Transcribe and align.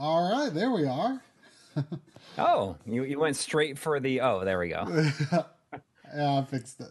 All 0.00 0.32
right, 0.32 0.52
there 0.54 0.70
we 0.70 0.86
are. 0.86 1.22
oh, 2.38 2.74
you, 2.86 3.04
you 3.04 3.18
went 3.18 3.36
straight 3.36 3.76
for 3.76 4.00
the. 4.00 4.22
Oh, 4.22 4.46
there 4.46 4.58
we 4.58 4.70
go. 4.70 4.86
yeah, 6.16 6.38
I 6.38 6.44
fixed 6.48 6.80
it. 6.80 6.90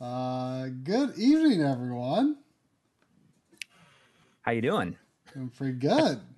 Uh, 0.00 0.66
good 0.82 1.16
evening, 1.16 1.62
everyone. 1.62 2.38
How 4.40 4.50
you 4.50 4.60
doing? 4.60 4.96
I'm 5.36 5.50
pretty 5.50 5.74
good. 5.74 6.20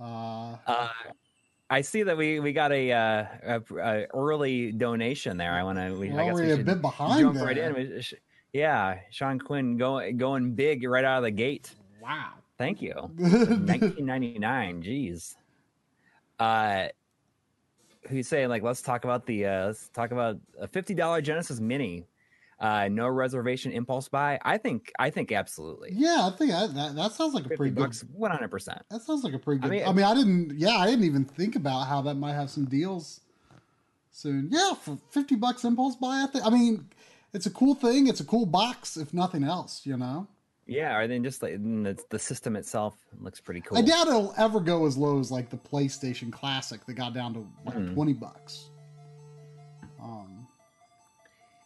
Uh, 0.00 0.56
uh, 0.66 0.88
I 1.70 1.80
see 1.80 2.02
that 2.02 2.16
we 2.16 2.40
we 2.40 2.52
got 2.52 2.72
a, 2.72 2.90
uh, 2.90 3.24
a, 3.44 3.62
a 3.76 4.06
early 4.12 4.72
donation 4.72 5.36
there. 5.36 5.52
I 5.52 5.62
want 5.62 5.78
to. 5.78 5.96
We, 5.96 6.10
well, 6.10 6.18
I 6.18 6.24
guess 6.24 6.40
we 6.40 6.48
should 6.48 6.66
bit 6.66 6.82
behind 6.82 7.20
jump 7.20 7.36
there. 7.36 7.46
right 7.46 7.56
in. 7.56 8.02
Yeah, 8.52 8.98
Sean 9.12 9.38
Quinn 9.38 9.76
going 9.76 10.16
going 10.16 10.54
big 10.56 10.82
right 10.82 11.04
out 11.04 11.18
of 11.18 11.22
the 11.22 11.30
gate. 11.30 11.70
Wow. 12.02 12.32
Thank 12.62 12.80
you. 12.80 12.94
1999. 13.16 14.82
Jeez. 14.84 15.34
Uh, 16.38 16.86
who's 18.08 18.28
saying 18.28 18.50
like 18.50 18.62
let's 18.62 18.82
talk 18.82 19.02
about 19.02 19.26
the 19.26 19.46
uh, 19.46 19.66
let's 19.66 19.88
talk 19.88 20.12
about 20.12 20.38
a 20.60 20.68
fifty 20.68 20.94
dollar 20.94 21.20
Genesis 21.20 21.58
Mini. 21.58 22.06
Uh, 22.60 22.86
no 22.88 23.08
reservation 23.08 23.72
impulse 23.72 24.08
buy. 24.08 24.38
I 24.42 24.58
think 24.58 24.92
I 24.96 25.10
think 25.10 25.32
absolutely. 25.32 25.90
Yeah, 25.92 26.30
I 26.32 26.36
think 26.36 26.52
I, 26.52 26.68
that 26.68 26.94
that 26.94 27.12
sounds 27.12 27.34
like 27.34 27.46
a 27.46 27.48
pretty 27.48 27.74
good. 27.74 27.92
One 28.12 28.30
hundred 28.30 28.52
percent. 28.52 28.80
That 28.90 29.02
sounds 29.02 29.24
like 29.24 29.34
a 29.34 29.40
pretty 29.40 29.60
good. 29.60 29.66
I 29.66 29.70
mean, 29.70 29.84
I 29.84 29.92
mean, 29.92 30.04
I 30.04 30.14
didn't. 30.14 30.56
Yeah, 30.56 30.76
I 30.76 30.86
didn't 30.86 31.04
even 31.04 31.24
think 31.24 31.56
about 31.56 31.88
how 31.88 32.00
that 32.02 32.14
might 32.14 32.34
have 32.34 32.48
some 32.48 32.66
deals 32.66 33.22
soon. 34.12 34.50
Yeah, 34.52 34.74
for 34.74 34.96
fifty 35.10 35.34
bucks 35.34 35.64
impulse 35.64 35.96
buy. 35.96 36.22
I 36.22 36.30
think. 36.32 36.46
I 36.46 36.50
mean, 36.50 36.86
it's 37.34 37.46
a 37.46 37.50
cool 37.50 37.74
thing. 37.74 38.06
It's 38.06 38.20
a 38.20 38.24
cool 38.24 38.46
box, 38.46 38.96
if 38.96 39.12
nothing 39.12 39.42
else. 39.42 39.84
You 39.84 39.96
know. 39.96 40.28
Yeah, 40.66 40.96
or 40.96 41.08
then 41.08 41.24
just 41.24 41.42
like 41.42 41.54
the, 41.54 41.98
the 42.10 42.18
system 42.18 42.54
itself 42.56 42.96
looks 43.20 43.40
pretty 43.40 43.60
cool. 43.60 43.78
I 43.78 43.82
doubt 43.82 44.06
it'll 44.06 44.34
ever 44.38 44.60
go 44.60 44.86
as 44.86 44.96
low 44.96 45.18
as 45.18 45.30
like 45.30 45.50
the 45.50 45.56
PlayStation 45.56 46.32
Classic 46.32 46.84
that 46.86 46.94
got 46.94 47.14
down 47.14 47.34
to 47.34 47.46
like 47.64 47.76
mm. 47.76 47.94
twenty 47.94 48.12
bucks. 48.12 48.70
Um, 50.00 50.46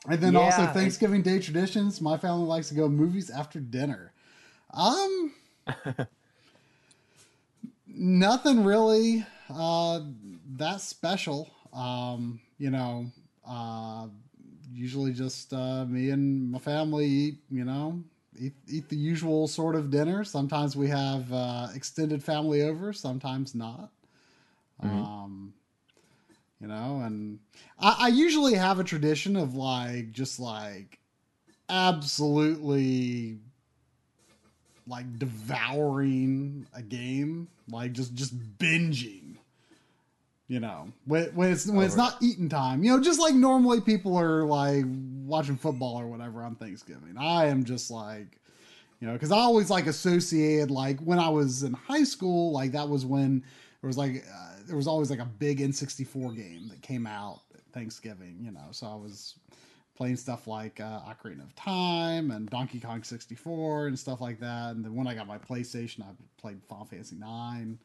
and 0.09 0.21
then 0.21 0.33
yeah, 0.33 0.41
also 0.41 0.67
Thanksgiving 0.67 1.23
Day 1.23 1.39
traditions. 1.39 2.01
My 2.01 2.17
family 2.17 2.47
likes 2.47 2.69
to 2.69 2.75
go 2.75 2.89
movies 2.89 3.29
after 3.29 3.61
dinner. 3.61 4.13
Um, 4.73 5.33
nothing 7.87 8.65
really 8.65 9.27
uh, 9.51 10.01
that 10.57 10.81
special. 10.81 11.51
Um, 11.73 12.41
you 12.59 12.71
know, 12.71 13.11
uh, 13.47 14.07
usually 14.73 15.13
just 15.13 15.53
uh, 15.53 15.85
me 15.85 16.11
and 16.11 16.51
my 16.51 16.59
family 16.59 17.07
eat. 17.07 17.39
You 17.51 17.65
know, 17.65 18.03
eat, 18.39 18.55
eat 18.69 18.89
the 18.89 18.97
usual 18.97 19.49
sort 19.49 19.75
of 19.75 19.91
dinner. 19.91 20.25
Sometimes 20.25 20.77
we 20.77 20.89
have 20.89 21.33
uh, 21.33 21.69
extended 21.75 22.23
family 22.23 22.63
over, 22.63 22.93
sometimes 22.93 23.55
not. 23.55 23.91
Mm-hmm. 24.83 25.03
Um, 25.03 25.55
you 26.61 26.69
know, 26.69 27.03
and 27.05 27.39
I, 27.79 27.97
I 28.01 28.09
usually 28.09 28.55
have 28.55 28.79
a 28.79 28.85
tradition 28.85 29.37
of 29.37 29.55
like 29.55 30.13
just 30.13 30.41
like 30.41 30.99
absolutely 31.69 33.39
like 34.87 35.19
devouring 35.19 36.67
a 36.75 36.83
game, 36.83 37.49
like 37.71 37.93
just 37.93 38.15
just 38.15 38.39
binging. 38.59 39.26
You 40.49 40.61
know, 40.61 40.93
when, 41.07 41.25
when 41.35 41.51
it's 41.51 41.67
when 41.67 41.85
it's 41.85 41.97
not 41.97 42.23
eating 42.23 42.49
time, 42.49 42.85
you 42.85 42.91
know, 42.91 43.03
just 43.03 43.19
like 43.19 43.35
normally 43.35 43.81
people 43.81 44.17
are 44.17 44.45
like 44.45 44.85
watching 45.25 45.57
football 45.57 46.01
or 46.01 46.07
whatever 46.07 46.43
on 46.43 46.55
Thanksgiving. 46.55 47.17
I 47.19 47.47
am 47.47 47.65
just 47.65 47.91
like, 47.91 48.39
you 49.01 49.09
know, 49.09 49.15
because 49.15 49.33
I 49.33 49.39
always 49.39 49.71
like 49.71 49.89
associated 49.89 50.71
like 50.71 51.01
when 51.01 51.19
I 51.19 51.29
was 51.29 51.65
in 51.65 51.73
high 51.73 52.05
school, 52.05 52.53
like 52.53 52.71
that 52.73 52.89
was 52.89 53.05
when 53.05 53.43
there 53.81 53.89
was 53.89 53.99
like 53.99 54.25
uh, 54.33 54.51
there 54.67 54.77
was 54.77 54.87
always 54.87 55.11
like 55.11 55.19
a 55.19 55.25
big 55.25 55.59
N64 55.59 56.37
game 56.37 56.69
that 56.69 56.81
came 56.81 57.09
out 57.09 57.41
at 57.53 57.63
Thanksgiving, 57.73 58.39
you 58.41 58.53
know, 58.53 58.69
so 58.71 58.87
I 58.87 58.95
was 58.95 59.35
playing 59.97 60.17
stuff 60.17 60.47
like 60.47 60.79
uh, 60.79 61.01
Ocarina 61.01 61.43
of 61.43 61.55
Time 61.57 62.31
and 62.31 62.49
Donkey 62.49 62.79
Kong 62.79 63.03
64 63.03 63.89
and 63.89 63.99
stuff 63.99 64.21
like 64.21 64.39
that. 64.41 64.77
And 64.77 64.85
then 64.85 64.95
when 64.95 65.07
I 65.07 65.15
got 65.15 65.27
my 65.27 65.39
PlayStation, 65.39 66.03
I 66.03 66.11
played 66.39 66.63
Final 66.69 66.85
Fantasy 66.85 67.17
9. 67.17 67.79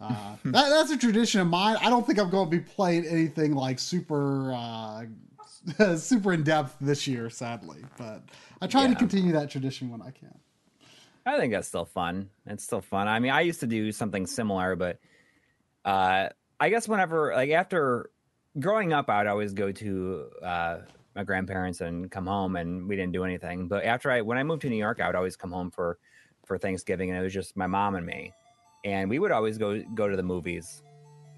Uh, 0.00 0.36
that, 0.44 0.68
that's 0.68 0.90
a 0.90 0.96
tradition 0.96 1.40
of 1.40 1.46
mine. 1.46 1.76
I 1.80 1.88
don't 1.88 2.06
think 2.06 2.18
I'm 2.18 2.30
going 2.30 2.50
to 2.50 2.56
be 2.56 2.62
playing 2.62 3.06
anything 3.06 3.54
like 3.54 3.78
super 3.78 4.52
uh, 4.52 5.04
super 5.96 6.32
in 6.32 6.42
depth 6.42 6.76
this 6.80 7.06
year, 7.06 7.30
sadly. 7.30 7.84
But 7.96 8.22
I 8.60 8.66
try 8.66 8.82
yeah. 8.82 8.88
to 8.88 8.94
continue 8.94 9.32
that 9.32 9.50
tradition 9.50 9.90
when 9.90 10.02
I 10.02 10.10
can. 10.10 10.34
I 11.26 11.38
think 11.38 11.52
that's 11.52 11.68
still 11.68 11.86
fun. 11.86 12.28
It's 12.46 12.64
still 12.64 12.82
fun. 12.82 13.08
I 13.08 13.18
mean, 13.18 13.30
I 13.30 13.40
used 13.40 13.60
to 13.60 13.66
do 13.66 13.92
something 13.92 14.26
similar, 14.26 14.76
but 14.76 14.98
uh, 15.84 16.28
I 16.60 16.68
guess 16.68 16.86
whenever, 16.86 17.32
like 17.34 17.50
after 17.50 18.10
growing 18.58 18.92
up, 18.92 19.08
I'd 19.08 19.26
always 19.26 19.54
go 19.54 19.72
to 19.72 20.26
uh, 20.42 20.78
my 21.14 21.24
grandparents 21.24 21.80
and 21.80 22.10
come 22.10 22.26
home, 22.26 22.56
and 22.56 22.86
we 22.86 22.96
didn't 22.96 23.12
do 23.12 23.24
anything. 23.24 23.68
But 23.68 23.84
after 23.84 24.10
I, 24.10 24.20
when 24.20 24.36
I 24.36 24.42
moved 24.42 24.62
to 24.62 24.68
New 24.68 24.76
York, 24.76 25.00
I 25.00 25.06
would 25.06 25.16
always 25.16 25.36
come 25.36 25.52
home 25.52 25.70
for 25.70 25.98
for 26.44 26.58
Thanksgiving, 26.58 27.08
and 27.08 27.18
it 27.18 27.22
was 27.22 27.32
just 27.32 27.56
my 27.56 27.66
mom 27.66 27.94
and 27.94 28.04
me 28.04 28.34
and 28.84 29.08
we 29.08 29.18
would 29.18 29.32
always 29.32 29.58
go 29.58 29.82
go 29.94 30.08
to 30.08 30.16
the 30.16 30.22
movies 30.22 30.82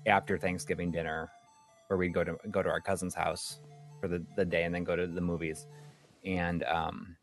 after 0.07 0.37
Thanksgiving 0.37 0.91
dinner, 0.91 1.31
where 1.87 1.97
we'd 1.97 2.13
go 2.13 2.25
to 2.25 2.37
go 2.51 2.63
to 2.63 2.69
our 2.69 2.81
cousin's 2.81 3.15
house 3.15 3.61
for 4.01 4.09
the, 4.09 4.25
the 4.37 4.45
day 4.45 4.65
and 4.65 4.75
then 4.75 4.85
go 4.85 4.97
to 4.97 5.07
the 5.07 5.21
movies. 5.21 5.67
And 6.25 6.65
um, 6.65 7.17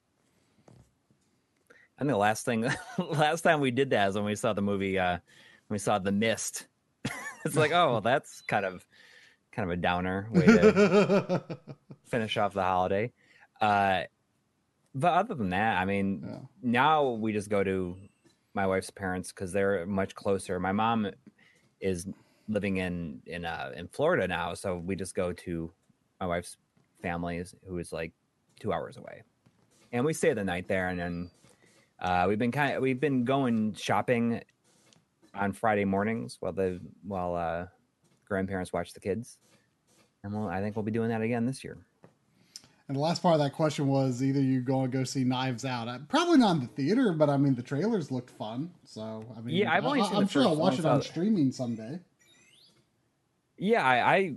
I 0.70 2.00
think 2.00 2.12
the 2.12 2.18
last 2.18 2.46
thing, 2.46 2.70
last 2.98 3.42
time 3.42 3.60
we 3.60 3.72
did 3.72 3.90
that 3.92 4.10
is 4.10 4.16
when 4.16 4.26
we 4.26 4.36
saw 4.36 4.54
the 4.54 4.62
movie, 4.62 4.98
uh, 4.98 5.18
when 5.68 5.76
we 5.76 5.80
saw 5.80 6.00
The 6.00 6.12
Mist. 6.12 6.68
it's 7.46 7.56
like, 7.56 7.72
oh, 7.72 7.92
well, 7.92 8.02
that's 8.02 8.42
kind 8.42 8.66
of 8.66 8.86
kind 9.52 9.70
of 9.70 9.74
a 9.78 9.82
downer 9.82 10.28
way 10.32 10.46
to 10.46 11.44
finish 12.06 12.38
off 12.38 12.54
the 12.54 12.64
holiday. 12.64 13.12
Uh, 13.62 14.04
but 14.96 15.14
other 15.14 15.36
than 15.36 15.50
that, 15.52 15.78
I 15.78 15.86
mean, 15.86 16.24
yeah. 16.26 16.40
now 16.62 17.10
we 17.10 17.34
just 17.34 17.50
go 17.50 17.64
to 17.64 17.98
my 18.54 18.68
wife's 18.68 18.90
parents 18.90 19.32
because 19.32 19.52
they're 19.52 19.86
much 19.86 20.16
closer. 20.16 20.60
My 20.60 20.72
mom 20.72 21.10
is 21.80 22.08
living 22.48 22.78
in 22.78 23.22
in 23.26 23.46
uh, 23.46 23.72
in 23.76 23.88
Florida 23.88 24.28
now, 24.28 24.54
so 24.54 24.78
we 24.78 24.96
just 24.96 25.16
go 25.16 25.34
to 25.34 25.72
my 26.20 26.28
wife's 26.28 26.58
family, 27.02 27.44
who 27.68 27.78
is 27.78 27.92
like 27.92 28.12
two 28.60 28.72
hours 28.72 28.98
away, 28.98 29.24
and 29.92 30.06
we 30.06 30.14
stay 30.14 30.34
the 30.34 30.44
night 30.44 30.68
there. 30.68 30.90
And 30.90 31.00
then 31.00 31.32
uh, 32.00 32.26
we've 32.28 32.40
been 32.40 32.52
kind 32.52 32.76
of 32.76 32.82
we've 32.82 33.00
been 33.00 33.26
going 33.26 33.74
shopping 33.74 34.42
on 35.34 35.52
Friday 35.52 35.86
mornings 35.86 36.38
while 36.40 36.54
the 36.54 36.80
while 37.04 37.36
uh, 37.36 37.66
grandparents 38.28 38.72
watch 38.72 38.94
the 38.94 39.00
kids, 39.00 39.40
and 40.24 40.34
we'll, 40.34 40.48
I 40.48 40.62
think 40.62 40.76
we'll 40.76 40.84
be 40.84 40.92
doing 40.92 41.10
that 41.10 41.22
again 41.22 41.46
this 41.46 41.64
year. 41.64 41.78
And 42.88 42.98
the 42.98 43.02
last 43.02 43.22
part 43.22 43.36
of 43.36 43.40
that 43.40 43.54
question 43.54 43.88
was 43.88 44.22
either 44.22 44.42
you 44.42 44.60
go 44.60 44.82
and 44.82 44.92
go 44.92 45.06
see 45.06 45.24
Knives 45.24 45.64
Out. 45.64 45.88
Probably 46.10 46.38
not 46.38 46.58
in 46.58 46.62
the 46.62 46.68
theater, 46.68 47.14
but 47.14 47.30
I 47.30 47.38
mean 47.38 47.56
the 47.56 47.64
trailers 47.64 48.12
looked 48.12 48.30
fun. 48.32 48.72
So 48.84 49.26
I 49.38 49.42
mean, 49.42 49.56
yeah, 49.56 49.72
I've 49.72 49.86
only 49.86 50.02
I, 50.02 50.18
am 50.18 50.28
sure 50.28 50.44
I'll 50.44 50.56
watch 50.56 50.80
it 50.80 50.86
on 50.86 51.02
streaming 51.02 51.52
someday. 51.52 52.00
Yeah, 53.58 53.86
I, 53.86 54.14
I 54.16 54.36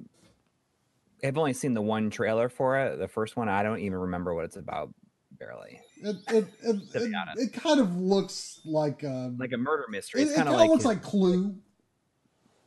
have 1.24 1.38
only 1.38 1.54
seen 1.54 1.74
the 1.74 1.82
one 1.82 2.10
trailer 2.10 2.48
for 2.48 2.78
it. 2.78 2.98
The 2.98 3.08
first 3.08 3.36
one, 3.36 3.48
I 3.48 3.64
don't 3.64 3.80
even 3.80 3.98
remember 3.98 4.32
what 4.34 4.44
it's 4.44 4.56
about. 4.56 4.90
Barely. 5.38 5.80
It 6.02 6.16
it 6.28 6.46
it, 6.62 6.76
it, 6.94 7.38
it, 7.38 7.52
kind 7.52 7.80
of 7.80 7.96
looks 7.96 8.60
like 8.64 9.02
a, 9.02 9.34
like 9.36 9.52
a 9.52 9.58
murder 9.58 9.86
mystery. 9.90 10.22
It's 10.22 10.32
it, 10.32 10.36
kind 10.36 10.48
of 10.48 10.54
like, 10.54 10.70
looks 10.70 10.84
like 10.84 11.02
Clue. 11.02 11.56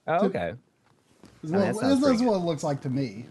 Oh, 0.08 0.26
okay. 0.26 0.54
Is 1.42 1.52
what, 1.52 1.62
I 1.62 1.72
mean, 1.72 2.02
that's 2.02 2.22
what 2.22 2.36
it 2.36 2.46
looks 2.46 2.64
like 2.64 2.82
to 2.82 2.90
me. 2.90 3.28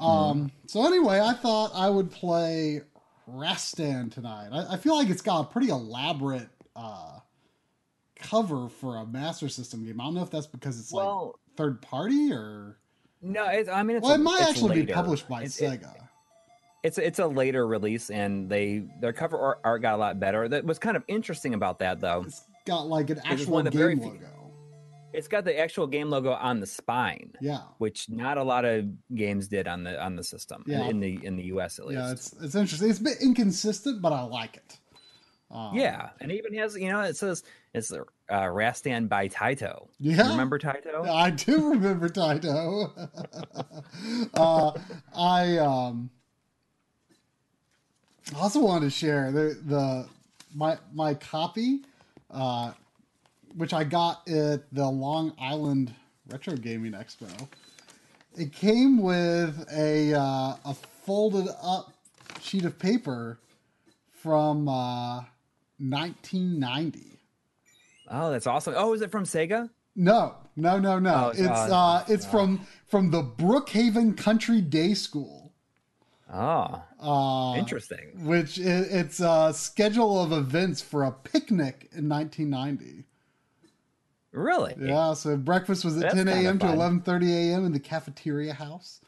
Um, 0.00 0.50
so 0.66 0.86
anyway, 0.86 1.20
I 1.20 1.34
thought 1.34 1.72
I 1.74 1.90
would 1.90 2.10
play 2.10 2.82
Rastan 3.28 4.12
tonight. 4.12 4.48
I, 4.52 4.74
I 4.74 4.76
feel 4.76 4.96
like 4.96 5.08
it's 5.08 5.22
got 5.22 5.40
a 5.40 5.44
pretty 5.44 5.68
elaborate 5.68 6.48
uh, 6.74 7.18
cover 8.16 8.68
for 8.68 8.96
a 8.96 9.06
Master 9.06 9.48
System 9.48 9.84
game. 9.84 10.00
I 10.00 10.04
don't 10.04 10.14
know 10.14 10.22
if 10.22 10.30
that's 10.30 10.46
because 10.46 10.78
it's 10.78 10.92
well, 10.92 11.26
like 11.26 11.56
third 11.56 11.82
party 11.82 12.32
or 12.32 12.78
no. 13.22 13.46
It's, 13.46 13.68
I 13.68 13.82
mean, 13.82 13.98
it's 13.98 14.04
well, 14.04 14.14
it 14.14 14.18
might 14.18 14.42
actually 14.42 14.70
later. 14.70 14.86
be 14.86 14.92
published 14.92 15.28
by 15.28 15.42
it's, 15.42 15.60
Sega. 15.60 15.94
It, 15.94 16.02
it's 16.82 16.98
it's 16.98 17.18
a 17.18 17.26
later 17.26 17.66
release, 17.66 18.10
and 18.10 18.48
they 18.48 18.84
their 19.00 19.12
cover 19.12 19.58
art 19.62 19.82
got 19.82 19.94
a 19.94 19.98
lot 19.98 20.18
better. 20.18 20.48
That 20.48 20.64
was 20.64 20.78
kind 20.78 20.96
of 20.96 21.04
interesting 21.08 21.54
about 21.54 21.80
that, 21.80 22.00
though. 22.00 22.24
It's 22.26 22.42
got 22.64 22.88
like 22.88 23.10
an 23.10 23.20
actual 23.24 23.54
one 23.54 23.64
game 23.66 24.00
logo. 24.00 24.39
It's 25.12 25.28
got 25.28 25.44
the 25.44 25.58
actual 25.58 25.86
game 25.86 26.10
logo 26.10 26.32
on 26.32 26.60
the 26.60 26.66
spine. 26.66 27.32
Yeah. 27.40 27.60
Which 27.78 28.08
not 28.08 28.38
a 28.38 28.42
lot 28.42 28.64
of 28.64 28.86
games 29.14 29.48
did 29.48 29.68
on 29.68 29.84
the 29.84 30.02
on 30.02 30.16
the 30.16 30.24
system. 30.24 30.64
Yeah. 30.66 30.86
In 30.88 31.00
the 31.00 31.24
in 31.24 31.36
the 31.36 31.44
US 31.44 31.78
at 31.78 31.86
least. 31.86 32.00
Yeah, 32.00 32.12
it's 32.12 32.34
it's 32.40 32.54
interesting. 32.54 32.90
It's 32.90 33.00
a 33.00 33.04
bit 33.04 33.18
inconsistent, 33.20 34.00
but 34.00 34.12
I 34.12 34.22
like 34.22 34.56
it. 34.56 34.78
Um, 35.50 35.74
yeah, 35.74 36.10
and 36.20 36.30
it 36.30 36.36
even 36.36 36.54
has 36.54 36.76
you 36.76 36.88
know 36.88 37.00
it 37.00 37.16
says 37.16 37.42
it's 37.74 37.90
uh, 37.92 38.04
Rastan 38.30 39.08
by 39.08 39.28
Taito. 39.28 39.88
Yeah, 39.98 40.30
remember 40.30 40.58
Taito? 40.58 41.08
I 41.08 41.30
do 41.30 41.70
remember 41.70 42.08
Taito. 42.08 42.90
uh, 44.34 44.72
I 45.16 45.58
um, 45.58 46.10
also 48.36 48.60
wanted 48.60 48.84
to 48.86 48.90
share 48.90 49.32
the 49.32 49.58
the 49.66 50.08
my 50.54 50.78
my 50.92 51.14
copy 51.14 51.80
uh, 52.30 52.72
which 53.56 53.72
I 53.72 53.84
got 53.84 54.28
at 54.28 54.72
the 54.72 54.86
Long 54.88 55.32
Island 55.40 55.94
Retro 56.28 56.56
Gaming 56.56 56.92
Expo. 56.92 57.28
It 58.36 58.52
came 58.52 59.02
with 59.02 59.66
a 59.72 60.14
uh, 60.14 60.56
a 60.64 60.74
folded 61.04 61.48
up 61.62 61.92
sheet 62.40 62.64
of 62.64 62.78
paper 62.78 63.38
from 64.12 64.68
uh, 64.68 65.22
1990. 65.78 67.18
Oh, 68.10 68.30
that's 68.30 68.46
awesome. 68.46 68.74
Oh, 68.76 68.92
is 68.92 69.02
it 69.02 69.10
from 69.10 69.24
Sega? 69.24 69.70
No, 69.96 70.34
no, 70.56 70.78
no, 70.78 70.98
no. 70.98 71.26
Oh, 71.26 71.28
it's 71.30 71.48
uh, 71.48 72.04
it's 72.08 72.26
from 72.26 72.66
from 72.86 73.10
the 73.10 73.22
Brookhaven 73.22 74.16
Country 74.16 74.60
Day 74.60 74.94
School, 74.94 75.52
Oh, 76.32 76.82
uh, 77.00 77.58
interesting. 77.58 78.24
which 78.24 78.60
i 78.60 78.62
it's 78.62 79.20
a 79.20 79.52
schedule 79.54 80.22
of 80.22 80.32
events 80.32 80.80
for 80.80 81.04
a 81.04 81.10
picnic 81.12 81.88
in 81.92 82.08
1990. 82.08 83.04
Really? 84.32 84.74
Yeah, 84.78 85.14
so 85.14 85.36
breakfast 85.36 85.84
was 85.84 85.96
at 85.96 86.02
That's 86.02 86.14
10 86.14 86.28
a.m. 86.28 86.58
to 86.60 86.66
fun. 86.66 87.02
11:30 87.02 87.30
a.m. 87.30 87.64
in 87.64 87.72
the 87.72 87.80
cafeteria 87.80 88.52
house, 88.54 89.00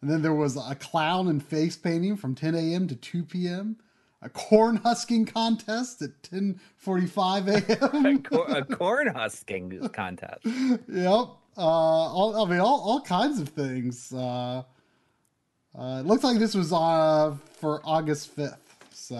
and 0.00 0.10
then 0.10 0.22
there 0.22 0.34
was 0.34 0.56
a 0.56 0.76
clown 0.76 1.28
and 1.28 1.42
face 1.42 1.76
painting 1.76 2.16
from 2.16 2.34
10 2.34 2.54
a.m. 2.54 2.86
to 2.88 2.94
2 2.94 3.24
p.m. 3.24 3.76
A 4.22 4.28
corn 4.28 4.76
husking 4.76 5.26
contest 5.26 6.02
at 6.02 6.22
10:45 6.22 7.48
a.m. 7.48 8.22
Cor- 8.22 8.50
a 8.50 8.64
corn 8.64 9.08
husking 9.08 9.88
contest. 9.88 10.44
yep. 10.44 11.28
Uh, 11.56 11.60
all, 11.60 12.46
I 12.46 12.48
mean, 12.48 12.60
all, 12.60 12.80
all 12.80 13.00
kinds 13.00 13.40
of 13.40 13.48
things. 13.48 14.12
Uh, 14.12 14.62
uh, 15.76 16.00
it 16.00 16.06
looks 16.06 16.22
like 16.22 16.38
this 16.38 16.54
was 16.54 16.72
uh, 16.72 17.34
for 17.60 17.80
August 17.84 18.36
5th. 18.36 18.56
So 18.92 19.16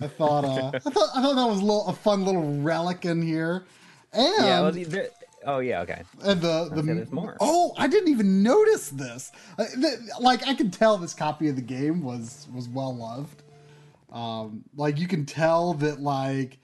I 0.00 0.08
thought, 0.08 0.44
uh, 0.44 0.70
I 0.74 0.78
thought, 0.78 1.08
I 1.14 1.22
thought 1.22 1.36
that 1.36 1.46
was 1.46 1.60
a, 1.60 1.62
little, 1.62 1.86
a 1.86 1.92
fun 1.92 2.24
little 2.24 2.60
relic 2.60 3.04
in 3.04 3.22
here. 3.22 3.64
And, 4.12 4.44
yeah. 4.44 4.60
Well, 4.60 4.72
the, 4.72 4.84
the, 4.84 5.10
oh, 5.46 5.58
yeah. 5.60 5.82
Okay. 5.82 6.02
and 6.24 6.40
the, 6.40 6.68
the 6.74 6.82
there's 6.82 7.10
more. 7.12 7.36
oh, 7.40 7.72
I 7.78 7.86
didn't 7.86 8.08
even 8.10 8.42
notice 8.42 8.88
this. 8.90 9.30
Uh, 9.58 9.66
Like 10.20 10.46
I 10.46 10.54
could 10.54 10.72
tell 10.72 10.98
this 10.98 11.14
copy 11.14 11.48
of 11.48 11.56
the 11.56 11.62
game 11.62 12.02
was 12.02 12.48
was 12.54 12.68
well 12.68 12.94
loved. 12.96 13.42
Um, 14.12 14.64
like 14.76 14.98
you 14.98 15.06
can 15.06 15.24
tell 15.24 15.74
that 15.74 16.00
like 16.00 16.58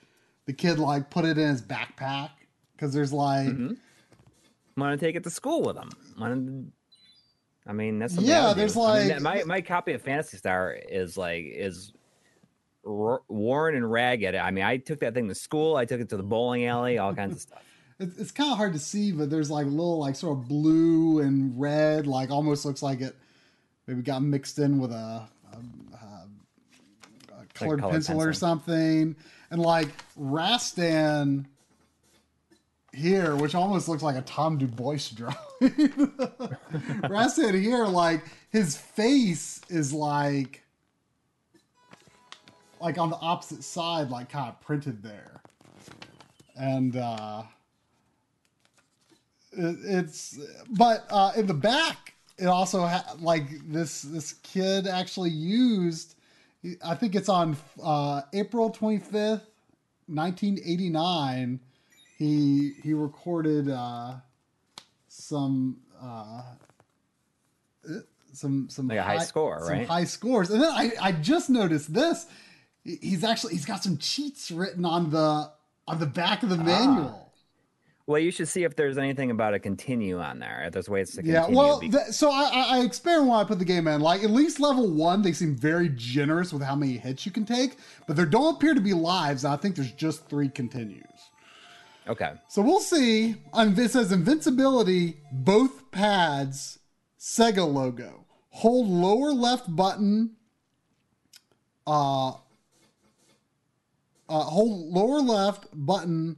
the 0.47 0.53
kid 0.53 0.79
like 0.79 1.11
put 1.11 1.25
it 1.25 1.39
in 1.39 1.49
his 1.49 1.63
backpack 1.63 2.31
because 2.73 2.93
there's 2.93 3.13
like 3.13 3.47
Mm-hmm. 3.47 3.75
Want 4.79 4.99
to 5.01 5.07
take 5.07 5.17
it 5.17 5.25
to 5.25 5.31
school 5.31 5.63
with 5.63 5.77
him? 5.77 6.73
I 7.69 7.73
mean, 7.73 7.99
that's 7.99 8.15
something 8.15 8.31
Yeah, 8.31 8.49
I 8.49 8.53
there's 8.55 8.75
do. 8.75 8.83
I 8.83 8.99
mean, 9.01 9.09
like- 9.09 9.23
my 9.23 9.43
my 9.45 9.61
copy 9.61 9.93
of 9.93 10.03
Phantasy 10.03 10.37
Star 10.37 10.73
is 10.73 11.17
like 11.17 11.45
is 11.47 11.93
r- 12.87 13.23
worn 13.29 13.75
and 13.75 13.91
ragged. 13.91 14.35
I 14.35 14.51
mean, 14.51 14.65
I 14.65 14.77
took 14.77 15.01
that 15.01 15.15
thing 15.15 15.29
to 15.29 15.35
school. 15.35 15.77
I 15.77 15.85
took 15.85 16.01
it 16.01 16.09
to 16.11 16.17
the 16.17 16.23
bowling 16.23 16.67
alley. 16.67 16.99
All 16.99 17.15
kinds 17.15 17.35
of 17.35 17.41
stuff. 17.41 17.63
it's, 17.99 18.19
it's 18.19 18.31
kind 18.31 18.51
of 18.51 18.57
hard 18.57 18.73
to 18.75 18.79
see, 18.79 19.13
but 19.13 19.31
there's 19.31 19.51
like 19.51 19.67
little 19.67 19.99
like 19.99 20.17
sort 20.17 20.39
of 20.39 20.49
blue 20.49 21.21
and 21.21 21.59
red, 21.59 22.07
like 22.07 22.31
almost 22.31 22.65
looks 22.65 22.83
like 22.83 23.01
it 23.01 23.17
maybe 23.87 24.03
got 24.03 24.23
mixed 24.23 24.59
in 24.59 24.79
with 24.79 24.93
a, 24.93 25.29
a, 25.53 25.57
a, 25.95 26.27
colored 27.55 27.81
colored 27.81 27.93
pencil, 27.93 28.23
or 28.23 28.33
something, 28.33 29.17
and 29.51 29.61
like 29.61 29.89
Rastan 30.19 31.47
here, 32.93 33.37
which 33.37 33.55
almost 33.55 33.89
looks 33.89 34.03
like 34.03 34.17
a 34.17 34.23
Tom 34.23 34.59
Du 34.59 34.67
Bois 34.67 34.99
drawing. 35.15 35.37
Rastan 37.03 37.61
here, 37.61 37.87
like 37.87 38.25
his 38.51 38.77
face 38.77 39.61
is 39.69 39.93
like 39.93 40.63
like 42.87 42.99
on 42.99 43.11
the 43.11 43.17
opposite 43.17 43.65
side, 43.65 44.11
like 44.11 44.29
kind 44.29 44.49
of 44.49 44.61
printed 44.61 45.03
there. 45.03 45.41
And 46.55 46.97
uh 46.97 47.43
it, 49.51 49.77
it's 49.83 50.39
but 50.71 51.05
uh 51.11 51.33
in 51.37 51.47
the 51.49 51.55
back 51.55 52.15
it 52.39 52.47
also 52.47 52.87
ha- 52.87 53.17
like 53.19 53.49
this 53.67 54.03
this 54.03 54.35
kid 54.35 54.87
actually 54.87 55.31
used 55.31 56.15
i 56.85 56.95
think 56.95 57.15
it's 57.15 57.29
on 57.29 57.57
uh 57.83 58.23
april 58.33 58.71
25th 58.71 59.43
1989 60.07 61.61
he 62.19 62.73
he 62.83 62.93
recorded 62.95 63.69
uh 63.69 64.15
some 65.09 65.79
uh 66.01 66.43
some 68.33 68.69
some 68.69 68.89
Like 68.89 68.99
a 68.99 69.03
high 69.03 69.25
score, 69.25 69.61
some 69.61 69.79
right? 69.79 69.89
high 69.89 70.05
scores. 70.05 70.51
And 70.51 70.63
then 70.63 70.71
i 70.73 70.93
i 71.01 71.13
just 71.13 71.49
noticed 71.51 71.93
this 71.93 72.27
he's 73.01 73.25
actually 73.25 73.53
he's 73.53 73.65
got 73.65 73.83
some 73.83 73.99
cheats 73.99 74.51
written 74.51 74.85
on 74.85 75.11
the 75.11 75.51
on 75.89 75.99
the 75.99 76.07
back 76.07 76.43
of 76.43 76.49
the 76.49 76.57
manual 76.57 77.33
Well, 78.07 78.21
you 78.21 78.31
should 78.31 78.47
see 78.47 78.63
if 78.63 78.77
there's 78.77 78.99
anything 78.99 79.33
about 79.33 79.55
a 79.55 79.59
continue 79.59 80.21
on 80.21 80.39
there. 80.39 80.63
If 80.67 80.73
there's 80.75 80.89
ways 80.89 81.11
to 81.11 81.17
continue. 81.23 81.41
yeah 81.41 81.49
well 81.49 81.81
th- 81.81 82.13
so 82.13 82.31
I, 82.31 82.45
I 82.53 82.63
i 82.79 82.81
experimented 82.85 83.31
when 83.31 83.41
i 83.41 83.45
put 83.45 83.59
the 83.59 83.65
game 83.65 83.89
in 83.89 84.01
like 84.01 84.23
at 84.23 84.31
least 84.31 84.61
level 84.61 84.89
one 84.89 85.23
they 85.23 85.33
seem 85.33 85.57
very 85.57 85.89
generous 85.89 86.53
with 86.53 86.63
how 86.63 86.77
many 86.77 86.97
hits 86.99 87.27
you 87.27 87.33
can 87.33 87.45
take 87.45 87.77
but 88.07 88.15
there 88.17 88.27
don't 88.27 88.57
appear 88.57 88.75
to 88.75 88.81
be 88.81 88.93
lives 88.95 89.45
and 89.45 89.53
i 89.53 89.57
think 89.57 89.75
there's 89.75 89.93
just 89.93 90.29
three 90.29 90.49
continues 90.49 91.03
okay. 92.09 92.35
so 92.49 92.63
we'll 92.63 92.79
see 92.81 93.35
on 93.53 93.77
it 93.79 93.91
says 93.91 94.13
invincibility 94.13 95.17
both 95.33 95.91
pads 95.91 96.79
sega 97.19 97.67
logo 97.67 98.25
hold 98.51 98.87
lower 98.89 99.33
left 99.33 99.75
button 99.75 100.37
uh 101.89 102.33
uh, 104.29 104.41
hold 104.41 104.93
lower 104.93 105.21
left 105.21 105.67
button 105.73 106.37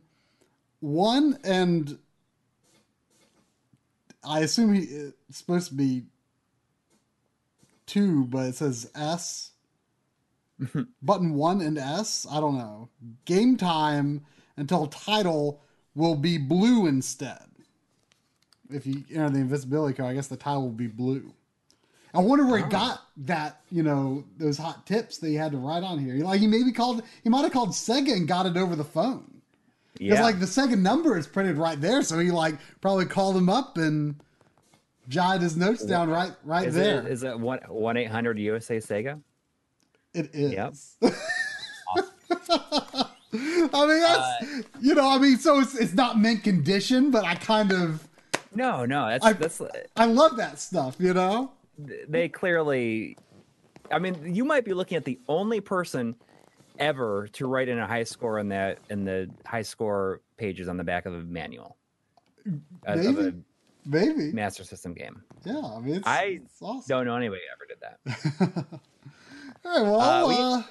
one 0.80 1.38
and 1.44 1.98
I 4.24 4.40
assume 4.40 4.74
he, 4.74 4.82
it's 4.82 5.38
supposed 5.38 5.68
to 5.68 5.74
be 5.74 6.04
two, 7.86 8.24
but 8.26 8.46
it 8.46 8.54
says 8.56 8.90
S. 8.94 9.52
button 11.02 11.34
one 11.34 11.60
and 11.60 11.78
S. 11.78 12.26
I 12.30 12.40
don't 12.40 12.58
know. 12.58 12.90
Game 13.24 13.56
time 13.56 14.24
until 14.56 14.86
title 14.86 15.62
will 15.94 16.16
be 16.16 16.36
blue 16.36 16.86
instead. 16.86 17.44
If 18.70 18.86
you 18.86 19.04
enter 19.10 19.30
the 19.30 19.38
invisibility 19.38 19.94
code, 19.96 20.06
I 20.06 20.14
guess 20.14 20.26
the 20.26 20.36
title 20.36 20.62
will 20.62 20.70
be 20.70 20.88
blue. 20.88 21.32
I 22.14 22.20
wonder 22.20 22.46
where 22.46 22.58
he 22.58 22.64
got 22.70 23.02
that, 23.18 23.60
you 23.70 23.82
know, 23.82 24.24
those 24.38 24.56
hot 24.56 24.86
tips 24.86 25.18
that 25.18 25.28
he 25.28 25.34
had 25.34 25.52
to 25.52 25.58
write 25.58 25.82
on 25.82 25.98
here. 25.98 26.14
Like 26.24 26.40
he 26.40 26.46
maybe 26.46 26.72
called, 26.72 27.02
he 27.22 27.28
might 27.28 27.42
have 27.42 27.52
called 27.52 27.70
Sega 27.70 28.12
and 28.12 28.26
got 28.26 28.46
it 28.46 28.56
over 28.56 28.74
the 28.76 28.84
phone. 28.84 29.30
Because 29.94 30.18
Yeah. 30.18 30.22
like 30.22 30.38
the 30.40 30.46
Sega 30.46 30.78
number 30.78 31.18
is 31.18 31.26
printed 31.26 31.56
right 31.58 31.80
there, 31.80 32.02
so 32.02 32.18
he 32.18 32.30
like 32.30 32.54
probably 32.80 33.04
called 33.06 33.36
him 33.36 33.48
up 33.48 33.76
and 33.76 34.14
jotted 35.08 35.42
his 35.42 35.56
notes 35.56 35.84
down 35.84 36.08
right 36.10 36.32
right 36.44 36.68
is 36.68 36.74
there. 36.74 37.00
it 37.00 37.06
is 37.12 37.22
it 37.24 37.38
one 37.38 37.58
one 37.68 37.96
eight 37.96 38.10
hundred 38.10 38.38
USA 38.38 38.76
Sega? 38.78 39.20
It 40.14 40.30
is. 40.34 40.52
Yep. 40.52 40.74
I 43.30 43.86
mean, 43.86 44.00
that's 44.00 44.42
Uh, 44.42 44.62
you 44.80 44.94
know, 44.94 45.08
I 45.10 45.18
mean, 45.18 45.36
so 45.38 45.60
it's 45.60 45.74
it's 45.74 45.92
not 45.94 46.18
mint 46.18 46.44
condition, 46.44 47.10
but 47.10 47.24
I 47.24 47.34
kind 47.34 47.72
of 47.72 48.06
No, 48.54 48.84
no. 48.86 49.08
That's 49.08 49.24
I- 49.24 49.32
that's 49.34 49.60
I 49.96 50.04
love 50.06 50.36
that 50.36 50.58
stuff, 50.58 50.96
you 50.98 51.12
know. 51.14 51.52
They 51.78 52.28
clearly 52.28 53.16
i 53.92 53.98
mean 53.98 54.34
you 54.34 54.44
might 54.44 54.64
be 54.64 54.74
looking 54.74 54.96
at 54.96 55.04
the 55.04 55.18
only 55.28 55.60
person 55.60 56.14
ever 56.78 57.28
to 57.32 57.46
write 57.46 57.68
in 57.68 57.78
a 57.78 57.86
high 57.86 58.02
score 58.04 58.38
in 58.38 58.48
that 58.48 58.78
in 58.90 59.04
the 59.04 59.28
high 59.46 59.62
score 59.62 60.20
pages 60.36 60.68
on 60.68 60.76
the 60.76 60.84
back 60.84 61.06
of 61.06 61.14
a 61.14 61.18
manual 61.18 61.76
of 62.86 62.98
Maybe. 63.04 63.20
a 63.28 63.32
Maybe, 63.86 64.32
master 64.32 64.64
system 64.64 64.92
game 64.92 65.22
yeah. 65.44 65.58
I 65.60 65.80
mean, 65.80 65.94
it's, 65.96 66.06
I 66.06 66.22
it's 66.44 66.60
awesome. 66.60 66.84
don't 66.88 67.06
know 67.06 67.16
anybody 67.16 67.40
ever 67.54 67.64
did 67.68 67.80
that 67.80 68.64
All 69.64 69.72
right, 69.82 69.82
well, 69.90 70.00
Uh, 70.00 70.28
we- 70.28 70.34
uh, 70.58 70.62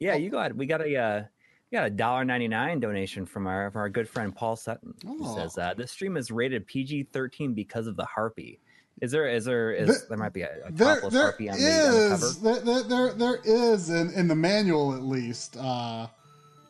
yeah 0.00 0.14
you 0.16 0.30
got 0.30 0.54
we 0.54 0.66
got 0.66 0.80
a 0.82 0.96
uh 0.96 1.22
we 1.70 1.76
got 1.78 1.86
a 1.86 1.90
dollar 1.90 2.24
ninety 2.24 2.48
nine 2.48 2.80
donation 2.80 3.24
from 3.26 3.46
our 3.46 3.70
from 3.70 3.80
our 3.80 3.88
good 3.88 4.08
friend 4.08 4.34
Paul 4.34 4.56
Sutton. 4.56 4.92
He 5.02 5.08
Oh. 5.20 5.36
says 5.36 5.56
uh, 5.56 5.72
this 5.74 5.92
stream 5.92 6.16
is 6.16 6.30
rated 6.30 6.66
PG 6.66 7.04
thirteen 7.12 7.54
because 7.54 7.86
of 7.86 7.96
the 7.96 8.04
harpy. 8.04 8.58
Is 9.00 9.10
there 9.12 9.26
is 9.28 9.44
there 9.46 9.72
is 9.72 9.86
There- 9.88 10.08
there 10.10 10.18
might 10.18 10.32
be 10.34 10.42
a, 10.42 10.50
a 10.66 10.72
there 10.72 10.94
topless 10.96 11.12
there 11.14 11.22
harpy 11.22 11.48
on 11.48 11.56
the, 11.58 11.62
the 11.64 12.08
cover? 12.10 12.62
there, 12.64 12.82
there 12.82 12.82
there 12.82 13.12
there 13.14 13.38
is 13.44 13.88
in 13.90 14.10
in 14.12 14.28
the 14.28 14.34
manual 14.34 14.94
at 14.94 15.02
least 15.02 15.56
uh, 15.56 16.06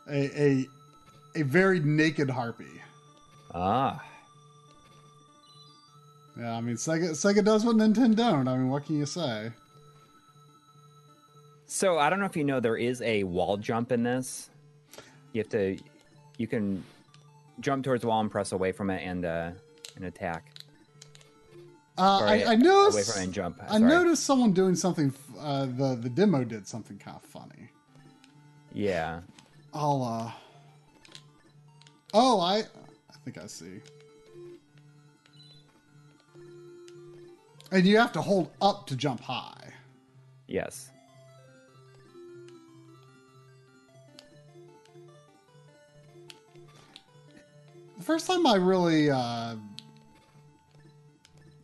a 0.08 0.40
a 0.42 0.66
a 1.36 1.42
very 1.42 1.80
naked 1.80 2.30
harpy. 2.30 2.80
Ah, 3.52 4.00
Yeah, 6.38 6.56
I 6.56 6.60
mean, 6.60 6.76
Sega 6.76 7.10
Sega 7.10 7.44
does 7.44 7.64
what 7.64 7.76
Nintendo 7.76 8.14
don't. 8.16 8.48
I 8.48 8.56
mean, 8.56 8.68
what 8.68 8.86
can 8.86 8.96
you 8.96 9.06
say? 9.06 9.50
So 11.66 11.98
I 11.98 12.10
don't 12.10 12.18
know 12.20 12.26
if 12.26 12.36
you 12.36 12.44
know 12.44 12.60
there 12.60 12.76
is 12.76 13.00
a 13.02 13.24
wall 13.24 13.56
jump 13.56 13.92
in 13.92 14.02
this. 14.02 14.50
You 15.32 15.40
have 15.40 15.48
to, 15.50 15.76
you 16.36 16.46
can 16.48 16.82
jump 17.60 17.84
towards 17.84 18.02
the 18.02 18.08
wall 18.08 18.20
and 18.20 18.30
press 18.30 18.52
away 18.52 18.72
from 18.72 18.90
it 18.90 19.02
and 19.04 19.24
uh, 19.24 19.50
and 19.96 20.04
attack. 20.04 20.46
Uh, 22.00 22.20
I, 22.24 22.32
I 22.32 22.52
away 22.54 22.56
noticed. 22.56 23.12
from 23.12 23.20
it 23.20 23.24
and 23.26 23.34
jump. 23.34 23.60
I 23.68 23.78
noticed 23.78 24.24
someone 24.24 24.52
doing 24.52 24.74
something. 24.74 25.12
Uh, 25.38 25.66
the 25.66 25.96
the 26.00 26.08
demo 26.08 26.44
did 26.44 26.66
something 26.66 26.98
kind 26.98 27.16
of 27.16 27.22
funny. 27.22 27.68
Yeah. 28.72 29.20
I'll 29.74 30.02
uh, 30.02 30.32
Oh, 32.14 32.40
I 32.40 32.58
I 32.58 33.16
think 33.24 33.38
I 33.38 33.46
see. 33.46 33.80
And 37.72 37.86
you 37.86 37.98
have 37.98 38.12
to 38.12 38.22
hold 38.22 38.50
up 38.60 38.86
to 38.88 38.96
jump 38.96 39.20
high. 39.20 39.72
Yes. 40.48 40.90
The 47.96 48.04
first 48.04 48.26
time 48.26 48.46
I 48.46 48.54
really 48.56 49.10
uh, 49.10 49.56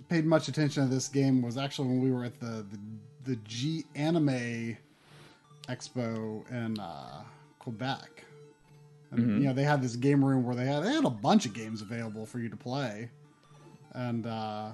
paid 0.08 0.24
much 0.24 0.48
attention 0.48 0.84
to 0.88 0.94
this 0.94 1.08
game 1.08 1.42
was 1.42 1.56
actually 1.56 1.88
when 1.88 2.00
we 2.00 2.10
were 2.12 2.24
at 2.24 2.38
the 2.40 2.64
the, 2.70 2.78
the 3.24 3.36
G 3.36 3.84
Anime 3.94 4.76
Expo 5.68 6.48
in 6.50 6.78
uh, 6.78 7.22
Quebec. 7.58 8.24
And 9.10 9.20
Mhm. 9.20 9.40
you 9.40 9.46
know 9.48 9.52
they 9.54 9.64
had 9.64 9.82
this 9.82 9.96
game 9.96 10.24
room 10.24 10.44
where 10.44 10.54
they 10.56 10.66
had 10.66 10.82
they 10.84 10.92
had 10.92 11.04
a 11.04 11.10
bunch 11.10 11.46
of 11.46 11.52
games 11.52 11.80
available 11.82 12.26
for 12.26 12.38
you 12.40 12.48
to 12.48 12.56
play, 12.56 13.08
and 13.92 14.26
uh, 14.26 14.70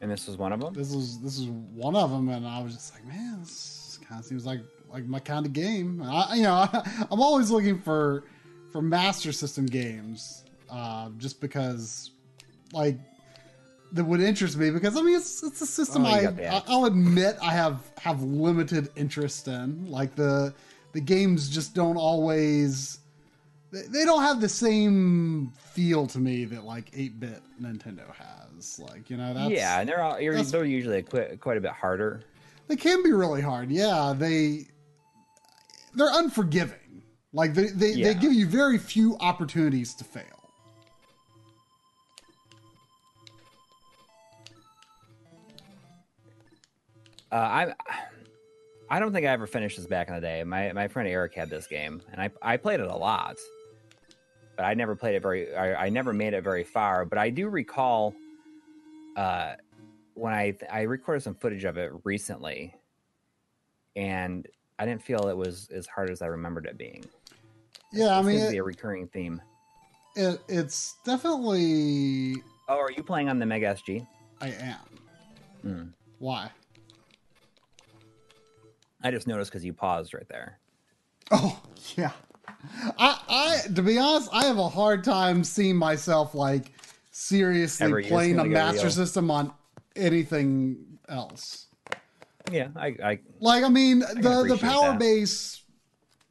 And 0.00 0.10
this 0.10 0.26
was 0.26 0.36
one 0.38 0.52
of 0.52 0.60
them. 0.60 0.72
this 0.72 0.92
was 0.94 1.20
this 1.20 1.38
is 1.38 1.46
one 1.48 1.94
of 1.94 2.10
them, 2.10 2.28
and 2.30 2.46
I 2.46 2.62
was 2.62 2.74
just 2.74 2.94
like, 2.94 3.04
man, 3.06 3.40
this 3.40 3.98
kind 4.08 4.18
of 4.18 4.24
seems 4.24 4.46
like 4.46 4.60
like 4.90 5.04
my 5.04 5.20
kind 5.20 5.44
of 5.46 5.52
game. 5.52 6.00
And 6.00 6.10
I, 6.10 6.34
you 6.36 6.42
know, 6.42 6.66
I'm 7.10 7.20
always 7.20 7.50
looking 7.50 7.78
for 7.78 8.24
for 8.72 8.80
Master 8.80 9.30
System 9.32 9.66
games, 9.66 10.44
uh, 10.70 11.10
just 11.18 11.40
because, 11.40 12.12
like, 12.72 12.96
that 13.92 14.04
would 14.04 14.20
interest 14.20 14.56
me. 14.56 14.70
Because 14.70 14.96
I 14.96 15.02
mean, 15.02 15.16
it's 15.16 15.42
it's 15.42 15.60
a 15.60 15.66
system 15.66 16.04
Oh, 16.04 16.08
I 16.08 16.22
got 16.22 16.36
the 16.36 16.46
I- 16.46 16.56
axe. 16.58 16.66
I'll 16.68 16.84
admit 16.86 17.36
I 17.42 17.52
have 17.52 17.80
have 18.00 18.22
limited 18.22 18.90
interest 18.96 19.48
in. 19.48 19.90
Like 19.90 20.14
the 20.14 20.54
the 20.92 21.00
games 21.00 21.48
just 21.48 21.74
don't 21.74 21.96
always. 21.96 22.98
They 23.72 23.82
they 23.82 24.04
don't 24.04 24.22
have 24.22 24.40
the 24.40 24.48
same 24.48 25.52
feel 25.72 26.06
to 26.08 26.18
me 26.18 26.44
that 26.46 26.64
like 26.64 26.90
8-bit 26.90 27.40
Nintendo 27.62 28.12
has. 28.16 28.78
Like 28.80 29.08
you 29.10 29.16
know, 29.16 29.32
that's 29.32 29.50
yeah, 29.50 29.80
and 29.80 29.88
they're 29.88 30.02
all, 30.02 30.16
they're 30.18 30.64
usually 30.64 31.02
quite, 31.02 31.40
quite 31.40 31.56
a 31.56 31.60
bit 31.60 31.70
harder. 31.72 32.22
they 32.66 32.76
can 32.76 33.02
be 33.04 33.12
really 33.12 33.40
hard. 33.42 33.70
Yeah, 33.70 34.12
they 34.16 34.66
they're 35.94 36.10
unforgiving. 36.12 37.02
Like 37.32 37.54
they 37.54 37.68
they, 37.68 37.90
Yeah. 37.92 38.08
they 38.08 38.14
give 38.14 38.32
you 38.32 38.46
very 38.46 38.76
few 38.78 39.16
opportunities 39.18 39.94
to 39.94 40.04
fail. 40.04 40.39
Uh, 47.32 47.36
I 47.36 47.74
I 48.88 48.98
don't 48.98 49.12
think 49.12 49.24
I 49.26 49.30
ever 49.30 49.46
finished 49.46 49.76
this 49.76 49.86
back 49.86 50.08
in 50.08 50.14
the 50.14 50.20
day. 50.20 50.42
My 50.44 50.72
my 50.72 50.88
friend 50.88 51.08
Eric 51.08 51.34
had 51.34 51.48
this 51.48 51.66
game, 51.66 52.02
and 52.12 52.20
I 52.20 52.30
I 52.42 52.56
played 52.56 52.80
it 52.80 52.88
a 52.88 52.96
lot, 52.96 53.36
but 54.56 54.64
I 54.64 54.74
never 54.74 54.96
played 54.96 55.14
it 55.14 55.22
very. 55.22 55.54
I, 55.54 55.86
I 55.86 55.88
never 55.90 56.12
made 56.12 56.34
it 56.34 56.42
very 56.42 56.64
far. 56.64 57.04
But 57.04 57.18
I 57.18 57.30
do 57.30 57.48
recall, 57.48 58.14
uh, 59.16 59.54
when 60.14 60.32
I 60.32 60.56
I 60.70 60.82
recorded 60.82 61.22
some 61.22 61.34
footage 61.36 61.64
of 61.64 61.76
it 61.76 61.92
recently, 62.04 62.74
and 63.94 64.46
I 64.78 64.86
didn't 64.86 65.02
feel 65.02 65.28
it 65.28 65.36
was 65.36 65.68
as 65.72 65.86
hard 65.86 66.10
as 66.10 66.22
I 66.22 66.26
remembered 66.26 66.66
it 66.66 66.76
being. 66.76 67.04
Yeah, 67.92 68.18
I 68.18 68.22
mean 68.22 68.40
to 68.40 68.50
be 68.50 68.58
a 68.58 68.62
recurring 68.62 69.06
theme. 69.08 69.40
it, 70.16 70.40
it's 70.48 70.96
definitely 71.04 72.34
Oh, 72.68 72.78
are 72.78 72.92
you 72.92 73.02
playing 73.02 73.28
on 73.28 73.38
the 73.38 73.46
Mega 73.46 73.66
SG? 73.74 74.06
I 74.40 74.48
am. 74.48 74.76
Hmm. 75.62 75.82
Why? 76.18 76.50
I 79.02 79.10
just 79.10 79.26
noticed 79.26 79.50
because 79.50 79.64
you 79.64 79.72
paused 79.72 80.14
right 80.14 80.28
there. 80.28 80.58
Oh 81.30 81.60
yeah. 81.96 82.12
I 82.98 83.18
I 83.28 83.74
to 83.74 83.82
be 83.82 83.98
honest, 83.98 84.28
I 84.32 84.44
have 84.46 84.58
a 84.58 84.68
hard 84.68 85.04
time 85.04 85.44
seeing 85.44 85.76
myself 85.76 86.34
like 86.34 86.72
seriously 87.10 87.86
Ever 87.86 88.02
playing 88.02 88.38
a 88.38 88.44
Master. 88.44 88.90
System 88.90 89.30
on 89.30 89.52
anything 89.96 90.98
else. 91.08 91.66
Yeah, 92.50 92.68
I, 92.76 92.86
I 93.02 93.18
Like 93.38 93.64
I 93.64 93.68
mean, 93.68 94.00
the 94.00 94.44
the 94.48 94.58
power 94.60 94.90
that. 94.90 94.98
base 94.98 95.62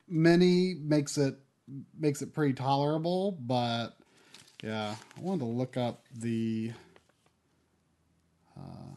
mini 0.08 0.76
makes 0.82 1.18
it 1.18 1.36
makes 1.98 2.22
it 2.22 2.34
pretty 2.34 2.54
tolerable, 2.54 3.38
but 3.40 3.96
yeah, 4.64 4.96
I 5.18 5.22
wanted 5.22 5.40
to 5.40 5.46
look 5.46 5.78
up 5.78 6.04
the 6.14 6.74
uh, 8.58 8.89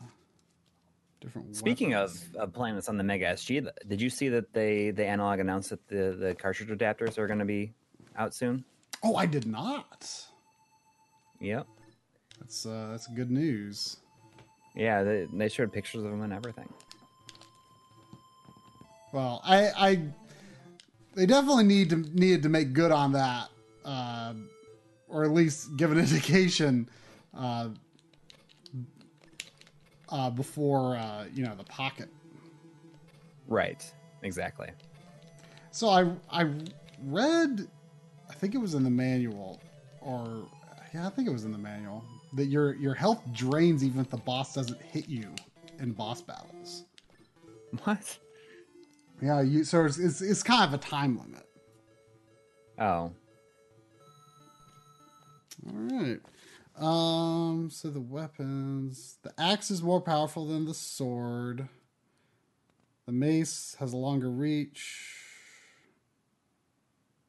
different. 1.23 1.57
Speaking 1.57 1.93
weapons. 1.93 2.29
of, 2.35 2.43
of 2.43 2.53
playing 2.53 2.77
this 2.77 2.91
on 2.91 2.99
the 2.99 3.05
Mega 3.05 3.33
SG, 3.33 3.67
did 3.89 4.03
you 4.03 4.11
see 4.11 4.29
that 4.29 4.53
they 4.53 4.91
the 4.91 5.07
Analogue 5.07 5.41
announced 5.41 5.71
that 5.71 5.89
the 5.89 6.15
the 6.19 6.35
cartridge 6.35 6.69
adapters 6.69 7.17
are 7.17 7.27
going 7.27 7.39
to 7.39 7.47
be 7.47 7.73
out 8.17 8.35
soon? 8.35 8.65
oh, 9.03 9.17
I 9.17 9.27
did 9.27 9.47
not. 9.47 10.11
Yep. 11.41 11.67
That's 12.41 12.67
uh, 12.67 12.89
that's 12.91 13.07
good 13.09 13.31
news. 13.31 13.99
Yeah, 14.75 15.03
they, 15.03 15.27
they 15.33 15.49
showed 15.49 15.73
pictures 15.73 16.03
of 16.03 16.11
them 16.11 16.23
and 16.23 16.33
everything. 16.33 16.69
Well, 19.13 19.43
I, 19.45 19.71
I, 19.77 20.01
they 21.15 21.27
definitely 21.27 21.65
need 21.65 21.91
to 21.91 21.97
needed 21.97 22.43
to 22.45 22.49
make 22.49 22.73
good 22.73 22.91
on 22.91 23.13
that, 23.13 23.49
uh, 23.85 24.33
or 25.09 25.25
at 25.25 25.33
least 25.33 25.77
give 25.77 25.93
an 25.93 25.99
indication, 25.99 26.89
uh, 27.37 27.69
uh, 30.13 30.31
before 30.31 30.97
uh, 30.97 31.25
you 31.35 31.45
know 31.45 31.57
the 31.57 31.65
pocket. 31.65 32.09
Right. 33.49 33.85
Exactly. 34.23 34.69
So 35.73 35.89
I 35.89 36.13
I 36.31 36.49
read, 37.05 37.67
I 38.31 38.35
think 38.35 38.55
it 38.55 38.59
was 38.59 38.75
in 38.75 38.85
the 38.85 38.91
manual, 38.91 39.59
or 40.01 40.47
yeah, 40.95 41.07
I 41.07 41.11
think 41.11 41.27
it 41.27 41.33
was 41.33 41.45
in 41.45 41.51
the 41.51 41.59
manual 41.59 42.05
that 42.35 42.47
your 42.47 42.75
your 42.75 42.95
health 42.95 43.23
drains 43.33 43.83
even 43.83 44.01
if 44.01 44.11
the 44.11 44.19
boss 44.19 44.55
doesn't 44.55 44.81
hit 44.81 45.09
you 45.09 45.35
in 45.81 45.93
boss 45.93 46.23
battles. 46.23 46.85
What? 47.85 48.19
Yeah, 49.23 49.41
you 49.41 49.65
so 49.65 49.85
it's 49.87 49.99
it's, 49.99 50.21
it's 50.21 50.43
kind 50.43 50.63
of 50.63 50.75
a 50.75 50.83
time 50.83 51.19
limit. 51.19 51.47
Oh, 52.79 53.13
All 55.67 55.73
right. 55.73 56.21
Um. 56.79 57.71
So 57.73 57.91
the 57.91 58.01
weapons, 58.01 59.19
the 59.23 59.33
axe 59.39 59.71
is 59.71 59.83
more 59.83 60.01
powerful 60.01 60.47
than 60.47 60.67
the 60.67 60.75
sword. 60.75 61.69
The 63.07 63.13
mace 63.13 63.77
has 63.81 63.93
a 63.93 63.97
longer 63.99 64.31
reach, 64.31 65.17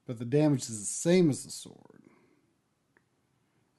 but 0.08 0.20
the 0.20 0.26
damage 0.26 0.62
is 0.64 0.80
the 0.80 0.86
same 0.86 1.30
as 1.30 1.44
the 1.46 1.52
sword. 1.52 2.04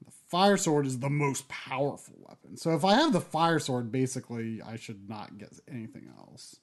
The 0.04 0.12
fire 0.28 0.56
sword 0.56 0.86
is 0.86 1.00
the 1.00 1.10
most 1.10 1.48
powerful 1.48 2.16
weapon. 2.20 2.56
So 2.56 2.72
if 2.74 2.84
I 2.84 2.94
have 2.94 3.12
the 3.12 3.20
fire 3.20 3.60
sword, 3.60 3.92
basically 3.92 4.62
I 4.62 4.76
should 4.76 5.08
not 5.08 5.38
get 5.38 5.52
anything 5.70 6.10
else. 6.18 6.56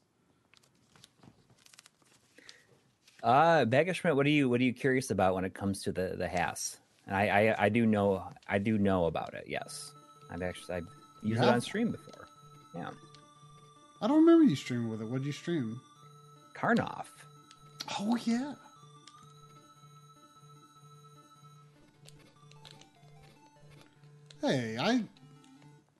uh, 3.23 3.65
Bagger 3.65 3.93
Schmidt, 3.95 4.17
what 4.17 4.27
are 4.27 4.31
you 4.31 4.49
what 4.49 4.61
are 4.61 4.65
you 4.65 4.73
curious 4.73 5.11
about 5.11 5.35
when 5.35 5.45
it 5.45 5.55
comes 5.55 5.83
to 5.83 5.93
the 5.93 6.15
the 6.17 6.29
Hass? 6.29 6.77
And 7.07 7.15
I, 7.15 7.23
I 7.27 7.65
I 7.65 7.69
do 7.69 7.85
know 7.85 8.23
I 8.47 8.57
do 8.57 8.77
know 8.77 9.05
about 9.05 9.33
it. 9.33 9.45
Yes, 9.47 9.91
I've 10.29 10.41
actually 10.41 10.75
I've 10.75 10.87
used 11.23 11.41
it 11.41 11.47
on 11.47 11.61
stream 11.61 11.91
before. 11.91 12.27
Yeah, 12.75 12.89
I 14.01 14.07
don't 14.07 14.19
remember 14.19 14.45
you 14.45 14.55
streaming 14.55 14.89
with 14.89 15.01
it. 15.01 15.07
What 15.07 15.19
did 15.19 15.27
you 15.27 15.33
stream? 15.33 15.79
Karnov. 16.55 17.05
Oh 17.99 18.15
yeah. 18.23 18.53
Hey, 24.41 24.77
I 24.79 25.03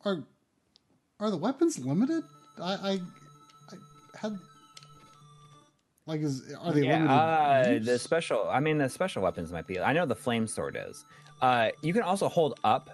are 0.06 0.24
are 1.20 1.30
the 1.30 1.38
weapons 1.38 1.78
limited? 1.80 2.24
I 2.60 2.74
I, 2.74 2.92
I 3.72 4.18
had 4.18 4.40
like 6.08 6.22
is 6.22 6.54
are 6.62 6.72
they 6.74 6.86
yeah, 6.86 7.64
limited? 7.66 7.88
uh, 7.88 7.92
the 7.94 8.00
special. 8.00 8.48
I 8.50 8.60
mean, 8.60 8.78
the 8.78 8.90
special 8.90 9.22
weapons 9.24 9.52
might 9.52 9.68
be. 9.68 9.80
I 9.80 9.94
know 9.94 10.06
the 10.06 10.16
flame 10.16 10.48
sword 10.48 10.78
is. 10.90 11.06
Uh, 11.42 11.70
you 11.82 11.94
can 11.94 12.02
also 12.04 12.28
hold 12.30 12.60
up 12.64 12.90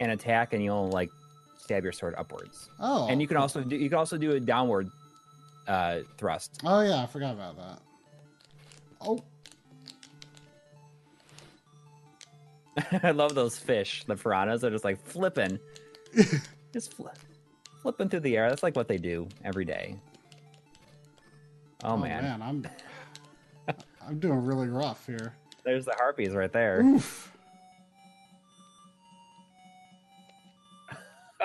and 0.00 0.12
attack, 0.12 0.52
and 0.52 0.62
you'll 0.62 0.88
like 0.90 1.10
stab 1.58 1.82
your 1.82 1.92
sword 1.92 2.14
upwards. 2.18 2.70
oh, 2.80 3.06
And 3.08 3.20
you 3.20 3.26
can 3.28 3.36
also 3.36 3.62
do. 3.62 3.76
You 3.76 3.88
can 3.88 3.98
also 3.98 4.16
do 4.18 4.32
a 4.32 4.40
downward 4.40 4.88
uh, 5.66 6.00
thrust. 6.18 6.60
oh 6.64 6.80
yeah, 6.80 7.02
I 7.02 7.06
forgot 7.06 7.34
about 7.34 7.56
that. 7.56 7.78
Oh, 9.00 9.22
I 13.02 13.10
love 13.10 13.34
those 13.34 13.58
fish. 13.58 14.04
The 14.06 14.16
piranhas 14.16 14.64
are 14.64 14.70
just 14.70 14.84
like 14.84 14.98
flipping, 15.04 15.58
just 16.72 16.96
fli 16.96 17.10
flipping 17.82 18.08
through 18.08 18.20
the 18.20 18.36
air. 18.36 18.48
That's 18.48 18.62
like 18.62 18.74
what 18.76 18.88
they 18.88 18.98
do 18.98 19.28
every 19.44 19.64
day. 19.64 19.96
Oh, 21.86 21.96
man. 21.96 22.42
I'm 22.42 22.66
I'm 24.06 24.18
doing 24.18 24.44
really 24.44 24.68
rough 24.68 25.06
here. 25.06 25.34
there's 25.64 25.84
the 25.84 25.94
harpies 25.96 26.30
right 26.34 26.52
there. 26.52 26.82
Oof. 26.82 27.32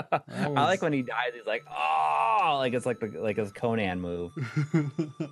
That 0.09 0.23
I 0.29 0.47
like 0.63 0.81
when 0.81 0.93
he 0.93 1.03
dies. 1.03 1.31
He's 1.35 1.45
like, 1.45 1.63
oh, 1.69 2.55
like 2.57 2.73
it's 2.73 2.85
like 2.87 2.99
the 2.99 3.07
like 3.19 3.37
his 3.37 3.51
Conan 3.51 4.01
move. 4.01 4.31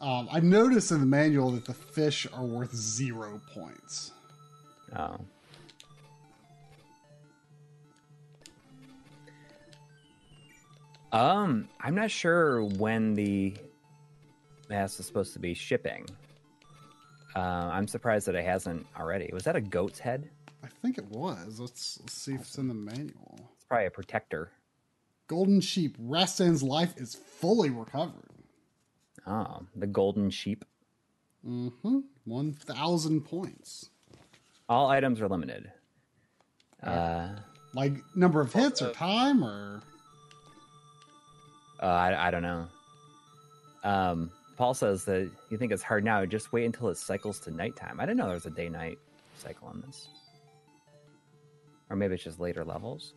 Um, 0.00 0.28
I 0.32 0.40
noticed 0.40 0.90
in 0.90 0.98
the 0.98 1.06
manual 1.06 1.52
that 1.52 1.64
the 1.64 1.74
fish 1.74 2.26
are 2.32 2.42
worth 2.42 2.74
zero 2.74 3.40
points. 3.54 4.10
Oh. 4.96 5.16
Um, 11.12 11.68
I'm 11.80 11.94
not 11.94 12.10
sure 12.10 12.64
when 12.64 13.14
the 13.14 13.54
mask 14.70 14.98
is 14.98 15.06
supposed 15.06 15.34
to 15.34 15.38
be 15.38 15.54
shipping. 15.54 16.06
Uh, 17.36 17.38
I'm 17.72 17.86
surprised 17.86 18.26
that 18.28 18.34
it 18.34 18.44
hasn't 18.44 18.86
already. 18.98 19.30
Was 19.32 19.44
that 19.44 19.56
a 19.56 19.60
goat's 19.60 19.98
head? 19.98 20.30
I 20.64 20.68
think 20.80 20.98
it 20.98 21.04
was. 21.06 21.60
Let's, 21.60 21.98
let's 22.00 22.14
see 22.14 22.34
if 22.34 22.42
it's 22.42 22.58
in 22.58 22.68
the 22.68 22.74
manual. 22.74 23.50
It's 23.54 23.64
probably 23.64 23.86
a 23.86 23.90
protector. 23.90 24.50
Golden 25.28 25.60
sheep. 25.60 25.96
Rastan's 25.98 26.62
life 26.62 26.94
is 26.96 27.14
fully 27.14 27.70
recovered. 27.70 28.28
Oh, 29.26 29.62
the 29.76 29.86
golden 29.86 30.30
sheep. 30.30 30.64
Mm-hmm. 31.46 32.00
One 32.24 32.52
thousand 32.52 33.22
points. 33.22 33.90
All 34.68 34.88
items 34.88 35.20
are 35.20 35.28
limited. 35.28 35.70
Uh, 36.82 37.28
Like 37.74 37.94
number 38.14 38.40
of 38.40 38.52
hits 38.52 38.82
or 38.82 38.92
time 38.92 39.42
or 39.44 39.80
uh, 41.82 41.86
I, 41.86 42.28
I 42.28 42.30
don't 42.30 42.42
know. 42.42 42.68
Um, 43.84 44.30
Paul 44.56 44.74
says 44.74 45.04
that 45.06 45.30
you 45.50 45.58
think 45.58 45.72
it's 45.72 45.82
hard 45.82 46.04
now. 46.04 46.24
Just 46.24 46.52
wait 46.52 46.64
until 46.64 46.88
it 46.88 46.96
cycles 46.96 47.40
to 47.40 47.50
nighttime. 47.50 47.98
I 47.98 48.06
didn't 48.06 48.18
know 48.18 48.26
there 48.26 48.34
was 48.34 48.46
a 48.46 48.50
day-night 48.50 48.98
cycle 49.36 49.68
on 49.68 49.82
this. 49.84 50.08
Or 51.90 51.96
maybe 51.96 52.14
it's 52.14 52.22
just 52.22 52.38
later 52.38 52.64
levels. 52.64 53.14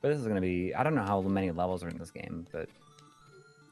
But 0.00 0.08
this 0.08 0.18
is 0.18 0.24
going 0.24 0.36
to 0.36 0.40
be. 0.40 0.74
I 0.74 0.82
don't 0.82 0.94
know 0.94 1.02
how 1.02 1.20
many 1.20 1.50
levels 1.50 1.82
are 1.84 1.88
in 1.88 1.98
this 1.98 2.10
game, 2.10 2.46
but. 2.52 2.68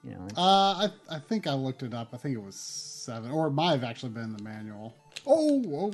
You 0.05 0.11
know. 0.11 0.29
Uh, 0.37 0.41
I, 0.41 0.91
I 1.11 1.19
think 1.19 1.47
I 1.47 1.55
looked 1.55 1.83
it 1.83 1.95
up. 1.95 2.09
I 2.13 2.19
think 2.19 2.35
it 2.35 2.43
was 2.43 2.57
seven, 2.57 3.31
or 3.31 3.47
it 3.47 3.53
might 3.53 3.71
have 3.71 3.85
actually 3.85 4.13
been 4.13 4.37
the 4.37 4.43
manual. 4.43 4.95
Oh, 5.27 5.63
whoa. 5.63 5.93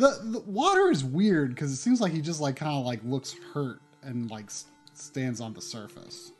The, 0.00 0.18
the 0.24 0.40
water 0.46 0.90
is 0.90 1.04
weird 1.04 1.50
because 1.50 1.70
it 1.70 1.76
seems 1.76 2.00
like 2.00 2.10
he 2.10 2.22
just 2.22 2.40
like 2.40 2.56
kind 2.56 2.72
of 2.72 2.86
like 2.86 3.00
looks 3.04 3.36
hurt 3.52 3.82
and 4.02 4.30
like 4.30 4.46
s- 4.46 4.64
stands 4.94 5.42
on 5.42 5.52
the 5.52 5.60
surface. 5.60 6.32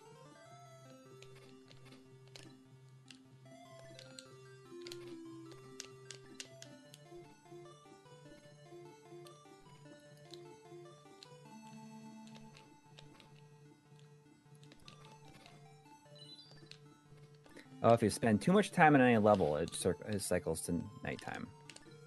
Oh, 17.83 17.93
if 17.93 18.03
you 18.03 18.09
spend 18.09 18.41
too 18.41 18.53
much 18.53 18.73
time 18.73 18.95
on 18.95 19.03
any 19.03 19.19
level, 19.19 19.57
it, 19.57 19.75
cir- 19.75 19.97
it 20.09 20.23
cycles 20.23 20.63
to 20.63 20.83
nighttime. 21.05 21.47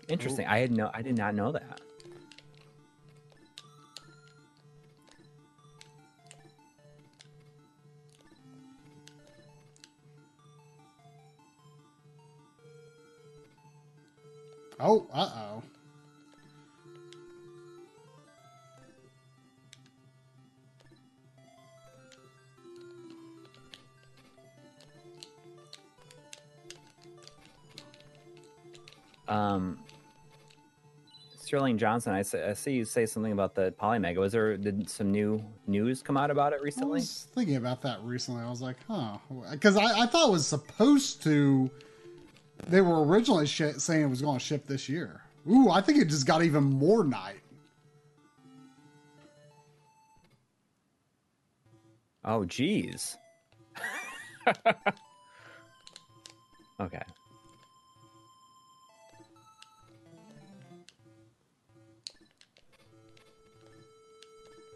Interesting. 0.07 0.45
I 0.47 0.59
had 0.59 0.71
no. 0.71 0.91
I 0.93 1.01
did 1.01 1.17
not 1.17 1.33
know 1.33 1.51
that. 1.51 1.81
Oh, 14.79 15.07
uh 15.13 15.29
oh. 15.33 15.63
Um, 29.29 29.82
Sterling 31.53 31.77
Johnson, 31.77 32.13
I, 32.13 32.23
say, 32.23 32.49
I 32.49 32.53
see 32.53 32.71
you 32.71 32.83
say 32.83 33.05
something 33.05 33.31
about 33.31 33.53
the 33.53 33.71
Polymega. 33.79 34.17
Was 34.17 34.31
there 34.31 34.57
did 34.57 34.89
some 34.89 35.11
new 35.11 35.39
news 35.67 36.01
come 36.01 36.17
out 36.17 36.31
about 36.31 36.51
it 36.51 36.63
recently? 36.63 36.97
I 36.97 37.01
was 37.01 37.27
thinking 37.35 37.57
about 37.57 37.79
that 37.83 38.01
recently. 38.01 38.41
I 38.41 38.49
was 38.49 38.59
like, 38.59 38.77
huh. 38.87 39.19
Because 39.51 39.77
I, 39.77 39.99
I 40.01 40.07
thought 40.07 40.29
it 40.29 40.31
was 40.31 40.47
supposed 40.47 41.21
to. 41.21 41.69
They 42.65 42.81
were 42.81 43.05
originally 43.05 43.45
sh- 43.45 43.77
saying 43.77 44.01
it 44.01 44.07
was 44.07 44.23
going 44.23 44.39
to 44.39 44.43
ship 44.43 44.65
this 44.65 44.89
year. 44.89 45.21
Ooh, 45.47 45.69
I 45.69 45.79
think 45.79 45.99
it 45.99 46.05
just 46.05 46.25
got 46.25 46.41
even 46.41 46.63
more 46.63 47.03
night. 47.03 47.41
Oh, 52.25 52.45
geez. 52.45 53.15
okay. 56.79 57.03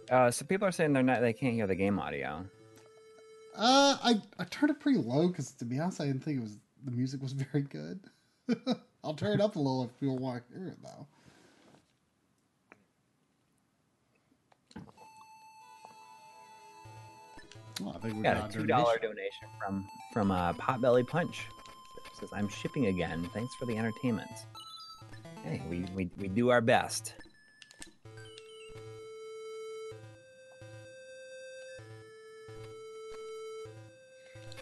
Uh, 0.10 0.32
so 0.32 0.46
people 0.46 0.68
are 0.68 0.72
saying 0.72 0.94
they're 0.94 1.04
not. 1.04 1.22
They 1.22 1.34
can't 1.34 1.54
hear 1.54 1.68
the 1.68 1.76
game 1.76 2.00
audio. 2.00 2.46
Uh, 3.56 3.98
I 4.04 4.22
I 4.40 4.44
turned 4.46 4.70
it 4.72 4.80
pretty 4.80 5.00
low 5.00 5.28
because 5.28 5.52
to 5.54 5.66
be 5.66 5.80
honest, 5.80 6.00
I 6.00 6.06
didn't 6.06 6.24
think 6.24 6.38
it 6.38 6.44
was 6.44 6.58
the 6.86 6.92
music 6.92 7.22
was 7.22 7.32
very 7.52 7.64
good. 7.64 8.00
I'll 9.04 9.14
turn 9.14 9.40
it 9.40 9.42
up 9.44 9.56
a 9.56 9.60
little 9.60 9.84
if 9.84 10.00
people 10.00 10.18
want 10.18 10.44
to 10.50 10.58
hear 10.58 10.68
it 10.68 10.78
though. 10.84 11.08
Well, 17.82 17.96
I 17.96 18.00
think 18.00 18.16
we 18.16 18.24
Got 18.24 18.38
got, 18.38 18.50
a 18.50 18.54
two 18.54 18.66
dollar 18.66 18.98
donation 18.98 19.48
from 19.60 19.88
from 20.14 20.32
uh, 20.32 20.54
Potbelly 20.54 21.08
Punch. 21.08 21.46
It 21.98 22.20
says 22.20 22.30
I'm 22.34 22.50
shipping 22.50 22.88
again. 22.88 23.30
Thanks 23.34 23.54
for 23.56 23.66
the 23.66 23.78
entertainment. 23.78 24.32
Hey, 25.44 25.62
we 25.70 25.86
we, 25.96 26.10
we 26.18 26.28
do 26.28 26.50
our 26.50 26.62
best. 26.62 27.14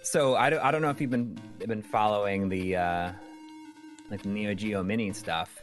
So 0.06 0.36
I 0.36 0.50
don't, 0.52 0.60
I 0.63 0.70
don't 0.72 0.82
know 0.84 0.91
if 0.91 1.02
you've 1.02 1.10
been 1.10 1.39
been 1.65 1.82
following 1.82 2.48
the 2.48 2.76
uh, 2.76 3.12
like 4.12 4.22
the 4.22 4.30
Neo 4.30 4.54
Geo 4.54 4.84
Mini 4.84 5.12
stuff 5.13 5.62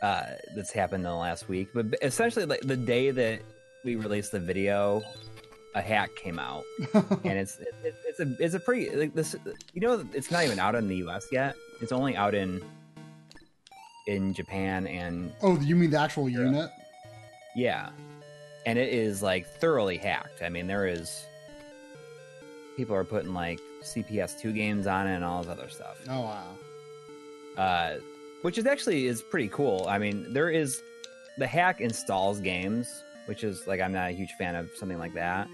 uh, 0.00 0.22
that's 0.54 0.70
happened 0.70 1.04
in 1.04 1.10
the 1.10 1.16
last 1.16 1.48
week, 1.48 1.68
but 1.74 1.86
essentially 2.02 2.46
like 2.46 2.60
the 2.60 2.76
day 2.76 3.10
that 3.10 3.40
we 3.84 3.96
released 3.96 4.30
the 4.30 4.38
video, 4.38 5.02
a 5.74 5.82
hack 5.82 6.14
came 6.14 6.38
out 6.38 6.62
and 6.94 7.32
it's 7.38 7.58
it, 7.58 7.74
it, 7.82 7.94
it's 8.06 8.20
a 8.20 8.36
it's 8.38 8.54
a 8.54 8.60
pretty 8.60 8.94
like 8.94 9.14
this 9.14 9.34
you 9.72 9.80
know 9.80 10.04
it's 10.12 10.30
not 10.30 10.44
even 10.44 10.58
out 10.60 10.76
in 10.76 10.86
the 10.86 10.96
U.S. 10.98 11.26
yet. 11.32 11.56
It's 11.80 11.92
only 11.92 12.14
out 12.16 12.34
in 12.34 12.62
in 14.06 14.32
Japan 14.34 14.86
and 14.86 15.32
Oh, 15.42 15.58
you 15.60 15.74
mean 15.74 15.90
the 15.90 16.00
actual 16.00 16.28
unit? 16.28 16.70
yeah, 17.56 17.90
and 18.66 18.78
it 18.78 18.94
is 18.94 19.20
like 19.20 19.48
thoroughly 19.48 19.96
hacked. 19.96 20.42
I 20.42 20.48
mean, 20.48 20.68
there 20.68 20.86
is 20.86 21.26
people 22.76 22.94
are 22.94 23.04
putting 23.04 23.34
like 23.34 23.60
CPS 23.82 24.38
two 24.40 24.52
games 24.52 24.86
on 24.86 25.06
it 25.06 25.14
and 25.16 25.24
all 25.24 25.42
this 25.42 25.50
other 25.50 25.68
stuff, 25.68 25.98
Oh 26.08 26.20
wow. 26.22 26.46
uh, 27.56 27.94
which 28.42 28.58
is 28.58 28.66
actually 28.66 29.06
is 29.06 29.22
pretty 29.22 29.48
cool. 29.48 29.86
I 29.88 29.98
mean, 29.98 30.32
there 30.32 30.50
is 30.50 30.82
the 31.38 31.46
hack 31.46 31.80
installs 31.80 32.40
games, 32.40 33.02
which 33.26 33.44
is 33.44 33.66
like 33.66 33.80
I'm 33.80 33.92
not 33.92 34.08
a 34.08 34.12
huge 34.12 34.32
fan 34.32 34.54
of 34.54 34.70
something 34.76 34.98
like 34.98 35.14
that. 35.14 35.48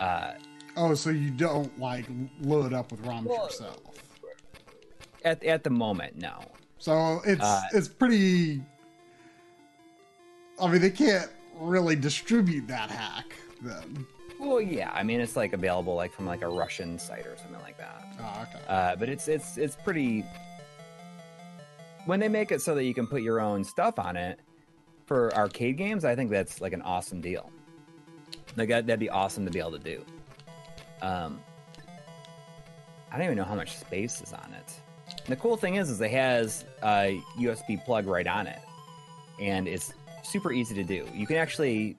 Uh, 0.00 0.32
Oh, 0.76 0.92
so 0.94 1.10
you 1.10 1.30
don't 1.30 1.78
like 1.78 2.04
load 2.40 2.72
up 2.72 2.90
with 2.90 3.00
ROMs 3.04 3.26
Well- 3.26 3.44
yourself? 3.44 3.78
at 5.24 5.42
at 5.44 5.62
the 5.62 5.70
moment, 5.70 6.16
no. 6.18 6.40
So 6.80 7.20
it's 7.24 7.40
Uh, 7.40 7.62
it's 7.72 7.86
pretty. 7.88 8.60
I 10.60 10.68
mean, 10.70 10.80
they 10.80 10.90
can't 10.90 11.30
really 11.60 11.96
distribute 11.96 12.66
that 12.68 12.90
hack 12.90 13.34
then. 13.62 14.04
Well, 14.38 14.60
yeah, 14.60 14.90
I 14.92 15.02
mean 15.02 15.20
it's 15.20 15.36
like 15.36 15.52
available 15.52 15.94
like 15.94 16.12
from 16.12 16.26
like 16.26 16.42
a 16.42 16.48
Russian 16.48 16.98
site 16.98 17.26
or 17.26 17.36
something 17.36 17.60
like 17.62 17.78
that. 17.78 18.04
Oh, 18.20 18.42
okay. 18.42 18.64
Uh, 18.68 18.96
but 18.96 19.08
it's 19.08 19.28
it's 19.28 19.56
it's 19.56 19.76
pretty. 19.76 20.24
When 22.06 22.20
they 22.20 22.28
make 22.28 22.52
it 22.52 22.60
so 22.60 22.74
that 22.74 22.84
you 22.84 22.92
can 22.92 23.06
put 23.06 23.22
your 23.22 23.40
own 23.40 23.64
stuff 23.64 23.98
on 23.98 24.16
it 24.16 24.38
for 25.06 25.34
arcade 25.34 25.78
games, 25.78 26.04
I 26.04 26.14
think 26.14 26.30
that's 26.30 26.60
like 26.60 26.72
an 26.74 26.82
awesome 26.82 27.20
deal. 27.20 27.50
Like 28.56 28.68
that, 28.68 28.86
that'd 28.86 29.00
be 29.00 29.08
awesome 29.08 29.44
to 29.46 29.50
be 29.50 29.58
able 29.58 29.72
to 29.72 29.78
do. 29.78 30.04
Um, 31.00 31.40
I 33.10 33.16
don't 33.16 33.26
even 33.26 33.36
know 33.36 33.44
how 33.44 33.54
much 33.54 33.76
space 33.76 34.20
is 34.20 34.32
on 34.32 34.52
it. 34.52 34.80
And 35.08 35.28
the 35.28 35.36
cool 35.36 35.56
thing 35.56 35.76
is, 35.76 35.88
is 35.88 36.00
it 36.00 36.10
has 36.10 36.64
a 36.82 37.20
USB 37.38 37.82
plug 37.84 38.06
right 38.06 38.26
on 38.26 38.46
it, 38.46 38.58
and 39.40 39.66
it's 39.68 39.92
super 40.22 40.52
easy 40.52 40.74
to 40.74 40.84
do. 40.84 41.06
You 41.14 41.26
can 41.26 41.36
actually, 41.36 41.96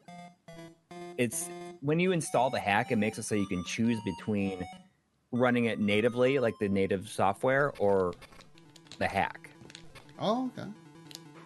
it's 1.17 1.49
when 1.85 1.99
you 1.99 2.11
install 2.11 2.49
the 2.49 2.59
hack, 2.59 2.91
it 2.91 2.95
makes 2.95 3.19
it 3.19 3.23
so 3.23 3.35
you 3.35 3.45
can 3.45 3.63
choose 3.63 3.99
between 4.03 4.65
running 5.31 5.65
it 5.65 5.79
natively, 5.79 6.39
like 6.39 6.57
the 6.59 6.67
native 6.67 7.07
software, 7.07 7.73
or 7.77 8.15
the 8.97 9.07
hack. 9.07 9.51
Oh, 10.17 10.51
okay. 10.57 10.67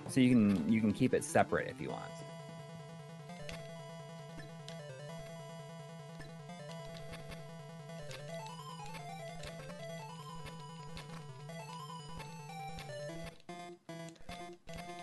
So 0.08 0.22
you 0.22 0.30
can 0.30 0.72
you 0.72 0.80
can 0.80 0.94
keep 0.94 1.14
it 1.14 1.26
separate 1.26 1.68
if 1.68 1.82
you 1.82 1.90
want. 1.90 2.04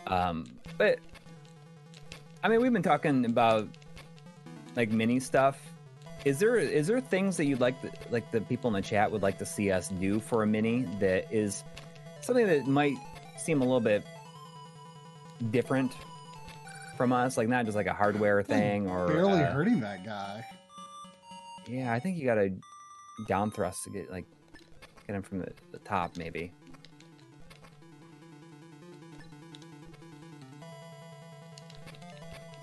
Um, 0.07 0.47
but 0.79 0.99
I 2.43 2.49
mean, 2.49 2.63
we've 2.63 2.73
been 2.73 2.83
talking 2.83 3.27
about 3.27 3.69
like 4.77 4.91
mini 4.91 5.19
stuff. 5.19 5.59
Is 6.25 6.39
there 6.39 6.57
is 6.57 6.87
there 6.87 7.01
things 7.01 7.37
that 7.37 7.45
you'd 7.47 7.61
like 7.61 7.81
the, 7.83 7.91
like 8.11 8.31
the 8.33 8.41
people 8.41 8.69
in 8.69 8.75
the 8.75 8.83
chat 8.83 9.11
would 9.11 9.23
like 9.23 9.39
to 9.39 9.47
see 9.47 9.71
us 9.71 9.89
do 9.89 10.21
for 10.21 10.43
a 10.43 10.47
mini 10.47 10.83
that 11.01 11.33
is 11.33 11.65
something 12.21 12.47
that 12.47 12.67
might 12.67 12.97
seem 13.39 13.61
a 13.61 13.65
little 13.65 13.81
bit 13.81 14.05
different 15.51 15.93
from 16.97 17.13
us, 17.13 17.37
like 17.37 17.49
not 17.49 17.65
just 17.65 17.77
like 17.77 17.87
a 17.87 17.93
hardware 17.93 18.43
thing 18.43 18.89
or 18.89 19.07
Barely 19.07 19.43
uh, 19.43 19.53
hurting 19.53 19.81
that 19.81 20.05
guy. 20.05 20.45
Yeah, 21.69 21.93
I 21.93 22.01
think 22.01 22.19
you 22.19 22.25
got 22.25 22.37
to 22.37 22.53
down 23.27 23.51
thrust 23.51 23.85
to 23.85 23.91
get 23.91 24.11
like 24.11 24.25
get 25.07 25.17
him 25.17 25.23
from 25.23 25.39
the, 25.39 25.53
the 25.73 25.79
top, 25.79 26.17
maybe. 26.17 26.53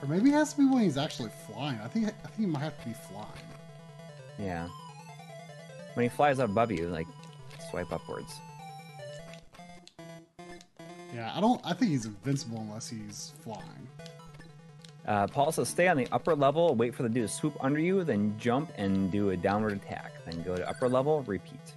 Or 0.03 0.07
maybe 0.07 0.31
it 0.31 0.33
has 0.33 0.51
to 0.51 0.57
be 0.57 0.65
when 0.65 0.83
he's 0.83 0.97
actually 0.97 1.29
flying. 1.47 1.79
I 1.81 1.87
think 1.87 2.07
I 2.07 2.09
think 2.09 2.35
he 2.37 2.45
might 2.45 2.59
have 2.59 2.77
to 2.81 2.89
be 2.89 2.93
flying. 2.93 3.29
Yeah. 4.37 4.67
When 5.93 6.03
he 6.03 6.09
flies 6.09 6.39
up 6.39 6.49
above 6.49 6.73
you, 6.73 6.89
like 6.89 7.07
swipe 7.71 7.89
upwards. 7.93 8.41
Yeah, 11.15 11.31
I 11.33 11.39
don't. 11.39 11.61
I 11.63 11.71
think 11.71 11.91
he's 11.91 12.03
invincible 12.05 12.57
unless 12.59 12.89
he's 12.89 13.31
flying. 13.43 13.87
Uh, 15.07 15.27
Paul 15.27 15.53
says, 15.53 15.69
stay 15.69 15.87
on 15.87 15.95
the 15.95 16.07
upper 16.11 16.35
level, 16.35 16.75
wait 16.75 16.93
for 16.95 17.03
the 17.03 17.09
dude 17.09 17.27
to 17.27 17.33
swoop 17.33 17.57
under 17.61 17.79
you, 17.79 18.03
then 18.03 18.35
jump 18.39 18.71
and 18.77 19.11
do 19.11 19.29
a 19.29 19.37
downward 19.37 19.73
attack. 19.73 20.13
Then 20.25 20.41
go 20.43 20.55
to 20.55 20.67
upper 20.67 20.89
level, 20.89 21.23
repeat. 21.23 21.73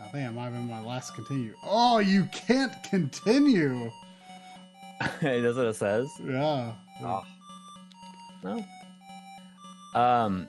I 0.00 0.08
think 0.08 0.28
it 0.28 0.32
might 0.32 0.44
have 0.44 0.52
been 0.52 0.68
my 0.68 0.80
last 0.80 1.14
continue. 1.14 1.54
Oh, 1.64 1.98
you 1.98 2.28
can't 2.32 2.72
continue. 2.84 3.90
That's 5.20 5.56
what 5.56 5.66
it 5.66 5.76
says. 5.76 6.08
Yeah. 6.22 6.72
Oh. 7.02 7.24
No. 8.42 8.64
Um, 9.94 10.48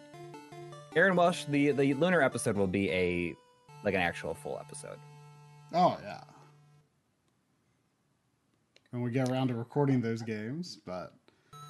Aaron 0.96 1.16
Welsh, 1.16 1.46
the 1.46 1.72
the 1.72 1.94
lunar 1.94 2.22
episode 2.22 2.56
will 2.56 2.68
be 2.68 2.90
a 2.92 3.36
like 3.84 3.94
an 3.94 4.02
actual 4.02 4.34
full 4.34 4.58
episode. 4.60 4.98
Oh 5.74 5.98
yeah. 6.04 6.22
When 8.92 9.02
we 9.02 9.12
get 9.12 9.30
around 9.30 9.50
to 9.50 9.56
recording 9.56 10.02
those 10.02 10.22
games, 10.22 10.80
but 10.86 11.14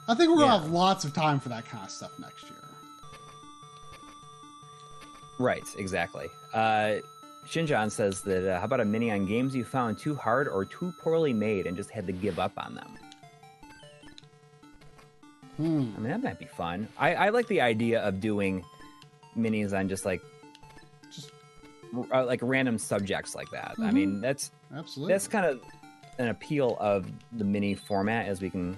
I 0.08 0.14
think 0.16 0.30
we're 0.30 0.38
gonna 0.40 0.60
have 0.60 0.72
lots 0.72 1.06
of 1.06 1.14
time 1.14 1.40
for 1.40 1.50
that 1.50 1.66
kind 1.66 1.84
of 1.84 1.92
stuff 1.92 2.12
next 2.20 2.44
year. 2.44 2.60
Right, 5.38 5.64
exactly. 5.78 6.28
Uh, 6.54 6.96
Shinjan 7.48 7.92
says 7.92 8.22
that 8.22 8.50
uh, 8.50 8.60
how 8.60 8.66
about 8.66 8.80
a 8.80 8.86
mini 8.86 9.12
on 9.12 9.26
games 9.26 9.56
you 9.56 9.64
found 9.64 9.98
too 9.98 10.16
hard 10.16 10.48
or 10.48 10.66
too 10.66 10.94
poorly 11.02 11.34
made 11.34 11.68
and 11.68 11.78
just 11.78 11.92
had 11.92 12.08
to 12.08 12.14
give 12.14 12.40
up 12.40 12.54
on 12.58 12.76
them? 12.76 12.98
Hmm. 15.58 15.92
I 15.96 16.00
mean, 16.00 16.10
that 16.10 16.24
might 16.24 16.40
be 16.40 16.46
fun. 16.46 16.88
I, 16.98 17.16
I 17.16 17.30
like 17.30 17.48
the 17.48 17.62
idea 17.62 18.02
of 18.02 18.20
doing 18.20 18.66
minis 19.38 19.78
on 19.78 19.88
just 19.88 20.06
like 20.06 20.22
Just 21.14 21.32
r- 21.96 22.22
uh, 22.22 22.26
like 22.26 22.40
random 22.42 22.78
subjects 22.78 23.36
like 23.36 23.50
that. 23.52 23.76
I 23.80 23.92
mean, 23.92 24.22
that's 24.22 24.52
absolutely. 24.76 25.14
that's 25.14 25.28
kind 25.28 25.46
of 25.46 25.62
an 26.18 26.30
appeal 26.30 26.78
of 26.80 27.10
the 27.34 27.44
mini 27.44 27.76
format 27.76 28.28
as 28.28 28.42
we 28.42 28.50
can 28.50 28.76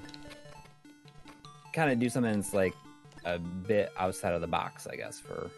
kind 1.73 1.91
of 1.91 1.99
do 1.99 2.09
something 2.09 2.33
that's 2.33 2.53
like 2.53 2.73
a 3.25 3.39
bit 3.39 3.91
outside 3.97 4.33
of 4.33 4.41
the 4.41 4.47
box, 4.47 4.87
I 4.87 4.95
guess, 4.95 5.19
for 5.19 5.49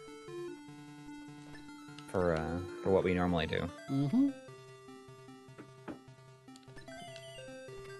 for 2.10 2.34
uh, 2.34 2.58
for 2.82 2.90
what 2.90 3.04
we 3.04 3.14
normally 3.14 3.46
do. 3.46 3.68
Mm-hmm. 3.90 4.28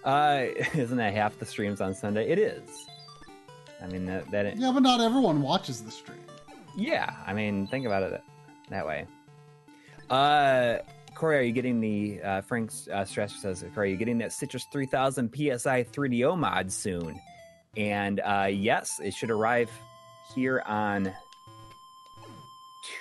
Uh, 0.04 0.46
isn't 0.74 0.96
that 0.96 1.14
half 1.14 1.38
the 1.38 1.46
streams 1.46 1.80
on 1.80 1.94
Sunday? 1.94 2.28
It 2.30 2.38
is. 2.38 2.68
I 3.82 3.86
mean 3.86 4.06
that 4.06 4.30
that 4.30 4.56
Yeah, 4.56 4.72
but 4.72 4.82
not 4.82 5.00
everyone 5.00 5.42
watches 5.42 5.82
the 5.82 5.90
stream. 5.90 6.18
yeah. 6.76 7.14
I 7.26 7.32
mean 7.32 7.66
think 7.66 7.86
about 7.86 8.02
it 8.02 8.22
that 8.68 8.86
way. 8.86 9.06
Uh, 10.08 10.78
Corey, 11.14 11.38
are 11.38 11.42
you 11.42 11.52
getting 11.52 11.80
the 11.80 12.20
uh, 12.22 12.40
Frank 12.40 12.70
uh, 12.90 13.04
Strasser 13.04 13.38
says 13.38 13.64
Corey, 13.74 13.88
are 13.88 13.92
you 13.92 13.96
getting 13.96 14.18
that 14.18 14.32
Citrus 14.32 14.66
3000 14.72 15.30
PSI 15.34 15.84
3DO 15.84 16.36
mod 16.38 16.72
soon? 16.72 17.20
And 17.76 18.20
uh, 18.20 18.48
yes, 18.50 19.00
it 19.02 19.14
should 19.14 19.30
arrive 19.30 19.70
here 20.34 20.62
on 20.66 21.12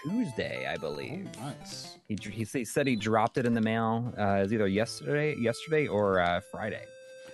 Tuesday, 0.03 0.65
I 0.67 0.75
Oh, 0.75 0.79
believe. 0.79 1.27
nice. 1.39 1.97
He, 2.07 2.17
he, 2.21 2.43
he 2.43 2.65
said 2.65 2.87
he 2.87 2.95
dropped 2.95 3.37
it 3.37 3.45
in 3.45 3.53
the 3.53 3.61
mail. 3.61 4.13
Uh, 4.17 4.23
it 4.37 4.41
was 4.41 4.53
either 4.53 4.67
yesterday, 4.67 5.35
yesterday 5.37 5.87
or 5.87 6.19
uh, 6.19 6.41
Friday. 6.51 6.83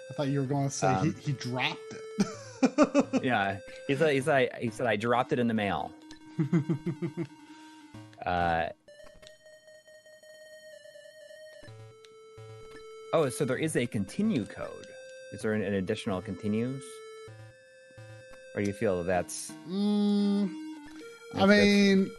I 0.09 0.13
thought 0.13 0.27
you 0.27 0.39
were 0.41 0.45
going 0.45 0.67
to 0.69 0.73
say 0.73 0.87
Um, 0.87 1.13
he, 1.15 1.31
he 1.31 1.31
dropped 1.33 1.79
it. 1.91 3.23
yeah, 3.23 3.57
he 3.87 3.95
said 3.95 4.13
he 4.13 4.21
said 4.21 4.49
he 4.59 4.69
said 4.69 4.87
I 4.87 4.95
dropped 4.95 5.33
it 5.33 5.39
in 5.39 5.47
the 5.47 5.53
mail. 5.53 5.91
Uh, 8.25 8.69
oh, 13.13 13.29
so 13.29 13.45
there 13.45 13.57
is 13.57 13.75
a 13.75 13.85
continue 13.85 14.45
code. 14.45 14.87
Is 15.33 15.41
there 15.43 15.53
an, 15.53 15.61
an 15.61 15.75
additional 15.75 16.21
continues? 16.21 16.83
Or 18.55 18.61
do 18.61 18.67
you 18.67 18.73
feel 18.73 18.97
that 19.03 19.05
that's 19.07 19.51
Mm, 19.69 20.49
I 21.35 21.39
That's- 21.45 21.49
mean, 21.49 22.11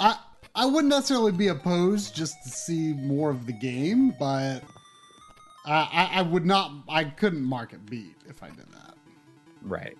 I 0.00 0.18
I 0.54 0.66
wouldn't 0.66 0.90
necessarily 0.90 1.32
be 1.32 1.48
opposed 1.48 2.14
just 2.14 2.42
to 2.44 2.48
see 2.48 2.92
more 2.92 3.30
of 3.30 3.46
the 3.46 3.52
game, 3.52 4.14
but 4.18 4.62
I, 5.66 6.10
I, 6.12 6.22
would 6.22 6.44
not. 6.44 6.70
I 6.88 7.04
couldn't 7.04 7.42
mark 7.42 7.72
it 7.72 7.84
beat 7.86 8.16
if 8.28 8.42
I 8.42 8.50
did 8.50 8.66
that. 8.72 8.94
right? 9.62 9.96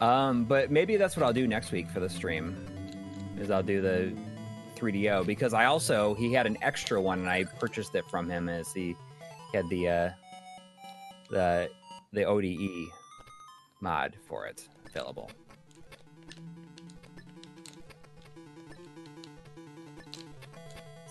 Um, 0.00 0.44
but 0.44 0.70
maybe 0.70 0.96
that's 0.96 1.16
what 1.16 1.24
I'll 1.24 1.32
do 1.32 1.46
next 1.46 1.72
week 1.72 1.90
for 1.90 2.00
the 2.00 2.08
stream. 2.08 2.56
Is 3.38 3.50
I'll 3.50 3.62
do 3.62 3.82
the 3.82 4.12
3DO 4.76 5.26
because 5.26 5.52
I 5.52 5.64
also 5.64 6.14
he 6.14 6.32
had 6.32 6.46
an 6.46 6.56
extra 6.62 7.00
one 7.00 7.18
and 7.20 7.28
I 7.28 7.44
purchased 7.44 7.94
it 7.94 8.04
from 8.08 8.30
him 8.30 8.48
as 8.48 8.72
he 8.72 8.96
had 9.52 9.68
the 9.68 9.88
uh, 9.88 10.10
the 11.30 11.68
the 12.12 12.24
ODE 12.24 12.88
mod 13.80 14.16
for 14.28 14.46
it 14.46 14.68
available. 14.86 15.30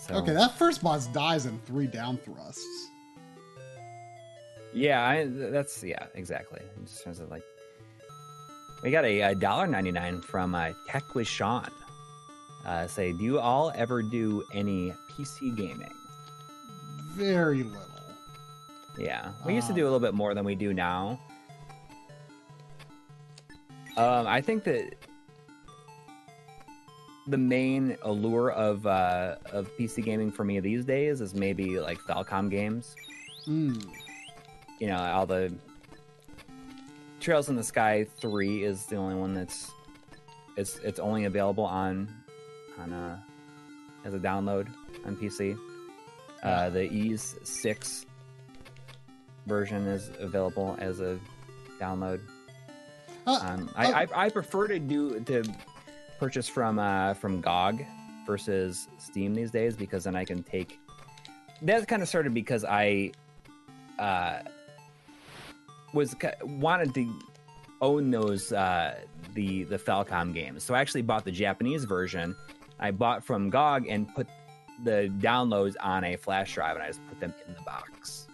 So, 0.07 0.15
Okay, 0.15 0.33
that 0.33 0.57
first 0.57 0.83
boss 0.83 1.07
dies 1.07 1.45
in 1.45 1.57
three 1.65 1.87
down 1.87 2.17
thrusts. 2.17 2.89
Yeah, 4.73 5.01
I, 5.07 5.25
that's 5.29 5.81
yeah, 5.83 6.07
exactly. 6.15 6.59
In 6.77 6.85
terms 7.03 7.19
of 7.19 7.29
like, 7.29 7.43
we 8.83 8.91
got 8.91 9.05
a 9.05 9.33
dollar 9.35 9.65
ninety 9.67 9.91
nine 9.91 10.19
from 10.21 10.55
uh, 10.55 10.71
Tech 10.89 11.15
with 11.15 11.27
Sean. 11.27 11.69
Uh, 12.65 12.87
say, 12.87 13.13
do 13.13 13.23
you 13.23 13.39
all 13.39 13.71
ever 13.75 14.01
do 14.01 14.43
any 14.53 14.93
PC 15.11 15.55
gaming? 15.55 15.93
Very 17.11 17.63
little. 17.63 17.79
Yeah, 18.97 19.31
we 19.45 19.53
used 19.53 19.67
to 19.67 19.73
Um, 19.73 19.77
do 19.77 19.83
a 19.83 19.85
little 19.85 19.99
bit 19.99 20.13
more 20.13 20.33
than 20.33 20.43
we 20.43 20.55
do 20.55 20.73
now. 20.73 21.19
Um, 23.95 24.25
I 24.27 24.41
think 24.41 24.63
that 24.63 24.95
the 27.27 27.37
main 27.37 27.97
allure 28.01 28.51
of 28.51 28.85
uh, 28.85 29.35
of 29.51 29.69
PC 29.77 30.03
gaming 30.03 30.31
for 30.31 30.43
me 30.43 30.59
these 30.59 30.83
days 30.85 31.21
is 31.21 31.33
maybe 31.33 31.79
like 31.79 31.97
Falcom 31.99 32.49
games. 32.49 32.95
Mm. 33.47 33.85
you 34.79 34.87
know 34.87 34.97
all 34.97 35.25
the 35.25 35.53
trails 37.19 37.49
in 37.49 37.57
the 37.57 37.63
sky 37.63 38.05
3 38.19 38.63
is 38.63 38.85
the 38.85 38.95
only 38.95 39.15
one 39.15 39.33
that's 39.33 39.71
it's 40.55 40.77
it's 40.79 40.97
only 40.97 41.25
available 41.25 41.65
on 41.65 42.07
on 42.79 42.93
uh 42.93 43.19
as 44.05 44.13
a 44.13 44.19
download 44.19 44.67
on 45.05 45.17
pc 45.17 45.57
uh 46.43 46.69
the 46.69 46.85
Ys 46.89 47.35
6 47.43 48.05
version 49.45 49.87
is 49.87 50.09
available 50.19 50.77
as 50.79 51.01
a 51.01 51.19
download 51.81 52.21
Uh, 53.27 53.39
um 53.41 53.69
I, 53.75 53.85
uh, 53.85 54.07
I 54.15 54.25
i 54.25 54.29
prefer 54.29 54.67
to 54.67 54.79
do 54.79 55.19
to 55.21 55.43
purchase 56.19 56.47
from 56.47 56.79
uh 56.79 57.13
from 57.13 57.41
gog 57.41 57.83
versus 58.25 58.87
steam 58.97 59.33
these 59.33 59.51
days 59.51 59.75
because 59.75 60.05
then 60.05 60.15
i 60.15 60.23
can 60.23 60.43
take 60.43 60.79
that 61.61 61.87
kind 61.87 62.01
of 62.01 62.07
started 62.07 62.33
because 62.33 62.63
i 62.65 63.11
uh 63.99 64.39
was 65.93 66.15
wanted 66.43 66.93
to 66.95 67.13
own 67.81 68.09
those 68.11 68.51
uh, 68.51 68.95
the 69.33 69.63
the 69.65 69.77
Falcom 69.77 70.33
games. 70.33 70.63
So 70.63 70.73
I 70.73 70.81
actually 70.81 71.03
bought 71.03 71.25
the 71.25 71.31
Japanese 71.31 71.83
version. 71.83 72.35
I 72.79 72.91
bought 72.91 73.23
from 73.23 73.49
GOG 73.49 73.87
and 73.87 74.13
put 74.15 74.27
the 74.83 75.11
downloads 75.19 75.75
on 75.79 76.03
a 76.03 76.15
flash 76.15 76.55
drive, 76.55 76.75
and 76.75 76.83
I 76.83 76.87
just 76.87 77.05
put 77.07 77.19
them 77.19 77.33
in 77.47 77.53
the 77.53 77.61
box, 77.61 78.27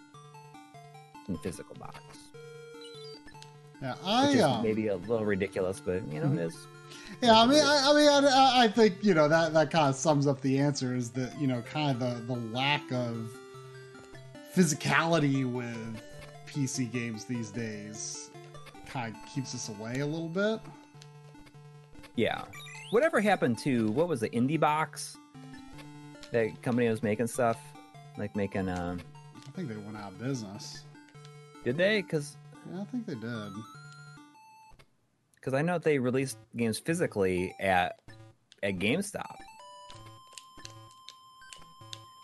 in 1.28 1.34
the 1.34 1.40
physical 1.40 1.76
box, 1.76 2.00
yeah, 3.82 3.94
which 3.94 4.00
I 4.06 4.30
is 4.30 4.42
um, 4.42 4.64
maybe 4.64 4.88
a 4.88 4.96
little 4.96 5.26
ridiculous, 5.26 5.82
but 5.84 6.08
you 6.12 6.22
know 6.22 6.32
it 6.32 6.46
is. 6.46 6.68
Yeah, 7.22 7.42
I 7.42 7.46
mean, 7.46 7.62
I, 7.62 7.90
I 7.90 7.94
mean, 7.94 8.26
I, 8.26 8.64
I 8.64 8.68
think 8.70 8.96
you 9.02 9.14
know 9.14 9.28
that 9.28 9.54
that 9.54 9.72
kind 9.72 9.90
of 9.90 9.96
sums 9.96 10.26
up 10.26 10.42
the 10.42 10.60
answer 10.60 10.96
is 10.96 11.10
that 11.12 11.40
you 11.40 11.48
know 11.48 11.62
kind 11.62 11.92
of 11.92 12.00
the 12.28 12.34
the 12.34 12.40
lack 12.52 12.92
of 12.92 13.30
physicality 14.56 15.46
with 15.50 16.02
PC 16.48 16.92
games 16.92 17.26
these 17.26 17.50
days 17.50 18.30
kind 18.88 19.16
of 19.16 19.34
keeps 19.34 19.54
us 19.54 19.70
away 19.70 20.00
a 20.00 20.06
little 20.06 20.30
bit. 20.30 20.60
Yeah. 22.16 22.44
Whatever 22.92 23.22
happened 23.22 23.58
to 23.60 23.92
what 23.92 24.08
was 24.08 24.20
the 24.20 24.30
indie 24.30 24.60
box? 24.60 25.18
That 26.32 26.62
company 26.62 26.90
was 26.90 27.02
making 27.04 27.28
stuff, 27.28 27.60
like 28.18 28.36
making. 28.36 28.70
Um, 28.70 29.00
I 29.36 29.52
think 29.52 29.70
they 29.70 29.76
went 29.78 29.98
out 29.98 30.12
of 30.12 30.20
business. 30.20 30.84
did 31.64 31.78
they? 31.78 32.02
Because 32.02 32.36
Yeah, 32.72 32.82
I 32.82 32.84
think 32.86 33.06
they 33.06 33.16
did. 33.16 33.54
Because 35.40 35.54
I 35.54 35.62
know 35.62 35.78
they 35.78 36.00
released 36.00 36.38
games 36.56 36.80
physically 36.80 37.56
at 37.60 38.00
at 38.64 38.78
GameStop. 38.78 39.36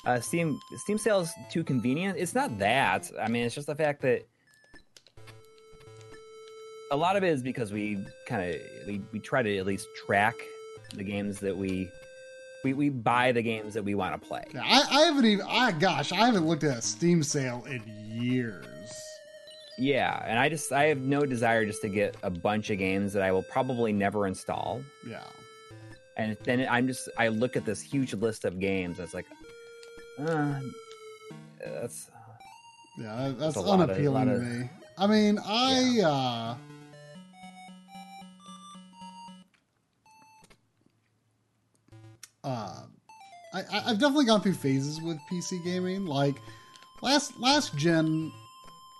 Uh, 0.05 0.19
Steam 0.19 0.59
Steam 0.77 0.97
sales 0.97 1.31
too 1.49 1.63
convenient. 1.63 2.17
It's 2.17 2.35
not 2.35 2.59
that. 2.59 3.09
I 3.19 3.27
mean, 3.27 3.45
it's 3.45 3.55
just 3.55 3.67
the 3.67 3.75
fact 3.75 4.01
that 4.01 4.27
a 6.91 6.95
lot 6.95 7.15
of 7.15 7.23
it 7.23 7.29
is 7.29 7.41
because 7.41 7.71
we 7.71 8.05
kind 8.27 8.53
of 8.53 8.61
we, 8.87 9.01
we 9.11 9.19
try 9.19 9.41
to 9.41 9.57
at 9.57 9.65
least 9.65 9.87
track 10.05 10.35
the 10.93 11.03
games 11.03 11.39
that 11.39 11.57
we 11.57 11.89
we, 12.63 12.73
we 12.73 12.89
buy 12.89 13.31
the 13.31 13.41
games 13.41 13.73
that 13.73 13.83
we 13.83 13.95
want 13.95 14.19
to 14.19 14.27
play. 14.27 14.43
I, 14.59 14.83
I 14.89 15.01
haven't 15.01 15.25
even. 15.25 15.45
I 15.47 15.71
gosh, 15.71 16.11
I 16.11 16.25
haven't 16.25 16.47
looked 16.47 16.63
at 16.63 16.77
a 16.77 16.81
Steam 16.81 17.23
sale 17.23 17.63
in 17.67 17.81
years. 18.09 18.65
Yeah, 19.77 20.23
and 20.25 20.39
I 20.39 20.47
just 20.49 20.71
I 20.71 20.85
have 20.85 20.99
no 20.99 21.25
desire 21.25 21.65
just 21.65 21.81
to 21.81 21.89
get 21.89 22.15
a 22.23 22.29
bunch 22.29 22.69
of 22.69 22.77
games 22.77 23.11
that 23.13 23.21
I 23.23 23.31
will 23.31 23.43
probably 23.43 23.91
never 23.91 24.25
install. 24.25 24.81
Yeah, 25.07 25.23
and 26.17 26.37
then 26.43 26.65
I'm 26.69 26.87
just 26.87 27.09
I 27.17 27.27
look 27.27 27.57
at 27.57 27.65
this 27.65 27.81
huge 27.81 28.13
list 28.13 28.45
of 28.45 28.59
games. 28.59 28.99
It's 28.99 29.13
like, 29.13 29.25
uh, 30.19 30.59
that's 31.59 32.09
yeah, 32.97 33.15
that- 33.27 33.39
that's 33.39 33.57
of- 33.57 33.67
unappealing 33.67 34.13
lot 34.13 34.25
to 34.25 34.35
of- 34.35 34.43
me. 34.43 34.69
I 34.97 35.07
mean, 35.07 35.39
I. 35.45 35.99
uh 36.01 36.55
uh, 42.43 42.81
I, 43.53 43.59
I- 43.71 43.83
I've 43.89 43.99
definitely 43.99 44.25
gone 44.25 44.41
through 44.41 44.53
phases 44.53 45.01
with 45.01 45.17
PC 45.31 45.63
gaming. 45.63 46.05
Like 46.05 46.35
last 47.01 47.37
last 47.39 47.75
gen, 47.75 48.31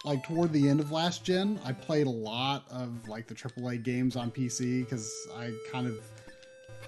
like 0.06 0.24
toward 0.24 0.54
the 0.54 0.70
end 0.70 0.80
of 0.80 0.91
last 0.91 1.24
gen, 1.24 1.60
I 1.65 1.74
played 1.74 2.06
a 2.06 2.12
lot 2.12 2.63
of 2.70 3.10
like 3.10 3.28
the 3.28 3.34
AAA 3.34 3.84
games 3.84 4.15
on 4.15 4.32
PC 4.32 4.86
because 4.86 5.12
I 5.36 5.52
kind 5.72 5.88
of 5.88 6.00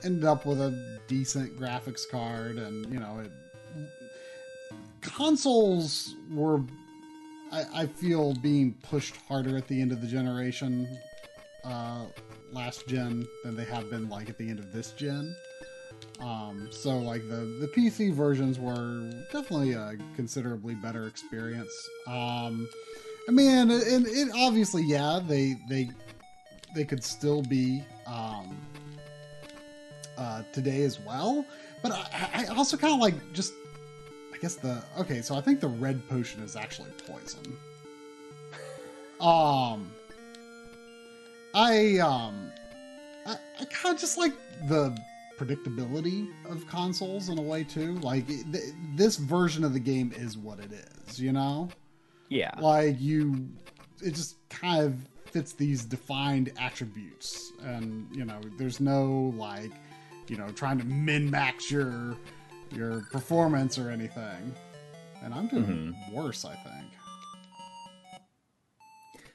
ended 0.04 0.24
up 0.24 0.46
with 0.46 0.62
a 0.62 1.00
decent 1.08 1.60
graphics 1.60 2.08
card, 2.08 2.58
and 2.58 2.86
you 2.94 3.00
know, 3.00 3.20
it, 3.20 3.32
consoles 5.02 6.16
were. 6.32 6.62
I, 7.52 7.64
I 7.74 7.86
feel 7.88 8.34
being 8.36 8.74
pushed 8.84 9.16
harder 9.28 9.58
at 9.58 9.68
the 9.70 9.82
end 9.82 9.94
of 9.94 10.02
the 10.02 10.08
generation, 10.08 10.86
uh, 11.64 12.04
last 12.52 12.86
gen, 12.88 13.26
than 13.44 13.56
they 13.56 13.64
have 13.64 13.90
been 13.90 14.10
like 14.10 14.30
at 14.30 14.38
the 14.38 14.50
end 14.50 14.60
of 14.60 14.72
this 14.74 14.92
gen. 14.92 15.34
Um, 16.20 16.68
so 16.72 16.98
like 16.98 17.28
the 17.30 17.58
the 17.62 17.68
PC 17.68 18.14
versions 18.14 18.60
were 18.60 19.10
definitely 19.32 19.74
a 19.74 19.96
considerably 20.16 20.76
better 20.76 21.08
experience. 21.08 21.90
Um, 22.06 22.68
I 23.28 23.32
mean, 23.32 23.70
and 23.70 24.08
it, 24.08 24.30
obviously, 24.34 24.84
yeah, 24.84 25.20
they 25.26 25.58
they 25.68 25.90
they 26.74 26.86
could 26.86 27.04
still 27.04 27.42
be 27.42 27.84
um, 28.06 28.56
uh, 30.18 30.44
today 30.54 30.84
as 30.84 31.00
well. 31.00 31.46
But 31.84 31.92
I, 31.92 32.46
I 32.50 32.56
also 32.56 32.78
kind 32.78 32.94
of 32.94 33.00
like 33.00 33.16
just, 33.34 33.54
I 34.34 34.38
guess 34.38 34.56
the 34.56 34.82
okay. 35.00 35.22
So 35.22 35.36
I 35.36 35.42
think 35.42 35.60
the 35.60 35.68
red 35.68 36.08
potion 36.08 36.42
is 36.42 36.56
actually 36.56 36.92
poison. 37.06 37.58
Um, 39.20 39.92
I 41.54 41.98
um, 41.98 42.52
I, 43.26 43.36
I 43.60 43.66
kind 43.66 43.94
of 43.96 44.00
just 44.00 44.18
like 44.18 44.34
the 44.70 44.98
predictability 45.38 46.30
of 46.50 46.66
consoles 46.68 47.30
in 47.30 47.38
a 47.38 47.42
way 47.42 47.64
too. 47.64 47.96
Like 47.96 48.26
th- 48.28 48.74
this 48.96 49.18
version 49.18 49.64
of 49.64 49.74
the 49.74 49.80
game 49.80 50.14
is 50.16 50.38
what 50.38 50.60
it 50.60 50.72
is, 50.72 51.20
you 51.20 51.34
know. 51.34 51.70
Yeah, 52.30 52.52
Like 52.60 53.00
you, 53.00 53.48
it 54.02 54.14
just 54.14 54.38
kind 54.50 54.84
of 54.86 54.96
fits 55.32 55.54
these 55.54 55.84
defined 55.86 56.52
attributes, 56.60 57.52
and 57.64 58.08
you 58.16 58.26
know, 58.26 58.40
there's 58.58 58.80
no 58.80 59.34
like, 59.38 59.72
you 60.28 60.38
know, 60.38 60.50
trying 60.50 60.78
to 60.80 60.86
min 60.86 61.30
max 61.30 61.70
your 61.72 62.16
your 62.74 63.02
performance 63.12 63.78
or 63.78 63.90
anything. 63.90 64.54
And 65.24 65.34
I'm 65.34 65.48
doing 65.48 65.96
worse, 66.14 66.46
I 66.46 66.54
think. 66.56 66.86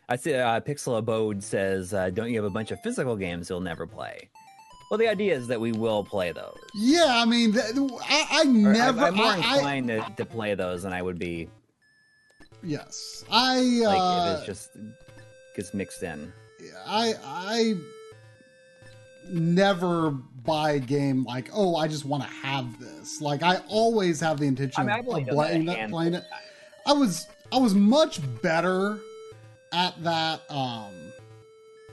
I 0.09 0.17
see. 0.17 0.35
Uh, 0.35 0.61
Pixel 0.61 0.99
Abode 0.99 1.43
says, 1.43 1.95
uh, 1.95 2.11
"Don't 2.11 2.31
you 2.31 2.37
have 2.37 2.45
a 2.45 2.51
bunch 2.51 2.71
of 2.71 2.81
physical 2.83 3.17
games 3.17 3.49
you'll 3.49 3.61
never 3.61 3.87
play?" 3.87 4.29
Well, 4.91 4.99
the 4.99 5.09
idea 5.09 5.35
is 5.35 5.47
that 5.47 5.61
we 5.61 5.73
will 5.73 6.05
play 6.05 6.33
those. 6.33 6.59
Yeah, 6.75 7.07
I 7.09 7.25
mean, 7.25 7.53
th- 7.53 7.65
I, 8.03 8.27
I 8.31 8.45
never. 8.45 9.01
I, 9.01 9.09
am 9.09 9.15
more 9.15 9.27
I, 9.27 9.41
I- 9.43 9.55
inclined 9.57 9.89
to, 9.89 10.07
to 10.19 10.25
play 10.27 10.55
those 10.55 10.83
than 10.83 10.93
I 10.93 11.01
would 11.01 11.19
be 11.19 11.49
yes, 12.63 13.25
I. 13.31 13.61
like 13.61 13.99
uh, 14.01 14.33
if 14.33 14.39
it's 14.39 14.47
just 14.47 14.71
gets 15.55 15.75
mixed 15.75 16.03
in. 16.03 16.33
I 16.87 17.15
I 17.25 17.75
never 19.29 20.11
buy 20.11 20.73
a 20.73 20.79
game 20.79 21.25
like, 21.25 21.51
oh, 21.53 21.77
I 21.77 21.89
just 21.89 22.05
want 22.05 22.23
to 22.23 22.29
have 22.29 22.79
this. 22.81 23.21
Like 23.21 23.43
I 23.43 23.61
always 23.69 24.21
have 24.21 24.39
the 24.39 24.47
intention 24.47 24.89
I 24.89 25.01
mean, 25.01 25.07
of, 25.07 25.07
of 25.07 25.13
done 25.13 25.25
that 25.25 25.35
playing 25.35 25.69
it, 25.69 25.77
handful 25.79 25.99
playing 25.99 26.15
of 26.15 26.23
it. 26.23 26.29
I 26.87 26.93
was 26.93 27.27
I 27.53 27.59
was 27.59 27.75
much 27.75 28.21
better 28.43 28.99
at 29.73 30.01
that 30.03 30.43
um 30.51 30.93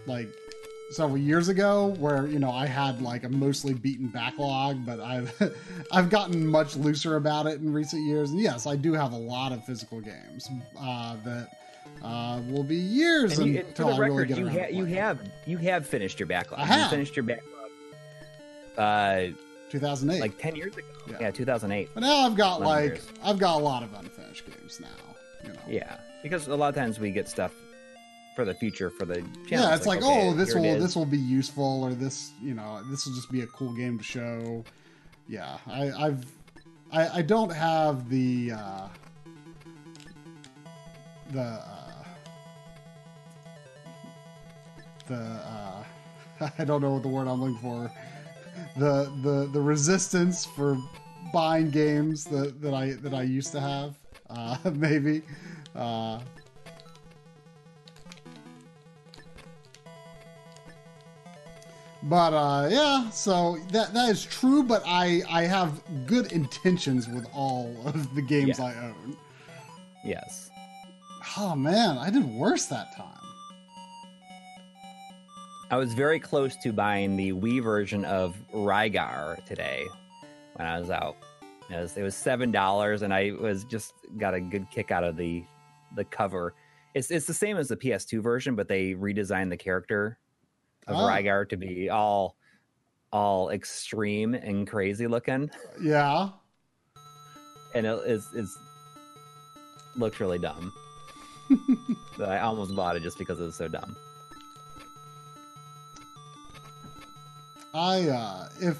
like 0.05 0.29
several 0.91 1.17
years 1.17 1.49
ago 1.49 1.95
where 1.99 2.25
you 2.27 2.39
know 2.39 2.51
I 2.51 2.65
had 2.65 3.01
like 3.01 3.23
a 3.23 3.29
mostly 3.29 3.73
beaten 3.73 4.07
backlog 4.07 4.85
but 4.85 4.99
I've 4.99 5.31
I've 5.91 6.09
gotten 6.09 6.45
much 6.47 6.75
looser 6.75 7.15
about 7.15 7.45
it 7.45 7.59
in 7.61 7.71
recent 7.71 8.05
years 8.07 8.31
and 8.31 8.39
yes 8.39 8.65
I 8.65 8.75
do 8.75 8.93
have 8.93 9.11
a 9.13 9.17
lot 9.17 9.51
of 9.51 9.63
physical 9.65 10.01
games 10.01 10.49
uh 10.79 11.15
that 11.25 11.49
uh 12.03 12.39
will 12.49 12.63
be 12.63 12.75
years 12.75 13.37
And 13.37 13.53
you, 13.53 13.59
until 13.59 13.93
I 13.93 13.97
really 13.97 14.09
record, 14.11 14.27
get 14.29 14.37
you, 14.39 14.45
around 14.47 14.57
ha- 14.57 14.67
you 14.71 14.85
have 14.85 15.19
you 15.45 15.57
have 15.57 15.85
finished 15.85 16.19
your 16.19 16.27
backlog. 16.27 16.59
I 16.61 16.63
You 16.63 16.69
have. 16.69 16.89
finished 16.89 17.15
your 17.15 17.23
backlog. 17.23 17.69
Uh, 18.77 19.27
2008 19.69 20.19
like 20.21 20.37
ten 20.39 20.55
years 20.55 20.75
ago. 20.75 20.87
Yeah. 21.09 21.17
Yeah, 21.21 21.31
2008. 21.31 21.89
But 21.93 22.01
now 22.01 22.25
I've 22.25 22.35
got 22.35 22.61
like 22.61 22.85
years. 22.91 23.07
I've 23.23 23.37
got 23.37 23.57
a 23.57 23.63
lot 23.63 23.83
of 23.83 23.93
unfinished 23.93 24.45
games 24.45 24.79
now. 24.79 24.87
You 25.45 25.53
know. 25.53 25.59
Yeah, 25.67 25.97
because 26.23 26.47
a 26.47 26.55
lot 26.55 26.69
of 26.69 26.75
times 26.75 26.99
we 26.99 27.11
get 27.11 27.27
stuff 27.27 27.51
for 28.39 28.45
the 28.45 28.53
future 28.53 28.89
for 28.89 29.03
the 29.03 29.15
channel. 29.15 29.67
Yeah, 29.67 29.75
it's 29.75 29.85
like, 29.85 30.01
okay, 30.01 30.29
oh, 30.29 30.33
this 30.33 30.55
will 30.55 30.79
this 30.79 30.95
will 30.95 31.05
be 31.05 31.17
useful, 31.17 31.83
or 31.83 31.91
this, 31.91 32.31
you 32.41 32.53
know, 32.53 32.81
this 32.89 33.05
will 33.05 33.13
just 33.13 33.29
be 33.29 33.41
a 33.41 33.47
cool 33.47 33.73
game 33.73 33.97
to 33.97 34.03
show. 34.03 34.63
Yeah, 35.27 35.57
I, 35.67 35.91
I've, 35.91 36.25
I, 36.89 37.09
I 37.17 37.21
don't 37.21 37.51
have 37.51 38.09
the, 38.09 38.53
uh, 38.53 38.87
the, 41.31 41.41
uh, 41.41 42.03
the, 45.07 45.15
uh, 45.15 45.83
I 46.59 46.63
don't 46.63 46.81
know 46.81 46.91
what 46.91 47.03
the 47.03 47.09
word 47.09 47.27
I'm 47.27 47.41
looking 47.41 47.57
for. 47.57 47.91
The 48.77 49.11
the 49.21 49.49
the 49.51 49.59
resistance 49.59 50.45
for 50.45 50.77
buying 51.33 51.71
games 51.71 52.23
that, 52.25 52.61
that 52.61 52.73
I 52.73 52.93
that 53.03 53.13
I 53.13 53.23
used 53.23 53.51
to 53.51 53.59
have. 53.59 53.95
Uh, 54.29 54.55
maybe. 54.73 55.23
Uh, 55.75 56.21
But 62.03 62.33
uh, 62.33 62.69
yeah, 62.71 63.09
so 63.09 63.57
that 63.71 63.93
that 63.93 64.09
is 64.09 64.23
true. 64.25 64.63
But 64.63 64.83
I 64.85 65.21
I 65.29 65.43
have 65.43 65.81
good 66.05 66.31
intentions 66.31 67.07
with 67.07 67.27
all 67.33 67.75
of 67.85 68.15
the 68.15 68.21
games 68.21 68.57
Yeah. 68.57 68.65
I 68.65 68.85
own. 68.87 69.17
Yes. 70.03 70.49
Oh 71.37 71.55
man, 71.55 71.97
I 71.97 72.09
did 72.09 72.25
worse 72.25 72.65
that 72.67 72.95
time. 72.95 73.15
I 75.71 75.77
was 75.77 75.93
very 75.93 76.19
close 76.19 76.55
to 76.63 76.73
buying 76.73 77.15
the 77.15 77.31
Wii 77.31 77.61
version 77.61 78.03
of 78.05 78.35
Rygar 78.53 79.43
today 79.45 79.85
when 80.55 80.67
I 80.67 80.79
was 80.79 80.89
out. 80.89 81.15
It 81.69 81.77
was, 81.77 81.95
it 81.97 82.01
was 82.01 82.15
seven 82.15 82.51
dollars, 82.51 83.03
and 83.03 83.13
I 83.13 83.33
was 83.39 83.65
just 83.65 83.93
got 84.17 84.33
a 84.33 84.39
good 84.39 84.65
kick 84.71 84.89
out 84.89 85.03
of 85.03 85.17
the 85.17 85.43
the 85.95 86.05
cover. 86.05 86.55
It's 86.95 87.11
it's 87.11 87.27
the 87.27 87.33
same 87.33 87.57
as 87.57 87.67
the 87.67 87.75
PS2 87.75 88.23
version, 88.23 88.55
but 88.55 88.67
they 88.67 88.93
redesigned 88.93 89.49
the 89.49 89.57
character 89.57 90.17
of 90.89 90.95
Oh. 90.97 90.99
Rygar 91.07 91.47
to 91.49 91.57
be 91.57 91.89
all 91.89 92.35
all 93.11 93.49
extreme 93.49 94.33
and 94.35 94.67
crazy 94.67 95.07
looking, 95.07 95.49
Yeah. 95.81 96.29
and 97.73 97.85
it 97.85 97.99
is 98.05 98.27
it's 98.35 98.57
looks 99.95 100.19
really 100.19 100.37
dumb. 100.39 100.71
but 102.17 102.29
I 102.29 102.39
almost 102.39 102.75
bought 102.75 102.95
it 102.95 103.01
just 103.03 103.17
because 103.17 103.39
it 103.39 103.43
was 103.43 103.55
so 103.55 103.67
dumb. 103.67 103.95
I 107.73 108.09
uh, 108.09 108.49
if 108.61 108.77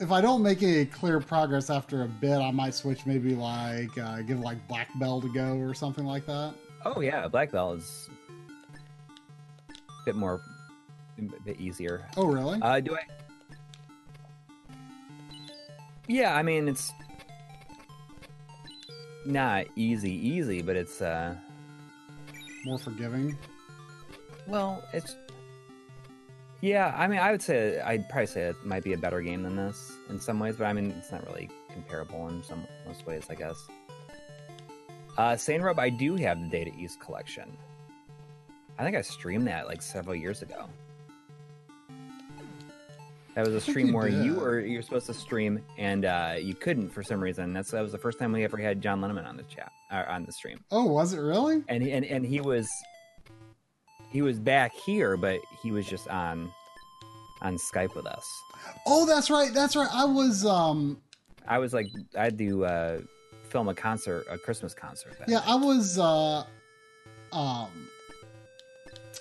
if 0.00 0.10
I 0.10 0.20
don't 0.20 0.42
make 0.42 0.62
any 0.62 0.84
clear 0.84 1.20
progress 1.20 1.70
after 1.70 2.02
a 2.02 2.08
bit, 2.08 2.38
I 2.38 2.50
might 2.50 2.74
switch 2.74 3.06
maybe 3.06 3.34
like 3.34 3.96
uh, 3.98 4.22
give 4.22 4.40
like 4.40 4.66
black 4.68 4.88
belt 4.98 5.24
a 5.24 5.28
go 5.28 5.56
or 5.58 5.74
something 5.74 6.04
like 6.04 6.26
that. 6.26 6.54
Oh 6.84 7.00
yeah, 7.00 7.28
black 7.28 7.52
belt 7.52 7.78
is 7.78 8.08
bit 10.04 10.14
more, 10.16 10.40
a 11.18 11.22
bit 11.44 11.60
easier. 11.60 12.06
Oh 12.16 12.26
really? 12.26 12.60
Uh, 12.62 12.80
do 12.80 12.94
I? 12.96 13.00
Yeah, 16.08 16.34
I 16.34 16.42
mean 16.42 16.68
it's 16.68 16.92
not 19.24 19.66
easy, 19.76 20.10
easy, 20.12 20.62
but 20.62 20.76
it's 20.76 21.00
uh, 21.00 21.34
More 22.64 22.78
forgiving. 22.78 23.38
well, 24.46 24.82
it's 24.92 25.16
yeah. 26.60 26.94
I 26.96 27.06
mean, 27.08 27.18
I 27.18 27.30
would 27.30 27.42
say 27.42 27.80
I'd 27.80 28.08
probably 28.08 28.26
say 28.26 28.42
it 28.42 28.56
might 28.64 28.82
be 28.84 28.92
a 28.92 28.98
better 28.98 29.20
game 29.20 29.42
than 29.42 29.56
this 29.56 29.92
in 30.10 30.18
some 30.20 30.38
ways, 30.38 30.56
but 30.56 30.64
I 30.64 30.72
mean, 30.72 30.90
it's 30.98 31.10
not 31.12 31.24
really 31.26 31.50
comparable 31.72 32.28
in 32.28 32.42
some 32.44 32.64
most 32.86 33.06
ways, 33.06 33.24
I 33.30 33.34
guess. 33.34 33.56
Uh, 35.18 35.36
Sane 35.36 35.60
Robe, 35.60 35.78
I 35.78 35.88
do 35.90 36.16
have 36.16 36.40
the 36.40 36.48
Data 36.48 36.70
East 36.78 37.00
collection. 37.00 37.56
I 38.82 38.84
think 38.84 38.96
I 38.96 39.00
streamed 39.02 39.46
that 39.46 39.68
like 39.68 39.80
several 39.80 40.16
years 40.16 40.42
ago. 40.42 40.68
That 43.36 43.46
was 43.46 43.54
a 43.54 43.60
stream 43.60 43.86
you 43.88 43.94
where 43.94 44.08
you 44.08 44.34
were 44.34 44.58
you're 44.58 44.82
supposed 44.82 45.06
to 45.06 45.14
stream 45.14 45.62
and 45.78 46.04
uh, 46.04 46.34
you 46.36 46.56
couldn't 46.56 46.90
for 46.90 47.04
some 47.04 47.20
reason. 47.20 47.52
That's 47.52 47.70
that 47.70 47.80
was 47.80 47.92
the 47.92 47.98
first 47.98 48.18
time 48.18 48.32
we 48.32 48.42
ever 48.42 48.56
had 48.56 48.80
John 48.82 49.00
Linneman 49.00 49.24
on 49.24 49.36
the 49.36 49.44
chat 49.44 49.70
uh, 49.92 50.02
on 50.08 50.24
the 50.24 50.32
stream, 50.32 50.64
Oh, 50.72 50.84
was 50.86 51.14
it 51.14 51.20
really? 51.20 51.62
and 51.68 51.80
he, 51.80 51.92
and 51.92 52.04
and 52.04 52.26
he 52.26 52.40
was 52.40 52.68
he 54.10 54.20
was 54.20 54.40
back 54.40 54.72
here, 54.72 55.16
but 55.16 55.38
he 55.62 55.70
was 55.70 55.86
just 55.86 56.08
on 56.08 56.50
on 57.40 57.58
Skype 57.58 57.94
with 57.94 58.06
us. 58.06 58.26
Oh, 58.84 59.06
that's 59.06 59.30
right. 59.30 59.54
That's 59.54 59.76
right. 59.76 59.90
I 59.92 60.06
was 60.06 60.44
um 60.44 61.00
I 61.46 61.60
was 61.60 61.72
like, 61.72 61.86
I 62.18 62.24
had 62.24 62.38
to 62.38 62.64
uh, 62.64 63.00
film 63.48 63.68
a 63.68 63.74
concert, 63.74 64.26
a 64.28 64.38
Christmas 64.38 64.74
concert. 64.74 65.14
Yeah, 65.28 65.36
night. 65.36 65.44
I 65.46 65.54
was 65.54 66.00
uh 66.00 66.44
um 67.32 67.70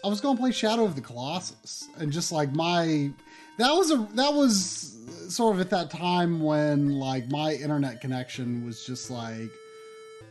I 0.04 0.08
was 0.08 0.20
going 0.20 0.36
to 0.36 0.42
play 0.42 0.52
Shadow 0.52 0.84
of 0.84 0.96
the 0.96 1.02
Colossus 1.02 1.88
and 1.98 2.12
just 2.12 2.32
like 2.32 2.52
my 2.54 3.12
that 3.58 3.72
was 3.72 3.92
a 3.92 3.98
that 4.16 4.34
was 4.34 4.98
sort 5.30 5.56
of 5.56 5.62
at 5.62 5.70
that 5.70 5.92
time 5.92 6.42
when 6.42 7.00
like 7.00 7.30
my 7.30 7.54
internet 7.54 8.02
connection 8.02 8.66
was 8.66 8.86
just 8.86 9.12
like 9.12 9.50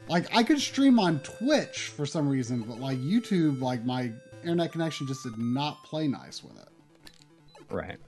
like 0.09 0.27
I 0.35 0.43
could 0.43 0.61
stream 0.61 0.99
on 0.99 1.21
Twitch 1.21 1.93
for 1.95 2.05
some 2.05 2.29
reason, 2.29 2.63
but 2.63 2.81
like 2.81 2.99
YouTube 2.99 3.61
like 3.61 3.85
my 3.85 4.11
internet 4.43 4.73
connection 4.73 5.07
just 5.07 5.23
did 5.23 5.39
not 5.39 5.85
play 5.85 6.09
nice 6.09 6.43
with 6.43 6.57
it. 6.59 6.69
right. 7.71 7.99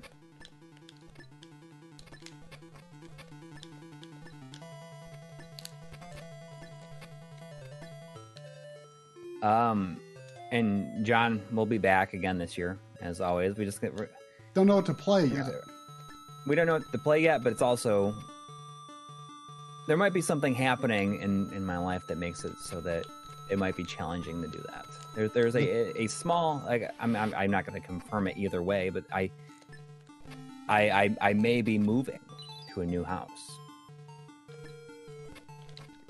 Um, 9.42 10.00
and 10.52 11.04
John 11.04 11.42
will 11.50 11.66
be 11.66 11.78
back 11.78 12.12
again 12.12 12.38
this 12.38 12.56
year, 12.56 12.78
as 13.00 13.20
always. 13.20 13.56
We 13.56 13.64
just 13.64 13.80
get 13.80 13.92
Don't 14.54 14.66
know 14.66 14.76
what 14.76 14.86
to 14.86 14.94
play 14.94 15.24
yet. 15.24 15.50
we 16.46 16.54
don't 16.54 16.66
know 16.66 16.74
what 16.74 16.92
to 16.92 16.98
play 16.98 17.20
yet, 17.20 17.42
but 17.42 17.52
it's 17.52 17.62
also 17.62 18.14
there 19.88 19.96
might 19.96 20.12
be 20.12 20.20
something 20.20 20.54
happening 20.54 21.20
in 21.20 21.50
in 21.54 21.64
my 21.64 21.78
life 21.78 22.06
that 22.06 22.18
makes 22.18 22.44
it 22.44 22.52
so 22.58 22.80
that 22.82 23.06
it 23.50 23.58
might 23.58 23.76
be 23.76 23.84
challenging 23.84 24.40
to 24.42 24.48
do 24.48 24.58
that. 24.68 24.86
There, 25.16 25.28
there's 25.28 25.56
a 25.56 25.62
mm-hmm. 25.62 26.02
a 26.02 26.06
small 26.06 26.62
like 26.66 26.90
I'm 27.00 27.16
I'm, 27.16 27.34
I'm 27.34 27.50
not 27.50 27.66
going 27.66 27.80
to 27.80 27.86
confirm 27.86 28.28
it 28.28 28.36
either 28.36 28.62
way, 28.62 28.90
but 28.90 29.04
I, 29.12 29.30
I 30.68 30.90
I 30.90 31.16
I 31.30 31.32
may 31.32 31.62
be 31.62 31.78
moving 31.78 32.20
to 32.74 32.82
a 32.82 32.86
new 32.86 33.04
house. 33.04 33.58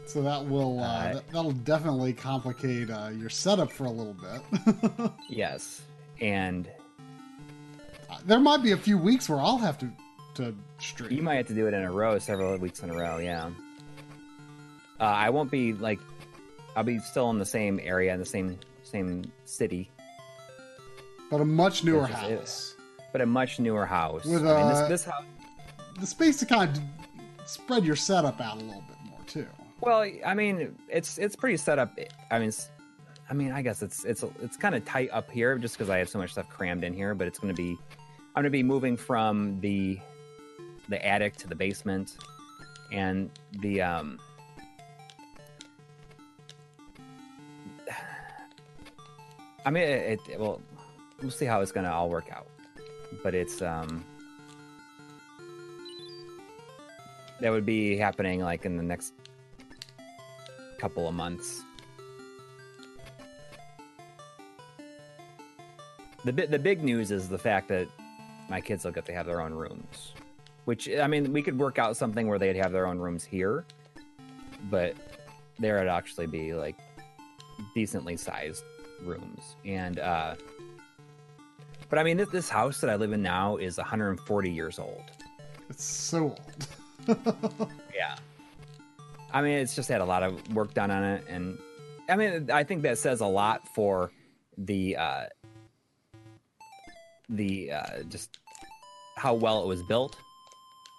So 0.06 0.20
that 0.22 0.44
will 0.46 0.80
uh, 0.80 0.82
Uh, 0.82 1.12
that, 1.14 1.28
that'll 1.30 1.52
definitely 1.52 2.12
complicate 2.12 2.90
uh, 2.90 3.10
your 3.16 3.30
setup 3.30 3.72
for 3.72 3.84
a 3.84 3.90
little 3.90 4.14
bit. 4.14 5.10
Yes, 5.28 5.82
and 6.20 6.68
there 8.26 8.40
might 8.40 8.62
be 8.62 8.72
a 8.72 8.76
few 8.76 8.98
weeks 8.98 9.28
where 9.28 9.40
I'll 9.40 9.58
have 9.58 9.78
to 9.78 9.88
to 10.34 10.54
stream. 10.78 11.12
you 11.12 11.22
might 11.22 11.34
have 11.36 11.46
to 11.48 11.54
do 11.54 11.66
it 11.66 11.74
in 11.74 11.82
a 11.82 11.90
row, 11.92 12.18
several 12.18 12.56
weeks 12.58 12.82
in 12.82 12.90
a 12.90 12.94
row. 12.94 13.18
Yeah. 13.18 13.50
Uh, 15.00 15.04
I 15.04 15.30
won't 15.30 15.50
be 15.50 15.72
like 15.74 15.98
I'll 16.76 16.84
be 16.84 16.98
still 17.00 17.28
in 17.30 17.38
the 17.38 17.44
same 17.46 17.78
area 17.82 18.12
in 18.14 18.18
the 18.20 18.26
same 18.26 18.58
same 18.82 19.30
city, 19.44 19.90
but 21.30 21.40
a 21.40 21.44
much 21.44 21.84
newer 21.84 22.06
house. 22.06 22.74
but 23.12 23.20
a 23.20 23.26
much 23.26 23.58
newer 23.60 23.86
house. 23.86 24.24
With, 24.24 24.42
I 24.46 24.62
mean, 24.62 24.66
uh, 24.72 24.80
this, 24.80 24.88
this 24.88 25.04
house. 25.04 25.24
The 26.00 26.06
space 26.06 26.38
to 26.38 26.46
kind 26.46 26.70
of 26.70 27.48
spread 27.48 27.84
your 27.84 27.96
setup 27.96 28.40
out 28.40 28.56
a 28.56 28.64
little 28.64 28.82
bit. 28.88 28.91
Well, 29.82 30.08
I 30.24 30.34
mean, 30.34 30.78
it's 30.88 31.18
it's 31.18 31.34
pretty 31.34 31.56
set 31.56 31.80
up. 31.80 31.98
I 32.30 32.38
mean, 32.38 32.52
I 33.28 33.34
mean, 33.34 33.50
I 33.50 33.62
guess 33.62 33.82
it's 33.82 34.04
it's 34.04 34.24
it's 34.40 34.56
kind 34.56 34.76
of 34.76 34.84
tight 34.84 35.10
up 35.12 35.28
here 35.28 35.58
just 35.58 35.76
because 35.76 35.90
I 35.90 35.98
have 35.98 36.08
so 36.08 36.20
much 36.20 36.30
stuff 36.30 36.48
crammed 36.48 36.84
in 36.84 36.94
here. 36.94 37.16
But 37.16 37.26
it's 37.26 37.40
going 37.40 37.52
to 37.52 37.60
be, 37.60 37.76
I'm 38.36 38.42
going 38.42 38.44
to 38.44 38.50
be 38.50 38.62
moving 38.62 38.96
from 38.96 39.58
the 39.60 39.98
the 40.88 41.04
attic 41.04 41.34
to 41.38 41.48
the 41.48 41.56
basement, 41.56 42.16
and 42.92 43.28
the 43.58 43.82
um. 43.82 44.20
I 49.66 49.70
mean, 49.70 49.82
it, 49.82 50.20
it 50.30 50.38
well, 50.38 50.62
we'll 51.20 51.32
see 51.32 51.44
how 51.44 51.60
it's 51.60 51.72
going 51.72 51.86
to 51.86 51.92
all 51.92 52.08
work 52.08 52.30
out, 52.30 52.46
but 53.24 53.34
it's 53.34 53.60
um. 53.60 54.04
That 57.40 57.50
would 57.50 57.66
be 57.66 57.96
happening 57.96 58.40
like 58.42 58.64
in 58.64 58.76
the 58.76 58.84
next 58.84 59.14
couple 60.82 61.06
of 61.06 61.14
months. 61.14 61.62
The 66.24 66.32
bi- 66.32 66.46
the 66.46 66.58
big 66.58 66.82
news 66.82 67.12
is 67.12 67.28
the 67.28 67.38
fact 67.38 67.68
that 67.68 67.86
my 68.50 68.60
kids 68.60 68.84
will 68.84 68.90
get 68.90 69.04
to 69.06 69.12
have 69.12 69.26
their 69.26 69.40
own 69.40 69.54
rooms, 69.54 70.12
which 70.64 70.88
I 70.90 71.06
mean 71.06 71.32
we 71.32 71.40
could 71.40 71.56
work 71.56 71.78
out 71.78 71.96
something 71.96 72.26
where 72.26 72.38
they'd 72.40 72.56
have 72.56 72.72
their 72.72 72.86
own 72.88 72.98
rooms 72.98 73.24
here, 73.24 73.64
but 74.70 74.96
there 75.60 75.78
would 75.78 75.86
actually 75.86 76.26
be 76.26 76.52
like 76.52 76.76
decently 77.76 78.16
sized 78.16 78.64
rooms 79.04 79.56
and 79.64 80.00
uh 80.00 80.34
but 81.90 81.98
I 81.98 82.02
mean 82.02 82.16
this, 82.16 82.28
this 82.30 82.48
house 82.48 82.80
that 82.80 82.90
I 82.90 82.96
live 82.96 83.12
in 83.12 83.22
now 83.22 83.56
is 83.56 83.76
140 83.76 84.50
years 84.50 84.78
old. 84.80 85.04
It's 85.70 85.84
so 85.84 86.34
old. 87.06 87.70
Yeah. 87.94 88.16
I 89.32 89.42
mean, 89.42 89.58
it's 89.58 89.74
just 89.74 89.88
had 89.88 90.00
a 90.00 90.04
lot 90.04 90.22
of 90.22 90.54
work 90.54 90.74
done 90.74 90.90
on 90.90 91.02
it, 91.02 91.24
and 91.28 91.58
I 92.08 92.16
mean, 92.16 92.50
I 92.50 92.64
think 92.64 92.82
that 92.82 92.98
says 92.98 93.20
a 93.20 93.26
lot 93.26 93.66
for 93.74 94.10
the 94.58 94.96
uh, 94.96 95.24
the 97.28 97.72
uh, 97.72 98.02
just 98.08 98.38
how 99.16 99.34
well 99.34 99.62
it 99.62 99.66
was 99.66 99.82
built. 99.82 100.16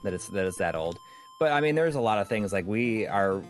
That 0.03 0.13
it's 0.13 0.27
that 0.29 0.45
it's 0.45 0.57
that 0.57 0.75
old. 0.75 0.97
But 1.39 1.51
I 1.51 1.61
mean, 1.61 1.75
there's 1.75 1.95
a 1.95 2.01
lot 2.01 2.19
of 2.19 2.27
things 2.27 2.53
like 2.53 2.65
we 2.65 3.05
are 3.07 3.43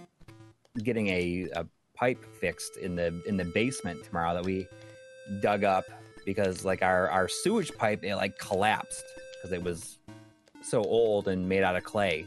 getting 0.84 1.08
a, 1.08 1.48
a 1.56 1.66
pipe 1.96 2.24
fixed 2.40 2.78
in 2.78 2.96
the 2.96 3.22
in 3.28 3.38
the 3.38 3.46
basement 3.46 4.04
tomorrow 4.04 4.34
that 4.34 4.44
we 4.44 4.68
dug 5.42 5.64
up 5.64 5.86
because 6.26 6.66
like 6.66 6.82
our 6.82 7.10
our 7.10 7.28
sewage 7.28 7.72
pipe 7.78 8.04
it 8.04 8.16
like 8.16 8.38
collapsed 8.40 9.04
because 9.36 9.54
it 9.54 9.64
was 9.64 10.00
so 10.62 10.84
old 10.84 11.28
and 11.28 11.48
made 11.48 11.64
out 11.64 11.76
of 11.76 11.84
clay 11.84 12.26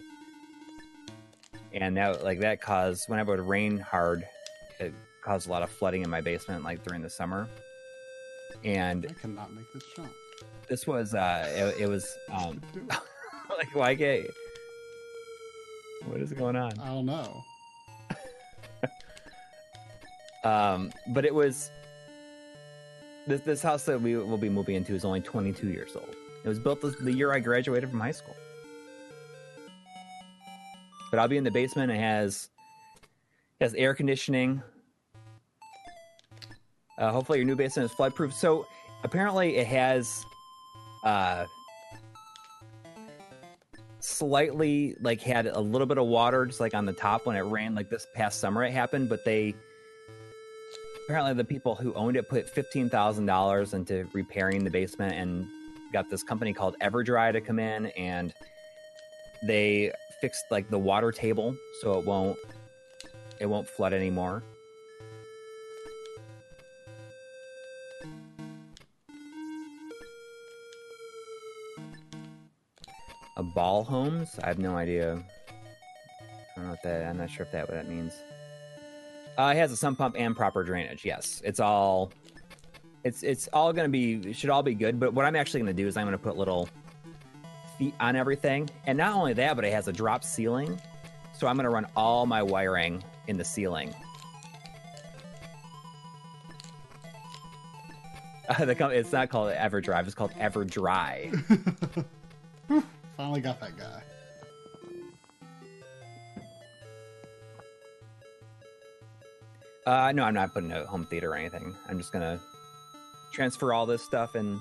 and 1.77 1.97
that 1.97 2.25
like 2.25 2.41
that 2.41 2.61
caused 2.61 3.09
whenever 3.09 3.35
it 3.35 3.39
would 3.39 3.49
rain 3.49 3.79
hard 3.79 4.27
it 4.81 4.93
caused 5.21 5.47
a 5.47 5.51
lot 5.51 5.63
of 5.63 5.71
flooding 5.71 6.03
in 6.03 6.11
my 6.11 6.21
basement 6.21 6.65
like 6.65 6.83
during 6.85 7.03
the 7.03 7.11
summer. 7.11 7.49
And 8.65 9.07
I 9.09 9.13
cannot 9.21 9.53
make 9.53 9.71
this 9.75 9.83
jump. 9.95 10.11
this 10.69 10.87
was 10.87 11.15
uh 11.15 11.47
it, 11.55 11.83
it 11.83 11.89
was 11.89 12.17
um 12.33 12.61
like 13.57 13.75
why 13.75 13.95
can't 13.95 14.27
what 16.07 16.21
is 16.21 16.33
going 16.33 16.57
on? 16.57 16.73
I 16.81 16.87
don't 16.87 17.07
know. 17.07 17.43
um 20.51 20.93
but 21.09 21.25
it 21.27 21.35
was 21.35 21.71
this 23.27 23.43
this 23.43 23.63
house 23.63 23.85
that 23.85 24.01
we 24.01 24.17
will 24.17 24.39
be 24.39 24.49
moving 24.49 24.77
into 24.77 24.95
is 24.95 25.05
only 25.05 25.21
22 25.21 25.69
years 25.69 25.95
old. 25.95 26.17
It 26.43 26.49
was 26.49 26.59
built 26.59 26.81
the, 26.81 26.91
the 26.91 27.13
year 27.13 27.33
i 27.33 27.41
graduated 27.41 27.91
from 27.91 28.01
high 28.01 28.13
school 28.13 28.37
but 31.17 31.23
i'll 31.23 31.29
be 31.29 31.39
in 31.39 31.45
the 31.45 31.51
basement. 31.51 31.91
It 31.91 31.99
has 31.99 32.51
it 33.59 33.65
has 33.65 33.73
air 33.73 33.95
conditioning. 33.95 34.63
Uh, 36.99 37.11
hopefully 37.11 37.39
your 37.39 37.47
new 37.47 37.57
basement 37.57 37.91
is 37.91 37.97
floodproof. 37.97 38.35
So 38.35 38.67
apparently 39.03 39.57
it 39.57 39.67
has 39.67 40.27
uh 41.05 41.47
slightly 44.01 44.95
like 45.01 45.23
had 45.23 45.47
a 45.47 45.59
little 45.59 45.87
bit 45.87 45.97
of 45.97 46.07
water 46.07 46.45
just 46.45 46.61
like 46.61 46.75
on 46.75 46.85
the 46.85 46.93
top 46.93 47.25
when 47.25 47.35
it 47.35 47.41
rained 47.41 47.75
like 47.75 47.89
this 47.89 48.07
past 48.15 48.39
summer 48.39 48.63
it 48.63 48.71
happened 48.71 49.09
but 49.09 49.25
they 49.25 49.53
apparently 51.05 51.35
the 51.35 51.45
people 51.45 51.75
who 51.75 51.93
owned 51.95 52.17
it 52.17 52.29
put 52.29 52.47
$15000 52.55 53.75
into 53.75 54.07
repairing 54.13 54.63
the 54.63 54.71
basement 54.71 55.15
and 55.15 55.47
got 55.93 56.09
this 56.09 56.23
company 56.23 56.53
called 56.53 56.77
Everdry 56.81 57.33
to 57.33 57.41
come 57.41 57.59
in 57.59 57.87
and 57.87 58.33
they 59.43 59.93
fixed 60.21 60.45
like 60.51 60.69
the 60.71 60.79
water 60.79 61.13
table 61.13 61.57
so 61.81 61.99
it 61.99 62.07
won't 62.07 62.39
it 63.41 63.47
won't 63.47 63.69
flood 63.69 63.93
anymore. 63.93 64.43
A 73.37 73.43
ball 73.43 73.85
homes? 73.85 74.39
I 74.43 74.49
have 74.49 74.59
no 74.59 74.77
idea. 74.77 75.13
I 75.13 76.57
don't 76.57 76.65
know 76.65 76.71
what 76.71 76.83
that. 76.85 77.07
I'm 77.07 77.19
not 77.19 77.29
sure 77.29 77.45
if 77.45 77.53
that 77.53 77.69
what 77.69 77.75
that 77.75 77.89
means. 77.89 78.15
Uh, 79.37 79.53
it 79.55 79.59
has 79.59 79.71
a 79.73 79.77
sump 79.77 79.99
pump 79.99 80.15
and 80.19 80.35
proper 80.35 80.65
drainage. 80.65 81.05
Yes, 81.05 81.43
it's 81.45 81.61
all. 81.61 82.11
It's 83.05 83.23
it's 83.23 83.47
all 83.53 83.75
gonna 83.75 83.91
be. 83.91 84.15
It 84.15 84.37
should 84.37 84.49
all 84.49 84.63
be 84.63 84.75
good. 84.75 84.99
But 84.99 85.13
what 85.13 85.27
I'm 85.27 85.37
actually 85.37 85.61
gonna 85.61 85.75
do 85.75 85.87
is 85.87 85.99
I'm 85.99 86.07
gonna 86.07 86.17
put 86.17 86.39
little 86.39 86.71
feet 87.79 87.95
on 88.01 88.17
everything, 88.17 88.69
and 88.87 88.99
not 88.99 89.15
only 89.15 89.33
that, 89.35 89.57
but 89.57 89.65
it 89.65 89.73
has 89.73 89.89
a 89.89 89.93
drop 89.93 90.25
ceiling. 90.25 90.81
So 91.33 91.47
I'm 91.47 91.57
gonna 91.57 91.71
run 91.71 91.87
all 91.97 92.27
my 92.27 92.43
wiring 92.43 93.03
in 93.27 93.37
the 93.37 93.45
ceiling. 93.45 93.95
Uh, 98.49 98.65
the 98.65 98.89
it's 98.91 99.11
not 99.11 99.29
called 99.29 99.53
EverDrive. 99.53 100.07
It's 100.07 100.15
called 100.15 100.31
EverDry. 100.35 102.05
Finally 103.17 103.41
got 103.41 103.59
that 103.59 103.77
guy. 103.77 104.03
Uh, 109.85 110.13
no, 110.13 110.23
I'm 110.23 110.35
not 110.35 110.55
putting 110.55 110.71
a 110.71 110.87
home 110.87 111.07
theater 111.07 111.31
or 111.31 111.35
anything. 111.35 111.75
I'm 111.89 111.99
just 111.99 112.13
gonna 112.13 112.41
transfer 113.33 113.73
all 113.73 113.85
this 113.85 114.03
stuff 114.03 114.35
and 114.35 114.61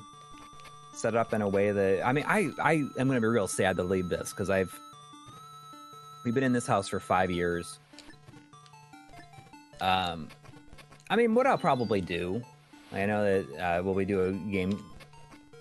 set 0.96 1.14
it 1.14 1.18
up 1.18 1.34
in 1.34 1.41
a 1.41 1.48
way 1.48 1.72
that 1.72 2.06
I 2.06 2.12
mean, 2.14 2.26
I 2.28 2.50
I 2.62 2.74
am 2.98 3.08
gonna 3.08 3.22
be 3.22 3.28
real 3.28 3.48
sad 3.48 3.78
to 3.78 3.84
leave 3.84 4.10
this 4.10 4.32
because 4.32 4.50
I've 4.50 4.78
we've 6.24 6.34
been 6.34 6.43
in 6.43 6.54
this 6.54 6.66
house 6.66 6.88
for 6.88 7.00
five 7.00 7.30
years. 7.30 7.80
Um, 9.82 10.30
I 11.10 11.16
mean, 11.16 11.36
what 11.36 11.46
I'll 11.46 11.58
probably 11.58 12.02
do, 12.02 12.41
I 12.93 13.06
know 13.06 13.24
that 13.24 13.60
uh, 13.80 13.84
will 13.84 13.93
we 13.93 14.06
do 14.06 14.22
a 14.22 14.32
game 14.32 14.84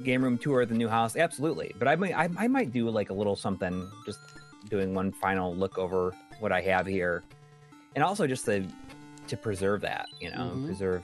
game 0.03 0.23
room 0.23 0.39
tour 0.39 0.63
of 0.63 0.69
the 0.69 0.75
new 0.75 0.89
house? 0.89 1.17
Absolutely, 1.17 1.75
but 1.79 1.89
I 1.89 1.97
might 1.97 2.15
I, 2.17 2.29
I 2.37 2.49
might 2.49 2.73
do 2.73 2.89
like 2.91 3.11
a 3.11 3.15
little 3.15 3.37
something, 3.37 3.91
just 4.07 4.21
doing 4.71 4.95
one 4.95 5.13
final 5.13 5.55
look 5.55 5.79
over 5.79 6.15
what 6.41 6.53
I 6.53 6.61
have 6.63 6.87
here, 6.87 7.23
and 7.95 8.05
also 8.05 8.27
just 8.27 8.47
the 8.47 8.65
to 9.27 9.37
preserve 9.37 9.81
that, 9.81 10.07
you 10.21 10.31
know, 10.31 10.53
Mhm. 10.55 10.67
preserve 10.67 11.03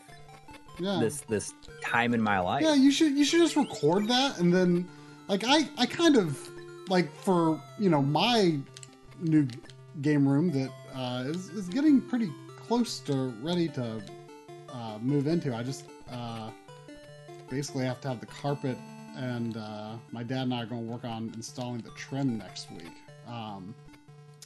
Yeah. 0.81 0.99
this 1.01 1.21
this 1.23 1.55
time 1.83 2.15
in 2.15 2.23
my 2.23 2.39
life. 2.41 2.63
Yeah, 2.63 2.75
you 2.75 2.91
should 2.91 3.13
you 3.13 3.25
should 3.25 3.41
just 3.41 3.57
record 3.57 4.09
that 4.09 4.39
and 4.39 4.53
then 4.53 4.89
like 5.29 5.45
I 5.47 5.69
I 5.79 5.87
kind 5.87 6.17
of 6.17 6.39
like 6.89 7.15
for 7.15 7.61
you 7.79 7.91
know 7.91 8.03
my 8.03 8.59
new 9.21 9.47
game 10.03 10.27
room 10.27 10.51
that 10.53 10.71
uh, 10.95 11.25
is 11.27 11.51
is 11.51 11.69
getting 11.69 12.01
pretty 12.01 12.33
close 12.67 13.01
to 13.01 13.35
ready 13.43 13.69
to 13.69 14.03
uh, 14.73 14.99
move 15.01 15.27
into. 15.27 15.55
I 15.55 15.63
just 15.63 15.85
uh, 16.11 16.51
basically 17.49 17.85
have 17.85 18.01
to 18.03 18.09
have 18.09 18.21
the 18.21 18.27
carpet 18.27 18.77
and 19.17 19.57
uh, 19.57 19.93
my 20.13 20.23
dad 20.23 20.43
and 20.43 20.55
I 20.55 20.63
are 20.63 20.67
going 20.67 20.87
to 20.87 20.91
work 20.91 21.05
on 21.05 21.31
installing 21.35 21.81
the 21.81 21.91
trim 21.91 22.39
next 22.39 22.71
week. 22.71 22.93
Um, 23.29 23.75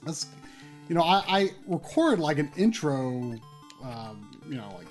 that's 0.04 0.26
you 0.88 0.94
know 0.94 1.02
I, 1.02 1.22
I 1.28 1.50
recorded 1.66 2.18
like 2.18 2.38
an 2.38 2.50
intro, 2.56 3.34
um, 3.82 4.40
you 4.48 4.56
know 4.56 4.72
like 4.76 4.88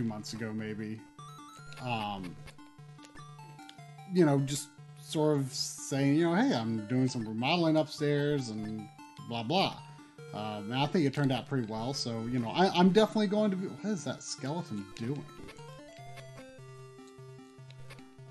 two 0.00 0.06
months 0.06 0.32
ago 0.32 0.52
maybe. 0.52 1.00
Um 1.82 2.34
you 4.12 4.24
know 4.24 4.38
just 4.40 4.68
sort 5.02 5.36
of 5.36 5.52
saying 5.52 6.16
you 6.16 6.24
know 6.24 6.34
hey 6.34 6.54
i'm 6.54 6.86
doing 6.86 7.08
some 7.08 7.26
remodeling 7.26 7.76
upstairs 7.76 8.48
and 8.48 8.88
blah 9.28 9.42
blah. 9.42 9.76
Um, 10.32 10.70
and 10.70 10.74
i 10.74 10.86
think 10.86 11.04
it 11.06 11.12
turned 11.12 11.32
out 11.32 11.48
pretty 11.48 11.66
well. 11.66 11.92
So 11.92 12.26
you 12.32 12.38
know 12.38 12.50
I, 12.50 12.68
i'm 12.78 12.90
definitely 12.90 13.26
going 13.26 13.50
to 13.50 13.56
be 13.56 13.66
what 13.66 13.92
is 13.92 14.04
that 14.04 14.22
skeleton 14.22 14.84
doing? 14.96 15.24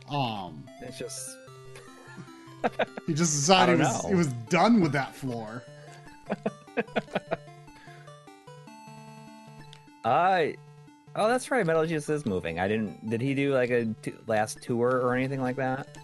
Um 0.09 0.63
It's 0.82 0.97
just 0.97 1.38
he 3.07 3.13
just 3.13 3.34
decided 3.36 3.78
he 3.78 3.84
was, 3.84 4.05
he 4.07 4.15
was 4.15 4.28
done 4.49 4.82
with 4.82 4.91
that 4.93 5.15
floor. 5.15 5.63
I. 10.03 10.55
Oh, 11.20 11.28
that's 11.28 11.51
right. 11.51 11.65
Metal 11.65 11.86
Gear 11.86 11.97
is 11.97 12.26
moving. 12.26 12.61
I 12.61 12.70
didn't. 12.70 13.09
Did 13.09 13.20
he 13.20 13.36
do 13.36 13.53
like 13.53 13.72
a 13.72 13.93
t- 14.01 14.13
last 14.26 14.61
tour 14.61 15.01
or 15.01 15.15
anything 15.15 15.41
like 15.41 15.57
that? 15.57 15.97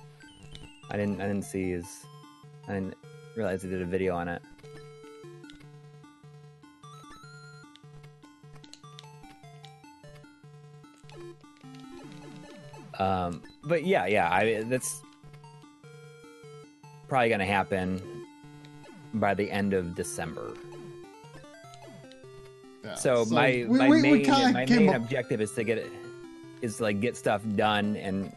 I 0.91 0.97
didn't. 0.97 1.22
I 1.22 1.28
didn't 1.28 1.43
see 1.45 1.70
his. 1.72 2.05
I 2.68 2.74
didn't 2.74 2.95
realize 3.38 3.63
he 3.63 3.70
did 3.70 3.82
a 3.82 3.86
video 3.86 4.13
on 4.13 4.28
it. 4.28 4.41
Um, 12.99 13.41
but 13.63 13.86
yeah, 13.86 14.07
yeah. 14.07 14.30
I 14.30 14.63
that's 14.63 15.01
probably 17.07 17.30
gonna 17.30 17.45
happen 17.45 18.01
by 19.13 19.34
the 19.34 19.49
end 19.49 19.74
of 19.74 19.95
December. 19.95 20.55
Yeah, 22.86 22.96
So, 22.96 23.26
my 23.26 23.66
we- 23.68 23.78
my 23.78 23.90
we- 23.90 23.96
we 23.98 24.02
main 24.02 24.26
kinda 24.26 24.52
my 24.54 24.66
main 24.66 24.90
up- 24.90 24.96
objective 24.98 25.42
is 25.42 25.52
to 25.54 25.64
get 25.64 25.78
it 25.80 25.92
is 26.62 26.78
to, 26.78 26.84
like 26.84 27.00
get 27.02 27.18
stuff 27.18 27.42
done 27.56 27.96
and 27.96 28.32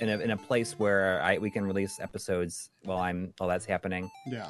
in 0.00 0.08
a 0.08 0.18
in 0.18 0.30
a 0.30 0.36
place 0.36 0.78
where 0.78 1.20
I 1.22 1.38
we 1.38 1.50
can 1.50 1.64
release 1.66 1.98
episodes 2.00 2.70
while 2.84 2.98
I'm 2.98 3.32
while 3.38 3.48
that's 3.48 3.66
happening. 3.66 4.08
Yeah, 4.26 4.46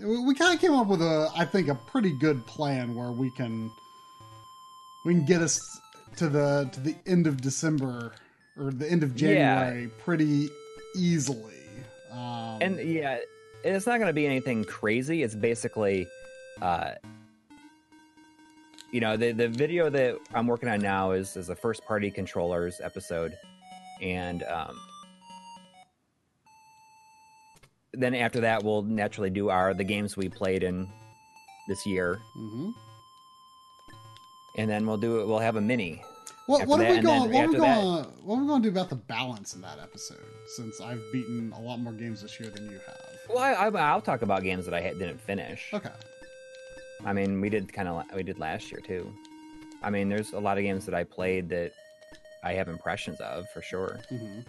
we, 0.00 0.20
we 0.24 0.34
kind 0.34 0.54
of 0.54 0.60
came 0.60 0.72
up 0.74 0.86
with 0.86 1.02
a, 1.02 1.28
I 1.36 1.44
think, 1.44 1.68
a 1.68 1.74
pretty 1.74 2.16
good 2.18 2.46
plan 2.46 2.94
where 2.94 3.10
we 3.10 3.30
can, 3.32 3.68
we 5.04 5.14
can 5.14 5.24
get 5.24 5.42
us 5.42 5.60
to 6.16 6.28
the 6.28 6.68
to 6.72 6.80
the 6.80 6.94
end 7.06 7.26
of 7.26 7.40
December 7.40 8.12
or 8.56 8.70
the 8.70 8.88
end 8.88 9.02
of 9.02 9.20
Yeah. 9.20 9.28
January 9.64 9.88
pretty 9.98 10.48
easily. 10.96 11.58
Um, 12.12 12.58
And 12.60 12.78
yeah, 12.78 13.18
it's 13.64 13.86
not 13.86 13.96
going 13.98 14.08
to 14.08 14.12
be 14.12 14.26
anything 14.26 14.62
crazy. 14.64 15.22
It's 15.24 15.34
basically, 15.34 16.06
uh, 16.60 16.92
you 18.92 19.00
know, 19.00 19.16
the 19.16 19.32
the 19.32 19.48
video 19.48 19.88
that 19.90 20.18
I'm 20.34 20.46
working 20.46 20.68
on 20.68 20.80
now 20.80 21.12
is 21.12 21.36
is 21.36 21.48
a 21.48 21.56
first 21.56 21.84
party 21.86 22.10
controllers 22.10 22.80
episode, 22.84 23.36
and 24.02 24.42
um, 24.44 24.78
then 27.94 28.14
after 28.14 28.40
that 28.40 28.62
we'll 28.62 28.82
naturally 28.82 29.30
do 29.30 29.48
our 29.48 29.72
the 29.72 29.82
games 29.82 30.16
we 30.16 30.28
played 30.28 30.62
in 30.62 30.86
this 31.68 31.86
year, 31.86 32.20
mhm. 32.36 32.72
and 34.58 34.70
then 34.70 34.86
we'll 34.86 34.98
do 34.98 35.20
it. 35.20 35.26
We'll 35.26 35.38
have 35.38 35.56
a 35.56 35.60
mini. 35.60 36.02
what 36.46 36.66
what 36.66 36.78
are 36.80 36.82
that, 36.82 36.96
we 36.96 37.00
going? 37.00 37.32
What 37.32 37.44
are 37.44 37.48
we 37.48 37.58
that- 37.58 37.80
going? 37.80 38.04
What 38.24 38.36
are 38.36 38.42
we 38.42 38.46
going 38.46 38.62
to 38.62 38.70
do 38.70 38.72
about 38.72 38.90
the 38.90 38.96
balance 38.96 39.54
in 39.54 39.62
that 39.62 39.78
episode? 39.82 40.18
Since 40.56 40.82
I've 40.82 41.02
beaten 41.14 41.50
a 41.56 41.60
lot 41.60 41.80
more 41.80 41.94
games 41.94 42.20
this 42.20 42.38
year 42.38 42.50
than 42.50 42.66
you 42.66 42.78
have. 42.86 43.00
Well, 43.30 43.38
I, 43.38 43.52
I, 43.52 43.90
I'll 43.90 44.02
talk 44.02 44.20
about 44.20 44.42
games 44.42 44.66
that 44.66 44.74
I 44.74 44.80
didn't 44.82 45.20
finish. 45.20 45.70
Okay. 45.72 45.88
I 47.04 47.12
mean, 47.12 47.40
we 47.40 47.48
did 47.48 47.72
kind 47.72 47.88
of 47.88 48.04
we 48.14 48.22
did 48.22 48.38
last 48.38 48.70
year 48.70 48.80
too. 48.80 49.12
I 49.82 49.90
mean, 49.90 50.08
there's 50.08 50.32
a 50.32 50.38
lot 50.38 50.58
of 50.58 50.64
games 50.64 50.86
that 50.86 50.94
I 50.94 51.04
played 51.04 51.48
that 51.48 51.72
I 52.44 52.52
have 52.52 52.68
impressions 52.68 53.20
of 53.20 53.48
for 53.50 53.62
sure. 53.62 54.00
hmm 54.08 54.40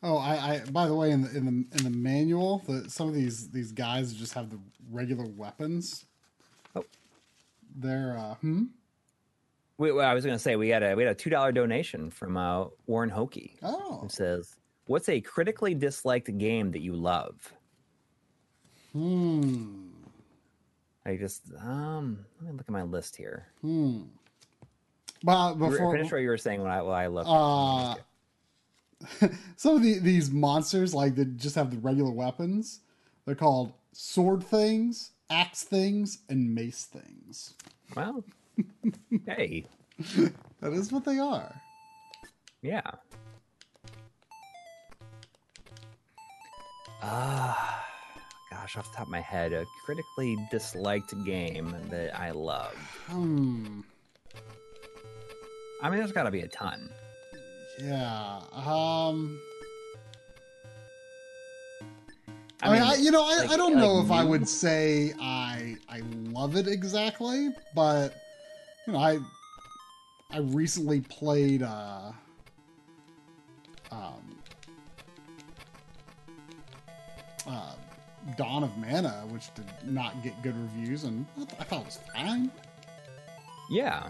Oh, 0.00 0.16
I, 0.16 0.34
I. 0.34 0.62
By 0.70 0.86
the 0.86 0.94
way, 0.94 1.10
in 1.10 1.22
the 1.22 1.36
in 1.36 1.44
the 1.44 1.76
in 1.76 1.84
the 1.84 1.90
manual, 1.90 2.62
the, 2.66 2.88
some 2.88 3.08
of 3.08 3.14
these 3.14 3.50
these 3.50 3.72
guys 3.72 4.12
just 4.14 4.32
have 4.34 4.48
the 4.48 4.58
regular 4.90 5.26
weapons. 5.26 6.06
Oh. 6.76 6.84
They're 7.76 8.16
uh, 8.16 8.34
hmm. 8.36 8.64
We, 9.78 9.92
well, 9.92 10.08
I 10.08 10.12
was 10.14 10.24
gonna 10.26 10.38
say 10.38 10.56
we 10.56 10.68
had 10.68 10.82
a 10.82 10.94
we 10.94 11.04
had 11.04 11.12
a 11.12 11.14
two 11.14 11.30
dollar 11.30 11.52
donation 11.52 12.10
from 12.10 12.36
uh, 12.36 12.66
Warren 12.86 13.10
Hokey. 13.10 13.56
Oh, 13.62 14.02
It 14.04 14.10
says, 14.12 14.56
"What's 14.86 15.08
a 15.08 15.20
critically 15.20 15.74
disliked 15.74 16.36
game 16.36 16.72
that 16.72 16.80
you 16.80 16.94
love?" 16.94 17.52
hmm, 18.92 19.88
I 21.06 21.16
just 21.16 21.42
um 21.62 22.24
let 22.40 22.50
me 22.50 22.56
look 22.56 22.66
at 22.68 22.72
my 22.72 22.82
list 22.82 23.16
here. 23.16 23.46
hmm. 23.60 24.02
But 25.22 25.54
Before, 25.54 25.70
before 25.70 25.92
finish 25.96 26.12
what 26.12 26.18
you 26.18 26.28
were 26.28 26.38
saying 26.38 26.62
when 26.62 26.70
I 26.70 26.82
when 26.82 26.94
I 26.94 27.06
looked. 27.08 27.28
uh, 27.28 27.94
some 29.56 29.76
of 29.76 29.82
the, 29.82 29.98
these 30.00 30.30
monsters 30.30 30.94
like 30.94 31.14
that 31.16 31.36
just 31.36 31.54
have 31.54 31.70
the 31.70 31.78
regular 31.78 32.10
weapons. 32.10 32.80
They're 33.24 33.34
called 33.34 33.72
sword 33.92 34.42
things, 34.42 35.10
axe 35.30 35.62
things, 35.64 36.18
and 36.28 36.54
mace 36.54 36.84
things. 36.84 37.54
well, 37.96 38.24
hey, 39.26 39.64
That 40.60 40.72
is 40.72 40.90
what 40.92 41.04
they 41.04 41.18
are. 41.18 41.54
yeah. 42.62 42.82
Ah, 47.02 47.84
gosh, 48.50 48.74
gosh, 48.74 48.76
off 48.76 48.90
the 48.90 48.96
top 48.96 49.06
of 49.06 49.10
my 49.12 49.20
head, 49.20 49.52
a 49.52 49.64
critically 49.84 50.36
disliked 50.50 51.14
game 51.24 51.74
that 51.90 52.18
I 52.18 52.32
love. 52.32 52.74
Hmm. 53.06 53.80
I 55.82 55.88
mean, 55.90 56.00
there's 56.00 56.10
got 56.12 56.24
to 56.24 56.30
be 56.32 56.40
a 56.40 56.48
ton. 56.48 56.90
Yeah. 57.80 58.40
Um. 58.52 59.38
I, 62.60 62.72
mean, 62.72 62.82
I, 62.82 62.96
you 62.96 63.12
know, 63.12 63.22
I, 63.22 63.36
like- 63.42 63.50
I 63.50 63.56
don't 63.56 63.74
like 63.74 63.80
know 63.84 64.00
if 64.00 64.10
I 64.10 64.24
would 64.24 64.48
say 64.48 65.12
I 65.20 65.76
I 65.88 66.00
love 66.32 66.56
it 66.56 66.66
exactly, 66.66 67.50
but 67.76 68.12
you 68.88 68.94
know, 68.94 69.00
I 69.00 69.18
I 70.30 70.38
recently 70.38 71.02
played 71.02 71.62
uh 71.62 72.10
um 73.92 74.38
uh 77.46 77.74
Dawn 78.38 78.64
of 78.64 78.76
Mana, 78.78 79.26
which 79.28 79.54
did 79.54 79.66
not 79.84 80.22
get 80.22 80.40
good 80.42 80.56
reviews, 80.56 81.04
and 81.04 81.26
I, 81.36 81.44
th- 81.44 81.60
I 81.60 81.64
thought 81.64 81.80
it 81.82 81.84
was 81.84 81.98
fine. 82.14 82.50
Yeah. 83.70 84.08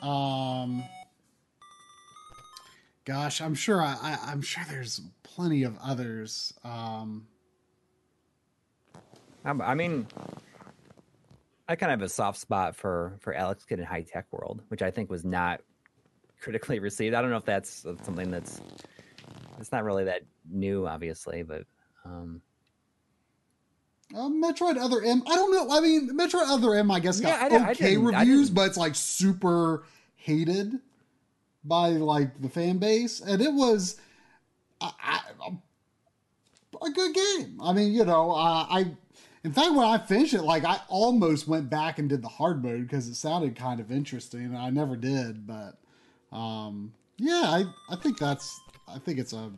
Um, 0.00 0.84
gosh, 3.04 3.40
I'm 3.40 3.56
sure 3.56 3.82
I, 3.82 3.96
I 4.00 4.18
I'm 4.26 4.42
sure 4.42 4.62
there's 4.70 5.00
plenty 5.24 5.64
of 5.64 5.76
others. 5.82 6.54
Um, 6.62 7.26
I, 9.44 9.50
I 9.50 9.74
mean, 9.74 10.06
I 11.68 11.76
kind 11.76 11.92
of 11.92 12.00
have 12.00 12.06
a 12.06 12.08
soft 12.08 12.38
spot 12.38 12.74
for 12.74 13.18
for 13.20 13.34
Alex 13.34 13.64
Kidd 13.64 13.78
in 13.78 13.84
High 13.84 14.02
Tech 14.02 14.26
World, 14.30 14.62
which 14.68 14.82
I 14.82 14.90
think 14.90 15.10
was 15.10 15.24
not 15.24 15.60
critically 16.40 16.78
received. 16.78 17.14
I 17.14 17.20
don't 17.20 17.30
know 17.30 17.36
if 17.36 17.44
that's 17.44 17.84
something 18.04 18.30
that's 18.30 18.60
it's 19.58 19.72
not 19.72 19.84
really 19.84 20.04
that 20.04 20.22
new, 20.50 20.86
obviously, 20.86 21.42
but 21.42 21.64
um, 22.04 22.40
uh, 24.14 24.28
Metroid 24.28 24.78
Other 24.78 25.02
M. 25.02 25.22
I 25.26 25.34
don't 25.34 25.52
know. 25.52 25.76
I 25.76 25.80
mean, 25.80 26.10
Metroid 26.16 26.48
Other 26.48 26.74
M. 26.74 26.90
I 26.90 27.00
guess 27.00 27.20
got 27.20 27.52
Yeah, 27.52 27.58
I 27.58 27.70
okay 27.72 27.96
I 27.96 27.98
reviews, 27.98 28.50
but 28.50 28.68
it's 28.68 28.76
like 28.78 28.94
super 28.94 29.84
hated 30.16 30.78
by 31.64 31.88
like 31.90 32.40
the 32.40 32.48
fan 32.48 32.78
base, 32.78 33.20
and 33.20 33.42
it 33.42 33.52
was 33.52 33.96
I, 34.80 34.92
I, 35.02 35.20
a 36.82 36.90
good 36.90 37.14
game. 37.14 37.60
I 37.62 37.72
mean, 37.72 37.92
you 37.92 38.04
know, 38.04 38.30
uh, 38.30 38.66
I. 38.68 38.86
In 39.44 39.52
fact, 39.52 39.70
when 39.74 39.86
I 39.86 39.98
finished 39.98 40.34
it, 40.34 40.42
like 40.42 40.64
I 40.64 40.80
almost 40.88 41.46
went 41.46 41.70
back 41.70 41.98
and 41.98 42.08
did 42.08 42.22
the 42.22 42.28
hard 42.28 42.62
mode 42.62 42.82
because 42.82 43.06
it 43.08 43.14
sounded 43.14 43.54
kind 43.56 43.80
of 43.80 43.90
interesting, 43.92 44.44
and 44.44 44.56
I 44.58 44.70
never 44.70 44.96
did. 44.96 45.46
But 45.46 45.76
um, 46.36 46.92
yeah, 47.18 47.42
I 47.44 47.64
I 47.88 47.96
think 47.96 48.18
that's 48.18 48.60
I 48.88 48.98
think 48.98 49.18
it's 49.18 49.32
a 49.32 49.50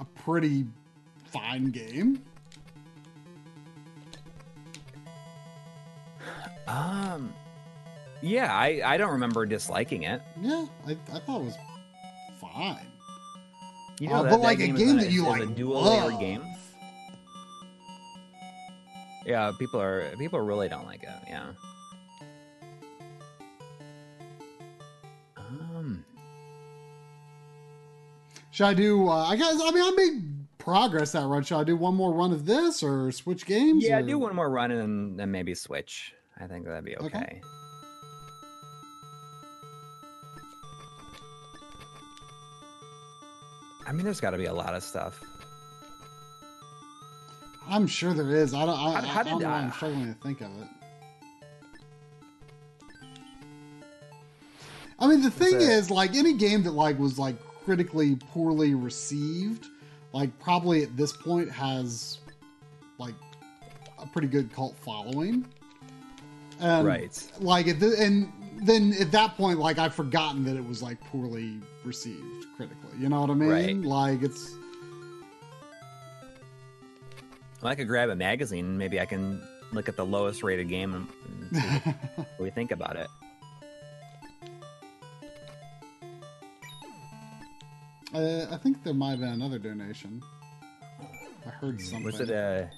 a 0.00 0.04
pretty 0.24 0.66
fine 1.30 1.66
game. 1.70 2.22
um, 6.66 7.32
yeah, 8.22 8.52
I 8.52 8.80
I 8.84 8.96
don't 8.96 9.12
remember 9.12 9.46
disliking 9.46 10.02
it. 10.04 10.22
Yeah, 10.40 10.66
I, 10.86 10.92
I 11.12 11.18
thought 11.20 11.42
it 11.42 11.44
was 11.44 11.56
fine. 12.40 12.86
You 14.00 14.10
Uh, 14.10 14.22
know, 14.22 14.22
but 14.24 14.30
that, 14.30 14.40
like 14.40 14.58
a 14.60 14.68
game 14.68 14.98
a- 14.98 15.02
that 15.02 15.10
you 15.10 15.26
like 15.26 15.42
a 15.42 15.46
dual 15.46 15.82
love. 15.82 16.10
layer 16.12 16.18
game. 16.20 16.42
Yeah, 19.26 19.50
people 19.58 19.80
are 19.80 20.08
people 20.18 20.40
really 20.40 20.68
don't 20.68 20.86
like 20.86 21.02
it. 21.02 21.08
Yeah. 21.26 21.48
Um. 25.36 26.04
Should 28.52 28.66
I 28.66 28.74
do? 28.74 29.08
Uh, 29.08 29.26
I 29.26 29.36
guess. 29.36 29.60
I 29.60 29.70
mean, 29.72 29.82
I 29.82 29.90
made 29.96 30.46
progress 30.58 31.12
that 31.12 31.26
run. 31.26 31.42
Should 31.42 31.58
I 31.58 31.64
do 31.64 31.76
one 31.76 31.94
more 31.94 32.12
run 32.12 32.32
of 32.32 32.46
this 32.46 32.82
or 32.82 33.10
switch 33.12 33.46
games? 33.46 33.84
Yeah, 33.84 33.98
or- 33.98 34.02
do 34.02 34.18
one 34.18 34.34
more 34.34 34.48
run 34.48 34.70
and 34.70 35.18
then, 35.18 35.30
maybe 35.30 35.54
switch. 35.54 36.14
I 36.38 36.46
think 36.46 36.66
that'd 36.66 36.84
be 36.84 36.96
Okay. 36.96 37.06
okay. 37.06 37.40
I 43.86 43.92
mean, 43.92 44.04
there's 44.04 44.20
got 44.20 44.30
to 44.30 44.38
be 44.38 44.46
a 44.46 44.52
lot 44.54 44.74
of 44.74 44.82
stuff. 44.82 45.22
I'm 47.68 47.86
sure 47.86 48.12
there 48.14 48.34
is. 48.34 48.54
I 48.54 48.64
don't. 48.66 48.78
I, 48.78 49.00
How- 49.00 49.20
I 49.20 49.22
don't 49.24 49.40
know. 49.42 49.48
why 49.48 49.54
I- 49.54 49.62
I'm 49.62 49.72
struggling 49.72 50.06
to 50.14 50.20
think 50.20 50.40
of 50.40 50.50
it. 50.60 50.68
I 54.98 55.06
mean, 55.06 55.20
the 55.20 55.30
thing 55.30 55.56
is, 55.60 55.90
like 55.90 56.14
any 56.14 56.32
game 56.32 56.62
that 56.62 56.72
like 56.72 56.98
was 56.98 57.18
like 57.18 57.36
critically 57.64 58.16
poorly 58.32 58.74
received, 58.74 59.66
like 60.12 60.36
probably 60.38 60.82
at 60.82 60.96
this 60.96 61.12
point 61.12 61.50
has 61.50 62.18
like 62.98 63.14
a 63.98 64.06
pretty 64.06 64.28
good 64.28 64.52
cult 64.54 64.74
following. 64.78 65.44
And, 66.58 66.86
right. 66.86 67.22
like 67.38 67.68
at 67.68 67.80
the, 67.80 67.94
and 68.00 68.32
then 68.62 68.94
at 68.98 69.12
that 69.12 69.36
point 69.36 69.58
like 69.58 69.76
i've 69.78 69.94
forgotten 69.94 70.42
that 70.44 70.56
it 70.56 70.66
was 70.66 70.82
like 70.82 70.98
poorly 71.02 71.60
received 71.84 72.46
critically 72.56 72.96
you 72.98 73.10
know 73.10 73.20
what 73.20 73.28
i 73.28 73.34
mean 73.34 73.50
Right. 73.50 73.76
like 73.76 74.22
it's 74.22 74.54
Well, 77.66 77.72
I 77.72 77.74
could 77.74 77.88
grab 77.88 78.10
a 78.10 78.14
magazine. 78.14 78.78
Maybe 78.78 79.00
I 79.00 79.06
can 79.06 79.42
look 79.72 79.88
at 79.88 79.96
the 79.96 80.06
lowest 80.06 80.44
rated 80.44 80.68
game 80.68 80.94
and, 80.94 81.08
see 81.60 81.90
what 82.14 82.26
we 82.38 82.48
think 82.48 82.70
about 82.70 82.94
it. 82.94 83.08
uh, 88.14 88.46
i 88.52 88.56
think 88.58 88.82
there 88.84 88.94
might 88.94 89.10
have 89.10 89.18
been 89.20 89.30
another 89.32 89.58
donation 89.58 90.22
i 91.44 91.50
heard 91.50 91.80
something 91.80 92.04
Was 92.04 92.20
it 92.20 92.30
a? 92.30 92.70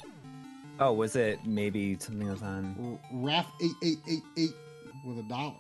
Oh, 0.80 0.94
was 0.94 1.16
it 1.16 1.44
maybe 1.44 1.98
something 1.98 2.26
was 2.26 2.40
on? 2.42 2.98
raf 3.12 3.46
8888 3.60 4.50
with 5.06 5.18
a 5.18 5.28
dollar 5.28 5.52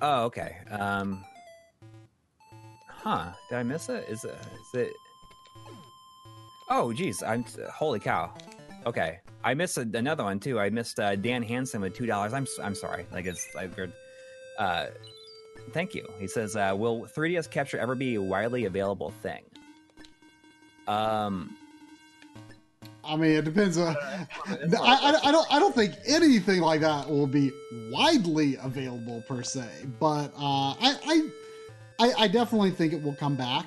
Oh, 0.00 0.24
okay. 0.26 0.58
Um, 0.70 1.24
huh? 2.86 3.32
Did 3.48 3.56
I 3.56 3.62
miss 3.62 3.88
it? 3.88 4.06
Is 4.10 4.24
it? 4.26 4.36
Is 4.74 4.74
it? 4.80 4.92
Oh, 6.68 6.92
geez! 6.92 7.22
I'm 7.22 7.44
holy 7.72 8.00
cow. 8.00 8.32
Okay, 8.86 9.18
I 9.44 9.54
missed 9.54 9.76
a, 9.78 9.88
another 9.94 10.24
one 10.24 10.40
too. 10.40 10.58
I 10.58 10.70
missed 10.70 10.98
uh, 11.00 11.16
Dan 11.16 11.42
Hansen 11.42 11.80
with 11.80 11.94
two 11.94 12.06
dollars. 12.06 12.32
I'm 12.32 12.42
s- 12.44 12.58
I'm 12.62 12.74
sorry. 12.74 13.06
Like 13.12 13.26
it's 13.26 13.54
I've 13.56 13.74
heard. 13.74 13.92
Uh, 14.58 14.86
thank 15.72 15.94
you. 15.94 16.06
He 16.18 16.26
says, 16.26 16.56
uh, 16.56 16.72
"Will 16.76 17.02
3ds 17.06 17.50
capture 17.50 17.78
ever 17.78 17.94
be 17.94 18.14
a 18.16 18.22
widely 18.22 18.64
available 18.64 19.10
thing?" 19.22 19.42
Um, 20.88 21.56
i 23.04 23.14
mean 23.16 23.32
it 23.32 23.44
depends 23.44 23.78
on 23.78 23.96
I, 24.46 24.56
I, 24.82 25.20
I 25.24 25.32
don't 25.32 25.46
i 25.52 25.58
don't 25.60 25.74
think 25.74 25.94
anything 26.08 26.60
like 26.60 26.80
that 26.80 27.08
will 27.08 27.26
be 27.28 27.52
widely 27.92 28.56
available 28.56 29.22
per 29.28 29.42
se 29.44 29.64
but 30.00 30.32
uh 30.36 30.74
i 30.80 30.96
i 31.06 31.30
i, 32.00 32.12
I 32.24 32.28
definitely 32.28 32.72
think 32.72 32.92
it 32.92 33.02
will 33.02 33.14
come 33.14 33.36
back 33.36 33.66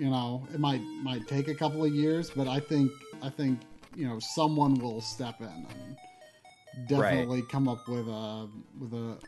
you 0.00 0.08
know 0.08 0.42
it 0.54 0.58
might 0.58 0.80
might 1.02 1.28
take 1.28 1.48
a 1.48 1.54
couple 1.54 1.84
of 1.84 1.94
years 1.94 2.30
but 2.30 2.48
i 2.48 2.58
think 2.58 2.90
i 3.22 3.28
think 3.28 3.60
you 3.94 4.08
know 4.08 4.18
someone 4.18 4.74
will 4.76 5.02
step 5.02 5.38
in 5.40 5.46
and 5.46 6.88
definitely 6.88 7.42
come 7.42 7.68
up 7.68 7.86
with 7.86 8.08
a 8.08 8.48
with 8.80 8.94
a 8.94 9.18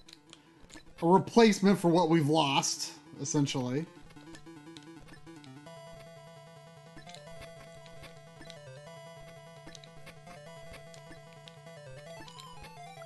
a 1.03 1.07
replacement 1.07 1.79
for 1.79 1.89
what 1.89 2.09
we've 2.09 2.29
lost 2.29 2.93
essentially 3.21 3.87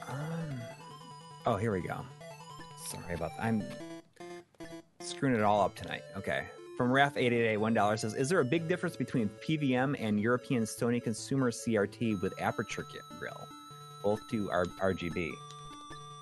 Um, 0.08 0.60
oh, 1.46 1.56
here 1.56 1.72
we 1.72 1.80
go. 1.80 2.06
Sorry 2.88 3.14
about 3.14 3.36
that. 3.36 3.44
I'm 3.44 3.64
screwing 5.00 5.34
it 5.34 5.42
all 5.42 5.60
up 5.60 5.74
tonight. 5.74 6.02
Okay. 6.16 6.44
From 6.76 6.90
Raf888, 6.90 7.56
$1 7.56 7.98
says, 7.98 8.14
Is 8.14 8.28
there 8.28 8.40
a 8.40 8.44
big 8.44 8.68
difference 8.68 8.96
between 8.96 9.30
PVM 9.42 9.96
and 9.98 10.20
European 10.20 10.64
Sony 10.64 11.02
consumer 11.02 11.50
CRT 11.50 12.20
with 12.20 12.34
aperture 12.40 12.82
kit 12.82 13.02
grill? 13.18 13.48
Both 14.02 14.28
do 14.28 14.50
R- 14.50 14.66
RGB. 14.66 15.32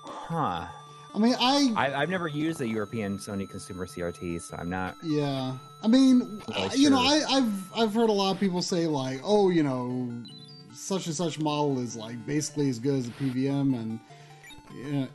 Huh. 0.05 0.65
i 1.13 1.19
mean 1.19 1.35
i 1.39 1.73
I, 1.75 2.01
I've 2.01 2.09
never 2.09 2.27
used 2.27 2.61
a 2.61 2.67
European 2.67 3.17
Sony 3.17 3.49
consumer 3.49 3.85
CRT, 3.85 4.41
so 4.41 4.55
I'm 4.57 4.69
not. 4.69 4.95
Yeah, 5.03 5.57
I 5.83 5.87
mean, 5.87 6.41
uh, 6.53 6.69
you 6.73 6.89
know. 6.89 6.99
I, 6.99 7.23
I've 7.29 7.77
I've 7.77 7.93
heard 7.93 8.09
a 8.09 8.13
lot 8.13 8.31
of 8.31 8.39
people 8.39 8.61
say 8.61 8.87
like, 8.87 9.19
oh, 9.23 9.49
you 9.49 9.61
know, 9.63 10.11
such 10.73 11.07
and 11.07 11.15
such 11.15 11.39
model 11.39 11.79
is 11.79 11.95
like 11.95 12.23
basically 12.25 12.69
as 12.69 12.79
good 12.79 12.99
as 12.99 13.07
a 13.07 13.11
PVM, 13.11 13.75
and 13.75 13.99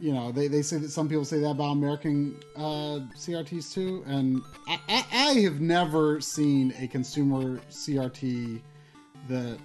you 0.01 0.13
know, 0.13 0.33
they, 0.33 0.49
they 0.49 0.63
say 0.63 0.79
that 0.79 0.91
some 0.91 1.09
people 1.09 1.25
say 1.25 1.41
that 1.41 1.51
about 1.51 1.73
American 1.73 2.37
uh, 2.57 3.01
CRTs 3.17 3.73
too, 3.73 4.03
and 4.07 4.43
I, 4.69 4.81
I, 4.89 5.05
I 5.13 5.33
have 5.41 5.61
never 5.61 6.21
seen 6.21 6.75
a 6.81 6.87
consumer 6.87 7.61
CRT 7.71 8.61
that 9.29 9.59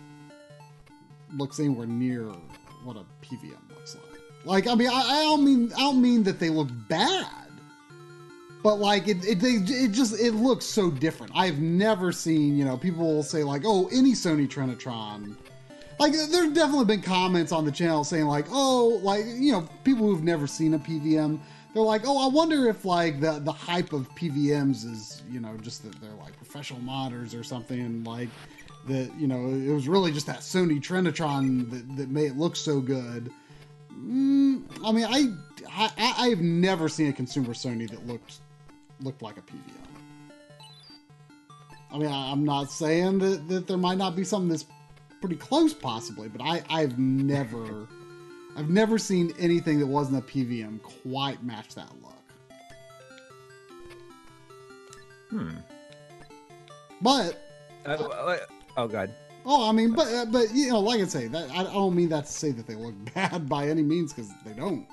looks 1.36 1.60
anywhere 1.60 1.88
near 1.88 2.26
what 2.84 2.98
a 2.98 3.06
PVM 3.26 3.58
looks 3.70 3.96
like. 3.96 4.22
Like, 4.46 4.68
I 4.68 4.76
mean, 4.76 4.90
I, 4.90 4.94
I 4.94 5.24
don't 5.24 5.44
mean 5.44 5.72
I 5.76 5.80
don't 5.80 6.02
mean 6.02 6.24
that 6.24 6.40
they 6.40 6.50
look 6.50 6.70
bad 6.88 7.46
but 8.66 8.80
like 8.80 9.08
it, 9.08 9.24
it, 9.24 9.40
they, 9.40 9.58
it 9.58 9.92
just 9.92 10.20
it 10.20 10.32
looks 10.32 10.66
so 10.66 10.90
different. 10.90 11.32
I've 11.36 11.60
never 11.60 12.12
seen 12.12 12.58
you 12.58 12.66
know 12.66 12.76
people 12.76 13.06
will 13.06 13.22
say 13.22 13.44
like 13.44 13.62
oh 13.64 13.88
any 13.94 14.14
Sony 14.14 14.50
Trinitron. 14.50 15.36
Like 16.00 16.12
there's 16.12 16.52
definitely 16.54 16.86
been 16.86 17.02
comments 17.02 17.52
on 17.52 17.66
the 17.66 17.72
channel 17.72 18.04
saying 18.04 18.26
like 18.26 18.48
oh 18.52 19.00
like 19.02 19.26
you 19.26 19.52
know 19.54 19.68
people 19.84 20.06
who've 20.06 20.24
never 20.24 20.46
seen 20.46 20.74
a 20.74 20.80
PVM 20.80 21.40
they're 21.74 21.84
like 21.84 22.02
oh 22.06 22.28
I 22.28 22.32
wonder 22.32 22.68
if 22.68 22.84
like 22.84 23.22
the 23.22 23.40
the 23.40 23.52
hype 23.52 23.94
of 23.94 24.10
PVMs 24.16 24.86
is 24.86 25.24
you 25.30 25.40
know 25.40 25.56
just 25.58 25.84
that 25.84 26.00
they're 26.02 26.12
like 26.16 26.36
professional 26.38 26.82
monitors 26.82 27.34
or 27.34 27.44
something 27.44 27.80
and 27.80 28.06
like 28.06 28.30
that 28.88 29.10
you 29.18 29.28
know 29.28 29.48
it 29.48 29.74
was 29.74 29.88
really 29.88 30.12
just 30.12 30.28
that 30.28 30.40
Sony 30.40 30.82
Trinitron 30.82 31.70
that, 31.72 31.98
that 31.98 32.10
made 32.10 32.32
it 32.32 32.38
look 32.38 32.56
so 32.56 32.82
good. 32.82 33.32
Mm, 33.94 34.64
I 34.84 34.92
mean 34.92 35.06
I, 35.06 35.32
I 35.70 36.14
I've 36.30 36.42
never 36.42 36.90
seen 36.90 37.08
a 37.08 37.14
consumer 37.14 37.54
Sony 37.54 37.90
that 37.90 38.06
looked 38.06 38.40
looked 39.02 39.22
like 39.22 39.38
a 39.38 39.42
PVM. 39.42 39.86
I 41.92 41.98
mean, 41.98 42.08
I, 42.08 42.32
am 42.32 42.44
not 42.44 42.72
saying 42.72 43.20
that, 43.20 43.48
that 43.48 43.68
there 43.68 43.78
might 43.78 43.98
not 43.98 44.18
be 44.18 44.26
something 44.26 44.50
that's 44.50 44.66
pretty 45.26 45.42
close, 45.42 45.74
possibly, 45.74 46.28
but 46.28 46.40
I, 46.40 46.62
I've 46.70 47.00
never, 47.00 47.88
I've 48.56 48.70
never 48.70 49.00
seen 49.00 49.34
anything 49.40 49.80
that 49.80 49.88
wasn't 49.88 50.20
a 50.20 50.22
PVM 50.22 50.80
quite 50.84 51.44
match 51.44 51.74
that 51.74 51.90
look. 52.04 52.12
Hmm. 55.32 55.58
But. 57.02 57.42
Uh, 57.88 58.38
oh 58.78 58.88
God. 58.88 59.12
Oh, 59.48 59.68
I 59.68 59.72
mean, 59.72 59.94
but 59.94 60.08
uh, 60.08 60.26
but 60.26 60.54
you 60.54 60.70
know, 60.70 60.80
like 60.80 61.02
I 61.02 61.06
say, 61.06 61.28
that 61.28 61.50
I, 61.52 61.62
I 61.62 61.64
don't 61.64 61.96
mean 61.96 62.10
that 62.10 62.26
to 62.26 62.32
say 62.32 62.52
that 62.52 62.68
they 62.68 62.76
look 62.76 62.94
bad 63.16 63.50
by 63.50 63.68
any 63.68 63.82
means 63.82 64.14
because 64.14 64.32
they 64.46 64.54
don't. 64.54 64.88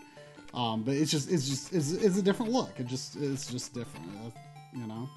Um, 0.55 0.83
but 0.83 0.95
it's 0.95 1.11
just 1.11 1.31
it's 1.31 1.49
just 1.49 1.73
it's, 1.75 1.93
it's 1.93 2.17
a 2.17 2.23
different 2.23 2.53
look. 2.53 2.79
It 2.79 2.87
just 2.87 3.17
it's 3.17 3.51
just 3.51 3.75
different, 3.75 4.09
uh, 4.25 4.31
you 4.75 4.87
know. 4.87 5.09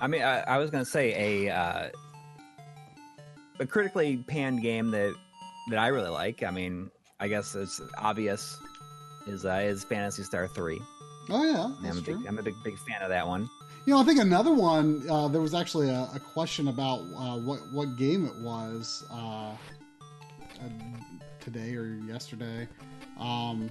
I 0.00 0.06
mean, 0.06 0.22
I, 0.22 0.40
I 0.40 0.58
was 0.58 0.70
gonna 0.70 0.84
say 0.84 1.46
a 1.46 1.54
uh, 1.54 1.88
a 3.58 3.66
critically 3.66 4.18
panned 4.26 4.62
game 4.62 4.90
that 4.90 5.14
that 5.68 5.78
I 5.78 5.88
really 5.88 6.08
like. 6.08 6.42
I 6.42 6.50
mean, 6.50 6.90
I 7.18 7.28
guess 7.28 7.54
it's 7.54 7.80
obvious 7.98 8.58
is 9.26 9.44
uh, 9.44 9.60
is 9.62 9.84
Phantasy 9.84 10.22
Star 10.22 10.48
Three. 10.48 10.80
Oh 11.28 11.44
yeah, 11.44 11.88
I'm 11.88 11.98
a, 11.98 12.00
big, 12.00 12.16
I'm 12.26 12.38
a 12.38 12.42
big 12.42 12.54
big 12.64 12.78
fan 12.78 13.02
of 13.02 13.10
that 13.10 13.26
one. 13.26 13.48
You 13.86 13.94
know, 13.94 14.00
I 14.00 14.04
think 14.04 14.20
another 14.20 14.52
one. 14.52 15.08
Uh, 15.08 15.28
there 15.28 15.40
was 15.40 15.54
actually 15.54 15.90
a, 15.90 16.08
a 16.14 16.20
question 16.20 16.68
about 16.68 17.00
uh, 17.16 17.38
what 17.38 17.60
what 17.72 17.96
game 17.96 18.26
it 18.26 18.36
was. 18.36 19.04
Uh, 19.12 19.52
uh, 20.60 20.68
today 21.40 21.74
or 21.74 21.98
yesterday. 22.06 22.68
Um, 23.18 23.70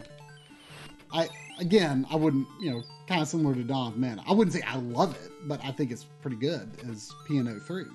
I 1.13 1.29
again, 1.59 2.05
I 2.09 2.15
wouldn't, 2.15 2.47
you 2.59 2.71
know, 2.71 2.83
kind 3.07 3.21
of 3.21 3.27
similar 3.27 3.55
to 3.55 3.63
Dawn 3.63 3.93
of 3.93 3.97
Mana. 3.97 4.23
I 4.27 4.33
wouldn't 4.33 4.53
say 4.53 4.61
I 4.61 4.77
love 4.77 5.15
it, 5.15 5.31
but 5.45 5.63
I 5.63 5.71
think 5.71 5.91
it's 5.91 6.05
pretty 6.21 6.37
good. 6.37 6.69
As 6.89 7.11
PNO 7.27 7.61
three 7.63 7.85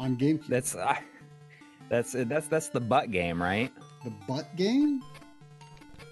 on 0.00 0.16
GameCube. 0.16 0.46
That's 0.48 0.74
uh, 0.74 0.96
that's 1.88 2.12
that's 2.12 2.48
that's 2.48 2.68
the 2.68 2.80
butt 2.80 3.10
game, 3.10 3.40
right? 3.40 3.72
The 4.04 4.10
butt 4.26 4.54
game. 4.56 5.02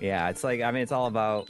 Yeah, 0.00 0.28
it's 0.28 0.44
like 0.44 0.60
I 0.60 0.70
mean, 0.70 0.82
it's 0.82 0.92
all 0.92 1.06
about. 1.06 1.48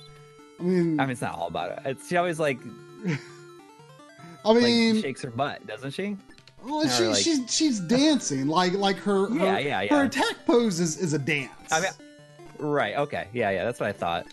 I 0.61 0.63
mean, 0.63 0.99
I 0.99 1.05
mean, 1.05 1.13
it's 1.13 1.21
not 1.21 1.35
all 1.35 1.49
about 1.49 1.71
it. 1.73 1.79
It's 1.85 2.09
she 2.09 2.17
always 2.17 2.41
like. 2.41 2.59
I 4.45 4.55
mean, 4.55 4.95
like, 4.95 5.03
shakes 5.03 5.23
her 5.23 5.31
butt, 5.31 5.67
doesn't 5.67 5.91
she? 5.91 6.17
Well, 6.65 6.89
she, 6.89 7.05
like, 7.05 7.19
she's 7.19 7.55
she's 7.55 7.81
dancing 7.81 8.47
like 8.47 8.73
like 8.73 8.97
her 8.97 9.29
yeah, 9.31 9.55
her, 9.55 9.61
yeah, 9.61 9.81
yeah. 9.83 9.97
her 9.97 10.05
attack 10.05 10.47
pose 10.47 10.81
is, 10.81 10.97
is 10.97 11.13
a 11.13 11.19
dance. 11.19 11.51
I 11.71 11.81
mean, 11.81 11.91
right? 12.59 12.97
Okay, 12.97 13.29
yeah, 13.33 13.51
yeah. 13.51 13.65
That's 13.65 13.81
what 13.81 13.89
I 13.89 13.93
thought. 13.93 14.27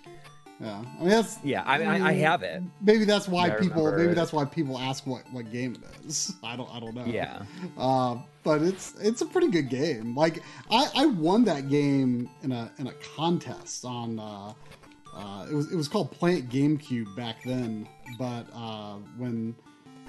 Yeah, 0.60 0.84
I 0.98 1.00
mean 1.00 1.10
that's 1.10 1.38
yeah. 1.44 1.64
I 1.66 1.78
mean, 1.78 1.88
I, 1.88 2.10
I 2.10 2.14
have 2.14 2.42
it. 2.42 2.64
Maybe 2.80 3.04
that's 3.04 3.28
why 3.28 3.50
people 3.50 3.92
maybe 3.92 4.14
that's 4.14 4.32
why 4.32 4.46
people 4.46 4.80
ask 4.80 5.06
what 5.06 5.24
what 5.32 5.52
game 5.52 5.76
it 5.76 6.08
is. 6.08 6.34
I 6.44 6.56
don't 6.56 6.70
I 6.74 6.80
don't 6.80 6.96
know. 6.96 7.06
Yeah. 7.06 7.44
Uh, 7.78 8.18
but 8.44 8.62
it's 8.62 8.94
it's 9.02 9.22
a 9.22 9.26
pretty 9.26 9.50
good 9.50 9.70
game. 9.70 10.16
Like 10.16 10.42
I 10.72 10.90
I 10.96 11.06
won 11.08 11.44
that 11.46 11.70
game 11.70 12.30
in 12.44 12.54
a 12.54 12.72
in 12.78 12.88
a 12.88 12.94
contest 13.16 13.84
on. 13.84 14.20
Uh, 14.20 14.54
uh, 15.14 15.46
it 15.50 15.54
was 15.54 15.72
it 15.72 15.76
was 15.76 15.88
called 15.88 16.12
Planet 16.12 16.50
GameCube 16.50 17.16
back 17.16 17.38
then, 17.44 17.88
but 18.18 18.46
uh, 18.54 18.96
when 19.18 19.56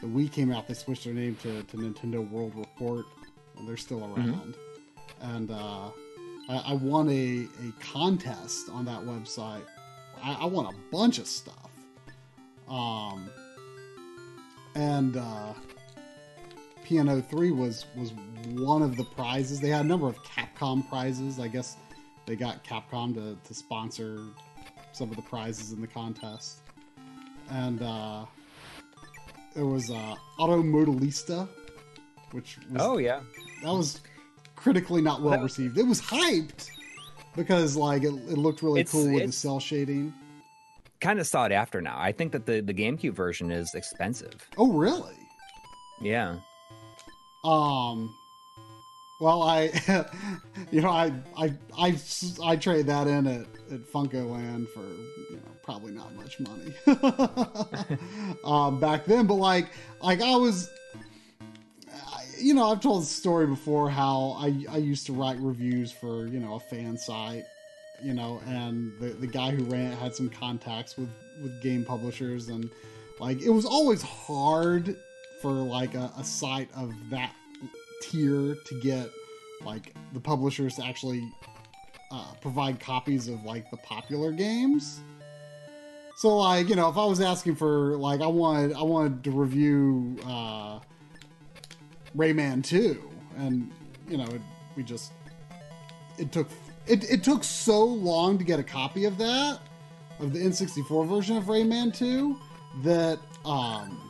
the 0.01 0.07
Wii 0.07 0.31
came 0.31 0.53
out, 0.53 0.67
they 0.67 0.75
switched 0.75 1.05
their 1.05 1.14
name 1.14 1.37
to, 1.43 1.62
to 1.62 1.77
Nintendo 1.77 2.29
World 2.29 2.55
Report, 2.57 3.07
and 3.57 3.69
they're 3.69 3.77
still 3.77 4.01
mm-hmm. 4.01 4.31
around. 4.31 4.57
And 5.21 5.51
uh, 5.51 5.91
I, 6.49 6.57
I, 6.68 6.72
won 6.74 7.09
a, 7.09 7.49
a 7.66 7.72
contest 7.92 8.68
on 8.70 8.84
that 8.84 9.01
website. 9.01 9.62
I, 10.22 10.34
I 10.40 10.44
won 10.47 10.66
a 10.66 10.92
bunch 10.92 11.18
of 11.18 11.26
stuff. 11.26 11.70
Um, 12.68 13.30
and 14.74 15.16
uh, 15.16 15.55
PNO 16.84 17.24
three 17.26 17.51
was 17.51 17.86
was 17.97 18.12
one 18.55 18.82
of 18.82 18.97
the 18.97 19.05
prizes. 19.05 19.61
They 19.61 19.70
had 19.70 19.84
a 19.84 19.88
number 19.88 20.07
of 20.07 20.22
Capcom 20.22 20.88
prizes. 20.88 21.40
I 21.40 21.49
guess 21.49 21.76
they 22.26 22.36
got 22.36 22.64
Capcom 22.64 23.14
to, 23.14 23.36
to 23.42 23.55
sponsor 23.55 24.20
some 24.92 25.11
of 25.11 25.16
the 25.16 25.22
prizes 25.22 25.72
in 25.72 25.80
the 25.80 25.86
contest. 25.86 26.61
And 27.51 27.82
uh, 27.82 28.26
there 29.55 29.66
was 29.66 29.90
uh, 29.90 30.14
Auto 30.38 30.62
Modellista, 30.62 31.49
which 32.32 32.59
was, 32.70 32.82
oh 32.82 32.99
yeah, 32.99 33.20
that 33.62 33.72
was 33.72 34.01
critically 34.57 35.02
not 35.02 35.22
well 35.22 35.40
received. 35.40 35.78
It 35.78 35.86
was 35.86 36.00
hyped 36.00 36.70
because 37.36 37.76
like 37.76 38.02
it, 38.02 38.09
it 38.09 38.38
looked 38.38 38.62
really 38.62 38.80
it's, 38.80 38.92
cool 38.92 39.12
with 39.12 39.26
the 39.26 39.32
cell 39.32 39.61
shading. 39.61 40.12
Kind 41.00 41.20
of 41.20 41.26
saw 41.26 41.44
it 41.44 41.52
after 41.52 41.80
now. 41.80 41.96
I 41.98 42.12
think 42.12 42.32
that 42.32 42.46
the 42.46 42.61
the 42.61 42.74
GameCube 42.74 43.12
version 43.14 43.50
is 43.50 43.74
expensive. 43.74 44.48
Oh 44.57 44.72
really? 44.72 45.14
Yeah. 46.00 46.38
Um. 47.44 48.14
Well, 49.18 49.42
I, 49.42 49.70
you 50.70 50.82
know, 50.82 50.90
I 50.90 51.12
I 51.38 51.54
I 51.78 51.98
I 52.42 52.57
trade 52.57 52.86
that 52.86 53.07
in 53.07 53.26
at 53.26 53.46
at 53.70 53.80
FuncoLand 53.92 54.68
for 54.70 54.80
you 54.80 55.36
know 55.36 55.57
probably 55.62 55.92
not 55.92 56.14
much 56.14 56.38
money 56.40 56.72
um, 58.44 58.80
back 58.80 59.04
then. 59.04 59.26
But 59.26 59.34
like, 59.34 59.66
like 60.00 60.20
I 60.22 60.36
was, 60.36 60.70
you 62.39 62.55
know, 62.55 62.70
I've 62.70 62.80
told 62.80 63.03
the 63.03 63.07
story 63.07 63.47
before 63.47 63.91
how 63.91 64.37
I, 64.39 64.64
I 64.70 64.76
used 64.78 65.07
to 65.07 65.12
write 65.12 65.39
reviews 65.39 65.93
for 65.93 66.26
you 66.26 66.41
know 66.41 66.55
a 66.55 66.61
fan 66.61 66.97
site, 66.97 67.45
you 68.03 68.14
know, 68.14 68.41
and 68.47 68.93
the 69.01 69.09
the 69.09 69.26
guy 69.26 69.51
who 69.51 69.64
ran 69.64 69.93
it 69.93 69.99
had 69.99 70.14
some 70.14 70.28
contacts 70.28 70.97
with 70.97 71.11
with 71.43 71.61
game 71.62 71.84
publishers, 71.84 72.49
and 72.49 72.70
like 73.20 73.43
it 73.43 73.51
was 73.51 73.64
always 73.64 74.03
hard 74.03 74.97
for 75.43 75.53
like 75.53 75.95
a, 75.95 76.12
a 76.18 76.24
site 76.24 76.68
of 76.74 76.93
that 77.11 77.32
tier 78.03 78.57
to 78.66 78.80
get 78.80 79.09
like 79.64 79.95
the 80.12 80.20
publishers 80.20 80.76
to 80.76 80.84
actually 80.84 81.28
uh, 82.11 82.32
provide 82.41 82.80
copies 82.80 83.28
of 83.28 83.43
like 83.45 83.70
the 83.70 83.76
popular 83.78 84.32
games. 84.32 85.01
So 86.16 86.37
like, 86.37 86.68
you 86.68 86.76
know, 86.76 86.89
if 86.89 86.97
I 86.97 87.05
was 87.05 87.20
asking 87.20 87.57
for 87.57 87.97
like 87.97 88.20
I 88.20 88.26
wanted 88.26 88.74
I 88.74 88.82
wanted 88.82 89.24
to 89.24 89.30
review 89.30 90.18
uh 90.26 90.80
Rayman 92.17 92.64
2 92.64 93.03
and 93.37 93.71
you 94.09 94.17
know, 94.17 94.25
it, 94.25 94.41
we 94.77 94.83
just 94.83 95.12
it 96.19 96.33
took 96.33 96.49
it, 96.87 97.11
it 97.11 97.25
took 97.25 97.45
so 97.45 97.85
long 97.85 98.39
to 98.39 98.45
get 98.45 98.59
a 98.59 98.62
copy 98.62 99.05
of 99.05 99.19
that 99.19 99.59
of 100.21 100.33
the 100.33 100.39
N64 100.39 101.09
version 101.09 101.37
of 101.37 101.45
Rayman 101.45 101.95
2 101.95 102.39
that 102.85 103.19
um 103.45 104.01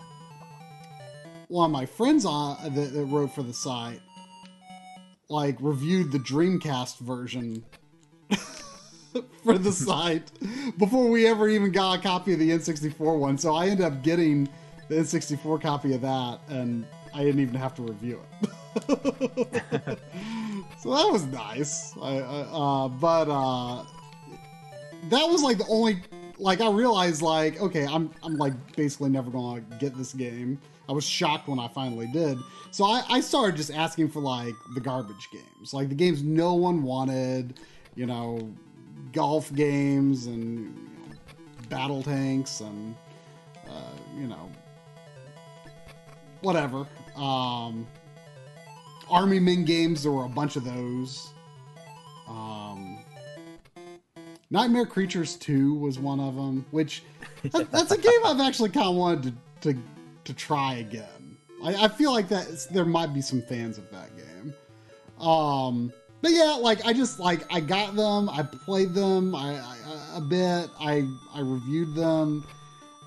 one 1.48 1.66
of 1.66 1.72
my 1.72 1.86
friends 1.86 2.24
on 2.24 2.56
that, 2.74 2.92
that 2.92 3.04
wrote 3.06 3.34
for 3.34 3.42
the 3.42 3.54
site 3.54 4.00
like 5.28 5.56
reviewed 5.60 6.12
the 6.12 6.18
Dreamcast 6.18 6.98
version 6.98 7.64
for 9.44 9.58
the 9.58 9.72
site 9.72 10.30
before 10.78 11.08
we 11.08 11.26
ever 11.26 11.48
even 11.48 11.72
got 11.72 11.98
a 11.98 12.02
copy 12.02 12.32
of 12.32 12.38
the 12.38 12.50
N64 12.50 13.18
one. 13.18 13.38
So 13.38 13.54
I 13.54 13.68
ended 13.68 13.86
up 13.86 14.02
getting 14.02 14.48
the 14.88 14.96
N64 14.96 15.60
copy 15.60 15.94
of 15.94 16.00
that, 16.02 16.38
and 16.48 16.86
I 17.16 17.24
didn't 17.24 17.40
even 17.40 17.54
have 17.54 17.74
to 17.76 17.82
review 17.82 18.20
it. 18.42 18.50
so 20.78 20.90
that 20.94 21.10
was 21.10 21.24
nice. 21.24 21.96
I, 21.96 22.18
I, 22.18 22.40
uh, 22.52 22.88
but 22.88 23.30
uh, 23.30 23.84
that 25.08 25.24
was 25.24 25.42
like 25.42 25.56
the 25.56 25.66
only 25.70 26.02
like 26.38 26.60
I 26.60 26.70
realized 26.70 27.22
like 27.22 27.58
okay 27.58 27.86
I'm 27.86 28.10
I'm 28.22 28.36
like 28.36 28.52
basically 28.76 29.08
never 29.08 29.30
gonna 29.30 29.62
get 29.80 29.96
this 29.96 30.12
game. 30.12 30.60
I 30.90 30.92
was 30.92 31.04
shocked 31.04 31.48
when 31.48 31.58
I 31.58 31.68
finally 31.68 32.06
did. 32.12 32.38
So 32.70 32.84
I, 32.84 33.02
I 33.08 33.20
started 33.20 33.56
just 33.56 33.72
asking 33.72 34.10
for 34.10 34.20
like 34.20 34.54
the 34.74 34.80
garbage 34.80 35.30
games, 35.32 35.72
like 35.72 35.88
the 35.88 35.94
games 35.94 36.22
no 36.22 36.52
one 36.52 36.82
wanted. 36.82 37.58
You 37.94 38.04
know, 38.04 38.52
golf 39.12 39.50
games 39.54 40.26
and 40.26 40.66
you 40.66 41.08
know, 41.08 41.16
battle 41.70 42.02
tanks 42.02 42.60
and 42.60 42.94
uh, 43.70 43.96
you 44.18 44.26
know 44.26 44.50
whatever. 46.42 46.86
Um, 47.16 47.86
Army 49.10 49.38
Men 49.38 49.64
games, 49.64 50.02
there 50.02 50.12
were 50.12 50.24
a 50.24 50.28
bunch 50.28 50.56
of 50.56 50.64
those. 50.64 51.30
Um, 52.28 52.98
Nightmare 54.50 54.86
Creatures 54.86 55.36
2 55.36 55.74
was 55.74 55.98
one 55.98 56.20
of 56.20 56.34
them, 56.34 56.64
which 56.70 57.02
that, 57.42 57.70
that's 57.70 57.90
a 57.90 57.98
game 57.98 58.20
I've 58.24 58.40
actually 58.40 58.70
kind 58.70 58.88
of 58.88 58.96
wanted 58.96 59.36
to, 59.60 59.72
to, 59.72 59.80
to 60.24 60.34
try 60.34 60.74
again. 60.74 61.36
I, 61.62 61.84
I 61.84 61.88
feel 61.88 62.12
like 62.12 62.28
that 62.28 62.66
there 62.70 62.84
might 62.84 63.14
be 63.14 63.20
some 63.20 63.42
fans 63.42 63.78
of 63.78 63.90
that 63.90 64.10
game. 64.16 64.54
Um, 65.20 65.92
but 66.22 66.32
yeah, 66.32 66.56
like 66.60 66.84
I 66.84 66.92
just 66.92 67.18
like 67.18 67.42
I 67.50 67.60
got 67.60 67.96
them, 67.96 68.28
I 68.28 68.42
played 68.42 68.94
them 68.94 69.34
I, 69.34 69.58
I 69.58 69.76
a 70.16 70.20
bit, 70.20 70.68
I 70.78 71.08
I 71.34 71.40
reviewed 71.40 71.94
them, 71.94 72.44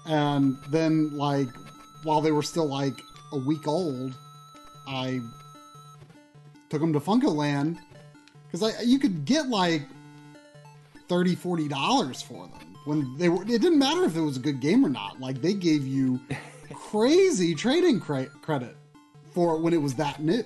and 0.06 0.58
then 0.70 1.16
like 1.18 1.50
while 2.04 2.22
they 2.22 2.32
were 2.32 2.44
still 2.44 2.68
like 2.68 3.02
a 3.32 3.38
week 3.38 3.68
old, 3.68 4.14
I 4.88 5.22
took 6.70 6.82
them 6.82 6.94
to 6.94 7.00
FuncoLand 7.00 7.78
because 8.46 8.74
I 8.76 8.82
you 8.82 9.00
could 9.00 9.26
get 9.26 9.48
like 9.48 9.84
30 11.08 11.36
40 11.36 11.68
dollars 11.68 12.22
for 12.22 12.48
them 12.48 12.76
when 12.86 13.18
they 13.18 13.30
were 13.30 13.42
it 13.44 13.62
didn't 13.62 13.80
matter 13.80 14.04
if 14.04 14.16
it 14.16 14.22
was 14.22 14.38
a 14.38 14.40
good 14.40 14.60
game 14.60 14.86
or 14.86 14.90
not 14.90 15.20
like 15.20 15.42
they 15.42 15.54
gave 15.54 15.86
you 15.86 16.20
crazy 16.74 17.56
trading 17.56 18.00
cre- 18.00 18.30
credit 18.42 18.76
for 19.34 19.58
when 19.58 19.74
it 19.74 19.82
was 19.82 19.96
that 19.96 20.20
new 20.22 20.44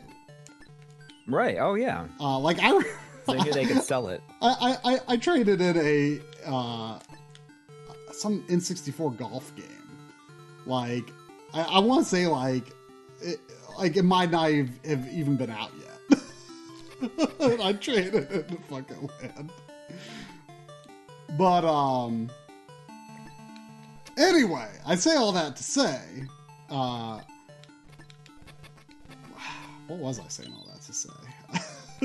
Right. 1.27 1.57
Oh 1.59 1.75
yeah. 1.75 2.05
uh, 2.19 2.38
like 2.39 2.57
i 2.61 2.81
they 3.27 3.38
knew 3.38 3.53
they 3.53 3.65
could 3.65 3.81
sell 3.81 4.09
it. 4.09 4.21
I, 4.41 4.77
I, 4.84 4.93
I, 4.93 4.99
I 5.09 5.17
traded 5.17 5.61
in 5.61 5.77
a 5.77 6.19
uh, 6.45 6.99
some 8.11 8.43
N64 8.49 9.17
golf 9.17 9.55
game. 9.55 9.65
Like 10.65 11.05
I, 11.54 11.62
I 11.62 11.80
want 11.80 12.04
to 12.04 12.10
say 12.10 12.28
like 12.28 12.72
it, 13.22 13.39
like 13.78 13.95
it 13.97 14.04
might 14.04 14.32
not 14.32 14.51
have, 14.51 14.70
have 14.86 15.08
even 15.14 15.36
been 15.36 15.49
out 15.49 15.72
yet. 15.80 16.20
I 17.62 17.74
traded 17.74 18.16
it 18.32 18.47
to 18.49 18.58
fucking 18.70 19.10
land. 19.22 19.51
But 21.38 21.66
um 21.66 22.30
anyway, 24.18 24.70
I 24.86 24.95
say 24.95 25.16
all 25.16 25.32
that 25.34 25.56
to 25.56 25.64
say 25.64 25.99
uh 26.70 27.20
what 29.88 29.99
was 29.99 30.20
I 30.20 30.28
saying 30.28 30.54
all 30.58 30.66
that 30.72 30.82
to 30.84 30.93
say? 30.93 31.10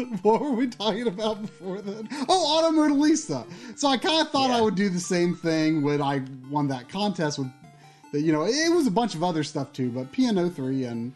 what 0.22 0.40
were 0.40 0.52
we 0.52 0.66
talking 0.66 1.06
about 1.06 1.40
before 1.42 1.80
then? 1.80 2.08
Oh, 2.28 2.66
Auto 2.66 2.76
Modellista. 2.76 3.46
So 3.78 3.88
I 3.88 3.96
kind 3.96 4.26
of 4.26 4.32
thought 4.32 4.50
Yeah. 4.50 4.58
I 4.58 4.60
would 4.60 4.74
do 4.74 4.88
the 4.88 5.00
same 5.00 5.34
thing 5.34 5.82
when 5.82 6.02
I 6.02 6.22
won 6.50 6.68
that 6.68 6.88
contest 6.88 7.38
with, 7.38 7.48
the, 8.12 8.20
you 8.20 8.32
know, 8.32 8.44
it 8.44 8.72
was 8.74 8.86
a 8.86 8.90
bunch 8.90 9.14
of 9.14 9.22
other 9.22 9.44
stuff 9.44 9.72
too, 9.72 9.90
but 9.90 10.10
PNO3 10.12 10.90
and 10.90 11.12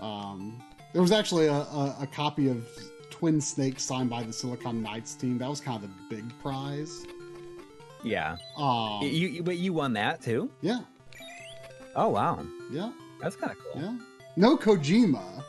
um, 0.00 0.62
there 0.92 1.02
was 1.02 1.12
actually 1.12 1.46
a, 1.46 1.52
a, 1.52 1.96
a 2.02 2.06
copy 2.06 2.48
of 2.48 2.66
Twin 3.10 3.40
Snakes 3.40 3.82
signed 3.84 4.10
by 4.10 4.22
the 4.22 4.32
Silicon 4.32 4.82
Knights 4.82 5.14
team. 5.14 5.38
That 5.38 5.48
was 5.48 5.60
kind 5.60 5.82
of 5.82 5.88
the 5.90 6.16
big 6.16 6.38
prize. 6.40 7.04
Yeah. 8.02 8.36
Um, 8.56 9.00
you, 9.02 9.08
you 9.28 9.42
but 9.42 9.56
you 9.56 9.72
won 9.72 9.92
that 9.94 10.20
too. 10.20 10.50
yeah, 10.60 10.80
Oh 11.96 12.08
wow, 12.08 12.44
yeah, 12.70 12.90
that's 13.22 13.36
kind 13.36 13.52
of 13.52 13.58
cool. 13.58 13.80
yeah. 13.82 13.96
No 14.36 14.56
Kojima, 14.56 15.42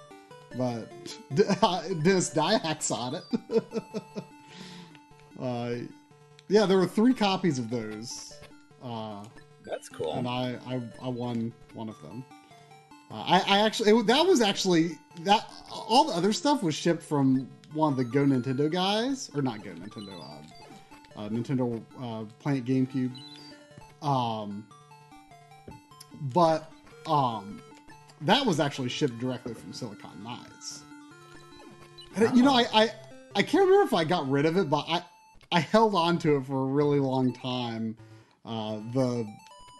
but 0.58 0.88
Denis 1.36 2.30
Dyack's 2.34 2.92
on 2.92 3.16
it. 3.16 3.24
uh, 5.42 5.76
yeah, 6.48 6.66
there 6.66 6.78
were 6.78 6.88
three 6.88 7.14
copies 7.14 7.58
of 7.60 7.70
those. 7.70 8.36
Uh, 8.84 9.24
That's 9.68 9.90
cool. 9.90 10.14
and 10.14 10.28
I, 10.28 10.58
I 10.68 10.82
I 11.02 11.08
won 11.10 11.54
one 11.74 11.90
of 11.90 12.02
them. 12.02 12.24
Uh, 13.12 13.16
I, 13.16 13.44
I 13.48 13.66
actually 13.66 13.92
it, 13.92 14.08
that 14.08 14.26
was 14.26 14.42
actually 14.42 14.98
that 15.22 15.50
all 15.72 16.06
the 16.06 16.14
other 16.14 16.34
stuff 16.34 16.64
was 16.64 16.76
shipped 16.76 17.04
from 17.04 17.48
one 17.74 17.92
of 17.94 17.98
the 17.98 18.04
Go 18.04 18.26
Nintendo 18.26 18.72
guys, 18.72 19.30
or 19.36 19.42
not 19.42 19.64
Go 19.64 19.72
Nintendo, 19.72 20.20
uh, 21.16 21.20
uh, 21.20 21.30
Nintendo 21.30 21.82
uh, 22.02 22.26
Planet 22.40 22.66
GameCube. 22.66 23.12
Um, 24.02 24.66
but 26.34 26.72
um, 27.06 27.62
that 28.22 28.46
was 28.46 28.60
actually 28.60 28.90
shipped 28.90 29.20
directly 29.20 29.54
from 29.54 29.74
Silicon 29.74 30.24
Knights. 30.24 30.82
You 32.34 32.44
know, 32.44 32.54
I, 32.54 32.66
I 32.74 32.90
I 33.36 33.44
can't 33.44 33.66
remember 33.66 33.84
if 33.84 33.94
I 33.94 34.06
got 34.06 34.30
rid 34.30 34.46
of 34.46 34.58
it, 34.58 34.70
but 34.70 34.86
I 34.88 35.04
I 35.52 35.60
held 35.60 35.96
on 35.96 36.18
to 36.20 36.38
it 36.38 36.46
for 36.46 36.64
a 36.64 36.66
really 36.66 37.00
long 37.00 37.34
time. 37.34 37.98
Uh, 38.46 38.80
the 38.94 39.28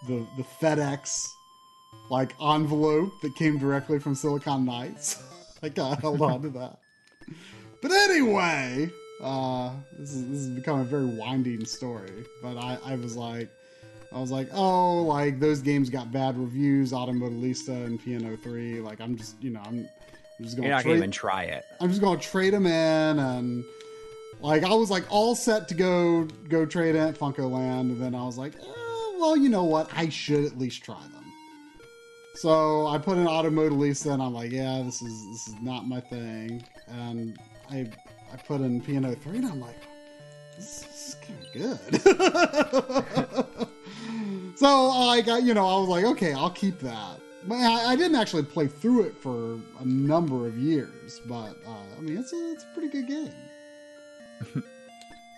the 0.08 0.26
the 0.38 0.44
FedEx 0.62 1.28
like 2.10 2.36
envelope 2.42 3.12
that 3.22 3.36
came 3.36 3.58
directly 3.58 4.00
from 4.00 4.16
Silicon 4.16 4.66
Knights. 4.66 5.24
I 5.64 5.70
got 5.70 6.02
held 6.02 6.22
on 6.22 6.42
to 6.44 6.50
that. 6.50 6.80
But 7.82 7.92
anyway, 7.92 8.90
uh, 9.22 9.72
this 9.98 10.12
is 10.12 10.30
this 10.30 10.40
has 10.46 10.50
become 10.50 10.80
a 10.80 10.84
very 10.84 11.06
winding 11.06 11.66
story. 11.66 12.26
But 12.42 12.58
I, 12.58 12.78
I 12.86 12.96
was 12.96 13.16
like, 13.16 13.50
I 14.14 14.20
was 14.20 14.32
like, 14.32 14.50
oh, 14.54 15.04
like 15.04 15.40
those 15.40 15.62
games 15.62 15.90
got 15.90 16.12
bad 16.12 16.38
reviews, 16.38 16.94
Auto 16.94 17.14
Modellista 17.14 17.86
and 17.86 18.00
Piano 18.00 18.38
Three. 18.38 18.80
Like 18.82 19.02
I'm 19.02 19.16
just, 19.16 19.42
you 19.42 19.52
know, 19.52 19.62
I'm, 19.66 19.88
I'm 20.40 20.46
just 20.46 20.58
You're 20.58 20.64
gonna 20.64 20.76
not 20.76 20.82
trade, 20.84 20.92
gonna 20.92 20.98
even 20.98 21.12
try 21.12 21.44
it. 21.44 21.66
I'm 21.80 21.90
just 21.90 22.02
gonna 22.02 22.20
trade 22.20 22.54
them 22.54 22.66
in 22.66 23.20
and. 23.20 23.64
Like 24.42 24.64
I 24.64 24.74
was 24.74 24.92
like 24.92 25.06
all 25.10 25.34
set 25.34 25.70
to 25.70 25.74
go 25.74 26.26
go 26.50 26.66
trade 26.66 26.94
in 26.94 27.02
at 27.02 27.16
FuncoLand, 27.16 27.80
and 27.80 28.02
then 28.02 28.14
I 28.14 28.26
was 28.26 28.38
like, 28.38 28.54
eh, 28.56 28.85
well, 29.26 29.36
you 29.36 29.50
know 29.50 29.64
what? 29.64 29.90
I 29.96 30.10
should 30.10 30.46
at 30.46 30.60
least 30.60 30.84
try 30.84 31.02
them. 31.12 31.26
So 32.36 32.86
I 32.86 33.00
put 33.00 33.18
in 33.18 33.26
Auto 33.26 33.50
Modellista, 33.50 34.14
and 34.14 34.22
I'm 34.22 34.34
like, 34.34 34.52
yeah, 34.52 34.84
this 34.86 35.02
is 35.02 35.26
this 35.28 35.48
is 35.48 35.56
not 35.62 35.88
my 35.88 36.00
thing. 36.00 36.64
And 36.88 37.36
I 37.72 37.90
I 38.32 38.38
put 38.38 38.62
in 38.62 38.82
Piano 38.82 39.16
Three, 39.16 39.38
and 39.38 39.48
I'm 39.48 39.60
like, 39.60 39.82
this 40.56 40.86
is 40.94 41.16
kind 41.26 41.40
of 41.42 41.54
good. 41.54 42.02
so 44.58 44.90
I 44.92 45.22
got 45.22 45.42
you 45.44 45.56
know 45.56 45.66
I 45.66 45.80
was 45.80 45.90
like, 45.90 46.06
okay, 46.06 46.34
I'll 46.34 46.52
keep 46.52 46.80
that. 46.80 47.20
But 47.48 47.56
I, 47.56 47.94
I 47.94 47.96
didn't 47.96 48.18
actually 48.18 48.44
play 48.44 48.68
through 48.68 49.06
it 49.06 49.18
for 49.18 49.60
a 49.80 49.86
number 49.86 50.46
of 50.46 50.56
years, 50.58 51.20
but 51.28 51.58
uh, 51.66 51.98
I 51.98 52.02
mean, 52.02 52.18
it's 52.18 52.32
a 52.32 52.52
it's 52.52 52.64
a 52.64 52.68
pretty 52.76 52.90
good 52.90 53.08
game. 53.08 53.34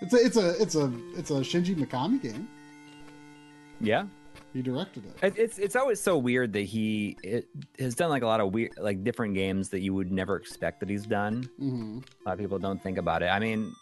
it's 0.01 0.13
a 0.13 0.17
it's 0.17 0.35
a 0.35 0.61
it's 0.61 0.75
a 0.75 0.91
it's 1.15 1.31
a 1.31 1.35
Shinji 1.35 1.73
Mikami 1.75 2.21
game. 2.21 2.49
Yeah. 3.79 4.05
He 4.53 4.61
directed 4.61 5.03
it. 5.05 5.13
It- 5.23 5.37
It's 5.37 5.57
it's 5.59 5.75
always 5.75 5.99
so 5.99 6.17
weird 6.17 6.53
that 6.53 6.61
he 6.61 7.17
it, 7.23 7.47
has 7.79 7.95
done 7.95 8.09
like 8.09 8.23
a 8.23 8.25
lot 8.27 8.39
of 8.39 8.53
weird 8.53 8.71
like 8.77 9.03
different 9.03 9.33
games 9.35 9.69
that 9.69 9.81
you 9.81 9.93
would 9.93 10.11
never 10.11 10.35
expect 10.35 10.79
that 10.79 10.89
he's 10.89 11.05
done. 11.05 11.49
hmm 11.59 11.99
A 12.25 12.29
lot 12.29 12.33
of 12.33 12.39
people 12.39 12.57
don't 12.59 12.81
think 12.81 12.97
about 12.97 13.21
it. 13.23 13.27
I 13.27 13.39
mean, 13.39 13.73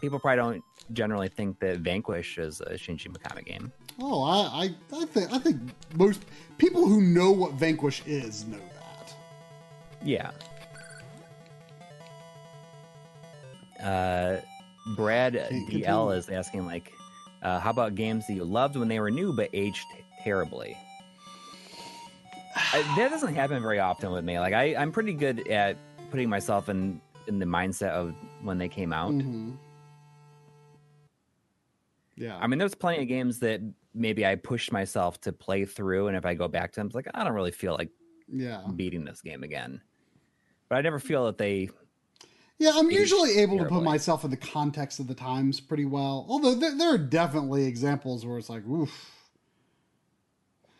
people 0.00 0.18
probably 0.18 0.36
don't 0.38 0.64
generally 0.92 1.28
think 1.28 1.58
that 1.60 1.78
Vanquish 1.78 2.38
is 2.38 2.60
a 2.60 2.74
Shinji 2.74 3.08
Mikami 3.08 3.44
game. 3.44 3.72
Oh, 4.00 4.22
I, 4.22 4.64
I 4.64 4.74
I 5.02 5.04
think 5.06 5.32
I 5.32 5.38
think 5.38 5.60
most 5.94 6.24
people 6.58 6.86
who 6.86 7.00
know 7.02 7.30
what 7.30 7.52
Vanquish 7.54 8.02
is 8.06 8.46
know 8.46 8.58
that. 8.58 9.14
Yeah. 10.04 10.30
Uh, 13.82 14.40
Brad 14.96 15.34
DL 15.34 16.16
is 16.16 16.28
asking 16.28 16.66
like, 16.66 16.92
uh, 17.42 17.60
how 17.60 17.70
about 17.70 17.94
games 17.94 18.26
that 18.26 18.34
you 18.34 18.44
loved 18.44 18.76
when 18.76 18.88
they 18.88 19.00
were 19.00 19.10
new 19.10 19.32
but 19.32 19.50
aged 19.52 19.86
terribly? 20.22 20.76
I, 22.54 22.82
that 22.96 23.10
doesn't 23.10 23.34
happen 23.34 23.62
very 23.62 23.78
often 23.78 24.12
with 24.12 24.24
me. 24.24 24.38
Like 24.38 24.54
I, 24.54 24.74
I'm 24.76 24.92
pretty 24.92 25.14
good 25.14 25.48
at 25.48 25.76
putting 26.10 26.28
myself 26.28 26.68
in 26.68 27.00
in 27.26 27.38
the 27.38 27.46
mindset 27.46 27.90
of 27.90 28.14
when 28.42 28.58
they 28.58 28.68
came 28.68 28.92
out. 28.92 29.12
hmm 29.12 29.52
Yeah. 32.16 32.36
I 32.38 32.46
mean, 32.46 32.58
there's 32.58 32.74
plenty 32.74 33.02
of 33.02 33.08
games 33.08 33.38
that 33.40 33.60
maybe 33.94 34.26
I 34.26 34.34
pushed 34.34 34.72
myself 34.72 35.20
to 35.22 35.32
play 35.32 35.64
through, 35.64 36.08
and 36.08 36.16
if 36.16 36.26
I 36.26 36.34
go 36.34 36.48
back 36.48 36.72
to 36.72 36.80
them, 36.80 36.86
it's 36.86 36.94
like 36.94 37.08
I 37.14 37.24
don't 37.24 37.34
really 37.34 37.50
feel 37.50 37.74
like 37.74 37.90
yeah. 38.28 38.62
beating 38.76 39.04
this 39.04 39.20
game 39.20 39.42
again. 39.42 39.80
But 40.68 40.76
I 40.76 40.80
never 40.82 40.98
feel 40.98 41.26
that 41.26 41.38
they. 41.38 41.70
Yeah, 42.62 42.70
I'm 42.76 42.92
usually 42.92 43.38
able 43.38 43.58
to 43.58 43.64
put 43.64 43.82
myself 43.82 44.22
in 44.22 44.30
the 44.30 44.36
context 44.36 45.00
of 45.00 45.08
the 45.08 45.14
times 45.14 45.58
pretty 45.58 45.84
well. 45.84 46.24
Although 46.28 46.54
there, 46.54 46.76
there 46.78 46.94
are 46.94 46.98
definitely 46.98 47.64
examples 47.64 48.24
where 48.24 48.38
it's 48.38 48.48
like, 48.48 48.64
oof. 48.68 49.10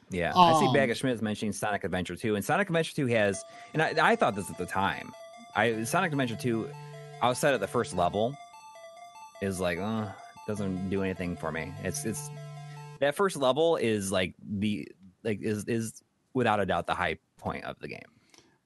Yeah, 0.09 0.33
I 0.37 0.61
see 0.61 0.67
Um, 0.67 0.75
Bag 0.75 0.91
of 0.91 0.97
Schmidt 0.97 1.15
is 1.15 1.23
mentioning 1.23 1.53
Sonic 1.53 1.83
Adventure 1.83 2.15
2, 2.15 2.37
and 2.37 2.45
Sonic 2.45 2.69
Adventure 2.69 2.95
2 2.95 3.07
has, 3.09 3.43
and 3.73 3.83
I, 3.83 3.95
I 4.01 4.15
thought 4.15 4.37
this 4.37 4.49
at 4.49 4.59
the 4.59 4.67
time. 4.67 5.11
I 5.57 5.83
Sonic 5.83 6.13
Adventure 6.13 6.37
2, 6.37 6.71
outside 7.21 7.53
of 7.53 7.61
the 7.61 7.67
first 7.67 7.97
level, 7.97 8.37
is 9.41 9.59
like, 9.59 9.79
uh, 9.79 10.07
doesn't 10.47 10.89
do 10.89 11.03
anything 11.03 11.37
for 11.37 11.51
me. 11.51 11.73
It's 11.83 12.05
it's 12.05 12.31
that 13.01 13.17
first 13.17 13.37
level 13.37 13.75
is 13.75 14.13
like 14.13 14.35
the 14.41 14.87
like 15.25 15.41
is 15.41 15.65
is 15.65 16.01
without 16.33 16.61
a 16.61 16.67
doubt 16.67 16.87
the 16.87 16.95
high 16.95 17.19
point 17.39 17.65
of 17.65 17.77
the 17.81 17.89
game. 17.89 17.99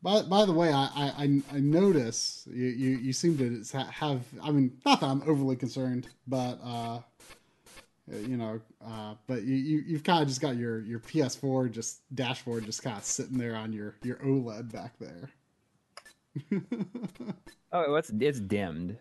By, 0.02 0.22
by 0.22 0.44
the 0.44 0.52
way, 0.52 0.72
I, 0.72 0.84
I, 0.94 1.42
I- 1.52 1.60
notice 1.60 2.46
you, 2.50 2.66
you, 2.66 2.90
you 2.98 3.12
seem 3.12 3.36
to 3.38 3.78
have, 3.78 4.24
I 4.42 4.50
mean, 4.50 4.76
not 4.84 5.00
that 5.00 5.06
I'm 5.06 5.22
overly 5.22 5.56
concerned, 5.56 6.08
but, 6.26 6.58
uh, 6.62 7.00
you 8.08 8.36
know, 8.36 8.60
uh, 8.84 9.14
but 9.26 9.42
you, 9.42 9.56
you, 9.56 9.82
you've 9.86 10.04
kind 10.04 10.22
of 10.22 10.28
just 10.28 10.40
got 10.40 10.56
your, 10.56 10.80
your 10.80 11.00
PS4 11.00 11.68
just 11.68 12.02
dashboard 12.14 12.64
just 12.64 12.82
kind 12.82 12.96
of 12.96 13.04
sitting 13.04 13.36
there 13.38 13.56
on 13.56 13.72
your, 13.72 13.96
your 14.02 14.16
OLED 14.18 14.70
back 14.72 14.94
there. 14.98 15.30
Oh, 17.72 17.94
it's 17.96 18.10
it's 18.10 18.40
dimmed. 18.40 18.96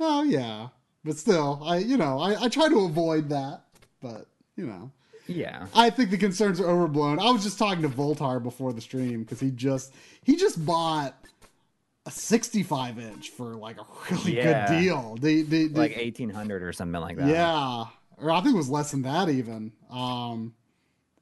Oh, 0.00 0.22
yeah. 0.22 0.68
but 1.04 1.16
still, 1.18 1.60
I 1.64 1.78
you 1.78 1.96
know 1.96 2.18
I, 2.20 2.44
I 2.44 2.48
try 2.48 2.68
to 2.68 2.80
avoid 2.84 3.28
that. 3.30 3.64
But 4.00 4.26
you 4.56 4.66
know, 4.66 4.90
Yeah. 5.28 5.66
I 5.74 5.90
think 5.90 6.10
the 6.10 6.18
concerns 6.18 6.58
are 6.60 6.68
overblown. 6.68 7.18
I 7.20 7.30
was 7.30 7.42
just 7.44 7.58
talking 7.58 7.82
to 7.82 7.88
Voultar 7.88 8.42
before 8.42 8.72
the 8.72 8.80
stream 8.80 9.22
because 9.22 9.38
he 9.40 9.50
just 9.50 9.92
he 10.24 10.36
just 10.36 10.64
bought 10.64 11.14
a 12.06 12.10
65 12.10 12.98
inch 12.98 13.28
for 13.30 13.54
like 13.54 13.76
a 13.78 13.84
really 14.10 14.36
Yeah. 14.38 14.66
good 14.66 14.80
deal. 14.80 15.16
The, 15.20 15.42
the, 15.42 15.68
Like 15.68 15.96
1800 15.96 16.62
or 16.62 16.72
something 16.72 17.00
like 17.00 17.16
that. 17.18 17.28
yeah, 17.28 17.84
or 18.16 18.30
I 18.30 18.40
think 18.40 18.54
it 18.54 18.58
was 18.58 18.70
less 18.70 18.90
than 18.90 19.02
that 19.02 19.28
even. 19.28 19.72
Um, 19.90 20.54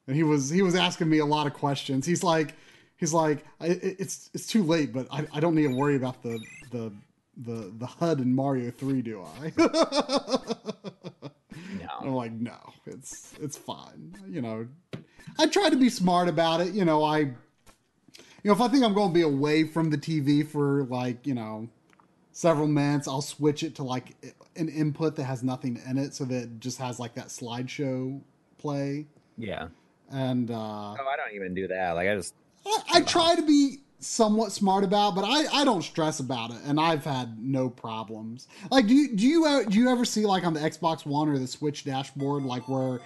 and 0.06 0.14
he 0.14 0.22
was 0.22 0.48
he 0.50 0.62
was 0.62 0.74
asking 0.76 1.08
me 1.08 1.18
a 1.18 1.26
lot 1.26 1.48
of 1.48 1.52
questions. 1.54 2.06
He's 2.06 2.22
like 2.22 2.54
he's 2.96 3.12
like 3.12 3.44
I, 3.60 3.66
it's 3.82 4.30
it's 4.34 4.46
too 4.46 4.62
late, 4.62 4.92
but 4.92 5.08
I, 5.10 5.26
I 5.32 5.40
don't 5.40 5.56
need 5.56 5.68
to 5.68 5.74
worry 5.74 5.96
about 5.96 6.22
the 6.22 6.38
the 6.70 6.92
the 7.38 7.72
the 7.76 7.86
HUD 7.86 8.20
in 8.20 8.32
Mario 8.34 8.70
Three, 8.70 9.02
do 9.02 9.24
I? 9.42 9.52
I'm 12.00 12.12
like, 12.14 12.32
no, 12.32 12.56
it's 12.86 13.34
it's 13.40 13.56
fine. 13.56 14.14
You 14.28 14.42
know, 14.42 14.68
I 15.38 15.46
try 15.46 15.70
to 15.70 15.76
be 15.76 15.88
smart 15.90 16.28
about 16.28 16.60
it. 16.60 16.74
You 16.74 16.84
know, 16.84 17.02
I, 17.02 17.18
you 17.18 17.34
know, 18.44 18.52
if 18.52 18.60
I 18.60 18.68
think 18.68 18.84
I'm 18.84 18.94
going 18.94 19.08
to 19.08 19.14
be 19.14 19.22
away 19.22 19.64
from 19.64 19.90
the 19.90 19.98
TV 19.98 20.46
for 20.46 20.84
like, 20.84 21.26
you 21.26 21.34
know, 21.34 21.68
several 22.32 22.66
minutes, 22.66 23.08
I'll 23.08 23.22
switch 23.22 23.62
it 23.62 23.74
to 23.76 23.82
like 23.82 24.14
an 24.56 24.68
input 24.68 25.16
that 25.16 25.24
has 25.24 25.42
nothing 25.42 25.80
in 25.88 25.98
it, 25.98 26.14
so 26.14 26.24
that 26.24 26.42
it 26.42 26.60
just 26.60 26.78
has 26.78 26.98
like 26.98 27.14
that 27.14 27.28
slideshow 27.28 28.20
play. 28.58 29.06
Yeah. 29.38 29.68
And 30.10 30.50
uh, 30.50 30.54
Oh, 30.54 31.08
I 31.12 31.16
don't 31.16 31.34
even 31.34 31.54
do 31.54 31.66
that. 31.68 31.92
Like 31.92 32.08
I 32.08 32.14
just 32.14 32.34
I, 32.64 32.78
I 32.94 33.00
try 33.02 33.34
to 33.34 33.42
be 33.42 33.80
somewhat 33.98 34.52
smart 34.52 34.84
about, 34.84 35.14
but 35.14 35.24
I, 35.24 35.46
I 35.60 35.64
don't 35.64 35.82
stress 35.82 36.20
about 36.20 36.50
it, 36.50 36.58
and 36.64 36.78
I've 36.78 37.04
had 37.04 37.42
no 37.42 37.68
problems. 37.70 38.46
Like, 38.70 38.86
do 38.86 38.94
you 38.94 39.16
do 39.16 39.26
you 39.26 39.44
uh, 39.46 39.62
do 39.64 39.78
you 39.78 39.88
ever 39.90 40.04
see 40.04 40.26
like 40.26 40.44
on 40.44 40.54
the 40.54 40.60
Xbox 40.60 41.06
One 41.06 41.28
or 41.28 41.38
the 41.38 41.46
Switch 41.46 41.84
dashboard, 41.84 42.42
like 42.44 42.68
where, 42.68 43.00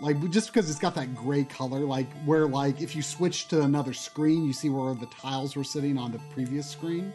like 0.00 0.30
just 0.30 0.52
because 0.52 0.70
it's 0.70 0.78
got 0.78 0.94
that 0.94 1.14
gray 1.14 1.44
color, 1.44 1.80
like 1.80 2.10
where 2.24 2.46
like 2.46 2.80
if 2.80 2.96
you 2.96 3.02
switch 3.02 3.48
to 3.48 3.62
another 3.62 3.92
screen, 3.92 4.44
you 4.44 4.52
see 4.52 4.68
where 4.70 4.94
the 4.94 5.06
tiles 5.06 5.54
were 5.54 5.64
sitting 5.64 5.98
on 5.98 6.12
the 6.12 6.20
previous 6.32 6.68
screen. 6.68 7.12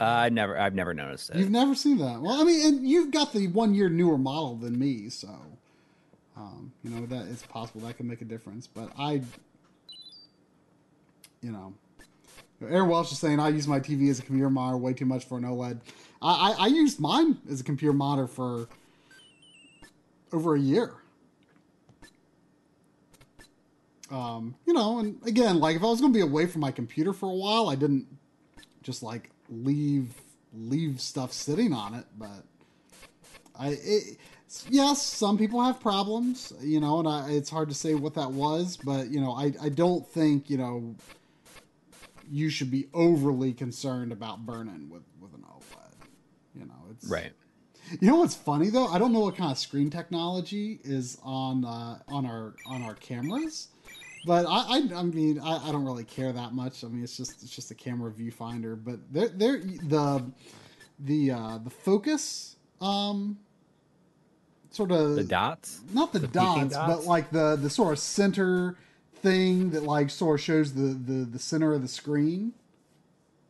uh, 0.00 0.04
I 0.04 0.28
never 0.28 0.56
I've 0.58 0.74
never 0.74 0.94
noticed 0.94 1.30
it. 1.30 1.36
You've 1.36 1.50
never 1.50 1.74
seen 1.74 1.98
that. 1.98 2.20
Well, 2.22 2.40
I 2.40 2.44
mean, 2.44 2.66
and 2.66 2.88
you've 2.88 3.10
got 3.10 3.32
the 3.32 3.48
one 3.48 3.74
year 3.74 3.88
newer 3.88 4.16
model 4.16 4.54
than 4.56 4.78
me, 4.78 5.08
so 5.08 5.28
um, 6.36 6.72
you 6.84 6.90
know 6.90 7.04
that 7.06 7.26
it's 7.26 7.42
possible 7.42 7.80
that 7.82 7.96
can 7.96 8.06
make 8.06 8.20
a 8.22 8.24
difference. 8.24 8.68
But 8.68 8.92
I, 8.96 9.22
you 11.42 11.50
know, 11.50 11.74
Aaron 12.60 12.88
Welsh 12.88 13.12
is 13.12 13.18
saying 13.18 13.38
I 13.38 13.48
use 13.50 13.68
my 13.68 13.78
TV 13.78 14.10
as 14.10 14.18
a 14.18 14.22
computer 14.22 14.50
monitor 14.50 14.78
way 14.78 14.92
too 14.92 15.06
much 15.06 15.24
for 15.24 15.38
an 15.38 15.44
OLED. 15.44 15.80
I, 16.20 16.50
I, 16.50 16.64
I 16.64 16.66
used 16.66 16.98
mine 16.98 17.38
as 17.50 17.60
a 17.60 17.64
computer 17.64 17.92
monitor 17.92 18.26
for 18.26 18.68
over 20.32 20.56
a 20.56 20.60
year. 20.60 20.94
Um, 24.10 24.56
you 24.66 24.72
know, 24.72 24.98
and 24.98 25.20
again, 25.26 25.60
like 25.60 25.76
if 25.76 25.82
I 25.82 25.86
was 25.86 26.00
going 26.00 26.12
to 26.12 26.16
be 26.16 26.22
away 26.22 26.46
from 26.46 26.62
my 26.62 26.70
computer 26.70 27.12
for 27.12 27.26
a 27.26 27.34
while, 27.34 27.68
I 27.68 27.74
didn't 27.74 28.06
just 28.82 29.02
like 29.02 29.30
leave 29.48 30.08
leave 30.54 31.00
stuff 31.00 31.32
sitting 31.32 31.72
on 31.72 31.94
it. 31.94 32.06
But 32.18 32.42
I, 33.58 33.78
it, 33.80 34.18
yes, 34.68 35.02
some 35.02 35.36
people 35.36 35.62
have 35.62 35.78
problems, 35.78 36.54
you 36.60 36.80
know, 36.80 37.00
and 37.00 37.08
I, 37.08 37.30
it's 37.30 37.50
hard 37.50 37.68
to 37.68 37.74
say 37.74 37.94
what 37.94 38.14
that 38.14 38.30
was. 38.30 38.78
But 38.78 39.10
you 39.10 39.20
know, 39.20 39.32
I, 39.32 39.52
I 39.62 39.68
don't 39.68 40.06
think 40.08 40.48
you 40.48 40.56
know 40.56 40.96
you 42.30 42.50
should 42.50 42.70
be 42.70 42.88
overly 42.94 43.52
concerned 43.52 44.12
about 44.12 44.44
burning 44.46 44.88
with 44.88 45.02
with 45.20 45.34
an 45.34 45.42
OLED. 45.42 46.08
You 46.54 46.64
know, 46.66 46.86
it's 46.90 47.06
right. 47.08 47.32
you 48.00 48.08
know 48.08 48.16
what's 48.16 48.34
funny 48.34 48.70
though? 48.70 48.86
I 48.86 48.98
don't 48.98 49.12
know 49.12 49.20
what 49.20 49.36
kind 49.36 49.50
of 49.52 49.58
screen 49.58 49.90
technology 49.90 50.80
is 50.84 51.18
on 51.22 51.64
uh, 51.64 51.98
on 52.08 52.26
our 52.26 52.54
on 52.66 52.82
our 52.82 52.94
cameras, 52.94 53.68
but 54.26 54.46
I 54.46 54.78
I, 54.78 54.88
I 54.96 55.02
mean 55.02 55.38
I, 55.40 55.68
I 55.68 55.72
don't 55.72 55.84
really 55.84 56.04
care 56.04 56.32
that 56.32 56.52
much. 56.52 56.84
I 56.84 56.88
mean 56.88 57.02
it's 57.04 57.16
just 57.16 57.42
it's 57.42 57.54
just 57.54 57.70
a 57.70 57.74
camera 57.74 58.10
viewfinder, 58.10 58.78
but 58.82 59.00
they're 59.12 59.28
they're 59.28 59.58
the 59.60 60.24
the 60.98 61.30
uh, 61.30 61.58
the 61.58 61.70
focus 61.70 62.56
um 62.80 63.38
sort 64.70 64.92
of 64.92 65.16
The 65.16 65.24
dots? 65.24 65.80
not 65.92 66.12
the, 66.12 66.20
the 66.20 66.26
dots, 66.28 66.74
dots? 66.74 66.94
but 66.94 67.04
like 67.08 67.30
the 67.30 67.56
the 67.56 67.70
sort 67.70 67.92
of 67.92 67.98
center 67.98 68.76
thing 69.22 69.70
that 69.70 69.82
like 69.84 70.10
sort 70.10 70.40
of 70.40 70.44
shows 70.44 70.74
the 70.74 70.88
the 70.94 71.24
the 71.24 71.38
center 71.38 71.72
of 71.74 71.82
the 71.82 71.88
screen. 71.88 72.52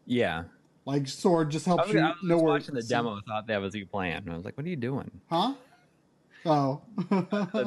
Yeah. 0.06 0.44
Like 0.84 1.06
sort 1.08 1.46
of 1.46 1.52
just 1.52 1.66
I 1.68 1.70
helps 1.72 1.86
was, 1.88 1.94
you 1.94 2.00
I 2.00 2.08
was 2.08 2.16
know 2.22 2.36
where 2.38 2.52
watching 2.54 2.74
the 2.74 2.82
demo, 2.82 3.20
thought 3.26 3.46
that 3.48 3.60
was 3.60 3.74
you 3.74 3.84
playing. 3.86 4.14
And 4.16 4.30
I 4.30 4.36
was 4.36 4.44
like, 4.44 4.56
what 4.56 4.64
are 4.64 4.70
you 4.70 4.76
doing? 4.76 5.10
Huh? 5.30 5.52
Oh. 6.46 6.80
the, 6.96 7.04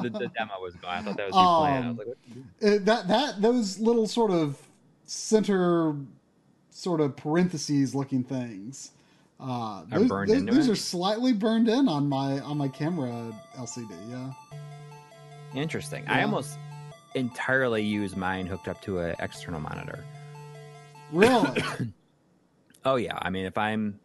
the, 0.02 0.10
the 0.10 0.30
demo 0.36 0.54
was 0.60 0.74
going. 0.74 0.92
I 0.94 1.02
thought 1.02 1.16
that 1.16 1.30
was 1.30 1.36
you 1.36 1.58
playing. 1.60 1.76
I 1.76 1.78
Um, 1.78 1.96
was 1.96 1.98
like, 1.98 2.06
what 2.08 2.16
are 2.16 2.28
you 2.28 2.44
doing? 2.60 2.80
Uh, 2.80 2.84
that 2.84 3.08
that 3.08 3.42
those 3.42 3.78
little 3.78 4.08
sort 4.08 4.30
of 4.32 4.58
center 5.04 5.94
sort 6.70 7.00
of 7.00 7.16
parentheses 7.16 7.94
looking 7.94 8.24
things 8.24 8.92
uh 9.38 9.44
Are 9.44 9.86
those, 9.90 10.08
burned 10.08 10.30
those- 10.30 10.36
into 10.38 10.54
those 10.54 10.68
it? 10.68 10.72
are 10.72 10.76
slightly 10.76 11.32
burned 11.32 11.68
in 11.68 11.86
on 11.86 12.08
my 12.08 12.40
on 12.40 12.56
my 12.56 12.68
camera 12.68 13.32
lcd 13.56 13.90
yeah 14.10 14.32
Interesting. 15.54 16.02
I 16.08 16.22
almost 16.22 16.56
entirely 17.14 17.82
use 17.82 18.16
mine 18.16 18.46
hooked 18.46 18.68
up 18.68 18.80
to 18.82 19.00
an 19.00 19.16
external 19.18 19.60
monitor. 19.60 20.04
really 21.12 21.62
Oh 22.84 22.96
yeah, 22.96 23.16
I 23.20 23.30
mean 23.30 23.46
if 23.46 23.56
I'm 23.56 24.00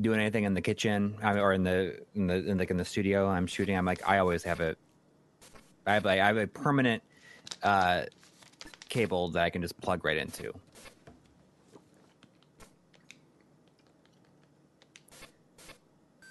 doing 0.00 0.20
anything 0.20 0.44
in 0.44 0.54
the 0.54 0.60
kitchen 0.60 1.16
or 1.22 1.52
in 1.52 1.64
the 1.64 2.00
in 2.14 2.26
the 2.26 2.34
in 2.46 2.58
like 2.58 2.70
in 2.70 2.76
the 2.76 2.84
studio, 2.84 3.28
I'm 3.28 3.46
shooting. 3.46 3.76
I'm 3.76 3.84
like 3.84 4.08
I 4.08 4.18
always 4.18 4.42
have 4.44 4.60
it. 4.60 4.78
I 5.86 5.94
have 5.94 6.04
like 6.04 6.20
I 6.20 6.26
have 6.26 6.36
a 6.36 6.46
permanent 6.46 7.02
uh, 7.62 8.02
cable 8.88 9.30
that 9.30 9.42
I 9.42 9.50
can 9.50 9.62
just 9.62 9.80
plug 9.80 10.04
right 10.04 10.16
into. 10.16 10.52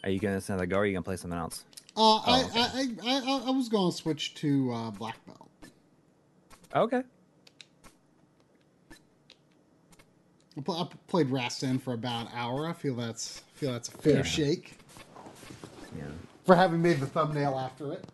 Are 0.03 0.09
you 0.09 0.19
gonna 0.19 0.39
send 0.39 0.61
a 0.61 0.67
go? 0.67 0.77
Or 0.77 0.79
are 0.81 0.85
you 0.85 0.93
gonna 0.93 1.03
play 1.03 1.17
something 1.17 1.37
else? 1.37 1.65
uh 1.97 2.17
I, 2.17 2.43
okay. 2.43 2.59
I, 2.59 2.87
I 3.03 3.21
i 3.25 3.41
i 3.47 3.49
was 3.49 3.67
going 3.69 3.91
to 3.91 3.97
switch 3.97 4.35
to 4.35 4.71
uh 4.71 4.91
black 4.91 5.17
belt 5.25 5.46
Okay. 6.77 7.01
I, 10.57 10.87
played 11.07 11.29
Rastan 11.29 11.81
for 11.81 11.93
about 11.93 12.27
an 12.27 12.31
hour 12.33 12.67
i 12.67 12.73
feel 12.73 12.95
that's 12.95 13.43
I 13.55 13.59
feel 13.59 13.71
that's 13.73 13.89
a 13.89 13.91
fair 13.91 14.17
Yeah. 14.17 14.23
shake 14.23 14.77
Yeah. 15.97 16.05
for 16.45 16.55
having 16.55 16.81
made 16.81 16.99
the 16.99 17.05
thumbnail 17.05 17.57
after 17.57 17.93
it 17.93 18.05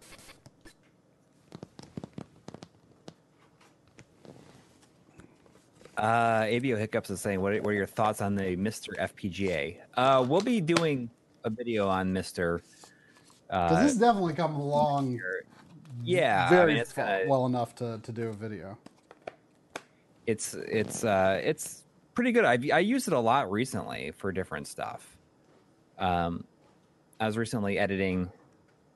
Uh, 5.96 6.42
Avio 6.42 6.78
Hiccups 6.78 7.12
is 7.12 7.22
saying, 7.22 7.40
what 7.40 7.54
are, 7.54 7.62
what 7.62 7.70
are 7.70 7.74
your 7.74 7.86
thoughts 7.86 8.20
on 8.20 8.36
the 8.36 8.58
MiSTer 8.58 8.98
FPGA? 9.00 9.78
Uh, 9.94 10.26
we'll 10.28 10.42
be 10.42 10.60
doing 10.60 11.10
a 11.46 11.52
video 11.52 11.88
on 11.88 12.12
MiSTer. 12.12 12.62
Uh, 13.50 13.80
this 13.82 13.94
is 13.94 14.00
definitely 14.00 14.34
coming 14.34 14.60
along 14.60 15.20
yeah, 16.04 16.48
I 16.48 16.50
very 16.50 16.74
mean, 16.74 16.82
it's 16.82 16.94
gonna, 16.94 17.24
well 17.28 17.46
enough 17.46 17.76
to, 17.76 18.00
to 18.02 18.12
do 18.12 18.30
a 18.30 18.34
video 18.34 18.78
it's 20.26 20.54
it's 20.54 21.04
uh 21.04 21.40
it's 21.44 21.84
pretty 22.14 22.32
good. 22.32 22.46
I 22.46 22.58
I 22.74 22.80
used 22.80 23.08
it 23.08 23.14
a 23.14 23.20
lot 23.20 23.52
recently 23.52 24.12
for 24.12 24.32
different 24.32 24.68
stuff. 24.68 25.18
Um, 26.00 26.46
I 27.20 27.28
was 27.28 27.38
recently 27.38 27.78
editing, 27.78 28.32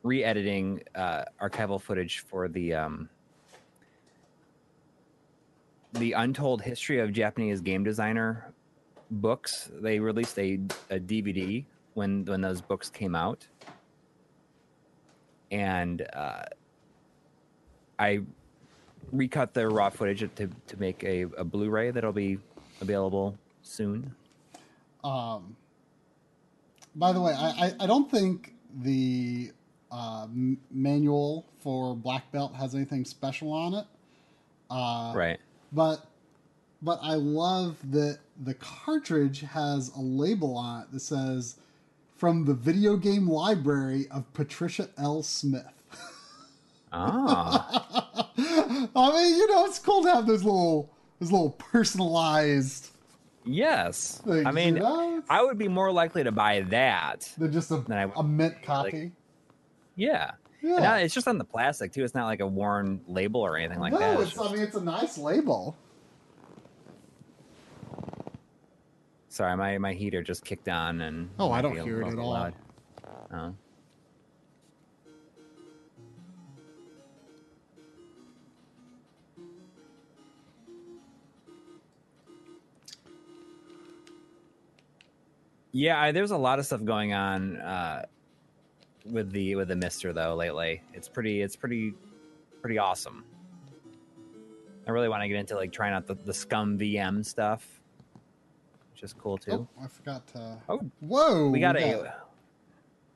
re-editing 0.03 0.81
uh, 0.95 1.23
archival 1.41 1.81
footage 1.81 2.19
for 2.19 2.47
the 2.47 2.73
um, 2.73 3.09
the 5.93 6.13
Untold 6.13 6.61
History 6.61 6.99
of 6.99 7.11
Japanese 7.11 7.61
Game 7.61 7.83
Designer 7.83 8.53
books. 9.11 9.69
They 9.73 9.99
released 9.99 10.37
a, 10.39 10.59
a 10.89 10.99
DVD 10.99 11.65
when 11.93 12.25
when 12.25 12.41
those 12.41 12.61
books 12.61 12.89
came 12.89 13.15
out, 13.15 13.47
and 15.51 16.07
uh, 16.13 16.43
I 17.99 18.21
recut 19.11 19.53
the 19.53 19.67
raw 19.67 19.89
footage 19.89 20.19
to 20.35 20.47
to 20.47 20.79
make 20.79 21.03
a, 21.03 21.23
a 21.37 21.43
Blu-ray 21.43 21.91
that'll 21.91 22.11
be 22.11 22.39
available 22.81 23.37
soon. 23.61 24.13
Um, 25.03 25.55
by 26.95 27.11
the 27.11 27.21
way, 27.21 27.33
I, 27.33 27.47
I, 27.67 27.73
I 27.81 27.87
don't 27.87 28.09
think 28.09 28.53
the 28.81 29.51
uh, 29.91 30.23
m- 30.23 30.59
manual 30.71 31.45
for 31.59 31.95
Black 31.95 32.31
Belt 32.31 32.55
has 32.55 32.75
anything 32.75 33.05
special 33.05 33.51
on 33.53 33.73
it. 33.73 33.85
Uh, 34.69 35.13
right. 35.15 35.39
But 35.71 36.05
but 36.81 36.99
I 37.01 37.15
love 37.15 37.77
that 37.91 38.19
the 38.43 38.53
cartridge 38.55 39.41
has 39.41 39.89
a 39.95 39.99
label 39.99 40.55
on 40.57 40.83
it 40.83 40.91
that 40.91 40.99
says 40.99 41.57
from 42.15 42.45
the 42.45 42.53
video 42.53 42.97
game 42.97 43.27
library 43.27 44.07
of 44.11 44.31
Patricia 44.33 44.89
L. 44.97 45.23
Smith. 45.23 45.76
Ah, 46.99 48.29
I 48.95 49.11
mean, 49.13 49.35
you 49.37 49.47
know, 49.47 49.65
it's 49.65 49.79
cool 49.79 50.03
to 50.03 50.09
have 50.11 50.25
those 50.27 50.43
little 50.43 50.89
those 51.19 51.31
little 51.31 51.51
personalized 51.51 52.89
Yes. 53.49 54.21
Like, 54.25 54.45
I 54.45 54.51
mean, 54.51 54.75
you 54.75 54.81
know, 54.81 55.23
I 55.29 55.41
would 55.41 55.57
be 55.57 55.69
more 55.69 55.89
likely 55.89 56.21
to 56.25 56.33
buy 56.33 56.61
that. 56.69 57.31
they're 57.37 57.47
just 57.47 57.71
a, 57.71 57.77
Then 57.77 57.97
I- 58.09 58.19
a 58.19 58.23
mint 58.23 58.61
copy. 58.61 59.13
Yeah. 59.95 60.31
yeah. 60.61 60.79
Now 60.79 60.95
it's 60.95 61.13
just 61.13 61.29
on 61.29 61.37
the 61.37 61.45
plastic 61.45 61.93
too. 61.93 62.03
It's 62.03 62.13
not 62.13 62.25
like 62.25 62.41
a 62.41 62.45
worn 62.47 62.99
label 63.07 63.39
or 63.41 63.55
anything 63.55 63.79
like 63.79 63.93
no, 63.93 63.99
that. 63.99 64.19
it's, 64.19 64.37
I 64.37 64.51
mean 64.51 64.61
it's 64.61 64.75
a 64.75 64.81
nice 64.83 65.17
label. 65.17 65.77
Sorry, 69.29 69.55
my, 69.55 69.77
my 69.77 69.93
heater 69.93 70.23
just 70.23 70.43
kicked 70.43 70.67
on 70.67 70.99
and 71.01 71.29
Oh, 71.39 71.51
I 71.51 71.61
don't 71.61 71.77
hear 71.79 72.01
it 72.01 72.07
at 72.07 72.17
all. 72.19 72.31
loud. 72.31 72.53
Oh. 73.33 73.53
Yeah, 85.77 86.01
I, 86.01 86.11
there's 86.11 86.31
a 86.31 86.37
lot 86.37 86.57
of 86.57 86.65
stuff 86.65 86.83
going 86.83 87.13
on 87.13 87.57
uh, 87.57 88.05
with 89.05 89.31
the 89.31 89.55
with 89.55 89.67
the 89.67 89.75
MiSTer 89.75 90.11
though 90.11 90.33
lately. 90.33 90.81
It's 90.95 91.07
pretty 91.07 91.43
it's 91.43 91.55
pretty 91.55 91.93
pretty 92.61 92.79
awesome. 92.79 93.23
I 94.87 94.91
really 94.91 95.07
want 95.07 95.21
to 95.21 95.27
get 95.27 95.37
into 95.37 95.55
like 95.55 95.71
trying 95.71 95.93
out 95.93 96.07
the, 96.07 96.15
the 96.15 96.31
ScummVM 96.31 97.23
stuff, 97.23 97.79
which 98.91 99.03
is 99.03 99.13
cool 99.13 99.37
too. 99.37 99.51
Oh, 99.51 99.83
I 99.83 99.87
forgot 99.87 100.25
to. 100.29 100.57
Oh, 100.67 100.79
Whoa! 101.01 101.49
we 101.49 101.59
got 101.59 101.77
a 101.77 102.11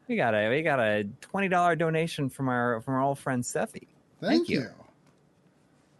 we 0.08 0.16
got 0.16 0.36
a 0.36 0.50
we 0.50 0.62
got 0.62 0.80
a 0.80 1.08
twenty 1.20 1.48
dollar 1.48 1.76
donation 1.76 2.30
from 2.30 2.48
our 2.48 2.80
from 2.82 2.94
our 2.94 3.02
old 3.02 3.18
friend 3.18 3.42
Steffi. 3.42 3.88
Thank, 4.20 4.46
thank 4.46 4.50
you. 4.50 4.60
you. 4.60 4.70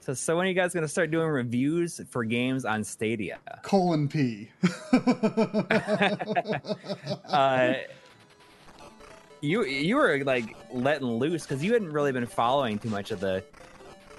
So 0.02 0.16
so 0.16 0.36
when 0.36 0.48
are 0.48 0.50
you 0.50 0.56
guys 0.56 0.74
gonna 0.74 0.88
start 0.88 1.12
doing 1.12 1.28
reviews 1.28 2.02
for 2.10 2.24
games 2.24 2.66
on 2.66 2.84
Stadia? 2.84 3.38
Colon 3.64 4.08
P. 4.08 4.50
Uh, 7.26 7.76
you 9.40 9.64
you 9.64 9.96
were 9.96 10.22
like 10.26 10.56
letting 10.72 11.08
loose 11.08 11.44
because 11.44 11.64
you 11.64 11.72
hadn't 11.74 11.92
really 11.92 12.12
been 12.12 12.26
following 12.26 12.78
too 12.78 12.90
much 12.90 13.12
of 13.12 13.20
the 13.20 13.44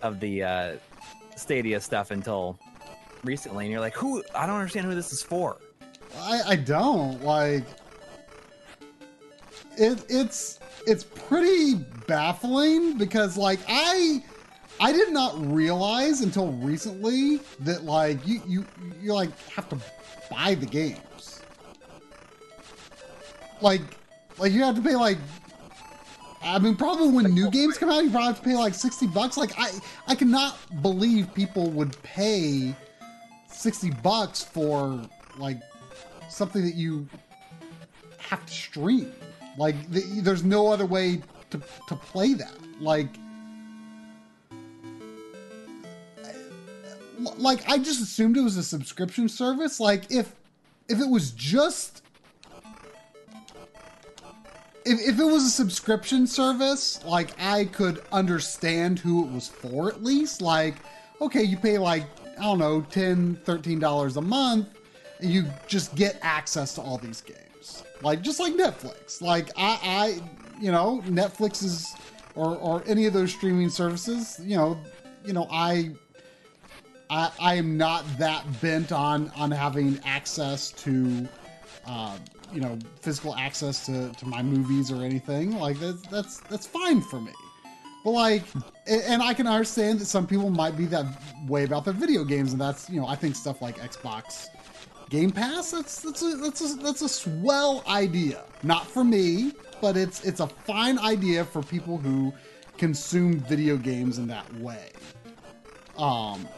of 0.03 0.19
the 0.19 0.43
uh, 0.43 0.77
Stadia 1.37 1.81
stuff 1.81 2.11
until 2.11 2.59
recently, 3.25 3.67
and 3.67 3.73
you're 3.73 3.81
like, 3.81 3.95
who? 3.95 4.23
I 4.35 4.47
don't 4.47 4.57
understand 4.57 4.87
who 4.87 4.95
this 4.95 5.13
is 5.13 5.23
for. 5.23 5.59
I, 6.17 6.43
I 6.47 6.57
don't 6.57 7.23
like 7.23 7.65
it. 9.77 10.05
It's 10.09 10.59
it's 10.87 11.05
pretty 11.05 11.75
baffling 12.07 12.97
because 12.99 13.37
like 13.37 13.61
I 13.69 14.23
I 14.81 14.93
did 14.93 15.13
not 15.13 15.35
realize 15.53 16.21
until 16.21 16.53
recently 16.53 17.41
that 17.61 17.85
like 17.85 18.27
you 18.27 18.41
you 18.47 18.67
you 19.01 19.13
like 19.13 19.37
have 19.51 19.69
to 19.71 19.79
buy 20.31 20.55
the 20.55 20.67
games. 20.67 21.43
Like 23.61 23.83
like 24.39 24.53
you 24.53 24.63
have 24.63 24.75
to 24.77 24.83
pay 24.83 24.97
like 24.97 25.19
I 26.43 26.59
mean 26.59 26.77
probably 26.77 27.09
when 27.11 27.33
new 27.33 27.51
games 27.51 27.79
come 27.79 27.91
out 27.91 28.03
you 28.03 28.11
probably 28.11 28.27
have 28.29 28.39
to 28.39 28.43
pay 28.43 28.57
like 28.57 28.75
60 28.75 29.07
bucks 29.09 29.37
like 29.37 29.53
I 29.59 29.71
I 30.09 30.15
cannot 30.15 30.57
believe 30.83 31.33
people 31.35 31.71
would 31.71 32.01
pay 32.03 32.75
60 33.49 33.91
bucks 34.03 34.43
for 34.43 35.01
like 35.39 35.59
something 36.29 36.65
that 36.65 36.75
you 36.75 37.09
have 38.19 38.45
to 38.47 38.53
stream. 38.53 39.13
Like 39.59 39.93
th- 39.93 40.05
there's 40.23 40.43
no 40.43 40.69
other 40.73 40.87
way 40.87 41.21
to 41.51 41.61
to 41.89 41.95
play 41.95 42.35
that. 42.35 42.55
Like 42.81 43.09
like 47.39 47.69
I 47.69 47.79
just 47.79 48.01
assumed 48.01 48.37
it 48.37 48.43
was 48.43 48.57
a 48.57 48.63
subscription 48.63 49.29
service. 49.29 49.81
Like 49.81 50.11
if 50.11 50.35
if 50.89 51.01
it 51.01 51.09
was 51.09 51.31
just 51.33 52.03
if, 54.85 55.01
if 55.01 55.19
it 55.19 55.25
was 55.25 55.45
a 55.45 55.51
subscription 55.51 56.27
service, 56.27 57.05
like 57.05 57.31
I 57.41 57.67
could 57.67 58.03
understand 58.13 58.99
who 58.99 59.25
it 59.25 59.33
was 59.33 59.49
for 59.49 59.89
at 59.89 60.03
least. 60.03 60.43
Like, 60.43 60.77
okay, 61.21 61.43
you 61.43 61.57
pay 61.57 61.79
like, 61.79 62.05
I 62.39 62.43
don't 62.43 62.59
know, 62.59 62.83
10 62.83 63.37
$13 63.45 64.17
a 64.17 64.21
month, 64.21 64.69
and 65.21 65.31
you 65.31 65.45
just 65.67 65.95
get 65.95 66.19
access 66.23 66.75
to 66.75 66.81
all 66.81 66.99
these 66.99 67.21
games. 67.21 67.85
Like, 68.03 68.23
just 68.23 68.41
like 68.41 68.55
Netflix. 68.55 69.23
Like, 69.23 69.51
I, 69.57 69.79
I 69.83 70.61
you 70.61 70.73
know, 70.73 71.03
Netflix 71.07 71.63
is, 71.63 71.95
or, 72.35 72.57
or 72.57 72.83
any 72.87 73.07
of 73.07 73.13
those 73.13 73.33
streaming 73.33 73.69
services, 73.69 74.41
you 74.43 74.57
know, 74.57 74.79
you 75.25 75.33
know, 75.33 75.47
I, 75.51 75.91
I, 77.13 77.31
I 77.39 77.55
am 77.57 77.77
not 77.77 78.07
that 78.17 78.43
bent 78.63 78.91
on 78.91 79.31
on 79.37 79.51
having 79.51 80.01
access 80.03 80.71
to, 80.71 81.29
uh, 81.87 82.17
you 82.55 82.61
know, 82.63 82.79
physical 83.03 83.37
access 83.37 83.85
to, 83.85 84.11
to 84.13 84.27
my 84.27 84.43
movies 84.43 84.91
or 84.91 85.05
anything. 85.05 85.59
Like 85.59 85.79
that's 85.79 86.01
that's 86.07 86.41
that's 86.41 86.67
fine 86.67 87.03
for 87.03 87.21
me. 87.21 87.33
But 88.03 88.13
like, 88.13 88.45
and 88.87 89.23
I 89.23 89.35
can 89.35 89.47
understand 89.47 90.01
that 90.01 90.07
some 90.07 90.27
people 90.27 90.49
might 90.49 90.75
be 90.75 90.87
that 90.87 91.05
way 91.47 91.65
about 91.65 91.85
their 91.85 91.93
video 91.93 92.25
games, 92.25 92.53
and 92.53 92.61
that's 92.61 92.89
you 92.89 92.99
know, 92.99 93.07
I 93.07 93.15
think 93.15 93.37
stuff 93.37 93.61
like 93.61 93.77
Xbox 93.79 94.49
Game 95.11 95.31
Pass. 95.31 95.71
That's 95.71 96.01
that's 96.01 96.23
a 96.23 96.37
that's 96.37 96.61
a 96.63 96.77
that's 96.79 97.03
a 97.03 97.09
swell 97.11 97.85
idea. 97.89 98.43
Not 98.63 98.87
for 98.87 99.05
me, 99.05 99.53
but 99.83 99.99
it's 99.99 100.25
it's 100.25 100.41
a 100.41 100.47
fine 100.47 100.99
idea 100.99 101.45
for 101.45 101.63
people 101.63 101.99
who 101.99 102.33
consume 102.79 103.39
video 103.41 103.77
games 103.77 104.17
in 104.17 104.27
that 104.29 104.51
way. 104.57 104.89
Um, 105.99 106.49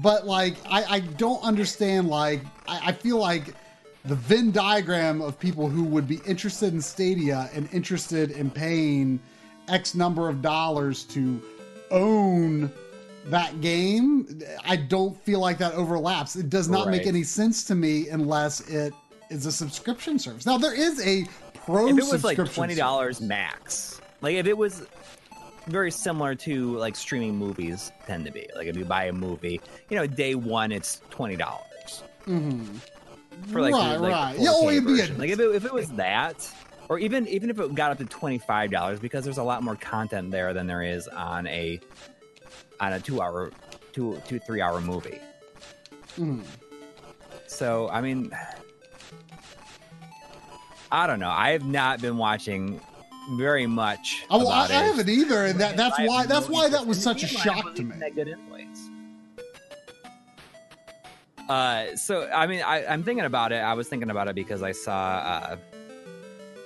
but 0.00 0.26
like 0.26 0.56
I, 0.68 0.84
I 0.84 1.00
don't 1.00 1.42
understand 1.42 2.08
like 2.08 2.40
I, 2.66 2.88
I 2.88 2.92
feel 2.92 3.18
like 3.18 3.54
the 4.04 4.14
Venn 4.14 4.50
diagram 4.50 5.20
of 5.20 5.38
people 5.38 5.68
who 5.68 5.84
would 5.84 6.08
be 6.08 6.20
interested 6.26 6.72
in 6.72 6.80
Stadia 6.80 7.50
and 7.54 7.68
interested 7.72 8.32
in 8.32 8.50
paying 8.50 9.20
X 9.68 9.94
number 9.94 10.28
of 10.28 10.42
dollars 10.42 11.04
to 11.04 11.40
own 11.90 12.72
that 13.26 13.60
game, 13.60 14.42
I 14.64 14.74
don't 14.74 15.16
feel 15.22 15.38
like 15.38 15.58
that 15.58 15.74
overlaps. 15.74 16.34
It 16.34 16.50
does 16.50 16.68
not 16.68 16.88
make 16.88 17.06
any 17.06 17.22
sense 17.22 17.62
to 17.64 17.74
me 17.76 18.08
unless 18.08 18.60
it 18.68 18.92
is 19.30 19.46
a 19.46 19.52
subscription 19.52 20.18
service. 20.18 20.44
Now 20.44 20.58
there 20.58 20.74
is 20.74 21.04
a 21.06 21.24
pro 21.54 21.88
if 21.88 21.98
it 21.98 22.04
was 22.04 22.24
like 22.24 22.52
twenty 22.52 22.74
dollars 22.74 23.20
max, 23.20 24.00
like 24.20 24.34
if 24.34 24.46
it 24.46 24.56
was 24.56 24.86
very 25.66 25.90
similar 25.90 26.34
to 26.36 26.76
like 26.78 26.96
streaming 26.96 27.36
movies 27.36 27.92
tend 28.06 28.24
to 28.26 28.32
be. 28.32 28.48
Like 28.54 28.66
if 28.66 28.76
you 28.76 28.84
buy 28.84 29.04
a 29.04 29.12
movie, 29.12 29.60
you 29.88 29.96
know, 29.96 30.06
day 30.06 30.34
one 30.34 30.72
it's 30.72 31.00
twenty 31.10 31.36
dollars 31.36 32.02
Mhm. 32.26 32.66
for 33.48 33.60
like, 33.60 33.72
right, 33.74 33.92
the, 33.94 33.98
like 34.00 34.12
right. 34.12 34.36
Yeah, 34.38 34.50
oh, 34.52 34.64
4K 34.64 34.72
it'd 34.76 34.86
be 34.86 35.00
a 35.00 35.18
like 35.18 35.30
if 35.30 35.40
it, 35.40 35.54
if 35.54 35.64
it 35.64 35.72
was 35.72 35.88
that, 35.92 36.48
or 36.88 36.98
even 36.98 37.26
even 37.28 37.50
if 37.50 37.58
it 37.58 37.74
got 37.74 37.90
up 37.92 37.98
to 37.98 38.04
twenty 38.04 38.38
five 38.38 38.70
dollars, 38.70 38.98
because 39.00 39.24
there's 39.24 39.38
a 39.38 39.42
lot 39.42 39.62
more 39.62 39.76
content 39.76 40.30
there 40.30 40.52
than 40.54 40.66
there 40.66 40.82
is 40.82 41.08
on 41.08 41.46
a 41.46 41.80
on 42.80 42.92
a 42.92 43.00
two 43.00 43.20
hour 43.20 43.50
two 43.92 44.20
two 44.26 44.38
three 44.40 44.60
hour 44.60 44.80
movie. 44.80 45.18
Mhm. 46.18 46.42
So 47.46 47.88
I 47.90 48.00
mean, 48.00 48.32
I 50.90 51.06
don't 51.06 51.20
know. 51.20 51.30
I 51.30 51.50
have 51.52 51.64
not 51.64 52.00
been 52.00 52.16
watching 52.16 52.80
very 53.30 53.66
much. 53.66 54.24
Oh, 54.30 54.48
I, 54.48 54.64
I 54.64 54.66
haven't 54.68 55.08
either, 55.08 55.46
and 55.46 55.60
that, 55.60 55.76
that's 55.76 55.98
why 55.98 56.26
that's 56.26 56.48
why 56.48 56.68
that 56.68 56.86
was 56.86 57.02
such 57.02 57.22
a 57.22 57.26
the 57.26 57.32
game. 57.32 57.40
I 57.40 57.60
shock 57.60 57.74
to 57.76 57.82
me. 57.82 58.10
good 58.10 58.28
influence. 58.28 58.88
Uh, 61.48 61.96
so 61.96 62.30
I 62.32 62.46
mean, 62.46 62.62
I, 62.62 62.86
I'm 62.86 63.02
thinking 63.02 63.24
about 63.24 63.52
it. 63.52 63.56
I 63.56 63.74
was 63.74 63.88
thinking 63.88 64.10
about 64.10 64.28
it 64.28 64.34
because 64.34 64.62
I 64.62 64.72
saw 64.72 64.94
uh, 64.94 65.56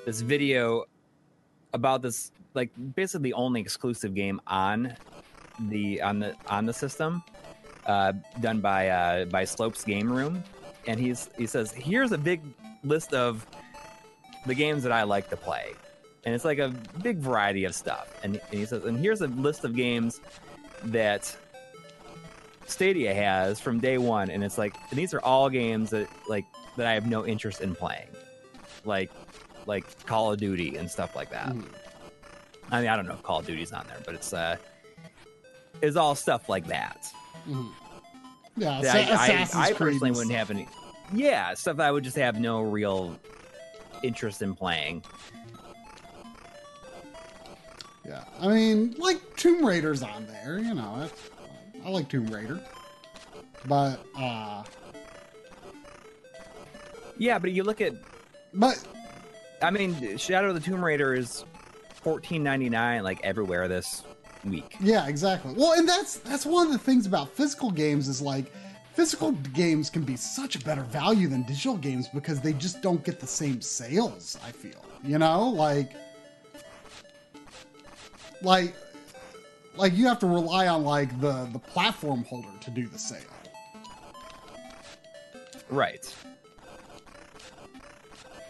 this 0.05 0.21
video 0.21 0.85
about 1.73 2.03
this, 2.03 2.31
like 2.55 2.71
basically 2.95 3.31
the 3.31 3.35
only 3.35 3.61
exclusive 3.61 4.15
game 4.15 4.41
on 4.47 4.97
the 5.69 6.01
on 6.03 6.19
the 6.19 6.35
on 6.49 6.67
the 6.67 6.73
system, 6.73 7.23
uh, 7.87 8.13
done 8.41 8.61
by 8.61 8.89
uh, 8.89 9.25
by 9.27 9.45
Slopes 9.45 9.85
Game 9.85 10.13
Room, 10.13 10.43
and 10.87 11.01
he's 11.01 11.31
he 11.37 11.47
says 11.47 11.73
here's 11.73 12.13
a 12.13 12.19
big 12.19 12.43
list 12.85 13.15
of 13.15 13.47
the 14.47 14.55
games 14.55 14.83
that 14.83 14.93
I 14.93 15.03
like 15.03 15.29
to 15.31 15.37
play, 15.37 15.73
and 16.27 16.35
it's 16.35 16.45
like 16.45 16.59
a 16.59 16.69
big 17.03 17.19
variety 17.19 17.65
of 17.65 17.75
stuff. 17.75 18.13
And, 18.23 18.37
and 18.51 18.59
he 18.61 18.67
says, 18.67 18.85
and 18.85 18.99
here's 18.99 19.21
a 19.23 19.29
list 19.29 19.65
of 19.65 19.75
games 19.75 20.21
that 20.85 21.35
Stadia 22.67 23.15
has 23.15 23.61
from 23.61 23.79
day 23.81 23.97
one, 23.97 24.29
and 24.31 24.43
it's 24.45 24.59
like 24.59 24.75
and 24.91 24.99
these 24.99 25.15
are 25.15 25.21
all 25.21 25.49
games 25.49 25.91
that 25.91 26.09
like 26.29 26.45
that 26.77 26.87
I 26.87 26.93
have 26.95 27.07
no 27.09 27.25
interest 27.25 27.61
in 27.61 27.75
playing, 27.75 28.09
like 28.85 29.11
like 29.67 30.05
Call 30.07 30.33
of 30.33 30.39
Duty 30.41 30.77
and 30.77 30.91
stuff 30.91 31.15
like 31.17 31.31
that. 31.31 31.49
Mhm. 31.49 31.65
I 32.71 32.81
mean, 32.81 32.89
I 32.91 32.97
don't 32.97 33.07
know 33.07 33.15
if 33.15 33.23
Call 33.23 33.39
of 33.39 33.47
Duty's 33.47 33.73
on 33.73 33.87
there, 33.87 33.99
but 34.05 34.15
it's 34.15 34.33
uh, 34.33 34.57
it's 35.81 35.97
all 35.97 36.15
stuff 36.17 36.49
like 36.49 36.67
that. 36.67 37.07
Mhm. 37.49 37.71
Yeah, 38.57 38.81
that 38.81 39.11
Assa- 39.11 39.57
I, 39.59 39.63
I, 39.63 39.69
I 39.69 39.73
personally 39.73 40.11
wouldn't 40.11 40.33
have 40.35 40.51
any. 40.51 40.67
Yeah, 41.15 41.55
stuff 41.55 41.79
I 41.79 41.93
would 41.93 42.03
just 42.03 42.17
have 42.17 42.41
no 42.41 42.63
real 42.63 43.17
interest 44.03 44.43
in 44.43 44.55
playing. 44.57 45.05
Yeah, 48.07 48.25
I 48.41 48.49
mean, 48.49 48.95
like 48.99 49.19
Tomb 49.37 49.65
Raider's 49.65 50.03
on 50.03 50.27
there. 50.27 50.59
You 50.59 50.75
know, 50.75 50.97
that's, 51.01 51.31
I 51.85 51.89
like 51.91 52.09
Tomb 52.09 52.27
Raider. 52.29 52.61
but 53.67 53.99
uh, 54.17 54.63
Yeah, 57.19 57.39
but 57.39 57.53
you 57.53 57.65
look 57.65 57.81
at 57.81 57.95
but 58.55 58.83
I 59.63 59.71
mean, 59.71 60.17
Shadow 60.19 60.49
of 60.49 60.55
the 60.55 60.61
Tomb 60.61 60.85
Raider 60.85 61.15
is 61.15 61.45
fourteen 61.95 62.43
ninety 62.43 62.69
nine 62.69 63.03
like 63.03 63.21
everywhere 63.25 63.67
this 63.69 64.05
week. 64.45 64.77
Yeah, 64.81 65.09
exactly. 65.09 65.55
Well, 65.57 65.73
and 65.73 65.89
that's 65.89 66.19
that's 66.19 66.47
one 66.47 66.67
of 66.67 66.73
the 66.73 66.79
things 66.79 67.07
about 67.07 67.31
physical 67.31 67.71
games 67.71 68.07
is 68.09 68.21
like 68.23 68.53
physical 68.93 69.33
games 69.33 69.91
can 69.91 70.03
be 70.03 70.17
such 70.17 70.57
a 70.57 70.59
better 70.61 70.83
value 70.83 71.29
than 71.29 71.43
digital 71.43 71.77
games 71.77 72.09
because 72.15 72.41
they 72.41 72.53
just 72.53 72.81
don't 72.83 73.03
get 73.05 73.19
the 73.21 73.27
same 73.27 73.61
sales, 73.61 74.39
I 74.47 74.53
feel. 74.53 74.85
You 75.03 75.19
know, 75.19 75.49
like 75.49 75.93
like 78.43 78.75
like 79.77 79.95
you 79.95 80.07
have 80.07 80.19
to 80.21 80.27
rely 80.27 80.69
on 80.69 80.85
like 80.85 81.21
the 81.21 81.49
the 81.53 81.59
platform 81.59 82.25
holder 82.25 82.49
to 82.61 82.71
do 82.71 82.87
the 82.87 82.99
sale. 82.99 83.21
Right. 85.69 86.15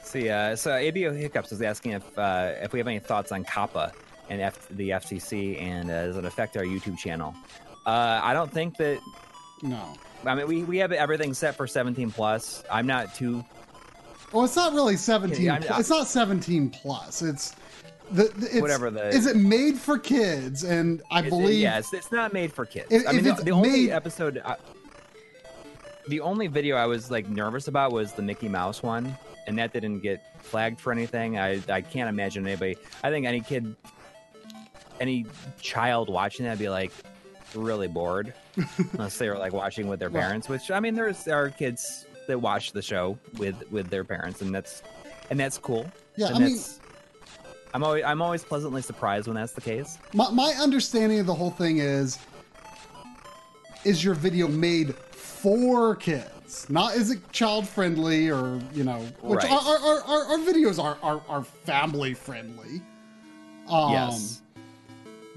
See, 0.02 0.28
uh, 0.28 0.54
so 0.54 0.70
ABO 0.70 1.16
Hiccups 1.18 1.50
is 1.50 1.62
asking 1.62 1.92
if 1.92 2.18
uh, 2.18 2.52
if 2.60 2.72
we 2.72 2.78
have 2.78 2.86
any 2.86 3.00
thoughts 3.00 3.32
on 3.32 3.44
COPPA 3.44 3.92
and 4.28 4.40
F- 4.40 4.68
the 4.70 4.90
FCC 4.90 5.60
and 5.60 5.90
uh, 5.90 6.06
does 6.06 6.16
it 6.16 6.24
affect 6.24 6.56
our 6.56 6.64
YouTube 6.64 6.98
channel? 6.98 7.34
Uh, 7.86 8.20
I 8.22 8.32
don't 8.32 8.52
think 8.52 8.76
that. 8.76 9.00
No. 9.62 9.94
I 10.24 10.34
mean, 10.34 10.46
we, 10.46 10.64
we 10.64 10.78
have 10.78 10.92
everything 10.92 11.34
set 11.34 11.56
for 11.56 11.66
17 11.66 12.10
plus. 12.10 12.64
I'm 12.70 12.86
not 12.86 13.14
too. 13.14 13.44
Well, 14.32 14.44
it's 14.44 14.56
not 14.56 14.74
really 14.74 14.96
17 14.96 15.44
Yeah, 15.44 15.60
it's 15.78 15.88
not 15.88 16.06
17 16.06 16.70
plus. 16.70 17.22
It's 17.22 17.54
the, 18.10 18.58
Whatever 18.60 18.90
the- 18.90 19.08
Is 19.08 19.26
it 19.26 19.36
made 19.36 19.76
for 19.78 19.98
kids 19.98 20.62
and 20.64 21.02
I 21.10 21.20
It's, 21.20 21.28
believe 21.30 21.60
yeah, 21.60 21.78
it's, 21.78 22.12
not 22.12 22.32
made 22.32 22.52
for 22.52 22.64
kids. 22.64 22.86
If- 22.90 23.06
I 23.08 23.12
mean, 23.12 23.24
the, 23.24 23.30
it's 23.30 23.42
the 23.42 23.50
only 23.50 23.70
made- 23.86 23.90
episode, 23.90 24.40
I, 24.44 24.56
the 26.08 26.20
only 26.20 26.46
video 26.46 26.76
I 26.76 26.86
was 26.86 27.10
like 27.10 27.28
nervous 27.28 27.66
about 27.68 27.92
was 27.92 28.12
the 28.12 28.22
Mickey 28.22 28.48
Mouse 28.48 28.82
one, 28.82 29.16
and 29.48 29.58
that 29.58 29.72
didn't 29.72 30.00
get 30.00 30.22
flagged 30.42 30.80
for 30.80 30.92
anything. 30.92 31.36
I 31.38 31.60
I 31.68 31.80
can't 31.80 32.08
imagine 32.08 32.46
anybody. 32.46 32.76
I 33.02 33.10
think 33.10 33.26
any 33.26 33.40
kid, 33.40 33.74
any 35.00 35.26
child 35.60 36.08
watching 36.08 36.44
that 36.44 36.52
would 36.52 36.58
be 36.60 36.68
like 36.68 36.92
really 37.56 37.88
bored, 37.88 38.32
unless 38.92 39.18
they 39.18 39.28
were 39.28 39.36
like 39.38 39.52
watching 39.52 39.88
with 39.88 39.98
their 39.98 40.10
parents. 40.10 40.48
Which 40.48 40.70
I 40.70 40.78
mean, 40.78 40.94
there's 40.94 41.24
there 41.24 41.36
are 41.42 41.50
kids 41.50 42.06
that 42.28 42.40
watch 42.40 42.70
the 42.70 42.82
show 42.82 43.18
with 43.38 43.56
with 43.72 43.88
their 43.90 44.04
parents, 44.04 44.42
and 44.42 44.54
that's 44.54 44.84
and 45.30 45.40
that's 45.40 45.58
cool. 45.58 45.90
Yeah, 46.16 46.28
and 46.28 46.36
I 46.36 46.38
mean- 46.40 46.58
I'm 47.76 47.84
always 47.84 48.04
I'm 48.04 48.22
always 48.22 48.42
pleasantly 48.42 48.80
surprised 48.80 49.26
when 49.26 49.36
that's 49.36 49.52
the 49.52 49.60
case. 49.60 49.98
My, 50.14 50.30
my 50.30 50.54
understanding 50.58 51.20
of 51.20 51.26
the 51.26 51.34
whole 51.34 51.50
thing 51.50 51.76
is 51.76 52.18
is 53.84 54.02
your 54.02 54.14
video 54.14 54.48
made 54.48 54.94
for 54.94 55.94
kids 55.94 56.70
not 56.70 56.94
is 56.94 57.10
it 57.10 57.32
child 57.32 57.68
friendly 57.68 58.30
or 58.30 58.58
you 58.72 58.82
know 58.82 59.00
which 59.20 59.42
Right. 59.42 59.52
our, 59.52 59.78
our, 59.78 60.00
our, 60.00 60.24
our, 60.24 60.38
videos 60.38 60.82
are, 60.82 60.96
are, 61.02 61.20
are 61.28 61.44
family 61.44 62.14
friendly 62.14 62.80
um 63.68 63.92
yes. 63.92 64.40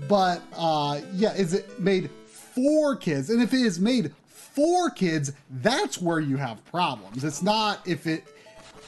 but 0.07 0.41
uh 0.55 1.01
yeah 1.13 1.33
is 1.33 1.53
it 1.53 1.79
made 1.79 2.09
for 2.25 2.95
kids 2.95 3.29
and 3.29 3.41
if 3.41 3.53
it 3.53 3.61
is 3.61 3.79
made 3.79 4.13
for 4.27 4.89
kids 4.89 5.33
that's 5.61 6.01
where 6.01 6.19
you 6.19 6.37
have 6.37 6.63
problems 6.65 7.23
it's 7.23 7.43
not 7.43 7.85
if 7.85 8.07
it 8.07 8.23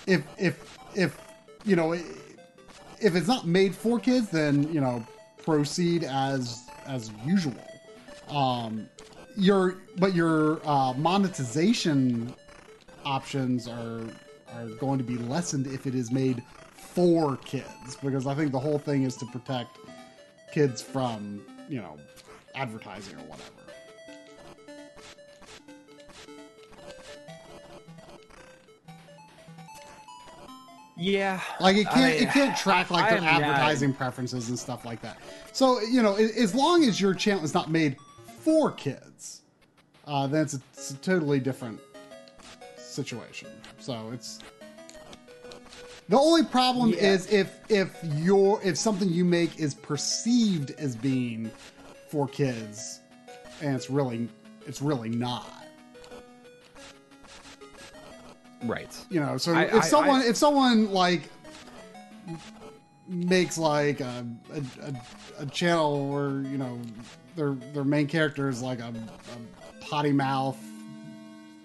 if 0.07 0.23
if 0.39 0.77
if 0.95 1.19
you 1.65 1.75
know 1.75 1.93
if 3.01 3.15
it's 3.15 3.27
not 3.27 3.47
made 3.47 3.75
for 3.75 3.99
kids 3.99 4.29
then 4.29 4.71
you 4.73 4.81
know 4.81 5.05
proceed 5.43 6.03
as 6.03 6.63
as 6.85 7.11
usual. 7.25 7.53
Um 8.29 8.87
your 9.35 9.77
but 9.97 10.13
your 10.13 10.61
uh 10.67 10.93
monetization 10.93 12.33
options 13.05 13.67
are 13.67 14.03
are 14.53 14.67
going 14.79 14.97
to 14.97 15.03
be 15.03 15.17
lessened 15.17 15.67
if 15.67 15.87
it 15.87 15.95
is 15.95 16.11
made 16.11 16.43
for 16.75 17.37
kids 17.37 17.95
because 18.03 18.27
i 18.27 18.35
think 18.35 18.51
the 18.51 18.59
whole 18.59 18.77
thing 18.77 19.03
is 19.03 19.15
to 19.15 19.25
protect 19.27 19.77
kids 20.51 20.81
from 20.81 21.41
you 21.69 21.79
know 21.79 21.97
advertising 22.55 23.15
or 23.15 23.23
whatever 23.23 23.60
Yeah. 31.01 31.41
like 31.59 31.75
it 31.77 31.87
can't 31.89 32.13
mean, 32.19 32.27
it 32.27 32.31
can't 32.31 32.55
track 32.57 32.91
like 32.91 33.05
I 33.05 33.09
their 33.11 33.21
not- 33.21 33.41
advertising 33.41 33.93
preferences 33.93 34.49
and 34.49 34.57
stuff 34.59 34.85
like 34.85 35.01
that 35.01 35.17
so 35.51 35.81
you 35.81 36.01
know 36.03 36.15
as 36.15 36.53
long 36.53 36.83
as 36.83 37.01
your 37.01 37.13
channel 37.15 37.43
is 37.43 37.53
not 37.53 37.71
made 37.71 37.97
for 38.41 38.71
kids 38.71 39.41
uh 40.05 40.27
then 40.27 40.43
it's 40.43 40.53
a, 40.53 40.61
it's 40.73 40.91
a 40.91 40.97
totally 40.97 41.39
different 41.39 41.79
situation 42.77 43.49
so 43.79 44.11
it's 44.13 44.39
the 46.09 46.17
only 46.19 46.43
problem 46.43 46.89
Yeah. 46.91 47.13
is 47.13 47.31
if 47.31 47.59
if 47.69 47.97
your 48.15 48.61
if 48.63 48.77
something 48.77 49.09
you 49.09 49.25
make 49.25 49.59
is 49.59 49.73
perceived 49.73 50.71
as 50.77 50.95
being 50.95 51.49
for 52.09 52.27
kids 52.27 52.99
and 53.61 53.75
it's 53.75 53.89
really 53.89 54.27
it's 54.67 54.81
really 54.81 55.09
not 55.09 55.60
Right. 58.63 58.95
you 59.09 59.19
know 59.19 59.37
so 59.37 59.53
I- 59.53 59.63
if 59.63 59.73
I- 59.73 59.79
someone 59.81 60.21
I- 60.21 60.25
if 60.27 60.35
someone 60.37 60.91
like 60.91 61.23
makes 63.07 63.57
like 63.57 63.99
a, 63.99 64.25
a, 64.53 64.85
a, 64.87 64.93
a 65.39 65.45
channel 65.47 66.07
where 66.09 66.41
you 66.49 66.57
know 66.57 66.79
their 67.35 67.53
their 67.73 67.83
main 67.83 68.07
character 68.07 68.47
is 68.49 68.61
like 68.61 68.79
a, 68.79 68.93
a 68.93 69.85
potty 69.85 70.11
mouth 70.13 70.57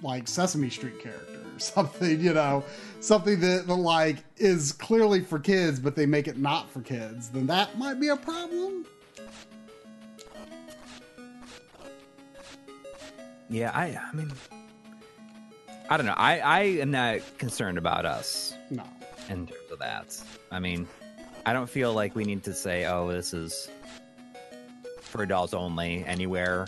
like 0.03 0.27
sesame 0.29 0.71
street 0.71 1.01
character 1.01 1.39
or 1.55 1.59
something 1.59 2.21
you 2.21 2.33
know 2.33 2.65
something 3.01 3.39
that, 3.41 3.67
that 3.67 3.75
like 3.75 4.25
is 4.39 4.73
clearly 4.73 5.21
for 5.21 5.39
kids 5.39 5.79
but 5.79 5.95
they 5.95 6.07
make 6.07 6.27
it 6.27 6.39
not 6.39 6.69
for 6.71 6.81
kids 6.81 7.29
then 7.29 7.47
that 7.47 7.77
might 7.79 8.01
be 8.01 8.09
a 8.09 8.17
problem 8.17 8.85
Yeah, 13.49 13.71
I 13.73 13.97
I 13.97 14.13
mean 14.13 14.33
I 15.89 15.97
don't 15.97 16.07
know. 16.07 16.15
I 16.17 16.39
I 16.39 16.61
am 16.61 16.91
not 16.91 17.21
concerned 17.39 17.79
about 17.79 18.05
us 18.05 18.55
no 18.71 18.83
in 19.29 19.47
terms 19.47 19.71
of 19.71 19.79
that. 19.79 20.21
I 20.51 20.59
mean, 20.59 20.87
I 21.45 21.53
don't 21.53 21.69
feel 21.69 21.93
like 21.93 22.15
we 22.15 22.25
need 22.25 22.43
to 22.45 22.55
say, 22.55 22.87
"Oh, 22.87 23.11
this 23.11 23.33
is 23.33 23.69
for 25.01 25.23
adults 25.23 25.55
only 25.55 26.05
anywhere." 26.05 26.67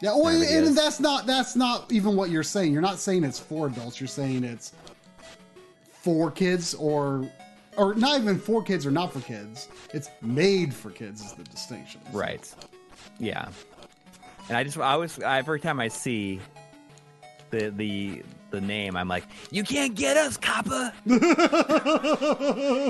Yeah, 0.00 0.16
well, 0.16 0.28
and 0.28 0.42
is. 0.42 0.74
that's 0.74 1.00
not 1.00 1.26
that's 1.26 1.56
not 1.56 1.90
even 1.90 2.16
what 2.16 2.30
you're 2.30 2.42
saying. 2.42 2.72
You're 2.72 2.82
not 2.82 2.98
saying 2.98 3.24
it's 3.24 3.38
for 3.38 3.68
adults. 3.68 4.00
You're 4.00 4.08
saying 4.08 4.44
it's 4.44 4.72
for 6.02 6.30
kids 6.30 6.74
or 6.74 7.28
or 7.76 7.94
not 7.94 8.20
even 8.20 8.38
for 8.38 8.62
kids 8.62 8.86
or 8.86 8.90
not 8.90 9.12
for 9.12 9.20
kids. 9.20 9.68
It's 9.92 10.10
made 10.20 10.72
for 10.74 10.90
kids 10.90 11.24
is 11.24 11.32
the 11.32 11.44
distinction. 11.44 12.00
Right. 12.12 12.52
Yeah. 13.18 13.48
And 14.48 14.56
I 14.56 14.64
just 14.64 14.78
I 14.78 14.92
always 14.92 15.18
every 15.18 15.60
time 15.60 15.80
I 15.80 15.88
see 15.88 16.40
the 17.54 17.70
the 17.70 18.22
the 18.50 18.60
name, 18.60 18.96
I'm 18.96 19.08
like, 19.08 19.24
"You 19.50 19.62
can't 19.64 19.94
get 19.94 20.16
us, 20.16 20.36
Kappa. 20.36 20.92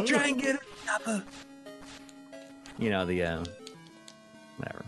Try 0.07 0.29
and 0.29 0.41
get 0.41 0.57
us, 0.57 0.63
Kappa." 0.87 1.25
You 2.79 2.91
know 2.91 3.05
the 3.07 3.23
uh, 3.23 3.45
whatever. 4.57 4.85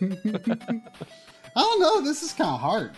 I 1.56 1.60
don't 1.60 1.80
know. 1.80 2.00
This 2.00 2.22
is 2.22 2.32
kind 2.32 2.50
of 2.50 2.60
hard. 2.60 2.90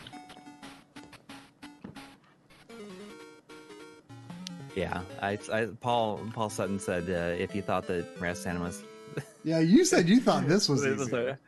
Yeah, 4.75 5.01
I, 5.23 5.39
I 5.53 5.67
Paul 5.81 6.21
Paul 6.35 6.51
Sutton 6.51 6.79
said 6.79 7.05
uh, 7.09 7.35
if 7.43 7.55
you 7.55 7.63
thought 7.63 7.87
that 7.87 8.19
Rastan 8.21 8.61
was, 8.61 8.83
Yeah, 9.45 9.61
you 9.61 9.85
said 9.87 10.07
you 10.09 10.21
thought 10.21 10.47
this 10.47 10.69
was 10.69 10.85
it 10.85 10.99
was 10.99 11.09
easy. 11.09 11.17
a- 11.17 11.39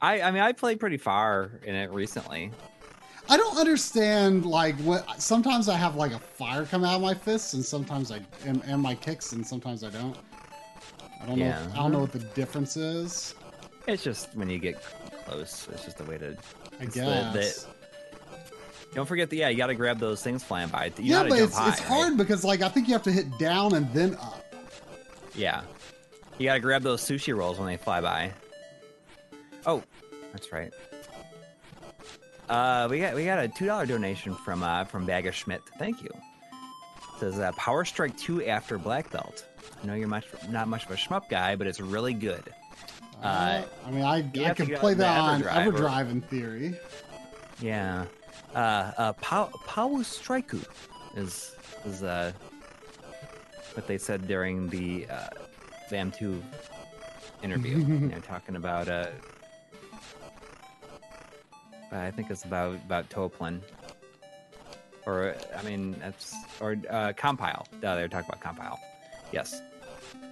I 0.00 0.20
I 0.22 0.30
mean 0.30 0.42
I 0.42 0.52
played 0.52 0.78
pretty 0.78 0.96
far 0.98 1.50
in 1.64 1.74
it 1.74 1.90
recently. 1.90 2.52
I 3.30 3.36
don't 3.36 3.58
understand 3.58 4.46
like 4.46 4.74
what. 4.76 5.20
Sometimes 5.20 5.68
I 5.68 5.76
have 5.76 5.96
like 5.96 6.12
a 6.12 6.18
fire 6.18 6.64
come 6.64 6.84
out 6.84 6.96
of 6.96 7.02
my 7.02 7.14
fists, 7.14 7.52
and 7.54 7.64
sometimes 7.64 8.10
I 8.10 8.20
and, 8.46 8.62
and 8.66 8.80
my 8.80 8.94
kicks, 8.94 9.32
and 9.32 9.46
sometimes 9.46 9.84
I 9.84 9.90
don't. 9.90 10.16
I 11.20 11.26
don't 11.26 11.38
Yeah. 11.38 11.62
know. 11.66 11.72
I 11.72 11.76
don't 11.76 11.92
know 11.92 11.98
what 12.00 12.12
the 12.12 12.20
difference 12.20 12.76
is. 12.76 13.34
It's 13.86 14.02
just 14.02 14.34
when 14.34 14.48
you 14.48 14.58
get 14.58 14.80
close, 15.26 15.68
it's 15.72 15.84
just 15.84 16.00
a 16.00 16.04
way 16.04 16.16
to. 16.18 16.36
I 16.80 16.84
it's 16.84 16.94
the- 16.94 17.00
guess. 17.34 17.62
the- 17.64 17.68
don't 18.94 19.06
forget 19.06 19.28
the 19.28 19.36
yeah, 19.36 19.48
you 19.50 19.58
got 19.58 19.66
to 19.66 19.74
grab 19.74 19.98
those 19.98 20.22
things 20.22 20.42
flying 20.42 20.68
by. 20.70 20.86
You 20.86 20.92
yeah, 21.12 21.22
but 21.28 21.38
it's 21.38 21.54
high, 21.54 21.68
it's 21.68 21.80
right? 21.80 21.88
hard 21.88 22.16
because 22.16 22.44
like 22.44 22.62
I 22.62 22.68
think 22.70 22.86
you 22.88 22.94
have 22.94 23.02
to 23.02 23.12
hit 23.12 23.26
down 23.38 23.74
and 23.74 23.92
then 23.92 24.14
up. 24.14 24.42
Yeah, 25.34 25.60
you 26.38 26.46
got 26.46 26.54
to 26.54 26.60
grab 26.60 26.82
those 26.82 27.02
sushi 27.02 27.36
rolls 27.36 27.58
when 27.58 27.66
they 27.68 27.76
fly 27.76 28.00
by. 28.00 28.32
Oh, 29.66 29.82
that's 30.32 30.50
right. 30.52 30.72
Uh, 32.48 32.88
we 32.90 33.00
got 33.00 33.14
we 33.14 33.24
got 33.24 33.38
a 33.38 33.48
two 33.48 33.66
dollar 33.66 33.86
donation 33.86 34.34
from 34.34 34.62
uh 34.62 34.84
from 34.84 35.04
Bagger 35.04 35.32
Schmidt. 35.32 35.62
Thank 35.78 36.02
you. 36.02 36.10
It 36.10 37.20
says 37.20 37.38
uh, 37.38 37.52
Power 37.52 37.84
Strike 37.84 38.16
Two 38.16 38.44
after 38.44 38.78
Black 38.78 39.10
Belt. 39.10 39.44
I 39.82 39.86
know 39.86 39.94
you're 39.94 40.08
much 40.08 40.26
not 40.48 40.68
much 40.68 40.84
of 40.86 40.90
a 40.92 40.94
shmup 40.94 41.28
guy, 41.28 41.56
but 41.56 41.66
it's 41.66 41.80
really 41.80 42.14
good. 42.14 42.42
Uh, 43.22 43.62
I 43.84 43.90
mean, 43.90 44.04
I, 44.04 44.24
I 44.44 44.54
could 44.54 44.74
play 44.76 44.94
that 44.94 45.18
on 45.18 45.42
EverDrive 45.42 45.72
EverDrive 45.72 46.10
in 46.10 46.20
theory. 46.22 46.76
Yeah. 47.60 48.06
Uh, 48.54 48.92
uh, 48.96 49.12
Pow 49.14 49.50
Pow 49.66 49.88
Striku 49.98 50.64
is 51.16 51.54
is 51.84 52.02
uh 52.02 52.32
what 53.74 53.86
they 53.86 53.98
said 53.98 54.26
during 54.26 54.68
the 54.68 55.06
uh, 55.10 55.28
the 55.90 55.96
M2 55.96 56.40
interview. 57.42 58.08
They're 58.08 58.20
talking 58.20 58.56
about 58.56 58.88
uh, 58.88 59.08
I 61.92 62.10
think 62.10 62.30
it's 62.30 62.44
about 62.44 62.74
about 62.76 63.08
Toaplan, 63.10 63.60
or 65.06 65.34
I 65.56 65.62
mean 65.62 65.96
that's 66.00 66.34
or 66.60 66.76
uh, 66.90 67.12
Compile. 67.16 67.66
Uh, 67.82 67.94
they 67.94 68.02
were 68.02 68.08
talking 68.08 68.28
about 68.28 68.40
Compile. 68.40 68.78
Yes. 69.32 69.62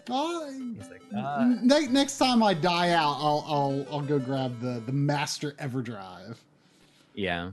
He's 0.09 0.89
like, 0.89 1.03
uh, 1.17 1.57
ne- 1.63 1.89
next 1.89 2.19
time 2.19 2.41
I 2.43 2.55
die 2.55 2.91
out, 2.91 3.17
I'll 3.19 3.45
I'll 3.49 3.87
I'll 3.91 4.01
go 4.01 4.19
grab 4.19 4.61
the 4.61 4.81
the 4.87 4.93
Master 4.93 5.53
EverDrive. 5.53 6.37
yeah. 7.15 7.51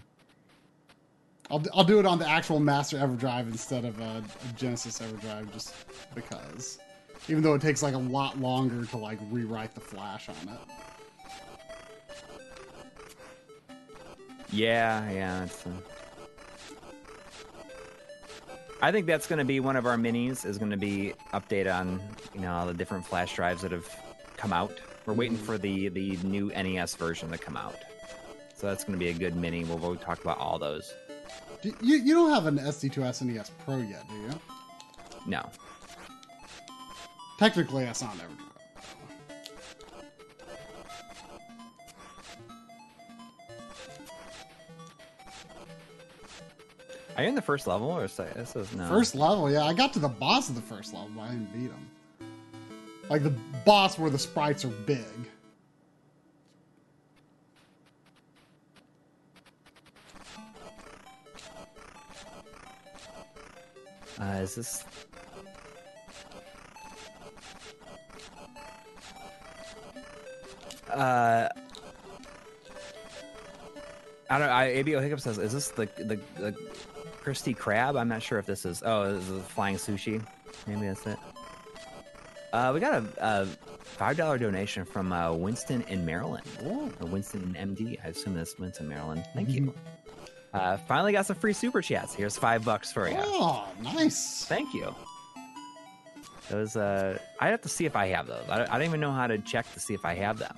I'll 1.51 1.63
I'll 1.73 1.83
do 1.83 1.99
it 1.99 2.05
on 2.05 2.19
the 2.19 2.27
actual 2.27 2.59
Master 2.59 2.97
EverDrive 2.97 3.47
instead 3.47 3.85
of 3.85 3.99
a, 3.99 4.23
a 4.23 4.53
Genesis 4.55 4.99
EverDrive, 4.99 5.51
just 5.51 5.73
because. 6.15 6.79
Even 7.29 7.41
though 7.41 7.53
it 7.53 7.61
takes 7.61 7.81
like 7.81 7.93
a 7.93 7.97
lot 7.97 8.37
longer 8.39 8.85
to 8.85 8.97
like 8.97 9.17
rewrite 9.31 9.73
the 9.73 9.79
flash 9.81 10.27
on 10.29 10.35
it. 10.53 10.59
Yeah, 14.53 15.09
yeah. 15.11 15.43
It's, 15.45 15.65
uh... 15.65 15.69
I 18.81 18.91
think 18.91 19.07
that's 19.07 19.27
going 19.27 19.39
to 19.39 19.45
be 19.45 19.59
one 19.59 19.75
of 19.75 19.85
our 19.85 19.97
minis. 19.97 20.45
Is 20.45 20.57
going 20.57 20.71
to 20.71 20.77
be 20.77 21.13
update 21.33 21.73
on 21.73 21.99
you 22.35 22.41
know 22.41 22.53
all 22.53 22.65
the 22.67 22.73
different 22.73 23.05
flash 23.05 23.35
drives 23.35 23.61
that 23.63 23.71
have 23.71 23.87
come 24.37 24.53
out. 24.53 24.79
We're 25.05 25.13
waiting 25.13 25.37
for 25.37 25.57
the 25.57 25.89
the 25.89 26.17
new 26.17 26.47
NES 26.49 26.95
version 26.95 27.31
to 27.31 27.37
come 27.37 27.57
out, 27.57 27.75
so 28.55 28.67
that's 28.67 28.83
going 28.83 28.97
to 28.97 29.03
be 29.03 29.09
a 29.09 29.13
good 29.13 29.35
mini. 29.35 29.63
We'll, 29.63 29.77
we'll 29.79 29.95
talk 29.95 30.21
about 30.21 30.37
all 30.37 30.59
those. 30.59 30.93
Do- 31.61 31.73
You 31.81 31.97
you 31.97 32.13
don't 32.13 32.31
have 32.31 32.45
an 32.45 32.57
SD2 32.57 32.91
SNES 32.97 33.51
Pro 33.65 33.77
yet, 33.77 34.07
do 34.09 34.15
you? 34.15 34.29
No, 35.25 35.49
Technically, 37.39 37.85
that's 37.85 38.01
not 38.01 38.13
EverDrive. 38.15 38.52
Are 47.15 47.23
you 47.23 47.29
in 47.29 47.35
the 47.35 47.41
first 47.41 47.67
level 47.67 47.89
or 47.89 48.07
say 48.07 48.27
this 48.35 48.55
is 48.55 48.73
no 48.73 48.87
First 48.87 49.15
level, 49.15 49.51
yeah. 49.51 49.65
I 49.65 49.73
got 49.73 49.93
to 49.93 49.99
the 49.99 50.07
boss 50.07 50.49
of 50.49 50.55
the 50.55 50.61
first 50.61 50.93
level, 50.93 51.09
but 51.15 51.21
I 51.23 51.27
didn't 51.29 51.53
beat 51.53 51.71
him. 51.71 51.89
Like 53.09 53.23
the 53.23 53.33
boss 53.65 53.99
where 53.99 54.09
the 54.09 54.19
sprites 54.19 54.65
are 54.65 54.69
big. 54.69 55.05
Uh, 64.19 64.39
is 64.41 64.55
this? 64.55 64.83
Uh, 70.89 71.49
I 74.29 74.39
don't. 74.39 74.49
I 74.49 74.67
ABO 74.83 75.01
Hiccup 75.01 75.19
says, 75.19 75.37
"Is 75.39 75.51
this 75.51 75.69
the 75.69 75.87
the, 75.97 76.19
the 76.37 76.55
Christy 77.23 77.53
Crab?" 77.53 77.95
I'm 77.95 78.07
not 78.09 78.21
sure 78.21 78.37
if 78.39 78.45
this 78.45 78.65
is. 78.65 78.83
Oh, 78.85 79.13
this 79.13 79.29
is 79.29 79.43
flying 79.45 79.77
sushi. 79.77 80.23
Maybe 80.67 80.87
that's 80.87 81.05
it. 81.07 81.17
Uh, 82.51 82.71
we 82.73 82.79
got 82.79 82.93
a, 82.93 83.05
a 83.19 83.45
five 83.79 84.17
dollar 84.17 84.37
donation 84.37 84.85
from 84.85 85.11
uh, 85.11 85.33
Winston 85.33 85.81
in 85.83 86.05
Maryland. 86.05 86.45
Oh. 86.63 86.91
Or 87.01 87.07
Winston 87.07 87.55
in 87.55 87.75
MD. 87.75 87.97
I 88.03 88.09
assume 88.09 88.35
that's 88.35 88.57
Winston, 88.59 88.87
Maryland. 88.87 89.25
Thank 89.33 89.49
you. 89.49 89.73
Uh, 90.53 90.77
finally 90.77 91.11
got 91.11 91.25
some 91.25 91.35
free 91.35 91.53
super 91.53 91.81
chats. 91.81 92.13
Here's 92.13 92.37
five 92.37 92.63
bucks 92.63 92.91
for 92.91 93.09
you. 93.09 93.15
Oh, 93.17 93.67
nice. 93.81 94.45
Thank 94.45 94.73
you. 94.73 94.93
Those, 96.49 96.75
uh, 96.75 97.17
I 97.39 97.47
have 97.47 97.61
to 97.61 97.69
see 97.69 97.85
if 97.85 97.95
I 97.95 98.07
have 98.07 98.27
those. 98.27 98.47
I 98.49 98.63
I 98.63 98.77
don't 98.77 98.83
even 98.83 98.99
know 98.99 99.11
how 99.11 99.25
to 99.25 99.39
check 99.39 99.71
to 99.73 99.79
see 99.79 99.95
if 99.95 100.05
I 100.05 100.13
have 100.13 100.37
them. 100.37 100.55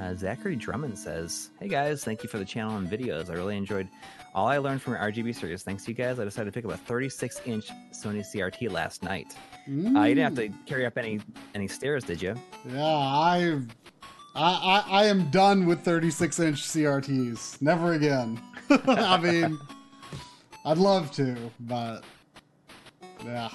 Uh, 0.00 0.14
Zachary 0.14 0.56
Drummond 0.56 0.98
says, 0.98 1.50
Hey 1.60 1.68
guys, 1.68 2.02
thank 2.02 2.22
you 2.22 2.28
for 2.28 2.38
the 2.38 2.44
channel 2.44 2.76
and 2.78 2.88
videos. 2.88 3.28
I 3.28 3.34
really 3.34 3.56
enjoyed 3.56 3.86
all 4.34 4.46
I 4.46 4.56
learned 4.56 4.80
from 4.80 4.94
your 4.94 5.02
RGB 5.02 5.34
series. 5.34 5.62
Thanks 5.62 5.84
to 5.84 5.90
you 5.90 5.94
guys, 5.94 6.18
I 6.18 6.24
decided 6.24 6.52
to 6.52 6.58
pick 6.58 6.64
up 6.64 6.72
a 6.72 6.76
36 6.76 7.42
inch 7.44 7.68
Sony 7.92 8.24
CRT 8.24 8.70
last 8.70 9.02
night. 9.02 9.36
Uh, 9.68 9.70
you 9.70 10.14
didn't 10.14 10.18
have 10.18 10.34
to 10.36 10.48
carry 10.64 10.86
up 10.86 10.96
any 10.96 11.20
any 11.54 11.68
stairs, 11.68 12.04
did 12.04 12.22
you? 12.22 12.34
Yeah, 12.66 12.82
I, 12.82 13.60
I, 14.34 14.52
I, 14.52 14.84
I 15.02 15.04
am 15.04 15.28
done 15.30 15.66
with 15.66 15.82
36 15.82 16.40
inch 16.40 16.62
CRTs. 16.62 17.60
Never 17.60 17.92
again. 17.92 18.40
I 18.70 19.18
mean, 19.18 19.58
I'd 20.64 20.78
love 20.78 21.10
to, 21.12 21.36
but 21.60 22.04
yeah. 23.22 23.50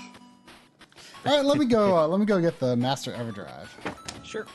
All 1.25 1.35
right, 1.37 1.43
let 1.43 1.57
me 1.57 1.65
go. 1.65 1.97
Uh, 1.97 2.07
let 2.07 2.19
me 2.19 2.25
go 2.27 2.39
get 2.39 2.59
the 2.59 2.75
Master 2.75 3.13
EverDrive. 3.13 3.67
Sure. 4.23 4.45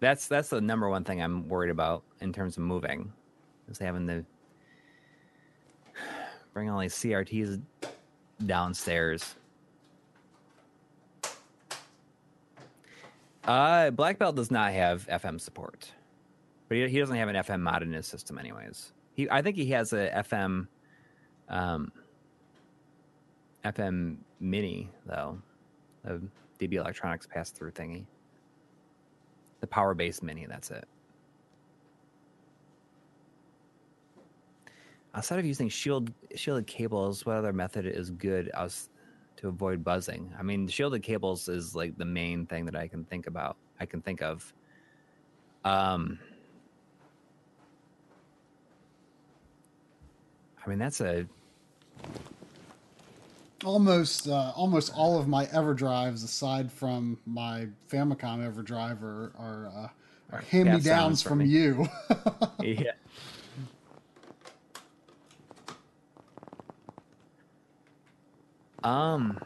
That's 0.00 0.28
that's 0.28 0.48
the 0.50 0.60
number 0.60 0.88
one 0.88 1.04
thing 1.04 1.20
I'm 1.22 1.48
worried 1.48 1.70
about 1.70 2.04
in 2.20 2.32
terms 2.32 2.56
of 2.56 2.62
moving, 2.62 3.12
is 3.68 3.78
having 3.78 4.06
to 4.06 4.24
bring 6.52 6.70
all 6.70 6.78
these 6.78 6.94
CRTs 6.94 7.60
downstairs. 8.46 9.34
Uh, 13.44 13.90
Black 13.90 14.18
Belt 14.18 14.36
does 14.36 14.50
not 14.50 14.72
have 14.72 15.06
FM 15.08 15.40
support, 15.40 15.90
but 16.68 16.76
he, 16.76 16.88
he 16.88 16.98
doesn't 16.98 17.16
have 17.16 17.28
an 17.28 17.36
FM 17.36 17.60
mod 17.60 17.82
in 17.82 17.92
his 17.92 18.06
system, 18.06 18.38
anyways. 18.38 18.92
He, 19.14 19.28
I 19.30 19.40
think 19.40 19.56
he 19.56 19.66
has 19.70 19.92
a 19.92 20.10
FM, 20.10 20.68
um, 21.48 21.90
FM 23.64 24.18
Mini 24.38 24.90
though, 25.06 25.38
a 26.04 26.18
DB 26.58 26.74
Electronics 26.74 27.26
pass 27.26 27.50
through 27.50 27.72
thingy. 27.72 28.04
The 29.60 29.66
power 29.66 29.94
base 29.94 30.22
Mini, 30.22 30.46
that's 30.46 30.70
it. 30.70 30.86
Outside 35.14 35.38
of 35.38 35.46
using 35.46 35.68
shield 35.68 36.12
shielded 36.34 36.66
cables, 36.66 37.26
what 37.26 37.36
other 37.36 37.52
method 37.52 37.86
is 37.86 38.10
good 38.10 38.50
as 38.50 38.90
to 39.36 39.48
avoid 39.48 39.82
buzzing? 39.82 40.32
I 40.38 40.42
mean, 40.42 40.68
shielded 40.68 41.02
cables 41.02 41.48
is 41.48 41.74
like 41.74 41.96
the 41.96 42.04
main 42.04 42.46
thing 42.46 42.66
that 42.66 42.76
I 42.76 42.86
can 42.86 43.04
think 43.04 43.26
about. 43.26 43.56
I 43.80 43.86
can 43.86 44.00
think 44.00 44.22
of. 44.22 44.52
Um, 45.64 46.18
I 50.64 50.68
mean, 50.68 50.78
that's 50.78 51.00
a 51.00 51.26
Almost, 53.64 54.28
uh, 54.28 54.52
almost 54.54 54.92
all 54.94 55.18
of 55.18 55.26
my 55.26 55.46
EverDrives, 55.46 56.24
aside 56.24 56.70
from 56.70 57.18
my 57.26 57.66
Famicom 57.90 58.46
EverDrive, 58.48 59.02
are 59.02 59.32
are, 59.36 59.72
uh, 59.74 59.88
are 60.36 60.40
hand 60.42 60.72
me 60.72 60.80
downs 60.80 61.22
from 61.22 61.40
you. 61.40 61.88
yeah. 62.62 62.92
Um, 68.84 69.40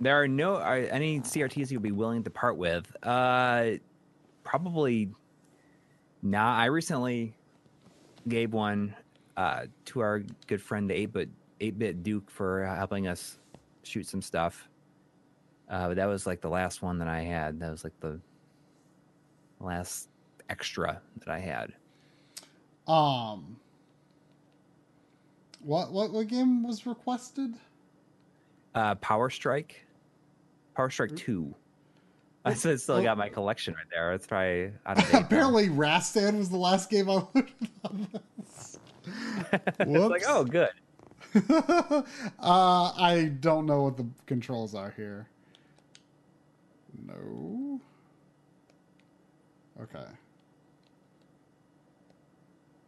there 0.00 0.20
are 0.20 0.28
no 0.28 0.56
are 0.56 0.78
any 0.78 1.20
CRTs 1.20 1.70
you'd 1.70 1.82
be 1.82 1.92
willing 1.92 2.24
to 2.24 2.30
part 2.30 2.56
with. 2.56 2.90
Uh, 3.02 3.72
probably 4.42 5.10
not. 6.22 6.58
I 6.58 6.66
recently 6.66 7.34
gave 8.26 8.52
one 8.52 8.94
uh, 9.36 9.66
to 9.86 10.00
our 10.00 10.22
good 10.46 10.62
friend 10.62 10.88
the 10.88 10.94
eight 10.94 11.12
bit 11.12 11.28
eight 11.62 11.78
bit 11.78 12.02
Duke 12.02 12.30
for 12.30 12.66
helping 12.66 13.06
us 13.06 13.38
shoot 13.84 14.06
some 14.06 14.20
stuff. 14.20 14.68
Uh, 15.70 15.88
but 15.88 15.96
that 15.96 16.06
was 16.06 16.26
like 16.26 16.40
the 16.40 16.50
last 16.50 16.82
one 16.82 16.98
that 16.98 17.08
I 17.08 17.22
had. 17.22 17.60
That 17.60 17.70
was 17.70 17.84
like 17.84 17.98
the 18.00 18.20
last 19.60 20.08
extra 20.50 21.00
that 21.18 21.28
I 21.28 21.38
had. 21.38 21.72
Um, 22.86 23.56
what 25.60 25.92
what 25.92 26.12
what 26.12 26.26
game 26.26 26.62
was 26.62 26.84
requested? 26.84 27.54
Uh, 28.74 28.96
Power 28.96 29.30
Strike, 29.30 29.86
Power 30.74 30.90
Strike 30.90 31.16
Two. 31.16 31.54
I 32.44 32.54
still 32.54 32.76
still 32.76 33.02
got 33.02 33.16
my 33.16 33.28
collection 33.28 33.72
right 33.74 33.86
there. 33.92 34.12
It's 34.12 34.26
probably 34.26 34.72
out 34.84 34.98
of 34.98 35.14
Apparently, 35.22 35.68
Rastan 35.68 36.38
was 36.38 36.50
the 36.50 36.56
last 36.56 36.90
game 36.90 37.08
I 37.08 37.14
on 37.14 38.08
this. 38.12 38.78
it's 39.78 39.78
like, 39.78 40.24
oh, 40.26 40.44
good. 40.44 40.70
uh, 41.50 42.02
I 42.40 43.32
don't 43.40 43.66
know 43.66 43.82
what 43.82 43.96
the 43.96 44.06
controls 44.26 44.74
are 44.74 44.92
here. 44.96 45.28
No. 47.06 47.80
Okay. 49.80 50.04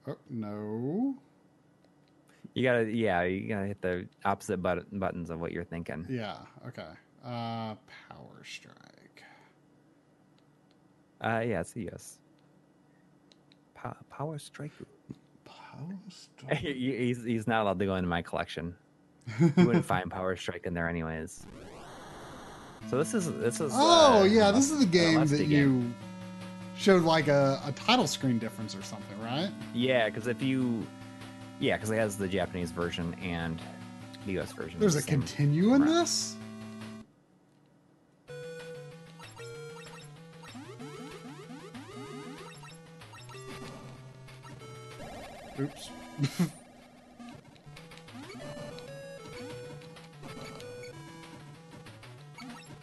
Oh, 0.06 0.16
no. 0.28 1.14
You 2.52 2.62
gotta, 2.62 2.90
yeah, 2.90 3.22
you 3.22 3.48
gotta 3.48 3.66
hit 3.66 3.80
the 3.80 4.06
opposite 4.24 4.58
but- 4.58 4.98
buttons 4.98 5.30
of 5.30 5.40
what 5.40 5.52
you're 5.52 5.64
thinking. 5.64 6.06
Yeah. 6.08 6.36
Okay. 6.68 6.86
Uh, 7.24 7.74
Power 8.08 8.42
Strike. 8.44 9.24
Uh, 11.20 11.40
yeah, 11.40 11.60
it's 11.60 11.74
a 11.74 11.80
yes. 11.80 12.18
Pa- 13.74 13.96
Power 14.10 14.38
Strike. 14.38 14.72
Power 15.76 16.54
He- 16.56 16.96
he's 16.96 17.24
he's 17.24 17.46
not 17.46 17.62
allowed 17.62 17.78
to 17.78 17.86
go 17.86 17.96
into 17.96 18.08
my 18.08 18.22
collection. 18.22 18.74
You 19.40 19.66
wouldn't 19.66 19.86
find 19.86 20.10
Power 20.10 20.36
Strike 20.36 20.66
in 20.66 20.74
there 20.74 20.88
anyways. 20.88 21.46
So 22.90 22.98
this 22.98 23.14
is 23.14 23.32
this 23.32 23.60
is. 23.60 23.72
Oh 23.74 24.20
uh, 24.20 24.24
yeah, 24.24 24.50
this 24.50 24.70
is 24.70 24.78
the 24.78 24.86
game 24.86 25.24
that 25.26 25.38
game. 25.38 25.50
you 25.50 25.94
showed 26.76 27.02
like 27.02 27.28
a, 27.28 27.60
a 27.66 27.72
title 27.72 28.06
screen 28.06 28.38
difference 28.38 28.74
or 28.76 28.82
something, 28.82 29.18
right? 29.22 29.50
Yeah, 29.72 30.08
because 30.08 30.26
if 30.26 30.42
you, 30.42 30.86
yeah, 31.60 31.76
because 31.76 31.90
it 31.90 31.96
has 31.96 32.18
the 32.18 32.28
Japanese 32.28 32.70
version 32.70 33.14
and 33.22 33.60
the 34.26 34.32
U.S. 34.32 34.52
version. 34.52 34.78
There's 34.78 34.94
a 34.94 34.98
the 34.98 35.02
same. 35.02 35.20
continue 35.20 35.74
in 35.74 35.84
this. 35.84 36.36
Oops. 45.60 45.90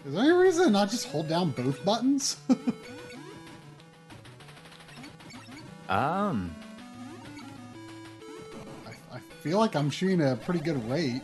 Is 0.06 0.14
there 0.14 0.24
any 0.24 0.32
reason 0.32 0.66
to 0.66 0.72
not 0.72 0.90
just 0.90 1.08
hold 1.08 1.28
down 1.28 1.52
both 1.52 1.84
buttons? 1.86 2.38
Um, 5.90 6.56
I, 8.88 9.18
I 9.18 9.20
feel 9.42 9.60
like 9.60 9.76
I'm 9.76 9.90
shooting 9.90 10.22
at 10.22 10.32
a 10.32 10.36
pretty 10.38 10.62
good 10.62 10.90
rate. 10.90 11.22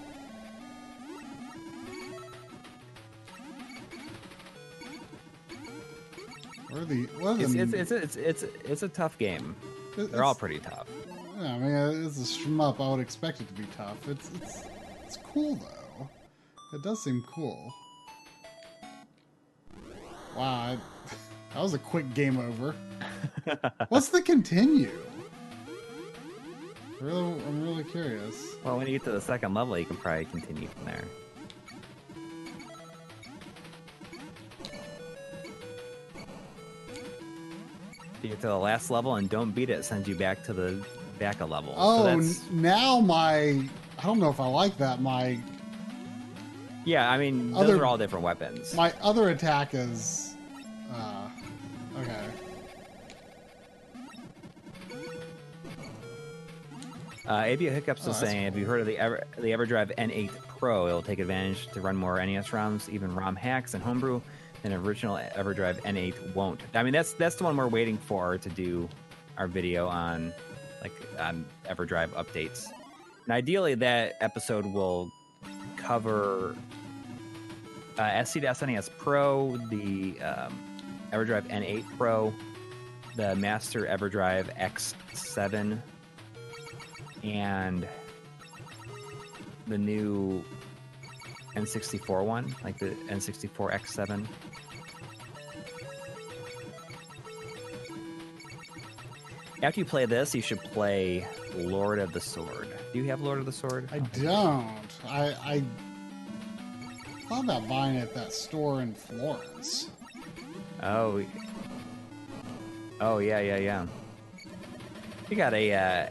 What 6.70 6.82
are 6.82 6.86
the? 6.86 7.04
What 7.20 7.40
are 7.40 7.42
it's 7.44 7.54
the? 7.54 7.60
it's 7.62 7.74
it's 7.74 7.92
it's 7.92 8.16
it's 8.18 8.44
it's 8.66 8.84
a 8.84 8.90
tough 8.90 9.18
game. 9.18 9.56
it- 9.98 10.12
They're 10.12 10.24
all 10.24 10.36
pretty 10.36 10.60
tough. 10.60 10.88
Yeah, 11.38 11.54
I 11.54 11.60
mean, 11.60 11.76
uh, 11.76 12.08
it's 12.08 12.18
a 12.18 12.40
shmup. 12.40 12.80
I 12.80 12.90
would 12.90 13.00
expect 13.00 13.42
it 13.42 13.48
to 13.48 13.54
be 13.54 13.66
tough. 13.78 14.08
It's 14.08 14.32
it's 14.42 14.64
it's 15.06 15.18
cool 15.18 15.56
though. 15.56 16.10
It 16.74 16.82
does 16.82 17.04
seem 17.04 17.24
cool. 17.28 17.72
Wow, 20.36 20.44
I, 20.44 20.78
that 21.54 21.62
was 21.62 21.76
a 21.76 21.80
quick 21.80 22.12
game 22.16 22.40
over. 22.40 22.76
What's 23.90 24.10
the 24.10 24.22
continue? 24.22 24.90
Really, 27.00 27.22
I'm 27.22 27.62
really 27.62 27.84
curious. 27.84 28.56
Well, 28.64 28.78
when 28.78 28.88
you 28.88 28.94
get 28.94 29.04
to 29.04 29.12
the 29.12 29.22
second 29.22 29.54
level, 29.54 29.78
you 29.78 29.86
can 29.86 29.98
probably 29.98 30.26
continue 30.26 30.68
from 30.68 30.86
there. 30.86 31.04
If 38.16 38.24
you 38.24 38.30
get 38.30 38.42
to 38.42 38.48
the 38.48 38.58
last 38.58 38.90
level 38.90 39.18
and 39.18 39.30
don't 39.30 39.52
beat 39.52 39.70
it, 39.70 39.74
it 39.74 39.86
sends 39.86 40.08
you 40.10 40.16
back 40.16 40.44
to 40.46 40.54
the 40.54 40.84
back 41.20 41.42
a 41.42 41.46
level. 41.46 41.74
Oh, 41.78 41.98
so 42.06 42.18
that's, 42.18 42.50
now 42.52 43.00
my 43.00 43.68
I 44.00 44.04
don't 44.04 44.20
know 44.20 44.30
if 44.30 44.40
I 44.40 44.48
like 44.48 44.78
that. 44.78 45.02
My 45.02 45.40
yeah. 46.86 47.10
I 47.12 47.18
mean, 47.18 47.52
those 47.52 47.64
Other- 47.64 47.82
are 47.82 47.86
all 47.86 47.98
different 47.98 48.24
weapons. 48.24 48.74
my 48.74 48.94
other 49.02 49.30
attack 49.30 49.74
is 49.74 50.36
uh 50.94 51.30
okay. 52.00 52.26
Uh, 57.28 57.42
ABO 57.44 57.70
Hiccups 57.74 58.08
Oh, 58.08 58.12
is 58.12 58.18
saying, 58.18 58.46
have 58.46 58.58
you 58.58 58.66
heard 58.66 58.80
of 58.80 58.88
the 58.88 58.98
Ever 58.98 59.26
the 59.38 59.50
EverDrive 59.52 59.94
N8 59.98 60.32
Pro? 60.48 60.88
It'll 60.88 61.02
take 61.02 61.20
advantage 61.20 61.68
to 61.74 61.82
run 61.82 61.96
more 61.98 62.26
NES 62.26 62.48
ROMs, 62.50 62.88
even 62.88 63.14
ROM 63.14 63.36
hacks 63.36 63.74
and 63.74 63.84
homebrew, 63.84 64.22
than 64.64 64.72
original 64.72 65.18
EverDrive 65.18 65.82
N8 65.82 66.34
won't. 66.36 66.62
I 66.74 66.84
mean, 66.84 66.94
that's 66.94 67.12
that's 67.14 67.36
the 67.36 67.44
one 67.44 67.58
we're 67.58 67.68
waiting 67.68 67.98
for 67.98 68.38
to 68.38 68.50
do 68.50 68.88
our 69.38 69.48
video 69.48 69.88
on, 69.90 70.32
like 70.82 70.94
on 71.20 71.46
EverDrive 71.66 72.10
updates. 72.10 72.66
And 73.26 73.34
ideally, 73.34 73.76
that 73.76 74.16
episode 74.22 74.66
will 74.66 75.12
cover 75.76 76.56
uh, 77.98 78.02
SD2SNES 78.02 78.90
Pro, 78.98 79.58
the 79.70 80.20
um, 80.22 80.58
EverDrive 81.12 81.48
N8 81.50 81.86
Pro, 81.98 82.34
the 83.16 83.36
Master 83.36 83.86
EverDrive 83.86 84.56
X7 84.58 85.80
and 87.24 87.88
the 89.68 89.78
new 89.78 90.44
N64 91.56 92.24
one, 92.24 92.56
like 92.64 92.78
the 92.78 92.92
N64 93.10 93.74
X7. 93.74 94.28
After 99.64 99.80
you 99.80 99.86
play 99.86 100.06
this, 100.06 100.36
you 100.36 100.42
should 100.42 100.60
play 100.60 101.26
Lord 101.56 102.00
of 102.00 102.14
the 102.14 102.20
Sword. 102.22 102.68
Do 102.94 103.00
you 103.00 103.06
have 103.06 103.22
Lord 103.22 103.40
of 103.40 103.46
the 103.46 103.52
Sword? 103.52 103.90
I 103.92 104.00
don't. 104.00 104.68
I 105.08 105.36
I 105.44 105.64
thought 107.28 107.44
about 107.44 107.68
buying 107.68 107.96
it 107.96 108.02
at 108.04 108.14
that 108.14 108.32
store 108.34 108.82
in 108.82 108.94
Florence. 108.94 109.90
Oh. 110.84 111.24
Oh 113.02 113.18
yeah, 113.18 113.40
yeah, 113.40 113.58
yeah. 113.58 113.86
We 115.30 115.36
got 115.36 115.54
a. 115.54 115.74
Uh, 115.74 116.10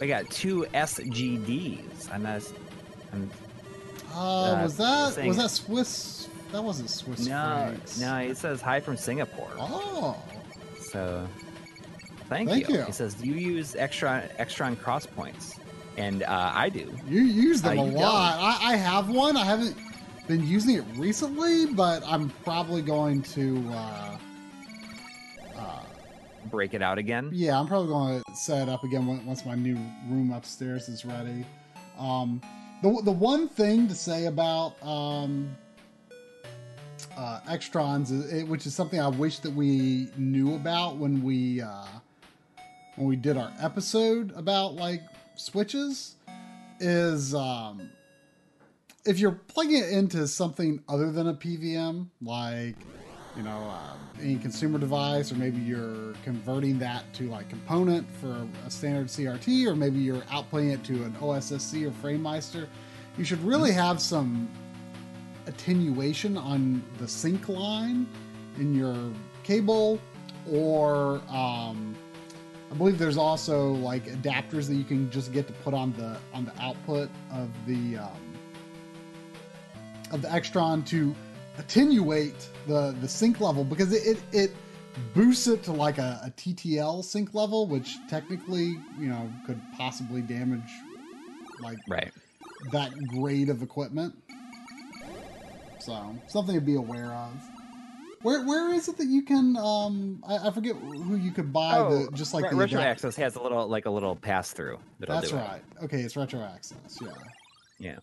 we 0.00 0.06
got 0.08 0.28
two 0.30 0.66
SGDs. 0.74 2.12
I'm 2.12 2.22
not. 2.22 2.42
I'm, 3.12 3.30
Uh, 4.14 4.18
Uh, 4.20 4.62
was 4.62 4.76
that 4.78 5.14
saying- 5.14 5.28
was 5.28 5.36
that 5.36 5.50
Swiss? 5.50 6.28
That 6.50 6.64
wasn't 6.64 6.88
Swiss 6.90 7.26
no, 7.26 7.66
francs. 7.68 8.00
no. 8.00 8.16
It 8.18 8.36
says 8.36 8.60
hi 8.60 8.80
from 8.80 8.96
Singapore. 8.96 9.50
Oh, 9.58 10.16
So, 10.92 11.28
thank, 12.28 12.48
Thank 12.48 12.68
you. 12.68 12.76
you. 12.76 12.82
He 12.84 12.92
says, 12.92 13.14
"Do 13.14 13.26
you 13.26 13.34
use 13.34 13.74
extra 13.76 14.28
Extron 14.38 14.78
cross 14.78 15.06
points?" 15.06 15.58
And 15.96 16.22
uh, 16.22 16.52
I 16.54 16.68
do. 16.68 16.92
you 17.08 17.22
use 17.22 17.60
them 17.62 17.78
Uh, 17.78 17.82
a 17.82 17.84
lot. 17.84 18.38
I, 18.62 18.72
I 18.72 18.76
have 18.76 19.08
one. 19.10 19.36
I 19.36 19.44
haven't 19.44 19.76
been 20.28 20.46
using 20.46 20.76
it 20.76 20.84
recently, 20.96 21.66
but 21.66 22.02
I'm 22.06 22.30
probably 22.44 22.82
going 22.82 23.22
to. 23.22 23.64
Uh, 23.72 24.18
uh, 25.58 25.80
Break 26.50 26.72
it 26.74 26.82
out 26.82 26.98
again. 26.98 27.30
yeah, 27.32 27.58
I'm 27.58 27.66
probably 27.66 27.88
going 27.88 28.22
to 28.28 28.34
set 28.36 28.68
it 28.68 28.70
up 28.70 28.84
again 28.84 29.06
once 29.26 29.44
my 29.44 29.54
new 29.56 29.76
room 30.08 30.30
upstairs 30.32 30.88
is 30.88 31.04
ready. 31.04 31.44
Um, 31.98 32.40
the 32.82 33.00
the 33.04 33.10
one 33.12 33.48
thing 33.48 33.88
to 33.88 33.94
say 33.94 34.26
about 34.26 34.80
um, 34.84 35.50
uh, 37.16 37.40
Extrons, 37.48 38.46
which 38.46 38.66
is 38.66 38.74
something 38.74 39.00
I 39.00 39.08
wish 39.08 39.40
that 39.40 39.52
we 39.52 40.08
knew 40.16 40.54
about 40.54 40.96
when 40.96 41.22
we 41.24 41.60
uh, 41.60 41.84
when 42.98 43.06
we 43.06 43.14
did 43.14 43.36
our 43.36 43.52
episode 43.60 44.32
about 44.34 44.74
like 44.74 45.02
switches, 45.36 46.16
is 46.80 47.32
um, 47.32 47.90
if 49.06 49.20
you're 49.20 49.32
plugging 49.46 49.76
it 49.76 49.90
into 49.90 50.26
something 50.26 50.82
other 50.88 51.12
than 51.12 51.28
a 51.28 51.34
PVM, 51.34 52.08
like 52.20 52.74
you 53.36 53.44
know 53.44 53.70
uh, 53.70 53.94
any 54.20 54.36
consumer 54.36 54.80
device, 54.80 55.30
or 55.30 55.36
maybe 55.36 55.60
you're 55.60 56.12
converting 56.24 56.76
that 56.80 57.04
to 57.14 57.28
like 57.28 57.48
component 57.48 58.04
for 58.20 58.48
a 58.66 58.70
standard 58.70 59.06
CRT, 59.06 59.66
or 59.66 59.76
maybe 59.76 60.00
you're 60.00 60.22
outputting 60.22 60.72
it 60.72 60.82
to 60.84 61.04
an 61.04 61.12
OSSC 61.20 61.86
or 61.86 61.92
FrameMeister, 61.92 62.66
you 63.16 63.22
should 63.22 63.42
really 63.44 63.70
have 63.70 64.00
some 64.00 64.50
attenuation 65.46 66.36
on 66.36 66.82
the 66.98 67.06
sync 67.06 67.48
line 67.48 68.08
in 68.56 68.74
your 68.74 69.12
cable, 69.44 70.00
or 70.50 71.22
um, 71.28 71.94
I 72.70 72.74
believe 72.74 72.98
there's 72.98 73.16
also 73.16 73.72
like 73.72 74.04
adapters 74.06 74.66
that 74.68 74.74
you 74.74 74.84
can 74.84 75.10
just 75.10 75.32
get 75.32 75.46
to 75.46 75.52
put 75.54 75.72
on 75.74 75.92
the 75.94 76.18
on 76.34 76.44
the 76.44 76.52
output 76.60 77.10
of 77.30 77.48
the 77.66 77.96
um, 77.98 78.10
of 80.10 80.22
the 80.22 80.28
Extron 80.28 80.86
to 80.88 81.14
attenuate 81.56 82.48
the 82.66 82.94
the 83.00 83.08
sync 83.08 83.40
level 83.40 83.64
because 83.64 83.92
it 83.92 84.18
it, 84.18 84.22
it 84.32 84.56
boosts 85.14 85.46
it 85.46 85.62
to 85.62 85.72
like 85.72 85.98
a, 85.98 86.20
a 86.24 86.30
TTL 86.30 87.02
sync 87.04 87.32
level, 87.34 87.66
which 87.66 88.06
technically 88.06 88.82
you 88.98 89.08
know 89.08 89.32
could 89.44 89.60
possibly 89.76 90.20
damage 90.20 90.82
like 91.62 91.78
Right. 91.88 92.12
that 92.72 92.92
grade 93.08 93.48
of 93.48 93.62
equipment. 93.62 94.14
So 95.78 96.16
something 96.26 96.54
to 96.54 96.60
be 96.60 96.74
aware 96.74 97.12
of. 97.14 97.42
Where 98.22 98.44
where 98.44 98.72
is 98.74 98.88
it 98.88 98.96
that 98.98 99.06
you 99.06 99.22
can? 99.22 99.56
Um, 99.56 100.22
I, 100.26 100.48
I 100.48 100.50
forget 100.50 100.74
who 100.76 101.16
you 101.16 101.30
could 101.30 101.52
buy 101.52 101.78
the 101.78 102.08
just 102.14 102.34
like 102.34 102.44
Re- 102.44 102.50
the 102.50 102.56
Oh, 102.56 102.58
Retro 102.58 102.78
adapt- 102.80 102.90
Access 102.90 103.16
has 103.16 103.36
a 103.36 103.42
little 103.42 103.68
like 103.68 103.86
a 103.86 103.90
little 103.90 104.16
pass 104.16 104.50
through. 104.52 104.78
That's 105.00 105.32
right. 105.32 105.62
Okay, 105.84 106.00
it's 106.00 106.16
retro 106.16 106.40
access. 106.42 106.98
Yeah. 107.00 107.08
Yeah. 107.78 107.98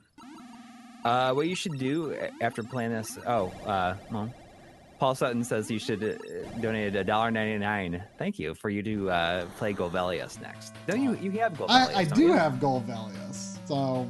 Uh, 1.04 1.34
what 1.34 1.48
you 1.48 1.56
should 1.56 1.78
do 1.78 2.16
after 2.42 2.64
playing 2.64 2.92
this? 2.92 3.18
Oh, 3.28 3.48
uh, 3.66 3.96
well, 4.10 4.34
Paul 5.00 5.14
Sutton 5.14 5.44
says 5.44 5.70
you 5.70 5.78
should 5.80 6.02
uh, 6.04 6.60
donate 6.62 6.96
a 6.96 7.04
dollar 7.04 7.30
ninety 7.30 7.58
nine. 7.60 8.02
Thank 8.18 8.40
you 8.40 8.56
for 8.56 8.70
you 8.70 8.82
to 8.84 9.10
uh, 9.12 9.46
play 9.58 9.74
Golvelius 9.74 10.42
next. 10.42 10.74
Don't 10.88 11.04
you? 11.04 11.16
You 11.16 11.32
have 11.42 11.54
Golvelius. 11.54 11.70
I, 11.70 11.94
I 12.00 12.04
do 12.06 12.22
you? 12.22 12.34
have 12.34 12.54
Golvelius. 12.54 13.58
So, 13.68 14.08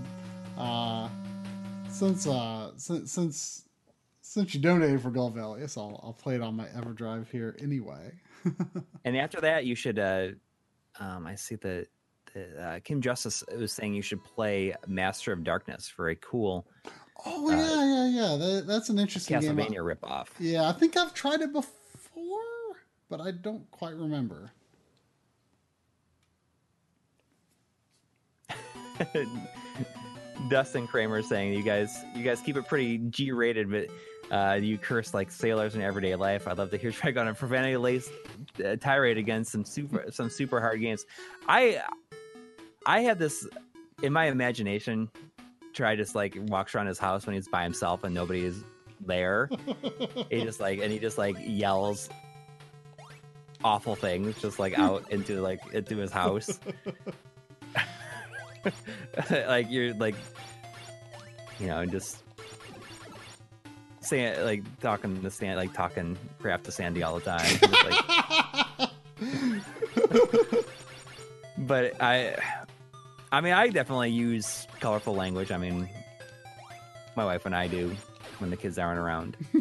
uh, 0.58 1.10
since 1.90 2.28
uh, 2.28 2.72
since 2.78 3.12
since 3.12 3.65
since 4.36 4.54
you 4.54 4.60
donated 4.60 5.02
for 5.02 5.12
Golvelius, 5.12 5.78
I'll 5.78 5.98
I'll 6.04 6.12
play 6.12 6.36
it 6.36 6.42
on 6.42 6.58
my 6.58 6.66
EverDrive 6.66 7.32
here 7.32 7.56
anyway. 7.60 8.12
And 9.06 9.16
after 9.16 9.40
that, 9.42 9.66
you 9.66 9.76
should. 9.76 9.98
Uh, 9.98 10.30
um, 11.00 11.26
I 11.28 11.36
see 11.36 11.56
that 11.56 11.88
the, 12.34 12.62
uh, 12.62 12.80
Kim 12.84 13.02
Justice 13.02 13.44
was 13.56 13.72
saying 13.72 13.94
you 13.94 14.02
should 14.02 14.24
play 14.24 14.76
Master 14.88 15.32
of 15.32 15.44
Darkness 15.44 15.88
for 15.88 16.10
a 16.10 16.16
cool 16.16 16.68
Oh 17.26 17.50
yeah, 17.50 17.86
yeah, 17.86 18.08
yeah. 18.08 18.36
That, 18.36 18.68
that's 18.68 18.90
an 18.90 19.00
interesting 19.00 19.40
game. 19.40 19.56
Castlevania 19.56 19.78
ripoff. 19.78 20.28
Yeah, 20.40 20.68
I 20.68 20.74
think 20.74 20.98
I've 20.98 21.14
tried 21.14 21.42
it 21.42 21.54
before, 21.54 22.42
but 23.10 23.22
I 23.22 23.32
don't 23.32 23.70
quite 23.72 23.96
remember. 23.96 24.52
Dustin 30.50 30.88
Kramer 30.88 31.22
saying 31.22 31.54
you 31.54 31.64
guys 31.64 32.04
you 32.16 32.24
guys 32.24 32.42
keep 32.42 32.58
it 32.58 32.68
pretty 32.68 32.98
G 33.10 33.32
rated, 33.32 33.72
but 33.72 33.88
uh, 34.32 34.60
you 34.62 34.78
curse 34.78 35.14
like 35.14 35.32
sailors 35.32 35.76
in 35.76 35.82
everyday 35.82 36.16
life. 36.16 36.48
I'd 36.48 36.58
love 36.58 36.72
to 36.72 36.78
hear 36.78 36.92
Trek 36.94 37.18
on 37.18 37.28
a 37.28 37.34
profanity 37.34 37.78
laced 37.78 38.12
uh, 38.64 38.76
tirade 38.76 39.18
against 39.18 39.52
some 39.52 39.66
super 39.66 40.06
some 40.12 40.30
super 40.30 40.60
hard 40.60 40.82
games. 40.82 41.06
I 41.48 41.82
I 42.86 43.02
had 43.02 43.20
this 43.20 43.48
in 44.02 44.14
my 44.14 44.26
imagination. 44.26 45.10
Try 45.74 45.96
just 45.96 46.16
like 46.16 46.36
walks 46.38 46.74
around 46.74 46.88
his 46.88 47.00
house 47.00 47.26
when 47.26 47.36
he's 47.36 47.48
by 47.48 47.64
himself 47.64 48.04
and 48.04 48.16
nobody 48.16 48.46
is 48.46 48.64
there. 49.06 49.50
he 50.30 50.44
just 50.44 50.60
like 50.60 50.80
and 50.80 50.92
he 50.92 51.00
just 51.00 51.18
like 51.18 51.36
yells 51.40 52.10
awful 53.64 53.96
things 53.96 54.40
just 54.42 54.60
like 54.60 54.78
out 54.78 55.04
into 55.12 55.42
like 55.42 55.60
into 55.74 55.98
his 55.98 56.12
house. 56.12 56.60
like 59.30 59.70
you're 59.70 59.94
like 59.96 60.16
you 61.60 61.68
know 61.68 61.86
just 61.86 62.25
saying 64.06 64.44
like 64.46 64.64
talking 64.80 65.22
to 65.22 65.32
Sand 65.32 65.58
like 65.58 65.74
talking 65.74 66.18
crap 66.40 66.64
to 66.64 66.72
Sandy 66.72 67.04
all 67.04 67.20
the 67.20 67.26
time. 67.26 67.60
Like- 67.86 68.90
but 71.60 72.02
I 72.02 72.36
I 73.32 73.42
mean 73.42 73.54
I 73.54 73.70
definitely 73.70 74.12
use 74.12 74.68
colorful 74.80 75.16
language. 75.16 75.52
I 75.52 75.58
mean 75.58 75.90
my 77.16 77.26
wife 77.26 77.46
and 77.46 77.56
I 77.56 77.68
do 77.68 77.96
when 78.40 78.50
the 78.50 78.58
kids 78.58 78.78
aren't 78.78 79.00
around. 79.00 79.38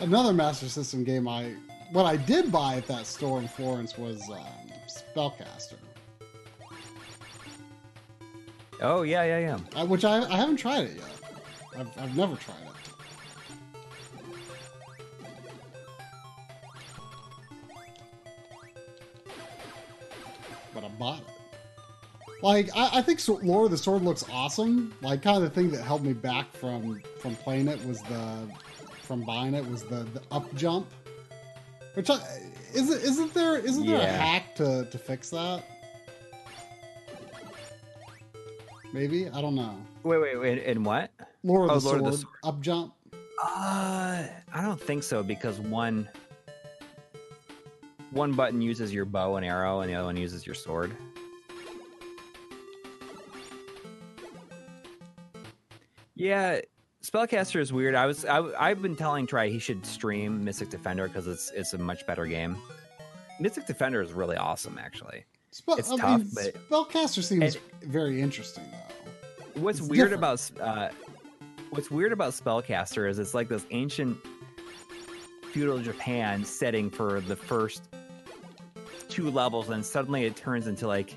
Another 0.00 0.32
Master 0.32 0.68
System 0.68 1.04
game 1.04 1.26
I 1.28 1.54
what 1.92 2.04
I 2.04 2.16
did 2.16 2.50
buy 2.50 2.76
at 2.76 2.86
that 2.88 3.06
store 3.06 3.38
in 3.40 3.46
Florence 3.48 3.96
was 3.96 4.20
um, 4.28 4.44
Spellcaster, 5.14 5.76
Oh 8.80 9.02
yeah, 9.02 9.22
yeah, 9.24 9.38
yeah. 9.38 9.80
uh, 9.80 9.86
which 9.86 10.04
I, 10.04 10.22
I 10.24 10.36
haven't 10.36 10.56
tried 10.56 10.84
it 10.84 10.96
yet. 10.96 11.04
I've, 11.78 11.98
I've 12.02 12.16
never 12.16 12.36
tried 12.36 12.56
it. 12.56 12.60
But 20.74 20.84
I 20.84 20.88
bought 20.88 21.20
it. 21.20 21.26
Like 22.42 22.68
I, 22.76 22.98
I 22.98 23.02
think 23.02 23.20
so- 23.20 23.40
Lord 23.42 23.66
of 23.66 23.70
the 23.70 23.78
Sword 23.78 24.02
looks 24.02 24.24
awesome. 24.30 24.92
Like 25.00 25.22
kind 25.22 25.36
of 25.36 25.42
the 25.44 25.50
thing 25.50 25.70
that 25.70 25.82
held 25.82 26.04
me 26.04 26.12
back 26.12 26.52
from 26.52 27.00
from 27.20 27.36
playing 27.36 27.68
it 27.68 27.84
was 27.86 28.02
the 28.02 28.48
from 29.02 29.22
buying 29.22 29.54
it 29.54 29.66
was 29.68 29.82
the, 29.84 30.04
the 30.12 30.22
up 30.30 30.52
jump. 30.54 30.86
Which 31.94 32.10
I, 32.10 32.18
isn't 32.74 33.02
isn't 33.02 33.34
there 33.34 33.56
isn't 33.56 33.86
there 33.86 34.00
a 34.00 34.06
hack 34.06 34.54
to 34.56 34.86
to 34.90 34.98
fix 34.98 35.30
that? 35.30 35.64
Maybe 38.92 39.28
I 39.28 39.40
don't 39.40 39.54
know. 39.54 39.76
Wait, 40.04 40.18
wait, 40.18 40.36
wait, 40.38 40.62
and 40.66 40.84
what? 40.84 41.10
Lord 41.42 41.70
of 41.70 41.76
Oh, 41.76 41.80
the 41.80 41.86
Lord 41.88 42.00
of 42.00 42.12
the 42.12 42.18
Sword. 42.18 42.34
up 42.44 42.60
jump. 42.60 42.94
Uh, 43.42 44.26
I 44.52 44.62
don't 44.62 44.80
think 44.80 45.02
so 45.02 45.22
because 45.22 45.58
one 45.58 46.08
one 48.10 48.32
button 48.32 48.62
uses 48.62 48.94
your 48.94 49.04
bow 49.04 49.36
and 49.36 49.44
arrow, 49.44 49.80
and 49.80 49.90
the 49.90 49.94
other 49.94 50.06
one 50.06 50.16
uses 50.16 50.46
your 50.46 50.54
sword. 50.54 50.92
Yeah, 56.14 56.60
spellcaster 57.04 57.60
is 57.60 57.72
weird. 57.72 57.94
I 57.94 58.06
was 58.06 58.24
I, 58.24 58.40
I've 58.58 58.80
been 58.82 58.96
telling 58.96 59.26
Try 59.26 59.48
he 59.48 59.58
should 59.58 59.84
stream 59.84 60.42
Mystic 60.44 60.70
Defender 60.70 61.06
because 61.08 61.26
it's 61.26 61.50
it's 61.52 61.74
a 61.74 61.78
much 61.78 62.06
better 62.06 62.26
game. 62.26 62.56
Mystic 63.40 63.66
Defender 63.66 64.00
is 64.00 64.12
really 64.12 64.36
awesome, 64.36 64.78
actually. 64.78 65.24
It's 65.50 65.62
I 65.90 65.96
tough, 65.96 66.20
mean, 66.20 66.30
but- 66.34 66.54
Spellcaster 66.70 67.22
seems 67.22 67.56
very 67.82 68.20
interesting 68.20 68.64
though. 68.72 69.60
What's 69.60 69.78
It's 69.80 69.88
weird 69.88 70.10
different. 70.10 70.50
about 70.56 70.66
uh, 70.78 70.88
what's 71.70 71.90
weird 71.90 72.12
about 72.12 72.32
Spellcaster 72.32 73.08
is 73.08 73.18
it's 73.20 73.34
like 73.34 73.48
this 73.48 73.64
ancient 73.70 74.16
feudal 75.52 75.78
Japan 75.78 76.44
setting 76.44 76.90
for 76.90 77.20
the 77.20 77.36
first 77.36 77.84
two 79.08 79.30
levels, 79.30 79.68
and 79.68 79.84
suddenly 79.84 80.24
it 80.24 80.34
turns 80.34 80.66
into 80.66 80.88
like 80.88 81.14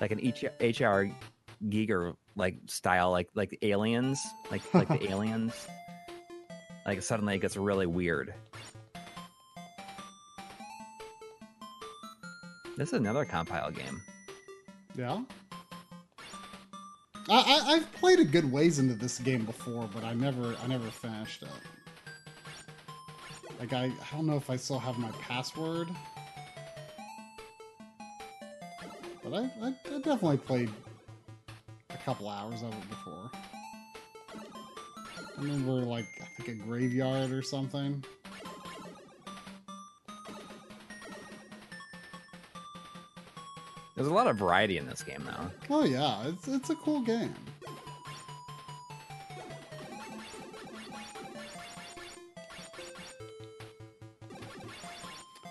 like 0.00 0.10
an 0.10 0.18
HR 0.18 1.10
Giger 1.68 2.16
like 2.36 2.56
style, 2.66 3.10
like 3.10 3.30
like 3.34 3.58
aliens, 3.62 4.24
like 4.50 4.62
like 4.74 4.88
the 4.88 5.02
aliens. 5.10 5.66
Like 6.84 7.02
suddenly 7.02 7.34
it 7.34 7.40
gets 7.40 7.56
really 7.56 7.86
weird. 7.86 8.34
This 12.76 12.88
is 12.88 12.94
another 12.94 13.24
compile 13.24 13.70
game. 13.70 14.02
Yeah. 14.94 15.22
I, 17.28 17.34
I 17.34 17.72
I've 17.74 17.92
played 17.92 18.20
a 18.20 18.24
good 18.24 18.50
ways 18.52 18.78
into 18.78 18.94
this 18.94 19.18
game 19.18 19.44
before, 19.44 19.88
but 19.92 20.04
I 20.04 20.14
never 20.14 20.54
I 20.62 20.66
never 20.66 20.88
finished 20.90 21.42
it. 21.42 21.48
Like 23.58 23.72
I, 23.72 23.84
I 23.84 24.16
don't 24.16 24.26
know 24.26 24.36
if 24.36 24.50
I 24.50 24.56
still 24.56 24.78
have 24.78 24.98
my 24.98 25.10
password. 25.22 25.88
But 29.24 29.34
I, 29.34 29.50
I, 29.60 29.68
I 29.68 29.98
definitely 29.98 30.36
played 30.36 30.70
couple 32.06 32.28
hours 32.28 32.62
of 32.62 32.72
it 32.72 32.88
before. 32.88 33.30
I 35.18 35.42
remember 35.42 35.72
like 35.72 36.06
I 36.22 36.40
think 36.40 36.48
a 36.48 36.54
graveyard 36.62 37.32
or 37.32 37.42
something. 37.42 38.04
There's 43.96 44.06
a 44.06 44.14
lot 44.14 44.28
of 44.28 44.36
variety 44.36 44.78
in 44.78 44.86
this 44.86 45.02
game, 45.02 45.24
though. 45.26 45.50
Oh 45.68 45.84
yeah, 45.84 46.28
it's 46.28 46.46
it's 46.46 46.70
a 46.70 46.76
cool 46.76 47.00
game. 47.00 47.34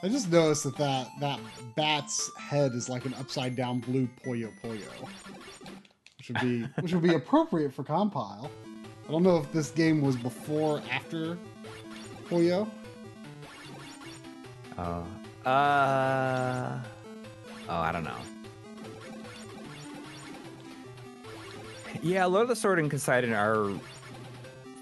I 0.01 0.07
just 0.07 0.31
noticed 0.31 0.63
that 0.63 0.77
that, 0.77 1.07
that 1.19 1.39
bat's 1.75 2.31
head 2.37 2.71
is 2.75 2.87
like 2.87 3.03
an 3.05 3.13
upside 3.15 3.57
down 3.57 3.79
blue 3.79 4.07
Puyo 4.23 4.53
Puyo, 4.63 5.09
which 6.27 6.41
would 6.41 6.49
be 6.49 6.61
which 6.81 6.93
would 6.93 7.03
be 7.03 7.13
appropriate 7.13 7.73
for 7.73 7.83
compile. 7.83 8.49
I 9.07 9.11
don't 9.11 9.23
know 9.23 9.37
if 9.37 9.51
this 9.51 9.69
game 9.71 10.01
was 10.01 10.15
before 10.15 10.77
or 10.79 10.81
after 10.91 11.37
Puyo. 12.27 12.67
Oh. 14.77 15.05
Uh. 15.47 16.79
Oh, 17.69 17.75
I 17.77 17.91
don't 17.91 18.03
know. 18.03 18.17
Yeah, 22.01 22.25
Lord 22.25 22.43
of 22.43 22.49
the 22.49 22.55
Sword 22.55 22.79
and 22.79 22.89
Poseidon 22.89 23.33
are 23.33 23.71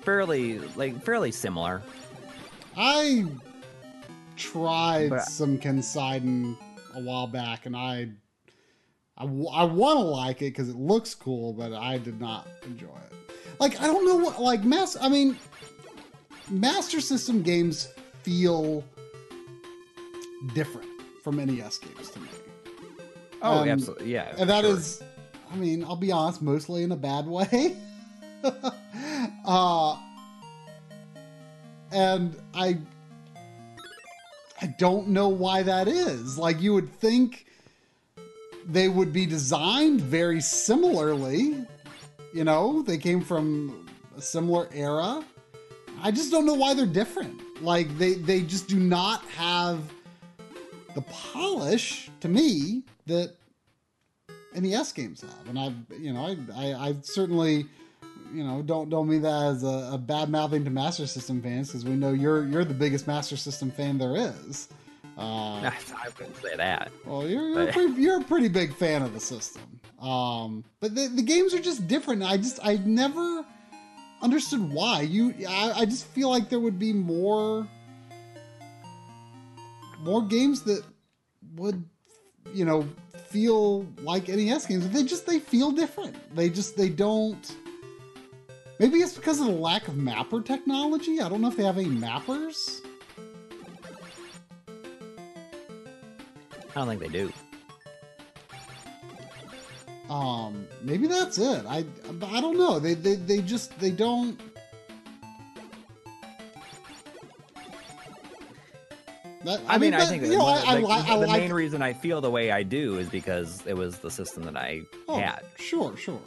fairly 0.02 0.60
like 0.76 1.04
fairly 1.04 1.32
similar. 1.32 1.82
I 2.78 3.26
tried 4.36 5.10
But- 5.10 5.24
some 5.24 5.58
Kenseiden 5.58 6.58
a 6.96 7.02
while 7.02 7.28
back, 7.28 7.66
and 7.66 7.76
I 7.76 8.10
I, 9.18 9.24
I 9.24 9.64
want 9.64 10.00
to 10.00 10.04
like 10.06 10.38
it 10.42 10.46
because 10.46 10.70
it 10.70 10.76
looks 10.76 11.14
cool, 11.14 11.54
but 11.54 11.74
I 11.74 11.98
did 11.98 12.20
not 12.20 12.48
enjoy 12.66 12.88
it. 12.88 13.34
Like 13.60 13.80
I 13.80 13.86
don't 13.88 14.06
know 14.06 14.16
what 14.16 14.42
like 14.42 14.64
mass. 14.64 14.98
I 15.00 15.10
mean, 15.10 15.38
Master 16.50 17.00
System 17.00 17.42
games 17.44 17.90
feel 18.24 18.84
different 20.54 20.90
from 21.24 21.38
NES 21.38 21.78
games 21.78 22.10
to 22.12 22.20
me, 22.20 22.28
Oh, 23.42 23.60
Um, 23.60 23.70
absolutely, 23.70 24.12
yeah. 24.12 24.34
and 24.38 24.50
that 24.50 24.64
sure. 24.66 24.76
is, 24.76 25.02
I 25.52 25.56
mean, 25.56 25.84
I'll 25.86 25.96
be 25.96 26.12
honest, 26.12 26.42
mostly 26.42 26.84
in 26.84 26.92
a 26.92 26.98
bad 26.98 27.26
way. 27.28 27.78
uh, 29.46 29.98
and 31.92 32.36
I, 32.54 32.78
I 34.62 34.68
don't 34.80 35.10
know 35.10 35.30
why 35.30 35.64
that 35.64 35.88
is. 35.88 36.38
Like 36.38 36.62
you 36.62 36.74
would 36.74 36.92
think, 36.92 37.46
they 38.68 38.90
would 38.90 39.12
be 39.14 39.26
designed 39.26 40.02
very 40.02 40.42
similarly. 40.42 41.66
You 42.34 42.44
know, 42.44 42.82
they 42.82 42.98
came 42.98 43.22
from 43.22 43.88
a 44.18 44.22
similar 44.22 44.70
era. 44.74 45.24
I 46.02 46.12
just 46.12 46.32
don't 46.32 46.46
know 46.46 46.54
why 46.54 46.74
they're 46.74 46.86
different. 46.86 47.42
Like 47.62 47.98
they 47.98 48.16
they 48.16 48.42
just 48.42 48.68
do 48.68 48.80
not 48.80 49.24
have 49.38 49.80
the 50.96 51.02
polish 51.02 52.10
to 52.22 52.28
me 52.28 52.84
that 53.06 53.36
NES 54.56 54.92
games 54.92 55.22
have. 55.22 55.48
And 55.48 55.60
I've 55.60 55.76
you 56.00 56.14
know 56.14 56.26
I 56.26 56.38
I, 56.56 56.90
I 56.90 56.96
certainly 57.02 57.66
you 58.34 58.44
know 58.44 58.62
don't 58.62 58.90
don't 58.90 59.08
mean 59.08 59.22
that 59.22 59.44
as 59.44 59.64
a, 59.64 59.92
a 59.94 59.98
bad 59.98 60.30
mouthing 60.30 60.64
to 60.66 60.70
Master 60.70 61.08
System 61.08 61.42
fans 61.42 61.70
because 61.70 61.86
we 61.86 61.92
know 61.92 62.12
you're 62.12 62.46
you're 62.46 62.66
the 62.66 62.74
biggest 62.74 63.08
Master 63.08 63.38
System 63.38 63.72
fan 63.72 63.98
there 63.98 64.16
is. 64.16 64.70
Uh, 65.18 65.22
I 65.72 65.72
wouldn't 66.18 66.38
say 66.38 66.56
that. 66.56 66.92
well, 67.06 67.28
you're 67.28 67.50
you're 67.50 67.70
a, 67.70 67.72
pretty, 67.72 68.02
you're 68.02 68.22
a 68.22 68.24
pretty 68.24 68.48
big 68.48 68.74
fan 68.76 69.02
of 69.04 69.14
the 69.14 69.20
system. 69.20 69.80
Um, 70.00 70.64
but 70.80 70.96
the, 70.96 71.08
the 71.08 71.22
games 71.22 71.54
are 71.54 71.60
just 71.60 71.88
different. 71.88 72.24
I 72.24 72.38
just 72.38 72.60
I 72.64 72.78
never 72.84 73.46
understood 74.22 74.72
why. 74.72 75.02
You 75.02 75.34
I, 75.48 75.74
I 75.78 75.86
just 75.86 76.06
feel 76.08 76.30
like 76.30 76.50
there 76.50 76.60
would 76.60 76.80
be 76.80 76.94
more 76.94 77.68
more 80.02 80.22
games 80.22 80.64
that 80.64 80.84
would 81.56 81.84
you 82.54 82.66
know 82.66 82.88
feel 83.28 83.84
like 84.02 84.28
NES 84.28 84.66
games. 84.66 84.90
They 84.90 85.04
just 85.04 85.26
they 85.26 85.40
feel 85.40 85.72
different. 85.72 86.16
They 86.36 86.50
just 86.50 86.78
they 86.78 86.90
don't. 86.90 87.56
Maybe 88.80 88.98
it's 89.00 89.16
because 89.16 89.40
of 89.40 89.46
the 89.46 89.54
lack 89.54 89.88
of 89.88 89.96
mapper 89.96 90.42
technology. 90.42 91.22
I 91.22 91.30
don't 91.30 91.42
know 91.42 91.48
if 91.48 91.58
they 91.58 91.64
have 91.64 91.78
any 91.78 91.88
mappers. 91.88 92.83
I 96.76 96.80
don't 96.80 96.88
think 96.88 97.02
they 97.02 97.08
do. 97.08 97.32
Um, 100.10 100.68
maybe 100.82 101.08
that's 101.08 101.38
it. 101.38 101.66
I 101.68 101.86
I 102.24 102.42
don't 102.42 102.58
know. 102.58 102.80
They 102.80 102.94
they, 102.94 103.16
they 103.16 103.42
just 103.42 103.78
they 103.80 103.92
don't. 103.92 104.40
That, 109.44 109.60
I, 109.68 109.78
mean, 109.78 109.94
I 109.94 110.00
that- 110.00 110.10
think 110.10 110.24
you 110.24 110.38
know, 110.38 110.46
I, 110.46 110.80
the, 110.80 110.88
I, 110.88 111.00
I 111.16 111.20
the 111.20 111.28
main 111.28 111.52
reason 111.52 111.82
I 111.82 111.92
feel 111.92 112.22
the 112.22 112.32
way 112.32 112.52
I 112.52 112.64
do 112.64 112.98
is 112.98 113.10
because 113.10 113.62
it 113.68 113.76
was 113.76 113.98
the 114.00 114.10
system 114.10 114.44
that 114.44 114.56
I 114.56 114.84
oh, 115.10 115.18
had. 115.20 115.42
sure, 115.58 115.98
sure. 115.98 116.22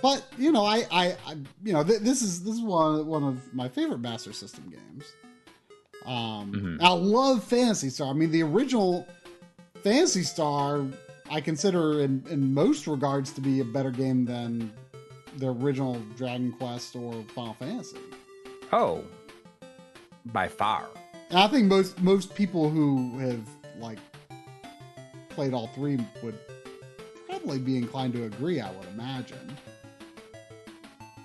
But 0.00 0.24
you 0.38 0.52
know, 0.52 0.64
I, 0.64 0.84
I, 0.92 1.06
I 1.26 1.36
you 1.64 1.72
know, 1.72 1.82
th- 1.82 2.00
this 2.00 2.22
is 2.22 2.44
this 2.44 2.54
is 2.54 2.60
one 2.60 3.06
one 3.06 3.24
of 3.24 3.52
my 3.54 3.68
favorite 3.68 3.98
Master 3.98 4.32
System 4.32 4.64
games. 4.70 5.04
Um, 6.06 6.52
Mhm. 6.52 6.82
I 6.82 6.90
love 6.92 7.42
Phantasy 7.42 7.88
Star. 7.88 8.08
I 8.08 8.12
mean, 8.12 8.30
the 8.30 8.42
original 8.42 9.08
Phantasy 9.84 10.22
Star, 10.22 10.82
I 11.30 11.42
consider 11.42 12.00
in 12.00 12.24
in 12.30 12.54
most 12.54 12.86
regards 12.86 13.32
to 13.32 13.42
be 13.42 13.60
a 13.60 13.64
better 13.64 13.90
game 13.90 14.24
than 14.24 14.72
the 15.36 15.48
original 15.48 16.00
Dragon 16.16 16.52
Quest 16.52 16.96
or 16.96 17.22
Final 17.34 17.52
Fantasy. 17.54 17.98
Oh, 18.72 19.04
by 20.26 20.48
far. 20.48 20.88
And 21.28 21.38
I 21.38 21.48
think 21.48 21.66
most 21.66 22.00
most 22.00 22.34
people 22.34 22.70
who 22.70 23.18
have 23.18 23.46
like 23.78 23.98
played 25.28 25.52
all 25.52 25.66
three 25.68 25.98
would 26.22 26.38
probably 27.28 27.58
be 27.58 27.76
inclined 27.76 28.14
to 28.14 28.24
agree. 28.24 28.62
I 28.62 28.70
would 28.70 28.88
imagine. 28.88 29.54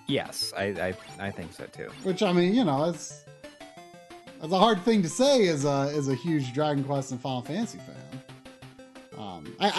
Yes, 0.08 0.52
I, 0.58 0.64
I 0.64 1.28
I 1.28 1.32
think 1.32 1.54
so 1.54 1.64
too. 1.66 1.90
Which 2.04 2.22
I 2.22 2.34
mean, 2.34 2.54
you 2.54 2.66
know, 2.66 2.90
it's 2.90 3.24
it's 4.44 4.52
a 4.52 4.60
hard 4.60 4.82
thing 4.82 5.02
to 5.04 5.10
say 5.10 5.48
as 5.48 5.64
a 5.64 5.94
as 5.96 6.10
a 6.10 6.16
huge 6.16 6.52
Dragon 6.54 6.84
Quest 6.84 7.12
and 7.12 7.22
Final 7.22 7.42
Fantasy 7.42 7.78
fan. 7.78 7.96
Um, 9.20 9.54
I, 9.60 9.70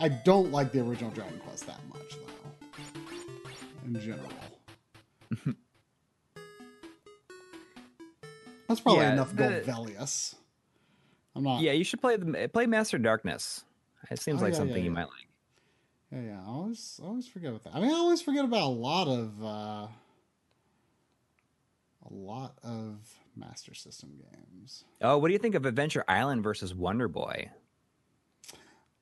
I 0.00 0.06
I 0.06 0.08
don't 0.08 0.50
like 0.50 0.72
the 0.72 0.80
original 0.80 1.10
Dragon 1.10 1.38
Quest 1.40 1.66
that 1.66 1.78
much 1.88 2.16
though. 2.16 2.50
In 3.86 4.00
general. 4.00 4.28
That's 8.68 8.80
probably 8.80 9.02
Yeah, 9.02 9.12
enough 9.12 9.34
the- 9.36 9.62
Golvelius. 9.66 10.34
I'm 11.34 11.44
not. 11.44 11.60
Yeah, 11.60 11.72
you 11.72 11.84
should 11.84 12.00
play 12.00 12.16
the 12.16 12.48
play 12.52 12.66
Master 12.66 12.98
Darkness. 12.98 13.64
It 14.10 14.18
seems 14.18 14.40
Oh, 14.40 14.44
like 14.44 14.52
yeah, 14.54 14.58
something 14.58 14.78
yeah, 14.78 14.82
you 14.84 14.90
might 14.90 15.04
like. 15.08 15.28
Yeah, 16.10 16.20
yeah. 16.22 16.40
I 16.44 16.48
always, 16.48 16.98
I 17.02 17.06
always 17.06 17.28
forget 17.28 17.50
about 17.50 17.64
that. 17.64 17.74
I 17.74 17.80
mean, 17.80 17.90
I 17.90 17.94
always 17.94 18.20
forget 18.22 18.44
about 18.44 18.62
a 18.62 18.72
lot 18.72 19.06
of, 19.06 19.44
uh, 19.44 19.86
a 22.06 22.10
lot 22.10 22.54
of 22.64 22.96
Master 23.36 23.74
System 23.74 24.10
games. 24.18 24.84
Oh, 25.02 25.18
what 25.18 25.28
do 25.28 25.32
you 25.34 25.38
think 25.38 25.54
of 25.54 25.66
Adventure 25.66 26.04
Island 26.08 26.42
versus 26.42 26.74
Wonder 26.74 27.06
Boy? 27.06 27.50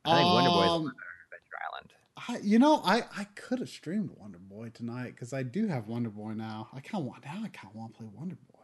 I 0.09 0.17
think 0.17 0.33
Wonder 0.35 0.51
Boy 0.51 0.63
is 0.65 0.69
better 0.83 0.95
Adventure 1.27 1.59
Island. 1.69 1.93
I, 2.29 2.39
you 2.47 2.59
know, 2.59 2.81
I, 2.85 3.03
I 3.17 3.25
could 3.35 3.59
have 3.61 3.69
streamed 3.69 4.11
Wonder 4.17 4.39
Boy 4.39 4.71
tonight 4.75 5.11
because 5.15 5.33
I 5.33 5.43
do 5.43 5.67
have 5.67 5.87
Wonder 5.89 6.11
Boy 6.11 6.33
now. 6.33 6.69
I 6.73 6.81
kind 6.81 7.03
of 7.03 7.07
want 7.09 7.25
now. 7.25 7.33
I 7.45 7.49
kind 7.49 7.69
of 7.71 7.75
want 7.75 7.93
to 7.95 7.99
play 7.99 8.09
Wonder 8.15 8.37
Boy. 8.37 8.55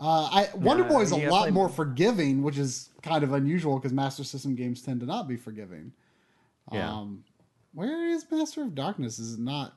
Uh, 0.00 0.28
I 0.32 0.48
Wonder 0.54 0.84
Yeah, 0.84 0.88
Boy 0.90 1.00
is 1.02 1.10
a 1.12 1.16
lot 1.28 1.42
play- 1.42 1.50
more 1.50 1.68
forgiving, 1.68 2.42
which 2.42 2.56
is 2.58 2.90
kind 3.02 3.24
of 3.24 3.32
unusual 3.32 3.78
because 3.78 3.92
Master 3.92 4.24
System 4.24 4.54
games 4.54 4.82
tend 4.82 5.00
to 5.00 5.06
not 5.06 5.26
be 5.28 5.36
forgiving. 5.36 5.92
Yeah. 6.72 6.90
Um, 6.92 7.24
where 7.74 8.08
is 8.08 8.24
Master 8.30 8.62
of 8.62 8.74
Darkness? 8.74 9.18
Is 9.18 9.34
it 9.34 9.40
not? 9.40 9.74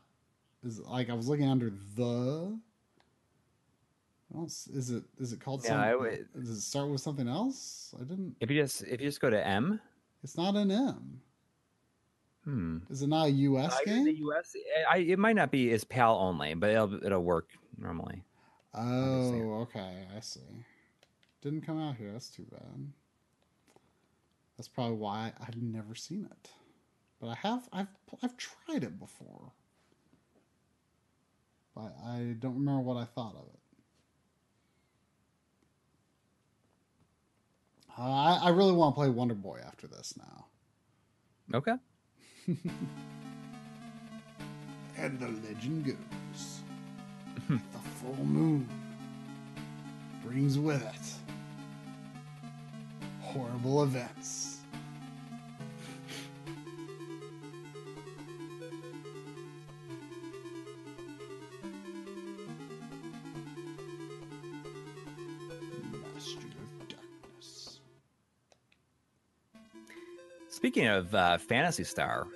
Is 0.64 0.80
it 0.80 0.86
like 0.86 1.10
I 1.10 1.14
was 1.14 1.28
looking 1.28 1.48
under 1.50 1.72
the? 1.96 2.58
Is 4.46 4.90
it 4.92 5.04
is 5.20 5.34
it 5.34 5.42
called? 5.42 5.62
Yeah, 5.64 5.70
some- 5.72 5.80
I 5.80 5.96
would- 5.96 6.28
Does 6.36 6.50
it 6.50 6.62
start 6.62 6.90
with 6.90 7.02
something 7.02 7.28
else? 7.28 7.94
I 8.00 8.04
didn't. 8.04 8.36
If 8.40 8.50
you 8.50 8.62
just 8.62 8.82
if 8.84 9.02
you 9.02 9.08
just 9.08 9.20
go 9.20 9.30
to 9.30 9.46
M, 9.46 9.80
It's 10.24 10.38
not 10.38 10.56
an 10.56 10.72
M. 10.72 11.22
hmm. 12.44 12.78
Is 12.90 13.02
it 13.02 13.08
not 13.08 13.28
a 13.28 13.32
US 13.32 13.74
Uh, 13.74 13.86
game? 13.86 14.06
the 14.06 14.14
US, 14.28 14.56
I, 14.90 14.98
it 14.98 15.20
might 15.20 15.36
not 15.36 15.52
be 15.52 15.72
as 15.72 15.84
PAL 15.84 16.16
only, 16.18 16.54
but 16.54 16.70
it'll 16.72 17.04
it'll 17.04 17.24
work 17.24 17.50
normally. 17.78 18.24
understand. 18.74 19.52
Oh, 19.52 19.62
okay, 19.62 20.08
I 20.16 20.20
see. 20.22 20.66
Didn't 21.42 21.62
come 21.62 21.80
out 21.80 21.96
here. 21.98 22.12
That's 22.12 22.30
too 22.30 22.46
bad. 22.52 22.94
That's 24.58 24.68
probably 24.70 24.98
why 24.98 25.34
I've 25.42 25.62
never 25.62 25.96
seen 25.96 26.26
it. 26.32 26.52
But 27.20 27.30
I 27.30 27.36
have. 27.36 27.70
I've 27.74 27.88
I've 28.24 28.38
tried 28.38 28.84
it 28.84 29.00
before. 29.00 29.54
But 31.76 31.96
I 32.06 32.36
don't 32.40 32.56
remember 32.56 32.82
what 32.82 32.98
I 32.98 33.06
thought 33.06 33.36
of 33.36 33.48
it. 33.54 33.61
Uh, 37.98 38.02
I, 38.02 38.40
I 38.44 38.50
really 38.50 38.72
want 38.72 38.96
to 38.96 39.00
play 39.00 39.10
Wonder 39.10 39.36
Boy 39.36 39.60
after 39.66 39.88
this 39.88 40.14
now. 40.18 40.46
Okay. 41.54 41.76
And 44.98 45.20
the 45.20 45.30
legend 45.48 45.86
goes 45.86 46.60
the 47.50 47.80
full 48.00 48.24
moon 48.24 48.68
brings 50.24 50.60
with 50.60 50.84
it 50.84 51.32
horrible 53.22 53.84
events. 53.84 54.51
Speaking 70.62 70.86
of 70.86 71.16
uh, 71.16 71.40
Phantasy 71.40 71.84
Star, 71.84 72.28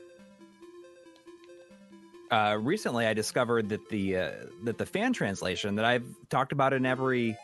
uh, 2.32 2.58
recently 2.60 3.06
I 3.06 3.14
discovered 3.14 3.70
that 3.70 3.88
the 3.90 4.18
uh, 4.18 4.32
that 4.64 4.80
the 4.80 4.86
fan 4.88 5.14
translation 5.14 5.76
that 5.76 5.86
I've 5.86 6.08
talked 6.32 6.52
about 6.52 6.74
in 6.74 6.88
every 6.88 7.38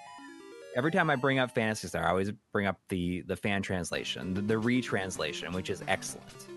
every 0.76 0.92
time 0.92 1.12
I 1.12 1.18
bring 1.18 1.38
up 1.38 1.54
Phantasy 1.54 1.88
Star, 1.88 2.04
I 2.04 2.10
always 2.10 2.32
bring 2.52 2.66
up 2.66 2.80
the 2.90 3.22
the 3.22 3.36
fan 3.36 3.62
translation, 3.62 4.34
the, 4.34 4.42
the 4.42 4.58
retranslation, 4.58 5.54
which 5.54 5.70
is 5.70 5.84
excellent. 5.88 6.48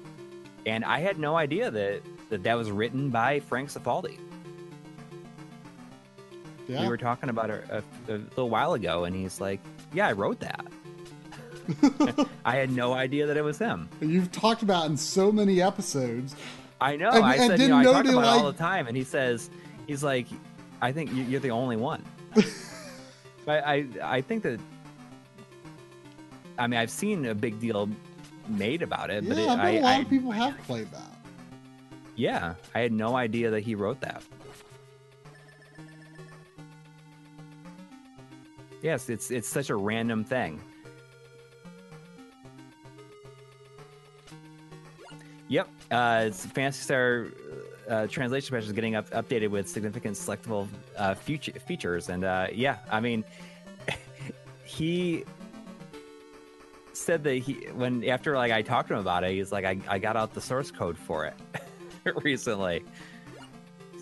And 0.65 0.87
I 0.87 1.01
had 1.01 1.19
no 1.19 1.37
idea 1.37 1.71
that 1.71 2.01
that, 2.31 2.45
that 2.45 2.55
was 2.55 2.71
written 2.71 3.11
by 3.11 3.41
Frank 3.41 3.69
Cifaldi. 3.69 4.19
Yeah. 6.67 6.81
We 6.81 6.89
were 6.89 6.97
talking 6.97 7.29
about 7.29 7.51
it 7.51 7.63
a, 7.69 7.83
a 8.09 8.17
little 8.17 8.49
while 8.49 8.73
ago, 8.73 9.05
and 9.05 9.15
he's 9.15 9.39
like, 9.39 9.61
"Yeah, 9.93 10.09
I 10.09 10.13
wrote 10.13 10.41
that." 10.41 10.65
I 12.45 12.57
had 12.57 12.71
no 12.71 12.93
idea 12.93 13.27
that 13.27 13.37
it 13.37 13.43
was 13.43 13.59
him. 13.59 13.89
You've 14.01 14.31
talked 14.33 14.63
about 14.63 14.87
in 14.87 14.97
so 14.97 15.33
many 15.33 15.63
episodes. 15.63 16.35
I 16.81 16.97
know. 16.97 17.11
And- 17.11 17.25
I 17.25 17.37
said, 17.37 17.61
you 17.61 17.69
know, 17.69 17.79
I 17.79 17.85
talk 17.85 18.05
about 18.07 18.25
it 18.25 18.27
all 18.43 18.51
the 18.53 18.59
time, 18.59 18.87
and 18.87 18.97
he 18.97 19.05
says, 19.05 19.49
he's 19.87 20.03
like, 20.03 20.27
I 20.83 20.93
think 20.93 21.13
you- 21.13 21.25
you're 21.25 21.41
the 21.41 21.51
only 21.51 21.77
one. 21.77 22.05
but 23.47 23.65
I, 23.67 23.87
I 24.03 24.21
think 24.21 24.43
that, 24.43 24.61
I 26.59 26.67
mean, 26.67 26.79
I've 26.79 26.91
seen 26.91 27.25
a 27.27 27.35
big 27.35 27.59
deal 27.61 27.89
made 28.49 28.83
about 28.83 29.11
it, 29.11 29.27
but 29.27 29.37
yeah, 29.39 29.55
it, 29.55 29.59
I 29.59 29.63
I, 29.67 29.71
a 29.71 29.81
lot 29.81 29.93
I, 29.97 30.01
of 30.01 30.11
people 30.11 30.31
have 30.33 30.59
played 30.65 30.91
that. 30.93 31.11
yeah, 32.17 32.55
I 32.75 32.81
had 32.81 32.93
no 32.93 33.17
idea 33.17 33.51
that 33.51 33.61
he 33.61 33.75
wrote 33.75 34.01
that. 34.03 34.23
Yes, 38.83 39.09
it's 39.09 39.31
it's 39.31 39.49
such 39.49 39.71
a 39.71 39.77
random 39.77 40.25
thing. 40.25 40.61
Yep, 45.55 45.69
uh, 45.93 46.31
Phantasy 46.31 46.83
Star 46.83 47.27
uh, 47.89 48.09
translation 48.09 48.53
patch 48.57 48.65
is 48.65 48.73
getting 48.73 48.97
up, 48.97 49.09
updated 49.11 49.51
with 49.51 49.69
significant 49.69 50.17
selectable 50.17 50.67
uh, 50.97 51.15
future, 51.15 51.53
features, 51.53 52.09
and 52.09 52.25
uh, 52.25 52.49
yeah, 52.53 52.79
I 52.91 52.99
mean, 52.99 53.23
he 54.65 55.23
said 56.93 57.23
that 57.23 57.35
he 57.35 57.69
when 57.73 58.03
after 58.03 58.35
like 58.35 58.51
I 58.51 58.63
talked 58.63 58.89
to 58.89 58.95
him 58.95 59.01
about 59.01 59.23
it, 59.23 59.31
he's 59.31 59.53
like, 59.53 59.65
I, 59.65 59.79
I 59.87 60.01
got 60.01 60.17
out 60.17 60.35
the 60.35 60.41
source 60.41 60.73
code 60.73 60.99
for 60.99 61.25
it 61.25 61.35
recently. 62.25 62.83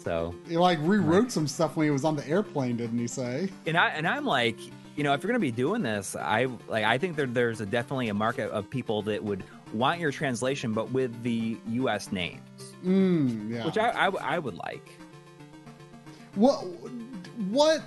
So 0.03 0.35
He 0.49 0.57
like 0.57 0.79
rewrote 0.81 1.31
some 1.31 1.47
stuff 1.47 1.77
when 1.77 1.85
he 1.87 1.91
was 1.91 2.07
on 2.07 2.17
the 2.17 2.27
airplane, 2.27 2.79
didn't 2.79 2.99
he 2.99 3.07
say? 3.07 3.51
and 3.67 3.77
I 3.77 3.89
and 3.91 4.09
I'm 4.09 4.25
like, 4.25 4.57
you 4.97 5.05
know, 5.05 5.13
if 5.13 5.23
you're 5.23 5.29
gonna 5.29 5.39
be 5.39 5.53
doing 5.53 5.83
this, 5.83 6.17
I 6.17 6.47
like 6.67 6.87
I 6.87 6.97
think 6.97 7.15
there, 7.15 7.27
there's 7.27 7.61
a, 7.61 7.67
definitely 7.67 8.09
a 8.09 8.15
market 8.15 8.51
of 8.53 8.71
people 8.71 9.03
that 9.03 9.23
would 9.23 9.45
want 9.73 10.01
your 10.01 10.11
translation, 10.13 10.73
but 10.73 10.91
with 10.93 11.23
the 11.23 11.57
U.S. 11.69 12.13
names, 12.13 12.41
Mm, 12.85 13.51
yeah. 13.51 13.65
which 13.65 13.79
I, 13.79 13.89
I 13.91 14.07
I 14.09 14.39
would 14.39 14.55
like. 14.55 14.89
What 16.35 16.57
what 17.51 17.83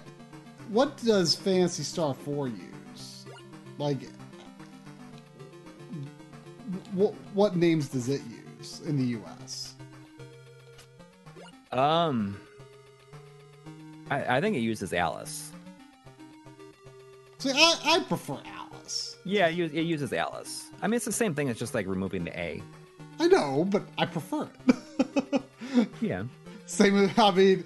what 0.69 0.97
does 0.97 1.35
Phantasy 1.35 1.83
Star 1.83 2.13
4 2.13 2.47
use? 2.47 3.25
Like 3.77 3.97
what 6.93 7.13
what 7.33 7.55
names 7.55 7.89
does 7.89 8.09
it 8.09 8.21
use 8.59 8.81
in 8.85 8.97
the 8.97 9.19
US? 9.19 9.73
Um, 11.71 12.39
I, 14.09 14.37
I 14.37 14.41
think 14.41 14.55
it 14.55 14.61
uses 14.61 14.93
Alice. 14.93 15.51
See, 17.39 17.51
I, 17.53 17.75
I 17.85 17.99
prefer 18.07 18.33
Alice. 18.45 18.54
Yeah, 19.25 19.47
it, 19.47 19.73
uses 19.73 20.13
Alice. 20.13 20.69
I 20.81 20.87
mean, 20.87 20.95
it's 20.95 21.05
the 21.05 21.11
same 21.11 21.33
thing. 21.33 21.47
It's 21.47 21.59
just 21.59 21.73
like 21.73 21.87
removing 21.87 22.23
the 22.23 22.39
A. 22.39 22.61
I 23.19 23.27
know, 23.27 23.65
but 23.65 23.83
I 23.97 24.05
prefer 24.05 24.47
it. 24.67 25.41
Yeah. 25.99 26.23
same 26.67 26.93
with, 26.93 27.19
I 27.19 27.31
mean, 27.31 27.65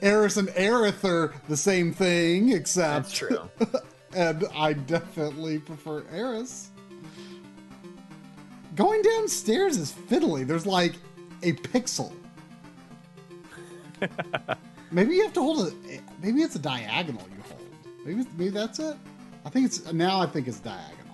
Eris 0.00 0.36
and 0.36 0.46
Aerith 0.50 1.02
are 1.04 1.34
the 1.48 1.56
same 1.56 1.92
thing, 1.92 2.52
except. 2.52 3.08
That's 3.08 3.12
true. 3.12 3.50
and 4.14 4.44
I 4.54 4.74
definitely 4.74 5.58
prefer 5.58 6.04
Eris. 6.12 6.70
Going 8.76 9.02
downstairs 9.02 9.76
is 9.76 9.90
fiddly. 9.90 10.46
There's 10.46 10.66
like 10.66 10.94
a 11.42 11.52
pixel. 11.54 12.12
maybe 14.92 15.16
you 15.16 15.24
have 15.24 15.32
to 15.32 15.40
hold 15.40 15.66
it. 15.66 16.00
Maybe 16.22 16.42
it's 16.42 16.54
a 16.54 16.60
diagonal 16.60 17.26
you 17.34 17.42
hold. 17.42 17.60
Maybe 18.04 18.24
maybe 18.36 18.50
that's 18.50 18.78
it. 18.78 18.96
I 19.46 19.48
think 19.48 19.66
it's 19.66 19.92
now. 19.92 20.20
I 20.20 20.26
think 20.26 20.48
it's 20.48 20.58
diagonal. 20.58 21.06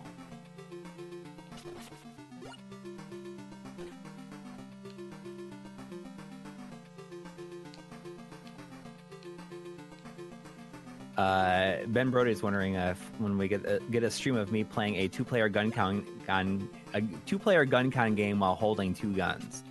Uh, 11.18 11.84
ben 11.88 12.10
Brody 12.10 12.30
is 12.30 12.42
wondering 12.42 12.76
if 12.76 12.98
when 13.18 13.36
we 13.36 13.48
get 13.48 13.66
a, 13.66 13.80
get 13.90 14.02
a 14.02 14.10
stream 14.10 14.36
of 14.36 14.50
me 14.50 14.64
playing 14.64 14.96
a 14.96 15.08
two 15.08 15.24
player 15.24 15.50
GunCon, 15.50 16.06
gun 16.26 16.70
a 16.94 17.02
two 17.26 17.38
player 17.38 17.66
GunCon 17.66 18.16
game 18.16 18.40
while 18.40 18.54
holding 18.54 18.94
two 18.94 19.12
guns. 19.12 19.62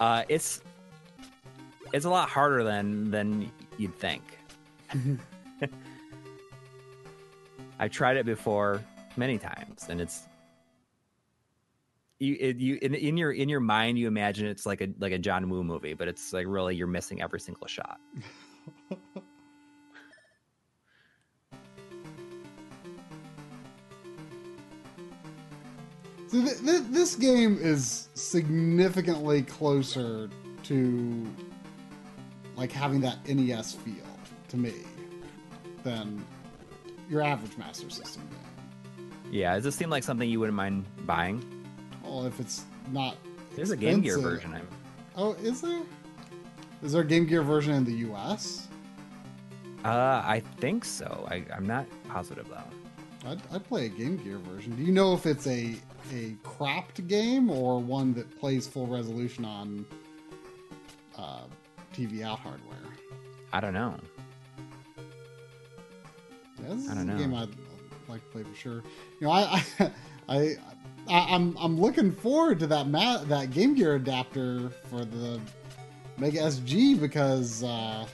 Uh, 0.00 0.24
it's 0.30 0.62
it's 1.92 2.06
a 2.06 2.10
lot 2.10 2.30
harder 2.30 2.64
than 2.64 3.10
than 3.10 3.52
you'd 3.76 3.94
think. 3.94 4.22
I've 7.84 7.90
tried 7.90 8.16
it 8.16 8.24
before 8.24 8.82
many 9.18 9.36
times, 9.36 9.88
and 9.90 10.00
it's 10.00 10.22
you 12.18 12.34
it, 12.40 12.56
you 12.56 12.78
in, 12.80 12.94
in 12.94 13.18
your 13.18 13.32
in 13.32 13.50
your 13.50 13.60
mind 13.60 13.98
you 13.98 14.08
imagine 14.08 14.46
it's 14.46 14.64
like 14.64 14.80
a 14.80 14.88
like 14.98 15.12
a 15.12 15.18
John 15.18 15.50
Woo 15.50 15.62
movie, 15.62 15.92
but 15.92 16.08
it's 16.08 16.32
like 16.32 16.46
really 16.48 16.74
you're 16.74 16.86
missing 16.86 17.20
every 17.20 17.40
single 17.40 17.66
shot. 17.66 18.00
So 26.26 26.42
th- 26.42 26.58
th- 26.64 26.82
this 26.90 27.14
game 27.14 27.58
is 27.60 28.08
significantly 28.14 29.42
closer 29.42 30.28
to 30.64 31.26
like 32.56 32.72
having 32.72 33.00
that 33.02 33.28
NES 33.28 33.74
feel 33.74 34.04
to 34.48 34.56
me 34.56 34.72
than 35.84 36.24
your 37.08 37.22
average 37.22 37.56
Master 37.56 37.90
System 37.90 38.22
game. 38.30 39.10
Yeah, 39.30 39.54
does 39.54 39.64
this 39.64 39.74
seem 39.76 39.90
like 39.90 40.02
something 40.04 40.28
you 40.28 40.38
wouldn't 40.40 40.56
mind 40.56 40.84
buying? 41.06 41.42
Well, 42.04 42.26
if 42.26 42.38
it's 42.40 42.64
not, 42.92 43.16
There's 43.56 43.70
a 43.70 43.76
Game 43.76 44.00
Gear 44.00 44.18
version. 44.18 44.54
I'm, 44.54 44.68
Oh, 45.16 45.32
is 45.34 45.60
there? 45.60 45.80
Is 46.82 46.92
there 46.92 47.02
a 47.02 47.06
Game 47.06 47.24
Gear 47.26 47.42
version 47.42 47.72
in 47.74 47.84
the 47.84 47.92
U.S.? 47.94 48.68
uh, 49.84 50.22
I 50.24 50.42
think 50.58 50.84
so. 50.84 51.26
I, 51.30 51.44
I'm 51.54 51.66
not 51.66 51.86
positive 52.08 52.46
though. 52.48 53.30
I'd, 53.30 53.40
I'd 53.52 53.64
play 53.64 53.86
a 53.86 53.88
Game 53.88 54.16
Gear 54.18 54.38
version. 54.38 54.76
Do 54.76 54.82
you 54.82 54.92
know 54.92 55.14
if 55.14 55.24
it's 55.26 55.46
a 55.46 55.74
a 56.12 56.36
cropped 56.42 57.06
game 57.08 57.48
or 57.50 57.80
one 57.80 58.12
that 58.14 58.38
plays 58.38 58.66
full 58.66 58.86
resolution 58.86 59.44
on 59.46 59.86
uh, 61.16 61.44
TV 61.94 62.22
out 62.22 62.38
hardware? 62.40 62.76
I 63.52 63.60
don't 63.60 63.72
know. 63.72 63.94
Yeah, 66.62 66.68
this 66.74 66.88
I 66.88 66.92
is 66.92 66.98
don't 66.98 66.98
a 67.00 67.04
know. 67.04 67.18
game 67.18 67.34
I'd 67.34 67.48
like 68.08 68.20
to 68.22 68.26
play 68.30 68.42
for 68.42 68.54
sure. 68.56 68.82
You 69.20 69.26
know, 69.26 69.30
I, 69.30 69.64
I, 69.78 69.90
I, 70.28 70.56
I 71.08 71.34
I'm 71.34 71.56
I'm 71.58 71.80
looking 71.80 72.12
forward 72.12 72.58
to 72.60 72.66
that 72.68 72.88
ma- 72.88 73.24
that 73.24 73.50
Game 73.50 73.74
Gear 73.74 73.96
adapter 73.96 74.70
for 74.90 75.04
the 75.04 75.40
Mega 76.18 76.38
SG 76.40 76.98
because 77.00 77.62
uh, 77.64 78.06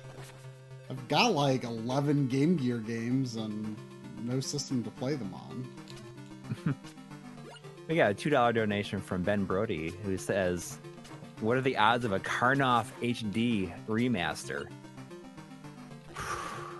I've 0.88 1.08
got 1.08 1.32
like 1.34 1.64
11 1.64 2.28
Game 2.28 2.56
Gear 2.56 2.78
games 2.78 3.36
and 3.36 3.76
no 4.24 4.40
system 4.40 4.82
to 4.84 4.90
play 4.90 5.14
them 5.14 5.34
on. 5.34 6.74
We 7.88 7.96
got 7.96 8.12
a 8.12 8.14
two 8.14 8.30
dollar 8.30 8.52
donation 8.52 9.00
from 9.00 9.22
Ben 9.24 9.42
Brody 9.44 9.92
who 10.04 10.16
says, 10.16 10.78
"What 11.40 11.56
are 11.56 11.60
the 11.60 11.76
odds 11.76 12.04
of 12.04 12.12
a 12.12 12.20
Karnov 12.20 12.86
HD 13.02 13.72
remaster?" 13.88 14.68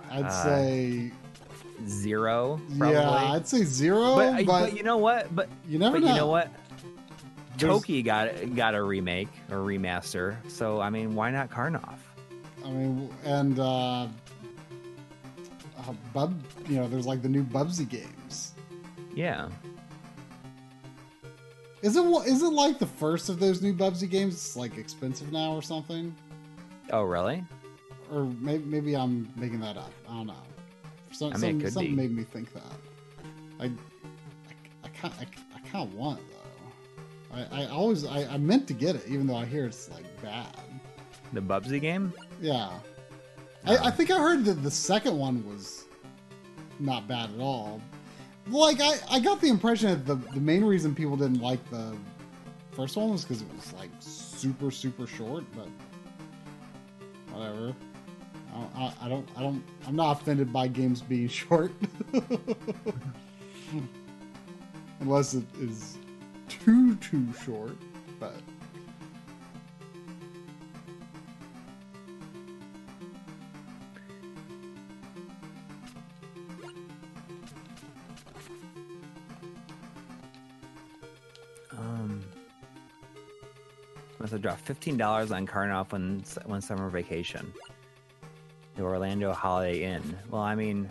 I'd 0.09 0.24
Uh, 0.27 0.45
say 0.45 1.11
Zero, 1.86 2.61
probably. 2.78 2.94
yeah, 2.97 3.32
I'd 3.32 3.47
say 3.48 3.65
zero, 3.65 4.15
but, 4.16 4.47
but, 4.47 4.47
but 4.47 4.77
you 4.77 4.82
know 4.82 4.97
what? 4.98 5.35
But 5.35 5.48
you 5.69 5.78
never 5.78 5.97
but 6.01 6.07
know. 6.07 6.12
you 6.15 6.20
know 6.20 6.27
what? 6.27 6.51
There's- 7.57 7.74
Toki 7.81 8.02
got 8.02 8.55
got 8.55 8.74
a 8.74 8.82
remake 8.82 9.28
or 9.51 9.59
remaster. 9.59 10.36
So 10.51 10.81
I 10.81 10.90
mean, 10.90 11.15
why 11.15 11.31
not 11.31 11.51
Karnov? 11.51 11.98
I 12.65 12.70
mean, 12.70 13.11
and 13.24 13.59
uh, 13.59 14.02
uh, 14.02 14.09
Bub, 16.12 16.39
you 16.69 16.77
know, 16.77 16.89
there's 16.89 17.07
like 17.07 17.23
the 17.23 17.28
new 17.28 17.43
Bubsy 17.44 17.89
games. 17.89 18.52
Yeah. 19.15 19.48
Is 21.82 21.97
it 21.97 22.05
is 22.27 22.43
it 22.43 22.52
like 22.52 22.78
the 22.78 22.86
first 22.86 23.28
of 23.31 23.40
those 23.40 23.62
new 23.62 23.73
Bubsy 23.74 24.09
games? 24.09 24.35
It's 24.35 24.57
like 24.57 24.77
expensive 24.77 25.32
now 25.32 25.52
or 25.52 25.62
something, 25.62 26.15
Oh, 26.93 27.02
really? 27.02 27.43
or 28.12 28.24
maybe 28.24 28.65
maybe 28.65 28.94
I'm 28.97 29.28
making 29.36 29.61
that 29.61 29.77
up. 29.78 29.93
I 30.09 30.15
don't 30.15 30.27
know. 30.27 30.35
Some, 31.20 31.34
I 31.34 31.36
mean, 31.36 31.60
it 31.60 31.64
could 31.64 31.72
something 31.74 31.94
be. 31.94 32.01
made 32.01 32.16
me 32.16 32.24
think 32.24 32.51
that. 32.55 32.62
I 33.60 33.64
I, 33.64 33.70
I 34.84 34.88
kind 34.88 35.12
I, 35.20 35.26
I 35.78 35.82
of 35.82 35.92
want 35.94 36.18
it 36.18 36.24
though. 36.30 37.36
I, 37.36 37.64
I 37.64 37.66
always 37.66 38.06
I, 38.06 38.24
I 38.24 38.38
meant 38.38 38.66
to 38.68 38.72
get 38.72 38.97
it 38.97 39.02
even 39.06 39.26
though 39.26 39.36
I 39.36 39.44
hear 39.44 39.66
it's 39.66 39.90
like 39.90 40.05
bad. 40.22 40.47
The 41.34 41.42
Bubsy 41.42 41.78
game? 41.78 42.14
Yeah, 42.40 42.70
I, 43.66 43.76
I 43.76 43.90
think 43.90 44.10
I 44.10 44.18
heard 44.18 44.47
that 44.47 44.62
the 44.62 44.70
second 44.70 45.18
one 45.18 45.47
was 45.47 45.84
not 46.78 47.06
bad 47.06 47.28
at 47.34 47.38
all. 47.38 47.82
Like 48.48 48.80
I, 48.80 48.94
I 49.10 49.20
got 49.20 49.42
the 49.42 49.48
impression 49.48 49.90
that 49.90 50.06
the 50.06 50.14
the 50.32 50.40
main 50.40 50.64
reason 50.64 50.94
people 50.94 51.18
didn't 51.18 51.42
like 51.42 51.62
the 51.68 51.94
first 52.72 52.97
one 52.97 53.10
was 53.10 53.24
because 53.26 53.42
it 53.42 53.48
was 53.55 53.74
like 53.74 53.90
super 53.98 54.70
super 54.70 55.06
short, 55.06 55.44
but 55.55 55.68
whatever. 57.30 57.74
I 58.55 58.93
I 59.02 59.09
don't 59.09 59.28
I 59.36 59.43
don't 59.43 59.62
I'm 59.86 59.97
not 59.97 60.20
offended 60.20 60.52
by 60.52 60.68
games 60.68 61.01
being 61.02 61.28
short, 61.40 61.72
unless 65.01 65.35
it 65.35 65.44
is 65.60 65.97
too 66.48 66.94
too 66.97 67.27
short. 67.44 67.77
But 68.18 68.35
Um, 81.77 82.22
must 84.18 84.32
have 84.32 84.43
dropped 84.43 84.60
fifteen 84.60 84.97
dollars 84.97 85.31
on 85.32 85.47
Karnov 85.47 85.93
when 85.93 86.22
one 86.44 86.60
summer 86.60 86.89
vacation. 86.89 87.52
The 88.81 88.86
Orlando 88.86 89.35
Holiday 89.35 89.82
Inn. 89.82 90.16
Well, 90.31 90.40
I 90.40 90.55
mean, 90.55 90.89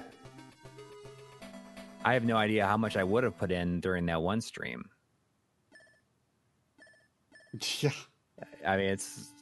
I 2.05 2.13
have 2.13 2.23
no 2.23 2.37
idea 2.37 2.67
how 2.67 2.77
much 2.77 2.95
I 2.95 3.03
would 3.03 3.23
have 3.23 3.35
put 3.35 3.51
in 3.51 3.79
during 3.79 4.05
that 4.05 4.21
one 4.21 4.41
stream. 4.41 4.85
Yeah. 7.81 7.89
I 8.63 8.77
mean, 8.77 8.89
it's 8.91 9.33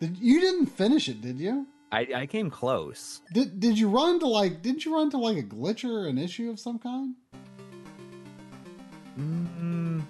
Did, 0.00 0.18
you 0.18 0.38
didn't 0.38 0.66
finish 0.66 1.08
it, 1.08 1.22
did 1.22 1.40
you? 1.40 1.66
I, 1.90 2.06
I 2.14 2.26
came 2.26 2.50
close. 2.50 3.22
Did 3.32 3.58
Did 3.58 3.78
you 3.78 3.88
run 3.88 4.20
to 4.20 4.26
like? 4.26 4.60
Didn't 4.60 4.84
you 4.84 4.94
run 4.94 5.08
to 5.12 5.16
like 5.16 5.38
a 5.38 5.42
glitch 5.42 5.82
or 5.82 6.08
an 6.08 6.18
issue 6.18 6.50
of 6.50 6.60
some 6.60 6.78
kind? 6.78 7.14
Mm, 9.18 10.02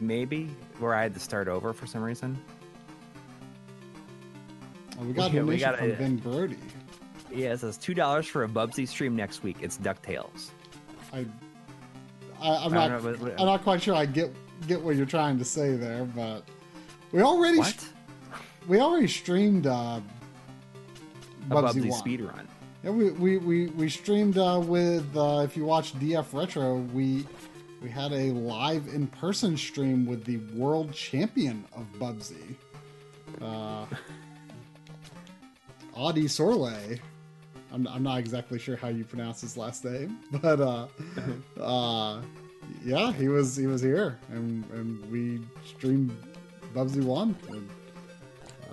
maybe 0.00 0.48
where 0.78 0.94
I 0.94 1.02
had 1.02 1.12
to 1.12 1.20
start 1.20 1.48
over 1.48 1.74
for 1.74 1.86
some 1.86 2.02
reason. 2.02 2.42
Oh, 5.02 5.06
we 5.06 5.12
got 5.14 5.30
a 5.30 5.34
donation 5.34 5.70
gotta- 5.70 5.78
from 5.78 5.90
Ben 5.96 6.16
Brody. 6.16 6.56
Yeah, 7.34 7.52
it 7.54 7.60
says 7.60 7.76
two 7.78 7.94
dollars 7.94 8.26
for 8.26 8.44
a 8.44 8.48
Bubsy 8.48 8.86
stream 8.86 9.16
next 9.16 9.42
week. 9.42 9.56
It's 9.60 9.78
Ducktales. 9.78 10.50
I, 11.12 11.26
I 12.40 12.56
I'm 12.64 12.72
I 12.72 12.88
not. 12.88 12.90
know, 13.02 13.10
what- 13.10 13.20
what- 13.20 13.40
I'm 13.40 13.46
not 13.46 13.62
quite 13.62 13.82
sure. 13.82 13.94
I 13.94 14.06
get 14.06 14.32
get 14.68 14.80
what 14.80 14.96
you're 14.96 15.06
trying 15.06 15.38
to 15.38 15.44
say 15.44 15.76
there, 15.76 16.04
but 16.04 16.42
we 17.10 17.22
already 17.22 17.58
What? 17.58 17.88
we 18.68 18.80
already 18.80 19.08
streamed 19.08 19.66
uh, 19.66 19.70
A 19.70 20.02
Bubsy, 21.54 21.80
Bubsy 21.82 21.88
One. 21.90 21.98
speed 21.98 22.20
run. 22.20 22.48
Yeah, 22.84 22.90
we 22.90 23.10
we 23.12 23.38
we, 23.38 23.66
we 23.68 23.88
streamed 23.88 24.36
uh, 24.38 24.60
with 24.62 25.16
uh, 25.16 25.40
if 25.44 25.56
you 25.56 25.64
watch 25.64 25.94
DF 25.94 26.32
Retro, 26.32 26.76
we 26.92 27.26
we 27.82 27.88
had 27.90 28.12
a 28.12 28.30
live 28.32 28.88
in 28.88 29.06
person 29.08 29.56
stream 29.56 30.04
with 30.06 30.24
the 30.24 30.36
world 30.54 30.92
champion 30.92 31.64
of 31.74 31.86
Bubsy, 31.98 32.54
uh, 33.40 33.86
Audi 36.02 36.26
Sorley. 36.26 37.00
I'm, 37.72 37.86
I'm 37.86 38.02
not 38.02 38.18
exactly 38.18 38.58
sure 38.58 38.76
how 38.76 38.88
you 38.88 39.04
pronounce 39.04 39.40
his 39.40 39.56
last 39.56 39.84
name, 39.84 40.18
but 40.42 40.60
uh, 40.60 40.88
uh, 41.60 42.20
yeah, 42.84 43.12
he 43.12 43.28
was 43.28 43.56
he 43.56 43.66
was 43.66 43.80
here, 43.80 44.18
and 44.30 44.68
and 44.72 45.10
we 45.10 45.40
streamed 45.64 46.14
Bubsy 46.74 47.02
One, 47.04 47.36
and 47.48 47.68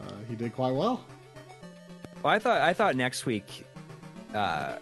uh, 0.01 0.15
he 0.27 0.35
did 0.35 0.53
quite 0.55 0.73
well. 0.73 1.05
Well, 2.23 2.33
I 2.33 2.39
thought 2.39 2.61
I 2.61 2.73
thought 2.73 2.95
next 2.95 3.27
week, 3.27 3.63
uh, 4.33 4.77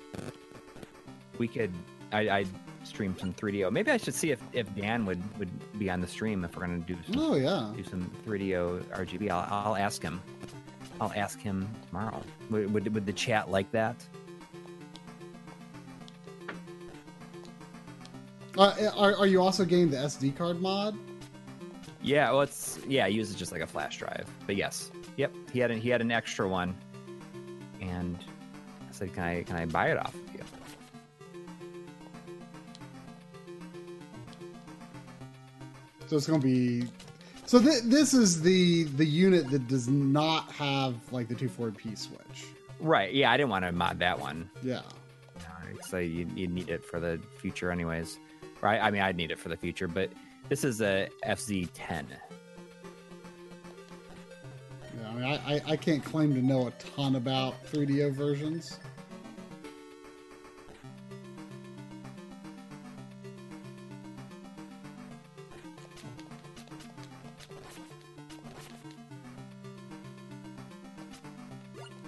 we 1.37 1.49
could 1.49 1.73
I 2.13 2.29
I 2.29 2.45
stream 2.85 3.13
some 3.19 3.33
3DO. 3.33 3.69
Maybe 3.69 3.91
I 3.91 3.97
should 3.97 4.15
see 4.15 4.31
if, 4.31 4.41
if 4.53 4.73
Dan 4.73 5.05
would 5.05 5.21
would 5.37 5.49
be 5.77 5.89
on 5.89 5.99
the 5.99 6.07
stream 6.07 6.45
if 6.45 6.55
we're 6.55 6.65
gonna 6.65 6.77
do 6.79 6.95
some 7.05 7.19
Oh 7.19 7.35
yeah. 7.35 7.73
do 7.75 7.83
some 7.83 8.09
3DO 8.25 8.83
RGB. 8.85 9.29
I'll, 9.29 9.45
I'll 9.49 9.75
ask 9.75 10.01
him. 10.01 10.21
I'll 10.99 11.13
ask 11.15 11.39
him 11.39 11.69
tomorrow. 11.87 12.23
Would, 12.49 12.73
would 12.73 12.93
would 12.93 13.05
the 13.05 13.13
chat 13.13 13.49
like 13.51 13.71
that? 13.71 14.03
Uh, 18.57 18.91
are, 18.95 19.15
are 19.15 19.27
you 19.27 19.39
also 19.39 19.63
getting 19.63 19.91
the 19.91 19.97
SD 19.97 20.35
card 20.35 20.59
mod? 20.59 20.97
Yeah, 22.01 22.31
well, 22.31 22.41
it's 22.41 22.79
yeah, 22.87 23.05
I 23.05 23.07
use 23.07 23.31
it 23.31 23.37
just 23.37 23.51
like 23.51 23.61
a 23.61 23.67
flash 23.67 23.99
drive. 23.99 24.25
But 24.47 24.55
yes, 24.55 24.91
yep, 25.15 25.33
he 25.51 25.59
had 25.59 25.69
an, 25.69 25.79
he 25.79 25.89
had 25.89 26.01
an 26.01 26.11
extra 26.11 26.47
one, 26.47 26.75
and 27.81 28.17
I 28.81 28.91
said, 28.91 29.13
"Can 29.13 29.23
I 29.23 29.43
can 29.43 29.57
I 29.57 29.65
buy 29.65 29.91
it 29.91 29.97
off 29.97 30.15
of 30.15 30.33
you?" 30.33 30.41
So 36.07 36.15
it's 36.15 36.25
going 36.25 36.39
to 36.41 36.47
be. 36.47 36.87
So 37.47 37.61
th- 37.61 37.83
this 37.83 38.13
is 38.13 38.41
the 38.41 38.83
the 38.83 39.05
unit 39.05 39.49
that 39.51 39.69
does 39.69 39.87
not 39.87 40.51
have 40.51 40.95
like 41.13 41.29
the 41.29 41.35
240p 41.35 41.97
switch. 41.97 42.45
Right? 42.79 43.13
Yeah, 43.13 43.31
I 43.31 43.37
didn't 43.37 43.49
want 43.49 43.63
to 43.63 43.71
mod 43.71 43.99
that 43.99 44.19
one. 44.19 44.49
Yeah. 44.61 44.81
So 45.87 45.97
you 45.97 46.27
you 46.35 46.47
need 46.47 46.69
it 46.69 46.83
for 46.83 46.99
the 46.99 47.21
future, 47.37 47.71
anyways. 47.71 48.19
Right? 48.61 48.81
I 48.81 48.91
mean, 48.91 49.01
I'd 49.01 49.15
need 49.15 49.31
it 49.31 49.39
for 49.39 49.47
the 49.47 49.55
future, 49.55 49.87
but 49.87 50.11
this 50.49 50.65
is 50.65 50.81
a 50.81 51.07
FZ10. 51.25 51.69
Yeah, 54.99 55.09
I, 55.09 55.13
mean, 55.13 55.23
I, 55.23 55.55
I, 55.55 55.61
I 55.67 55.77
can't 55.77 56.03
claim 56.03 56.33
to 56.33 56.41
know 56.41 56.67
a 56.67 56.71
ton 56.71 57.15
about 57.15 57.63
3DO 57.67 58.13
versions. 58.13 58.79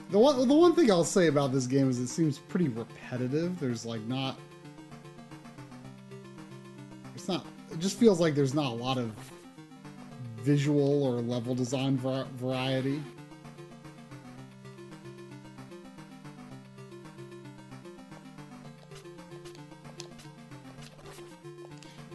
The 0.10 0.18
one, 0.18 0.48
the 0.48 0.54
one 0.56 0.74
thing 0.74 0.90
I'll 0.90 1.04
say 1.04 1.28
about 1.28 1.52
this 1.52 1.68
game 1.68 1.88
is 1.88 2.00
it 2.00 2.08
seems 2.08 2.40
pretty 2.40 2.68
repetitive. 2.68 3.60
There's 3.60 3.86
like 3.86 4.02
not. 4.02 4.40
It's 7.14 7.28
not. 7.28 7.46
It 7.72 7.78
just 7.80 8.00
feels 8.00 8.20
like 8.20 8.34
there's 8.34 8.56
not 8.56 8.72
a 8.72 8.76
lot 8.76 8.98
of 8.98 9.12
visual 10.38 11.04
or 11.04 11.22
level 11.22 11.54
design 11.54 11.96
var- 11.98 12.26
variety. 12.38 13.04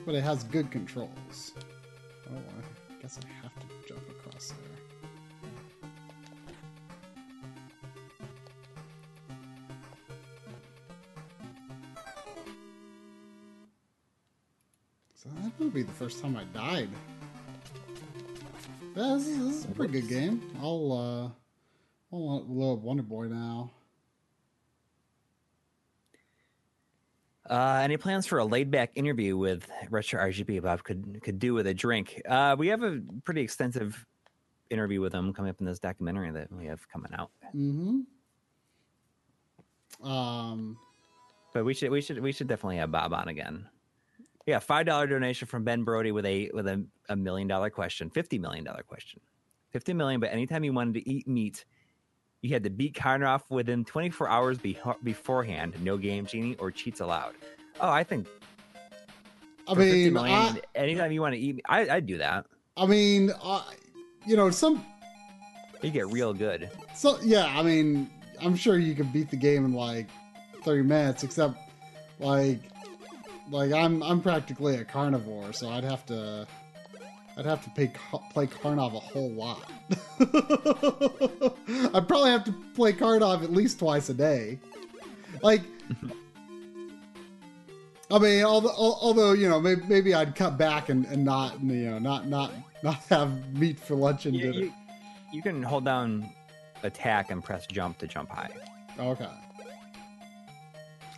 But 0.04 0.16
it 0.16 0.22
has 0.22 0.42
good 0.44 0.70
controls. 0.72 1.52
Be 15.74 15.82
the 15.82 15.92
first 15.92 16.22
time 16.22 16.36
I 16.36 16.44
died. 16.56 16.88
Yeah, 18.96 19.14
this 19.14 19.26
is, 19.26 19.38
this 19.38 19.56
is 19.56 19.64
a 19.64 19.68
pretty 19.74 20.00
good 20.00 20.08
game. 20.08 20.40
I'll 20.62 20.92
uh, 20.92 22.14
I'll 22.14 22.44
load 22.46 22.80
Wonder 22.80 23.02
Boy 23.02 23.26
now. 23.26 23.72
Uh, 27.50 27.80
any 27.82 27.96
plans 27.96 28.24
for 28.24 28.38
a 28.38 28.44
laid 28.44 28.70
back 28.70 28.92
interview 28.94 29.36
with 29.36 29.68
Retro 29.90 30.22
RGB 30.22 30.62
Bob 30.62 30.84
could 30.84 31.20
could 31.22 31.40
do 31.40 31.54
with 31.54 31.66
a 31.66 31.74
drink? 31.74 32.22
Uh, 32.26 32.54
we 32.56 32.68
have 32.68 32.84
a 32.84 33.00
pretty 33.24 33.40
extensive 33.42 34.06
interview 34.70 35.00
with 35.00 35.12
him 35.12 35.32
coming 35.34 35.50
up 35.50 35.60
in 35.60 35.66
this 35.66 35.80
documentary 35.80 36.30
that 36.30 36.50
we 36.52 36.66
have 36.66 36.88
coming 36.88 37.12
out. 37.18 37.30
Mm-hmm. 37.54 38.00
Um, 40.08 40.78
But 41.52 41.64
we 41.64 41.74
should 41.74 41.90
we 41.90 42.00
should 42.00 42.20
we 42.20 42.30
should 42.32 42.46
definitely 42.46 42.76
have 42.76 42.92
Bob 42.92 43.12
on 43.12 43.28
again. 43.28 43.66
Yeah, 44.46 44.58
five 44.58 44.86
dollar 44.86 45.06
donation 45.06 45.48
from 45.48 45.64
Ben 45.64 45.84
Brody 45.84 46.12
with 46.12 46.26
a 46.26 46.50
with 46.52 46.66
a, 46.66 46.84
a 47.08 47.16
million 47.16 47.48
dollar 47.48 47.70
question, 47.70 48.10
fifty 48.10 48.38
million 48.38 48.64
dollar 48.64 48.82
question, 48.82 49.20
fifty 49.70 49.94
million. 49.94 50.20
But 50.20 50.32
anytime 50.32 50.64
you 50.64 50.72
wanted 50.72 50.94
to 50.94 51.08
eat 51.10 51.26
meat, 51.26 51.64
you 52.42 52.52
had 52.52 52.62
to 52.64 52.70
beat 52.70 52.94
Karnov 52.94 53.42
within 53.48 53.84
twenty 53.84 54.10
four 54.10 54.28
hours 54.28 54.58
be- 54.58 54.78
beforehand. 55.02 55.74
No 55.82 55.96
game 55.96 56.26
genie 56.26 56.56
or 56.56 56.70
cheats 56.70 57.00
allowed. 57.00 57.34
Oh, 57.80 57.90
I 57.90 58.04
think 58.04 58.26
I 59.66 59.74
for 59.74 59.80
50 59.80 60.04
mean, 60.04 60.12
million, 60.12 60.36
I, 60.38 60.60
anytime 60.74 61.10
you 61.10 61.22
want 61.22 61.34
to 61.34 61.40
eat, 61.40 61.60
I, 61.68 61.88
I'd 61.88 62.06
do 62.06 62.18
that. 62.18 62.46
I 62.76 62.86
mean, 62.86 63.32
you 64.26 64.36
know, 64.36 64.50
some 64.50 64.84
You 65.82 65.90
get 65.90 66.06
real 66.08 66.34
good. 66.34 66.70
So 66.94 67.18
yeah, 67.22 67.46
I 67.58 67.62
mean, 67.62 68.10
I'm 68.40 68.56
sure 68.56 68.78
you 68.78 68.94
could 68.94 69.12
beat 69.12 69.30
the 69.30 69.36
game 69.36 69.64
in 69.64 69.72
like 69.72 70.08
30 70.64 70.82
minutes, 70.82 71.24
except 71.24 71.56
like 72.20 72.60
like 73.50 73.72
I'm 73.72 74.02
I'm 74.02 74.20
practically 74.20 74.76
a 74.76 74.84
carnivore, 74.84 75.52
so 75.52 75.68
I'd 75.70 75.84
have 75.84 76.04
to 76.06 76.46
I'd 77.36 77.46
have 77.46 77.64
to 77.64 77.70
pay, 77.70 77.92
play 78.32 78.46
Karnov 78.46 78.94
a 78.94 79.00
whole 79.00 79.30
lot. 79.32 79.70
I'd 81.94 82.06
probably 82.06 82.30
have 82.30 82.44
to 82.44 82.54
play 82.74 82.92
Karnov 82.92 83.42
at 83.42 83.52
least 83.52 83.80
twice 83.80 84.08
a 84.08 84.14
day. 84.14 84.58
Like, 85.42 85.62
I 88.10 88.18
mean, 88.20 88.44
although, 88.44 88.70
although 88.76 89.32
you 89.32 89.48
know, 89.48 89.60
maybe, 89.60 89.82
maybe 89.88 90.14
I'd 90.14 90.36
cut 90.36 90.56
back 90.56 90.90
and, 90.90 91.06
and 91.06 91.24
not 91.24 91.60
you 91.60 91.90
know 91.90 91.98
not 91.98 92.28
not 92.28 92.52
not 92.84 93.02
have 93.06 93.52
meat 93.54 93.80
for 93.80 93.96
lunch 93.96 94.26
and 94.26 94.36
You, 94.36 94.52
dinner. 94.52 94.64
you, 94.66 94.72
you 95.32 95.42
can 95.42 95.60
hold 95.62 95.84
down 95.84 96.28
attack 96.84 97.30
and 97.32 97.42
press 97.42 97.66
jump 97.66 97.98
to 97.98 98.06
jump 98.06 98.30
high. 98.30 98.50
Okay. 98.98 99.28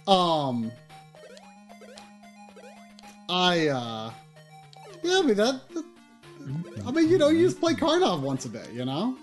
Um. 0.08 0.72
I 3.28 3.68
uh. 3.68 4.10
Yeah, 5.02 5.18
I 5.18 5.22
mean 5.22 5.36
that. 5.36 5.60
that 5.74 5.84
I 6.86 6.90
mean, 6.92 7.08
you 7.08 7.18
know, 7.18 7.28
you 7.28 7.44
just 7.46 7.60
play 7.60 7.74
Karnov 7.74 8.20
once 8.20 8.44
a 8.44 8.48
day. 8.48 8.64
You 8.72 8.84
know, 8.84 9.16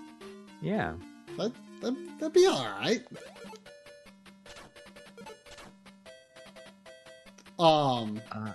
Yeah. 0.60 0.94
that 1.38 1.52
that 1.80 1.94
that'd 2.18 2.32
be 2.32 2.46
all 2.46 2.64
right. 2.80 3.02
Um. 7.58 8.20
Uh. 8.32 8.52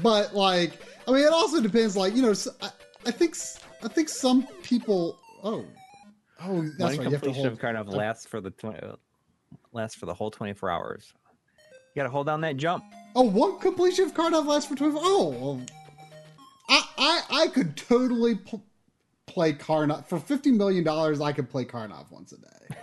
But 0.00 0.34
like, 0.34 0.72
I 1.06 1.12
mean, 1.12 1.24
it 1.24 1.32
also 1.32 1.60
depends. 1.60 1.96
Like, 1.96 2.14
you 2.14 2.22
know, 2.22 2.34
I 3.06 3.10
think 3.10 3.36
I 3.82 3.88
think 3.88 4.08
some 4.08 4.46
people. 4.62 5.18
Oh. 5.42 5.64
Oh, 6.40 6.62
that's 6.62 6.78
One 6.78 6.88
right. 6.90 6.96
You 6.98 7.02
have 7.02 7.02
to 7.02 7.10
completion 7.18 7.34
hold. 7.34 7.46
of 7.46 7.58
Karnov 7.58 7.92
lasts 7.92 8.26
for 8.26 8.40
the 8.40 8.50
twenty 8.50 8.78
lasts 9.72 9.96
for 9.98 10.06
the 10.06 10.14
whole 10.14 10.30
twenty 10.30 10.52
four 10.54 10.70
hours. 10.70 11.12
You 11.98 12.04
gotta 12.04 12.12
hold 12.12 12.26
down 12.26 12.42
that 12.42 12.56
jump. 12.56 12.84
Oh, 13.16 13.22
one 13.22 13.58
completion 13.58 14.04
of 14.04 14.14
Karnov 14.14 14.46
lasts 14.46 14.68
for 14.68 14.76
12. 14.76 14.94
Oh, 14.96 15.28
well, 15.30 15.60
I 16.68 16.82
I, 16.96 17.22
I 17.42 17.46
could 17.48 17.76
totally 17.76 18.36
pl- 18.36 18.62
play 19.26 19.52
Karnov 19.52 20.06
for 20.06 20.20
fifty 20.20 20.52
million 20.52 20.84
dollars. 20.84 21.20
I 21.20 21.32
could 21.32 21.50
play 21.50 21.64
Karnov 21.64 22.08
once 22.12 22.30
a 22.30 22.36
day. 22.36 22.76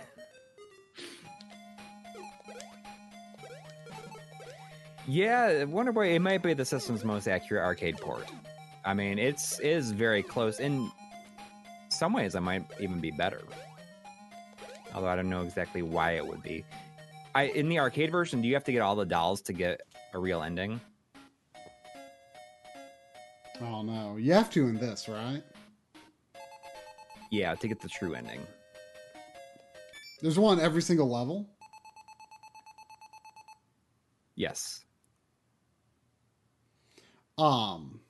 Yeah, 5.06 5.64
Wonder 5.64 5.92
Boy. 5.92 6.14
It 6.14 6.18
might 6.18 6.42
be 6.42 6.52
the 6.52 6.66
system's 6.66 7.02
most 7.02 7.26
accurate 7.26 7.64
arcade 7.64 7.96
port. 7.96 8.26
I 8.84 8.92
mean, 8.92 9.18
it's 9.18 9.58
is 9.60 9.92
very 9.92 10.22
close. 10.22 10.60
In 10.60 10.92
some 11.88 12.12
ways, 12.12 12.34
it 12.34 12.42
might 12.42 12.66
even 12.80 13.00
be 13.00 13.12
better. 13.12 13.40
Although 14.94 15.08
I 15.08 15.16
don't 15.16 15.30
know 15.30 15.40
exactly 15.40 15.80
why 15.80 16.16
it 16.16 16.26
would 16.26 16.42
be. 16.42 16.66
I 17.36 17.48
in 17.48 17.68
the 17.68 17.78
arcade 17.78 18.10
version, 18.10 18.40
do 18.40 18.48
you 18.48 18.54
have 18.54 18.64
to 18.64 18.72
get 18.72 18.80
all 18.80 18.96
the 18.96 19.04
dolls 19.04 19.42
to 19.42 19.52
get 19.52 19.82
a 20.14 20.18
real 20.18 20.42
ending? 20.42 20.80
Oh 23.60 23.82
no, 23.82 24.16
you 24.16 24.32
have 24.32 24.48
to 24.52 24.66
in 24.68 24.78
this, 24.78 25.06
right? 25.06 25.42
Yeah, 27.30 27.54
to 27.54 27.68
get 27.68 27.78
the 27.78 27.90
true 27.90 28.14
ending. 28.14 28.40
There's 30.22 30.38
one 30.38 30.58
every 30.58 30.80
single 30.80 31.10
level. 31.10 31.46
Yes. 34.34 34.86
Um, 37.36 38.00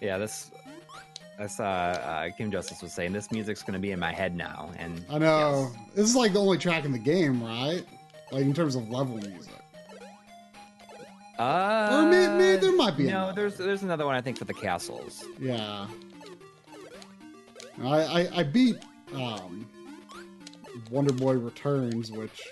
Yeah, 0.00 0.16
this. 0.16 0.50
That's 1.40 1.58
uh, 1.58 1.64
uh, 1.64 2.30
Kim 2.36 2.50
Justice 2.50 2.82
was 2.82 2.92
saying. 2.92 3.14
This 3.14 3.30
music's 3.32 3.62
going 3.62 3.72
to 3.72 3.78
be 3.78 3.92
in 3.92 3.98
my 3.98 4.12
head 4.12 4.36
now, 4.36 4.70
and 4.76 5.02
I 5.08 5.16
know 5.18 5.70
yes. 5.74 5.86
this 5.94 6.08
is 6.10 6.14
like 6.14 6.34
the 6.34 6.38
only 6.38 6.58
track 6.58 6.84
in 6.84 6.92
the 6.92 6.98
game, 6.98 7.42
right? 7.42 7.82
Like 8.30 8.42
in 8.42 8.52
terms 8.52 8.76
of 8.76 8.90
level 8.90 9.16
music. 9.16 9.54
Uh, 11.38 11.88
Or 11.92 12.10
may- 12.10 12.28
may- 12.36 12.56
there 12.56 12.76
might 12.76 12.94
be 12.98 13.04
No, 13.04 13.28
another. 13.28 13.32
there's 13.40 13.56
there's 13.56 13.82
another 13.82 14.04
one 14.04 14.14
I 14.16 14.20
think 14.20 14.36
for 14.36 14.44
the 14.44 14.52
castles. 14.52 15.24
Yeah. 15.40 15.86
I 17.82 17.86
I, 18.02 18.28
I 18.40 18.42
beat 18.42 18.76
um, 19.14 19.66
Wonder 20.90 21.14
Boy 21.14 21.32
Returns, 21.38 22.12
which 22.12 22.42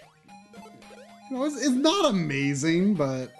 you 1.31 1.37
know 1.37 1.45
is, 1.45 1.57
is 1.57 1.73
not 1.73 2.09
amazing, 2.09 2.95
but 2.95 3.35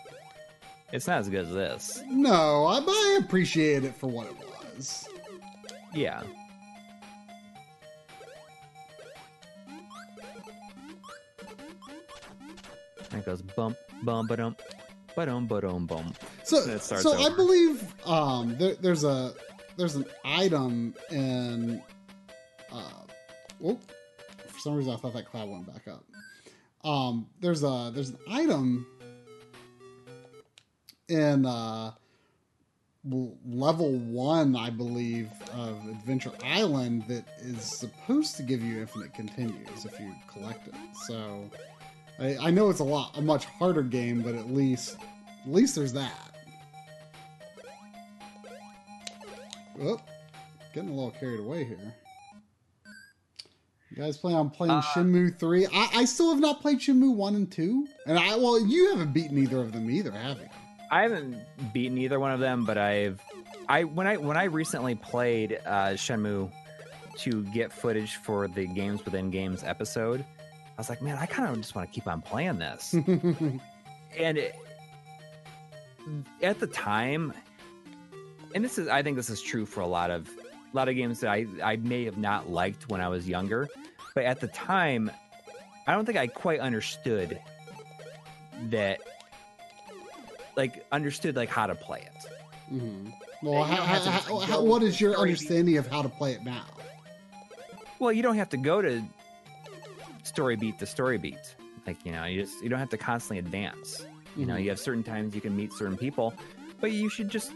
It's 0.93 1.07
not 1.07 1.21
as 1.21 1.31
good 1.31 1.47
as 1.47 1.53
this. 1.55 2.03
no, 2.07 2.67
I, 2.67 2.81
but 2.81 2.91
I 2.93 3.21
appreciate 3.25 3.85
it 3.85 3.95
for 3.97 4.09
what 4.09 4.27
it 4.27 4.37
was. 4.77 5.09
Yeah. 5.95 6.23
And 13.11 13.21
it 13.21 13.25
goes 13.27 13.43
bump, 13.43 13.77
bump, 14.03 14.29
ba-dum, 14.29 14.57
ba-dum, 15.17 15.47
ba-dum, 15.47 15.87
bum. 15.87 16.13
So, 16.45 16.61
Then 16.65 16.77
it 16.77 16.83
starts 16.83 17.03
so 17.05 17.13
I 17.15 17.27
over. 17.27 17.37
believe 17.37 17.95
um, 18.07 18.57
there, 18.59 18.75
there's 18.75 19.05
a 19.05 19.33
there's 19.77 19.95
an 19.97 20.05
item 20.25 20.95
in. 21.11 21.83
Uh, 22.71 23.03
whoop, 23.61 23.81
for 24.47 24.59
some 24.61 24.75
reason, 24.75 24.93
I 24.93 24.97
thought 24.97 25.15
that 25.15 25.27
cloud 25.31 25.49
went 25.49 25.67
back 25.73 25.89
up. 25.89 26.05
Um, 26.85 27.27
there's 27.41 27.63
a 27.63 27.91
there's 27.95 28.11
an 28.11 28.19
item 28.31 28.87
in 31.09 31.47
uh, 31.47 31.93
level 33.47 33.93
one, 33.99 34.57
I 34.57 34.71
believe, 34.71 35.31
of 35.55 35.79
Adventure 35.89 36.33
Island 36.45 37.05
that 37.09 37.25
is 37.39 37.63
supposed 37.63 38.37
to 38.37 38.43
give 38.43 38.63
you 38.63 38.81
infinite 38.81 39.15
continues 39.15 39.85
if 39.85 39.99
you 40.01 40.15
collect 40.31 40.69
it. 40.69 40.75
So 41.07 41.51
I, 42.19 42.37
I 42.39 42.51
know 42.51 42.71
it's 42.71 42.81
a 42.81 42.85
lot 42.85 43.17
a 43.17 43.23
much 43.23 43.45
harder 43.47 43.83
game, 43.83 44.23
but 44.23 44.35
at 44.35 44.51
least 44.51 44.97
at 45.45 45.53
least 45.53 45.75
there's 45.75 45.93
that. 45.93 46.35
Oh, 49.81 50.01
getting 50.75 50.91
a 50.91 50.93
little 50.95 51.13
carried 51.13 51.41
away 51.41 51.65
here. 51.65 51.95
You 53.91 53.97
guys 53.97 54.19
plan 54.19 54.35
on 54.35 54.51
playing 54.51 54.73
Uh, 54.73 54.83
Shenmue 54.83 55.39
3? 55.39 55.67
I, 55.73 55.89
I 55.95 56.05
still 56.05 56.31
have 56.31 56.41
not 56.41 56.61
played 56.61 56.79
Shenmue 56.79 57.15
1 57.15 57.35
and 57.37 57.51
2. 57.51 57.87
And 58.07 58.19
I 58.19 58.37
well, 58.37 58.65
you 58.65 58.91
haven't 58.91 59.13
beaten 59.13 59.39
either 59.39 59.59
of 59.61 59.73
them 59.73 59.91
either, 59.91 60.11
have 60.11 60.39
you? 60.39 60.49
I 60.91 61.03
haven't 61.03 61.37
beaten 61.73 61.99
either 61.99 62.19
one 62.19 62.33
of 62.33 62.41
them, 62.41 62.65
but 62.65 62.79
I've 62.79 63.21
I 63.69 63.85
when 63.85 64.07
I 64.07 64.17
when 64.17 64.37
I 64.37 64.45
recently 64.45 64.95
played 64.95 65.61
uh, 65.67 65.91
Shenmue 65.91 66.51
to 67.19 67.45
get 67.47 67.73
footage 67.73 68.17
for 68.17 68.49
the 68.49 68.67
Games 68.67 69.05
Within 69.05 69.31
Games 69.31 69.63
episode, 69.65 70.21
I 70.21 70.79
was 70.79 70.89
like, 70.89 71.03
man, 71.03 71.19
I 71.19 71.27
kind 71.27 71.49
of 71.49 71.57
just 71.57 71.75
want 71.75 71.89
to 71.89 71.95
keep 71.95 72.07
on 72.07 72.23
playing 72.23 72.59
this. 72.59 72.95
and 74.17 74.39
it, 74.39 74.55
at 76.43 76.59
the 76.61 76.67
time 76.67 77.33
and 78.55 78.65
this 78.65 78.79
is 78.79 78.89
i 78.89 79.03
think 79.03 79.17
this 79.17 79.31
is 79.31 79.43
true 79.43 79.67
for 79.67 79.81
a 79.81 79.87
lot 79.87 80.11
of 80.11 80.29
a 80.29 80.77
lot 80.77 80.89
of 80.89 80.95
games 80.95 81.21
that 81.21 81.31
i 81.31 81.47
i 81.63 81.77
may 81.77 82.05
have 82.05 82.17
not 82.17 82.49
liked 82.49 82.89
when 82.89 83.01
i 83.01 83.09
was 83.09 83.29
younger 83.29 83.69
but 84.15 84.25
at 84.25 84.41
the 84.41 84.49
time 84.49 85.11
i 85.87 85.93
don't 85.93 86.07
think 86.07 86.19
i 86.19 86.27
quite 86.27 86.61
understood 86.61 87.41
that 88.71 89.01
like 90.59 90.85
understood 90.93 91.35
like 91.37 91.49
how 91.49 91.67
to 91.67 91.75
play 91.75 92.01
it 92.01 92.33
Mm-hmm. 92.71 93.11
Well, 93.43 93.65
don't 93.65 93.69
how, 93.79 94.11
how, 94.11 94.39
how, 94.41 94.63
what 94.63 94.83
is 94.83 95.01
your 95.01 95.13
story 95.15 95.29
beat. 95.31 95.39
understanding 95.39 95.77
of 95.79 95.87
how 95.87 96.03
to 96.03 96.09
play 96.11 96.33
it 96.33 96.45
now? 96.45 96.67
well 97.99 98.13
you 98.13 98.23
don't 98.23 98.37
have 98.37 98.51
to 98.51 98.59
go 98.59 98.83
to 98.83 99.03
story 100.25 100.57
beat 100.57 100.79
to 100.81 100.85
story 100.87 101.17
beat 101.17 101.55
like 101.87 101.97
you 102.05 102.13
know 102.13 102.25
you 102.25 102.43
just 102.43 102.63
you 102.63 102.69
don't 102.69 102.79
have 102.79 102.91
to 102.91 102.99
constantly 102.99 103.39
advance 103.39 104.05
you 104.37 104.45
know 104.45 104.55
Mhm. 104.55 104.63
you 104.65 104.69
have 104.69 104.79
certain 104.79 105.03
times 105.03 105.35
you 105.35 105.41
can 105.41 105.57
meet 105.57 105.73
certain 105.73 105.97
people 105.97 106.35
but 106.81 106.93
you 106.93 107.09
should 107.09 107.31
just 107.31 107.53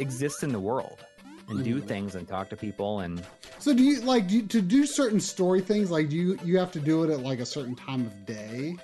exist 0.00 0.42
in 0.42 0.50
the 0.52 0.58
world 0.60 0.98
and 1.48 1.62
do 1.64 1.80
Mhm. 1.80 1.86
things 1.86 2.14
and 2.14 2.26
talk 2.28 2.50
to 2.50 2.56
people 2.56 3.00
and 3.00 3.22
So 3.58 3.72
do 3.74 3.82
you 3.82 4.00
like 4.00 4.26
do 4.28 4.36
you, 4.36 4.42
to 4.46 4.60
do 4.60 4.84
certain 4.86 5.20
story 5.20 5.60
things? 5.60 5.90
Like 5.90 6.08
do 6.08 6.16
you 6.16 6.38
you 6.44 6.58
have 6.58 6.70
to 6.72 6.80
do 6.80 7.04
it 7.04 7.10
at 7.10 7.20
like 7.20 7.38
a 7.40 7.46
certain 7.46 7.74
time 7.76 8.06
of 8.06 8.26
day? 8.26 8.76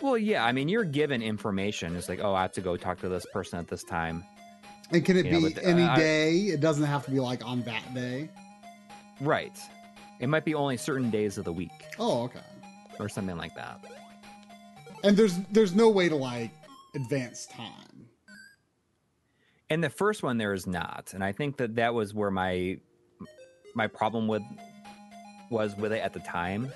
Well 0.00 0.16
yeah 0.18 0.44
i 0.44 0.52
mean 0.52 0.68
you're 0.68 0.84
given 0.84 1.22
information 1.22 1.94
it's 1.96 2.08
like 2.08 2.20
oh 2.22 2.34
i 2.34 2.42
have 2.42 2.52
to 2.52 2.60
go 2.60 2.76
talk 2.76 2.98
to 3.00 3.08
this 3.08 3.26
person 3.32 3.58
at 3.58 3.68
this 3.68 3.82
time 3.84 4.24
And 4.92 5.04
can 5.04 5.16
it 5.16 5.26
You 5.26 5.32
know, 5.32 5.40
be 5.48 5.54
but, 5.54 5.64
any 5.64 5.82
uh, 5.82 5.90
I- 5.92 5.96
day? 5.96 6.32
It 6.54 6.60
doesn't 6.60 6.84
have 6.84 7.04
to 7.06 7.10
be 7.10 7.20
like 7.20 7.44
on 7.44 7.62
that 7.62 7.94
day. 7.94 8.28
right 9.20 9.56
it 10.20 10.28
might 10.28 10.44
be 10.44 10.54
only 10.54 10.76
certain 10.76 11.10
days 11.10 11.38
of 11.38 11.44
the 11.44 11.52
week 11.52 11.70
Oh, 11.98 12.22
okay. 12.24 12.40
or 12.98 13.08
something 13.08 13.36
like 13.36 13.54
that 13.56 13.84
And 15.04 15.16
there's 15.16 15.36
there's 15.52 15.74
no 15.74 15.88
way 15.90 16.08
to 16.08 16.16
like 16.16 16.50
advance 16.94 17.46
time. 17.46 18.08
And 19.70 19.84
the 19.84 19.90
first 19.90 20.22
one 20.22 20.38
there 20.38 20.54
is 20.54 20.66
not, 20.66 21.10
and 21.14 21.22
I 21.22 21.30
think 21.32 21.58
that 21.58 21.76
that 21.76 21.92
was 21.94 22.14
where 22.14 22.30
my 22.30 22.78
my 23.74 23.86
problem 23.86 24.26
with 24.26 24.42
was 25.50 25.76
with 25.76 25.92
it 25.92 26.00
at 26.02 26.14
the 26.14 26.20
time, 26.20 26.72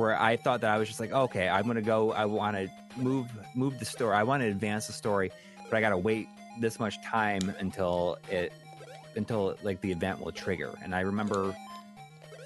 where 0.00 0.18
I 0.20 0.36
thought 0.36 0.62
that 0.62 0.70
I 0.70 0.78
was 0.78 0.88
just 0.88 0.98
like, 0.98 1.12
okay, 1.12 1.48
I'm 1.48 1.66
gonna 1.66 1.82
go. 1.82 2.12
I 2.12 2.24
want 2.24 2.56
to 2.56 2.68
move 2.96 3.28
move 3.54 3.78
the 3.78 3.84
story. 3.84 4.16
I 4.16 4.22
want 4.22 4.42
to 4.42 4.48
advance 4.48 4.86
the 4.86 4.92
story, 4.94 5.30
but 5.68 5.76
I 5.76 5.80
gotta 5.80 5.98
wait 5.98 6.26
this 6.58 6.80
much 6.80 7.00
time 7.04 7.54
until 7.58 8.18
it 8.30 8.52
until 9.16 9.56
like 9.62 9.80
the 9.82 9.92
event 9.92 10.20
will 10.20 10.32
trigger. 10.32 10.72
And 10.82 10.94
I 10.94 11.00
remember 11.00 11.54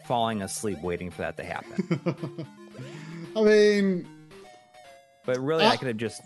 falling 0.05 0.43
asleep 0.43 0.81
waiting 0.82 1.10
for 1.10 1.22
that 1.22 1.36
to 1.36 1.44
happen. 1.44 2.47
I 3.36 3.40
mean, 3.43 4.06
But 5.24 5.39
really, 5.40 5.64
Uh, 5.64 5.70
I 5.70 5.76
could 5.76 5.89
have 5.89 5.97
just 5.97 6.20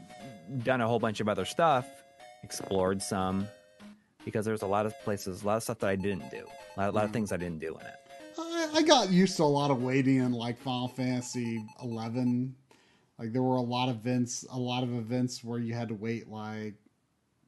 done 0.64 0.80
a 0.80 0.88
whole 0.88 0.98
bunch 0.98 1.20
of 1.20 1.28
other 1.28 1.44
stuff, 1.44 1.86
explored 2.42 3.00
some, 3.02 3.46
because 4.24 4.44
there's 4.44 4.62
a 4.62 4.66
lot 4.66 4.86
of 4.86 4.98
places, 5.04 5.42
a 5.42 5.46
lot 5.46 5.56
of 5.58 5.62
stuff 5.62 5.78
that 5.80 5.88
I 5.90 5.96
didn't 5.96 6.28
do, 6.30 6.44
a 6.76 6.80
lot, 6.80 6.88
a 6.88 6.92
lot 6.92 7.04
of 7.04 7.10
Mhm. 7.10 7.12
things 7.12 7.32
I 7.32 7.36
didn't 7.36 7.60
do 7.60 7.74
in 7.78 7.86
it. 7.86 7.94
I, 8.78 8.82
got 8.82 9.10
used 9.10 9.36
to 9.38 9.42
a 9.42 9.44
lot 9.44 9.72
of 9.72 9.82
waiting 9.82 10.18
in 10.18 10.32
like 10.32 10.56
Final 10.58 10.86
Fantasy 10.86 11.64
eleven. 11.82 12.54
Like 13.18 13.32
there 13.32 13.42
were 13.42 13.56
a 13.56 13.60
lot 13.60 13.88
of 13.88 13.96
events, 13.96 14.46
a 14.52 14.58
lot 14.58 14.84
of 14.84 14.94
events 14.94 15.42
where 15.42 15.58
you 15.58 15.74
had 15.74 15.88
to 15.88 15.94
wait 15.94 16.28
like 16.28 16.74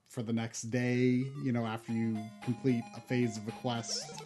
for 0.09 0.25
the 0.25 0.33
next 0.33 0.63
day. 0.63 1.23
You 1.45 1.53
know, 1.53 1.65
after 1.65 1.93
you 1.93 2.19
complete 2.43 2.83
a 2.97 3.01
phase 3.01 3.37
of 3.37 3.47
a 3.47 3.53
quest, 3.53 4.23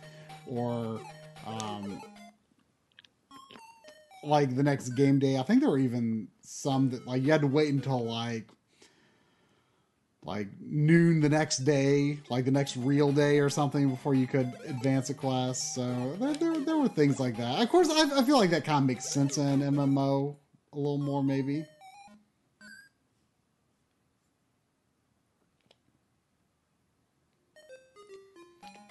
or 0.46 0.98
um, 1.46 2.00
like 4.22 4.56
the 4.56 4.62
next 4.62 4.90
game 4.90 5.18
day. 5.18 5.36
I 5.36 5.42
think 5.42 5.60
there 5.60 5.70
were 5.70 5.78
even 5.78 6.28
some 6.40 6.88
that 6.90 7.06
like 7.06 7.22
you 7.22 7.32
had 7.32 7.42
to 7.42 7.46
wait 7.46 7.72
until 7.72 8.02
like 8.02 8.48
like 10.24 10.48
noon 10.60 11.20
the 11.20 11.28
next 11.28 11.58
day, 11.58 12.18
like 12.30 12.46
the 12.46 12.50
next 12.50 12.76
real 12.76 13.12
day 13.12 13.38
or 13.40 13.50
something 13.50 13.90
before 13.90 14.14
you 14.14 14.26
could 14.26 14.52
advance 14.66 15.10
a 15.10 15.14
quest. 15.14 15.74
So 15.74 16.16
there, 16.18 16.34
there, 16.34 16.58
there 16.60 16.76
were 16.76 16.88
things 16.88 17.20
like 17.20 17.36
that. 17.36 17.60
Of 17.60 17.68
course, 17.68 17.88
I, 17.90 18.18
I 18.18 18.22
feel 18.22 18.38
like 18.38 18.50
that 18.50 18.64
kind 18.64 18.78
of 18.78 18.86
makes 18.86 19.08
sense 19.08 19.36
in 19.36 19.60
MMO 19.60 20.34
a 20.72 20.76
little 20.76 20.98
more, 20.98 21.22
maybe. 21.22 21.64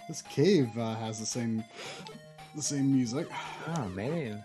This 0.07 0.21
cave 0.21 0.77
uh, 0.77 0.95
has 0.95 1.19
the 1.19 1.25
same 1.25 1.63
the 2.55 2.61
same 2.61 2.93
music. 2.93 3.27
Oh, 3.75 3.89
maybe. 3.95 4.35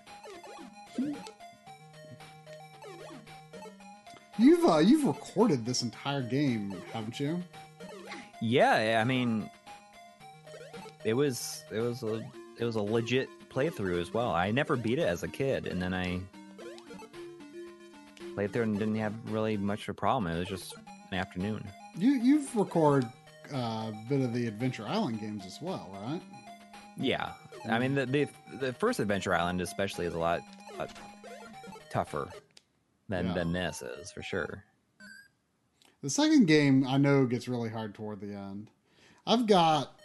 You've 4.39 4.65
uh, 4.65 4.79
you've 4.79 5.05
recorded 5.05 5.67
this 5.67 5.83
entire 5.83 6.23
game, 6.23 6.75
haven't 6.93 7.19
you? 7.19 7.43
Yeah, 8.41 9.01
I 9.01 9.05
mean, 9.05 9.51
it 11.05 11.15
was 11.15 11.65
it 11.73 11.81
was 11.81 12.05
a 12.05 12.25
it 12.59 12.65
was 12.65 12.77
a 12.77 12.83
legit 12.83 13.29
playthrough 13.51 14.01
as 14.01 14.15
well. 14.15 14.31
I 14.31 14.53
never 14.53 14.77
beat 14.77 15.01
it 15.01 15.09
as 15.09 15.25
a 15.25 15.29
kid, 15.29 15.67
and 15.67 15.83
then 15.83 15.93
I 15.93 16.21
played 18.35 18.53
through 18.53 18.63
and 18.63 18.79
didn't 18.79 18.97
have 18.97 19.13
really 19.27 19.57
much 19.57 19.83
of 19.89 19.91
a 19.91 19.95
problem. 19.95 20.33
It 20.33 20.39
was 20.39 20.49
just 20.49 20.75
an 21.11 21.19
afternoon. 21.19 21.67
You 21.97 22.13
you've 22.13 22.55
recorded 22.55 23.11
uh, 23.53 23.57
a 23.57 24.05
bit 24.09 24.21
of 24.21 24.33
the 24.33 24.47
Adventure 24.47 24.87
Island 24.87 25.21
games 25.21 25.47
as 25.47 25.61
well, 25.61 25.91
right? 26.01 26.23
Yeah, 26.97 27.33
I 27.69 27.81
mean 27.81 27.97
the 27.97 28.07
the, 28.07 28.29
the 28.61 28.73
first 28.73 29.01
Adventure 29.01 29.35
Island 29.35 29.61
especially 29.61 30.07
is 30.07 30.15
a 30.15 30.19
lot, 30.19 30.43
lot 30.79 30.91
tougher 31.91 32.29
than 33.09 33.27
Yeah. 33.27 33.35
than 33.35 33.53
this 33.53 33.83
is 33.83 34.11
for 34.11 34.23
sure. 34.23 34.65
The 36.03 36.11
second 36.11 36.47
game 36.47 36.87
I 36.87 36.97
know 36.97 37.27
gets 37.27 37.49
really 37.49 37.69
hard 37.71 37.95
toward 37.95 38.21
the 38.21 38.33
end. 38.35 38.71
I've 39.27 39.47
got 39.47 39.99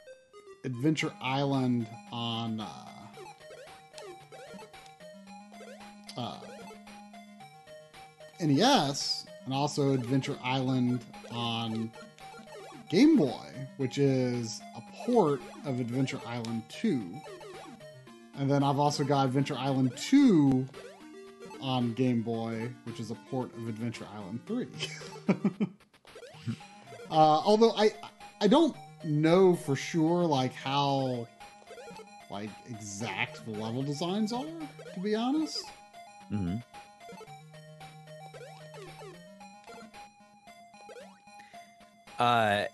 Adventure 0.65 1.11
Island 1.21 1.87
on 2.11 2.59
uh, 2.61 2.67
uh, 6.17 6.39
NES 8.39 9.25
and 9.45 9.53
also 9.53 9.93
Adventure 9.93 10.37
Island 10.43 11.03
on 11.31 11.91
Game 12.89 13.15
Boy, 13.15 13.49
which 13.77 13.97
is 13.97 14.61
a 14.75 14.81
port 15.05 15.41
of 15.65 15.79
Adventure 15.79 16.19
Island 16.25 16.63
2. 16.69 17.03
And 18.35 18.49
then 18.49 18.63
I've 18.63 18.79
also 18.79 19.03
got 19.03 19.25
Adventure 19.25 19.57
Island 19.57 19.95
2 19.97 20.67
on 21.63 21.93
Game 21.93 22.21
Boy, 22.21 22.69
which 22.83 22.99
is 22.99 23.09
a 23.09 23.15
port 23.31 23.55
of 23.55 23.67
Adventure 23.67 24.05
Island 24.13 24.41
3. 24.45 24.67
uh, 27.09 27.13
although 27.13 27.71
I 27.71 27.93
I 28.41 28.47
don't 28.47 28.75
know 29.05 29.55
for 29.55 29.75
sure 29.75 30.25
like 30.25 30.53
how 30.53 31.27
like 32.29 32.49
exact 32.69 33.45
the 33.45 33.51
level 33.51 33.81
designs 33.81 34.33
are, 34.33 34.45
to 34.93 34.99
be 34.99 35.15
honest. 35.15 35.63
hmm 36.29 36.57
Uh, 42.19 42.65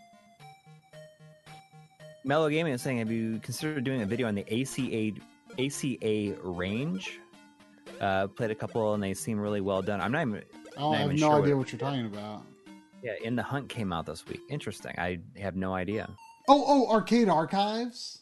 Mellow 2.23 2.49
Gaming 2.49 2.73
is 2.73 2.81
saying, 2.81 2.99
have 2.99 3.09
you 3.09 3.39
considered 3.39 3.83
doing 3.83 4.01
a 4.01 4.05
video 4.05 4.27
on 4.27 4.35
the 4.35 4.43
ACA 4.51 5.19
ACA 5.57 6.37
range? 6.43 7.19
Uh, 7.99 8.27
played 8.27 8.49
a 8.51 8.55
couple 8.55 8.93
and 8.93 9.03
they 9.03 9.13
seem 9.13 9.39
really 9.39 9.61
well 9.61 9.81
done. 9.81 9.99
I'm 10.01 10.11
not 10.11 10.27
even. 10.27 10.43
Oh, 10.77 10.91
Not 10.91 10.95
I 10.95 10.97
have 10.99 11.05
even 11.07 11.19
no 11.21 11.27
sure 11.31 11.41
idea 11.43 11.55
what- 11.55 11.59
what 11.63 11.71
you're 11.73 11.79
talking 11.79 12.05
about. 12.05 12.43
Yeah, 13.03 13.13
In 13.23 13.35
the 13.35 13.43
Hunt 13.43 13.69
came 13.69 13.91
out 13.93 14.05
this 14.05 14.25
week. 14.27 14.41
Interesting. 14.49 14.93
I 14.97 15.19
have 15.37 15.55
no 15.55 15.73
idea. 15.73 16.09
Oh, 16.47 16.63
oh, 16.67 16.91
Arcade 16.91 17.29
Archives. 17.29 18.19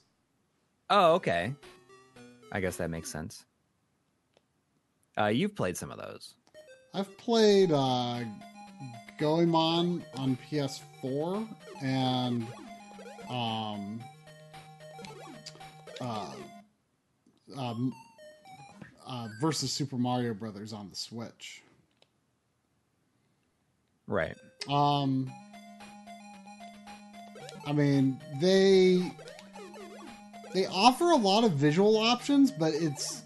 Oh, 0.89 1.13
okay. 1.15 1.53
I 2.51 2.59
guess 2.59 2.77
that 2.77 2.89
makes 2.89 3.09
sense. 3.11 3.45
Uh, 5.17 5.25
you've 5.25 5.55
played 5.55 5.75
some 5.77 5.91
of 5.91 5.97
those. 5.97 6.35
I've 6.93 7.15
played 7.17 7.71
uh, 7.71 8.21
Goemon 9.17 10.03
on 10.15 10.37
PS4 10.49 11.47
and 11.81 12.45
um, 13.29 13.99
uh, 15.99 16.33
um, 17.57 17.93
uh, 19.07 19.27
versus 19.39 19.71
Super 19.71 19.97
Mario 19.97 20.33
Brothers 20.33 20.73
on 20.73 20.89
the 20.89 20.95
Switch. 20.95 21.63
Right. 24.05 24.37
Um, 24.69 25.31
I 27.65 27.71
mean, 27.73 28.19
they 28.39 29.11
they 30.53 30.65
offer 30.67 31.11
a 31.11 31.15
lot 31.15 31.43
of 31.43 31.53
visual 31.53 31.97
options, 31.97 32.51
but 32.51 32.73
it's 32.73 33.23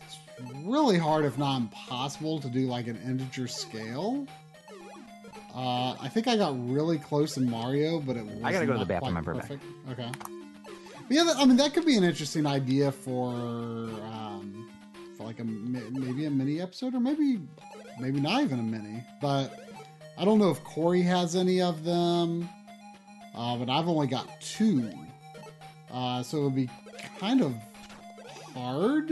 really 0.63 0.97
hard, 0.97 1.25
if 1.25 1.37
not 1.37 1.57
impossible, 1.57 2.39
to 2.39 2.49
do 2.49 2.61
like 2.67 2.87
an 2.87 2.99
integer 3.05 3.47
scale. 3.47 4.27
Uh, 5.53 5.95
I 5.99 6.07
think 6.07 6.27
I 6.27 6.37
got 6.37 6.53
really 6.69 6.97
close 6.97 7.37
in 7.37 7.49
Mario, 7.49 7.99
but 7.99 8.15
it 8.15 8.25
was 8.25 8.35
I 8.43 8.51
gotta 8.51 8.65
go 8.65 8.73
to 8.73 8.79
the 8.79 8.85
bathroom, 8.85 9.13
be 9.13 9.21
right 9.21 9.37
back. 9.37 9.49
perfect. 9.49 9.63
Okay. 9.91 10.09
But 11.07 11.09
yeah, 11.09 11.33
I 11.37 11.45
mean 11.45 11.57
that 11.57 11.73
could 11.73 11.85
be 11.85 11.97
an 11.97 12.03
interesting 12.03 12.45
idea 12.45 12.91
for 12.91 13.29
um, 13.33 14.69
for 14.80 14.80
like 15.23 15.39
a 15.39 15.43
maybe 15.43 16.25
a 16.25 16.29
mini 16.29 16.61
episode, 16.61 16.93
or 16.93 16.99
maybe 16.99 17.39
maybe 17.99 18.19
not 18.19 18.41
even 18.41 18.59
a 18.59 18.63
mini. 18.63 19.03
But 19.21 19.69
I 20.17 20.25
don't 20.25 20.39
know 20.39 20.49
if 20.49 20.63
Corey 20.63 21.01
has 21.01 21.35
any 21.35 21.61
of 21.61 21.83
them, 21.83 22.47
uh, 23.35 23.57
but 23.57 23.69
I've 23.69 23.87
only 23.87 24.07
got 24.07 24.27
two, 24.41 24.91
uh, 25.91 26.23
so 26.23 26.37
it 26.39 26.43
would 26.43 26.55
be 26.55 26.69
kind 27.19 27.41
of 27.41 27.55
hard. 28.53 29.11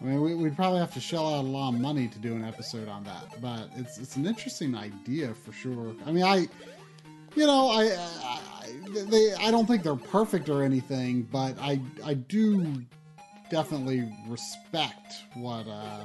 I 0.00 0.04
mean, 0.04 0.20
we, 0.22 0.34
we'd 0.34 0.54
probably 0.54 0.78
have 0.78 0.94
to 0.94 1.00
shell 1.00 1.34
out 1.34 1.44
a 1.44 1.48
lot 1.48 1.74
of 1.74 1.80
money 1.80 2.06
to 2.06 2.18
do 2.20 2.34
an 2.34 2.44
episode 2.44 2.88
on 2.88 3.02
that, 3.04 3.40
but 3.40 3.68
it's 3.76 3.98
it's 3.98 4.16
an 4.16 4.26
interesting 4.26 4.74
idea 4.74 5.34
for 5.34 5.52
sure. 5.52 5.94
I 6.06 6.12
mean, 6.12 6.24
I, 6.24 6.48
you 7.34 7.46
know, 7.46 7.68
I, 7.68 7.84
I, 7.84 8.40
I 8.62 9.02
they 9.06 9.34
I 9.34 9.50
don't 9.50 9.66
think 9.66 9.82
they're 9.82 9.96
perfect 9.96 10.48
or 10.48 10.62
anything, 10.62 11.22
but 11.22 11.58
I 11.60 11.80
I 12.04 12.14
do 12.14 12.84
definitely 13.50 14.10
respect 14.26 15.24
what 15.34 15.66
uh, 15.66 16.04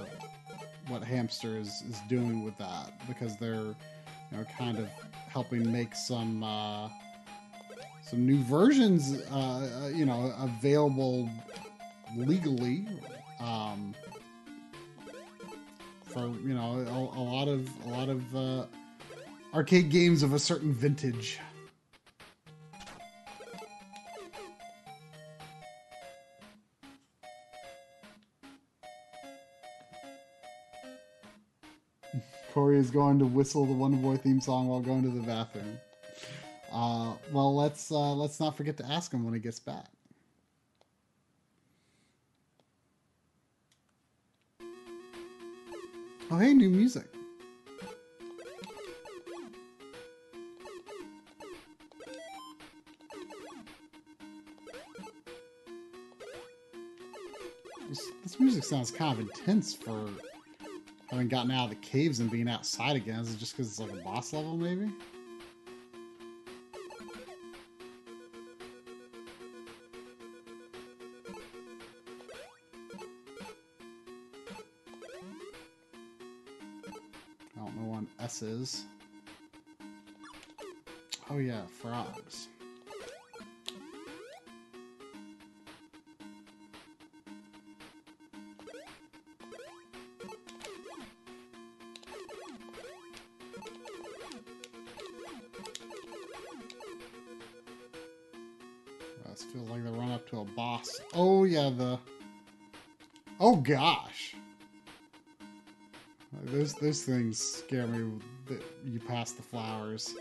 what 0.88 1.04
Hamster 1.04 1.58
is 1.58 1.84
is 1.90 2.00
doing 2.10 2.44
with 2.44 2.58
that 2.58 2.94
because 3.08 3.38
they're 3.38 3.76
you 4.32 4.38
know 4.38 4.46
kind 4.58 4.78
of 4.78 4.90
helping 5.28 5.72
make 5.72 5.96
some 5.96 6.44
uh, 6.44 6.90
some 8.02 8.26
new 8.26 8.42
versions 8.44 9.22
uh, 9.32 9.36
uh, 9.84 9.88
you 9.88 10.06
know 10.06 10.34
available 10.40 11.30
legally 12.16 12.86
um, 13.40 13.94
for 16.06 16.28
you 16.28 16.54
know 16.54 17.12
a, 17.16 17.20
a 17.20 17.24
lot 17.24 17.48
of 17.48 17.70
a 17.86 17.90
lot 17.90 18.10
of 18.10 18.36
uh, 18.36 18.66
arcade 19.54 19.90
games 19.90 20.24
of 20.24 20.34
a 20.34 20.40
certain 20.40 20.74
vintage. 20.74 21.40
Corey 32.54 32.78
is 32.78 32.92
going 32.92 33.18
to 33.18 33.26
whistle 33.26 33.66
the 33.66 33.74
Wonder 33.74 33.98
Boy 33.98 34.16
theme 34.16 34.40
song 34.40 34.68
while 34.68 34.80
going 34.80 35.02
to 35.02 35.10
the 35.10 35.26
bathroom. 35.26 35.80
Uh, 36.72 37.14
well, 37.32 37.56
let's 37.56 37.92
uh, 37.92 38.14
let's 38.14 38.40
not 38.40 38.56
forget 38.56 38.78
to 38.78 38.86
ask 38.86 39.12
him 39.12 39.24
when 39.24 39.34
he 39.34 39.40
gets 39.40 39.60
back. 39.60 39.88
Oh, 46.30 46.38
hey, 46.38 46.54
new 46.54 46.70
music. 46.70 47.06
This, 57.90 58.12
this 58.22 58.40
music 58.40 58.64
sounds 58.64 58.92
kind 58.92 59.14
of 59.14 59.20
intense 59.22 59.74
for 59.74 60.08
having 61.10 61.28
gotten 61.28 61.52
out 61.52 61.66
of 61.66 61.70
the 61.70 61.76
caves 61.78 62.20
and 62.20 62.32
being 62.32 62.50
outside 62.50 62.96
again. 62.96 63.20
Is 63.20 63.34
it 63.34 63.38
just 63.38 63.56
because 63.56 63.70
it's 63.70 63.80
like 63.80 63.92
a 63.92 64.04
boss 64.04 64.34
level, 64.34 64.58
maybe? 64.58 64.90
I 77.56 77.60
don't 77.60 77.76
know 77.76 77.88
what 77.88 78.04
S 78.20 78.42
is. 78.42 78.86
Oh 81.30 81.38
yeah, 81.38 81.62
frogs. 81.68 82.48
Gosh. 103.64 104.36
Those 106.46 106.74
those 106.74 107.04
things 107.04 107.40
scare 107.40 107.88
me. 107.88 108.20
That 108.48 108.62
you 108.86 109.00
pass 109.00 109.32
the 109.32 109.42
flowers. 109.42 110.16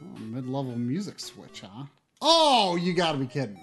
Oh, 0.00 0.18
mid-level 0.20 0.76
music 0.76 1.18
switch, 1.18 1.62
huh? 1.62 1.86
Oh, 2.20 2.76
you 2.76 2.92
gotta 2.92 3.18
be 3.18 3.26
kidding 3.26 3.56
me. 3.56 3.60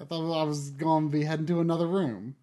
I 0.00 0.04
thought 0.04 0.40
I 0.40 0.42
was 0.42 0.70
to 1.08 1.12
be 1.12 1.22
heading 1.22 1.46
to 1.46 1.60
another 1.60 1.86
room. 1.86 2.34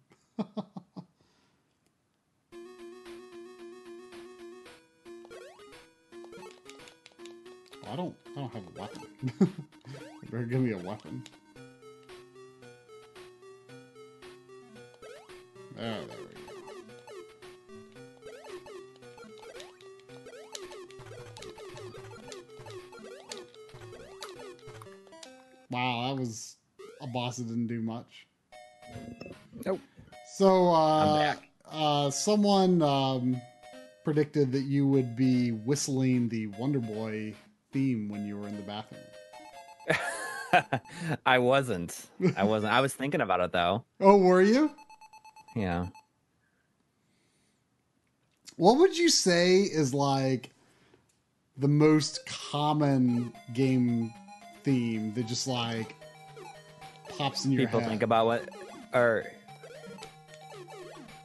Someone 32.20 32.82
um, 32.82 33.40
predicted 34.04 34.52
that 34.52 34.62
you 34.62 34.86
would 34.86 35.16
be 35.16 35.50
whistling 35.52 36.28
the 36.28 36.46
Wonder 36.48 36.78
Boy 36.80 37.34
theme 37.72 38.08
when 38.08 38.26
you 38.26 38.36
were 38.38 38.48
in 38.48 38.56
the 38.56 38.62
bathroom. 38.62 39.00
I 41.26 41.38
wasn't. 41.38 41.96
I 42.36 42.44
wasn't. 42.44 42.72
I 42.72 42.80
was 42.80 42.92
thinking 42.92 43.20
about 43.20 43.40
it 43.40 43.52
though. 43.52 43.84
Oh, 44.00 44.16
were 44.16 44.42
you? 44.42 44.70
Yeah. 45.54 45.86
What 48.56 48.78
would 48.78 48.96
you 48.96 49.08
say 49.08 49.58
is 49.60 49.94
like 49.94 50.50
the 51.56 51.68
most 51.68 52.26
common 52.26 53.32
game 53.54 54.12
theme 54.64 55.14
that 55.14 55.26
just 55.26 55.46
like 55.46 55.94
pops 57.08 57.44
in 57.44 57.52
your 57.52 57.66
People 57.66 57.80
head? 57.80 57.88
think 57.88 58.02
about 58.02 58.26
what, 58.26 58.48
or 58.92 59.26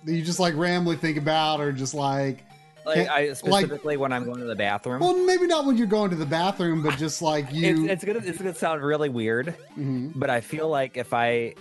that 0.05 0.13
you 0.13 0.21
just 0.23 0.39
like 0.39 0.55
randomly 0.55 0.95
think 0.95 1.17
about, 1.17 1.59
or 1.59 1.71
just 1.71 1.93
like, 1.93 2.43
like 2.85 3.07
I 3.09 3.27
like- 3.29 3.35
specifically 3.37 3.97
when 3.97 4.13
I'm 4.13 4.23
going 4.25 4.39
to 4.39 4.45
the 4.45 4.55
bathroom. 4.55 4.99
well, 5.01 5.15
maybe 5.25 5.47
not 5.47 5.65
when 5.65 5.77
you're 5.77 5.87
going 5.87 6.09
to 6.11 6.15
the 6.15 6.25
bathroom, 6.25 6.81
but 6.83 6.97
just 6.97 7.21
like 7.21 7.51
you. 7.51 7.85
it's, 7.85 8.03
it's 8.03 8.05
gonna 8.05 8.19
it's 8.25 8.37
gonna 8.37 8.53
sound 8.55 8.83
really 8.83 9.09
weird, 9.09 9.55
Mhm. 9.77 10.11
but 10.15 10.29
I 10.29 10.41
feel 10.41 10.69
like 10.69 10.95
if 10.97 11.13
I 11.13 11.55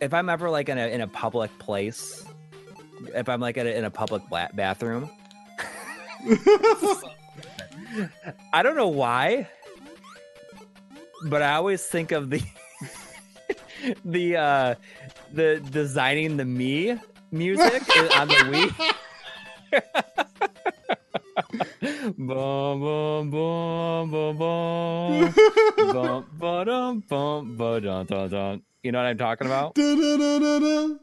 if 0.00 0.12
I'm 0.12 0.28
ever 0.28 0.50
like 0.50 0.68
in 0.68 0.76
a 0.78 0.88
in 0.88 1.00
a 1.00 1.06
public 1.08 1.56
place, 1.58 2.24
if 3.14 3.28
I'm 3.28 3.40
like 3.40 3.56
in 3.56 3.66
a, 3.66 3.70
in 3.70 3.84
a 3.84 3.90
public 3.90 4.22
ba- 4.28 4.50
bathroom, 4.54 5.08
I 8.52 8.62
don't 8.62 8.76
know 8.76 8.88
why, 8.88 9.48
but 11.26 11.42
I 11.42 11.54
always 11.54 11.82
think 11.84 12.12
of 12.12 12.30
the 12.30 12.42
the 14.04 14.36
uh 14.36 14.74
the 15.34 15.60
designing 15.70 16.36
the 16.36 16.44
Mii 16.44 17.00
music 17.32 17.82
on 18.16 18.28
the 18.28 18.34
Wii. 18.52 18.94
bum 22.18 22.80
bum 22.80 23.30
bum 23.30 24.10
bum 24.10 24.36
bum 24.38 25.34
bum 25.92 26.24
ba-dum, 26.38 27.02
bum 27.08 27.56
ba-dum, 27.56 28.06
dum, 28.06 28.28
dum. 28.28 28.62
You 28.82 28.92
know 28.92 28.98
what 28.98 29.06
I'm 29.06 29.18
talking 29.18 29.46
about? 29.46 29.74
Da-da-da-da-da. 29.74 30.94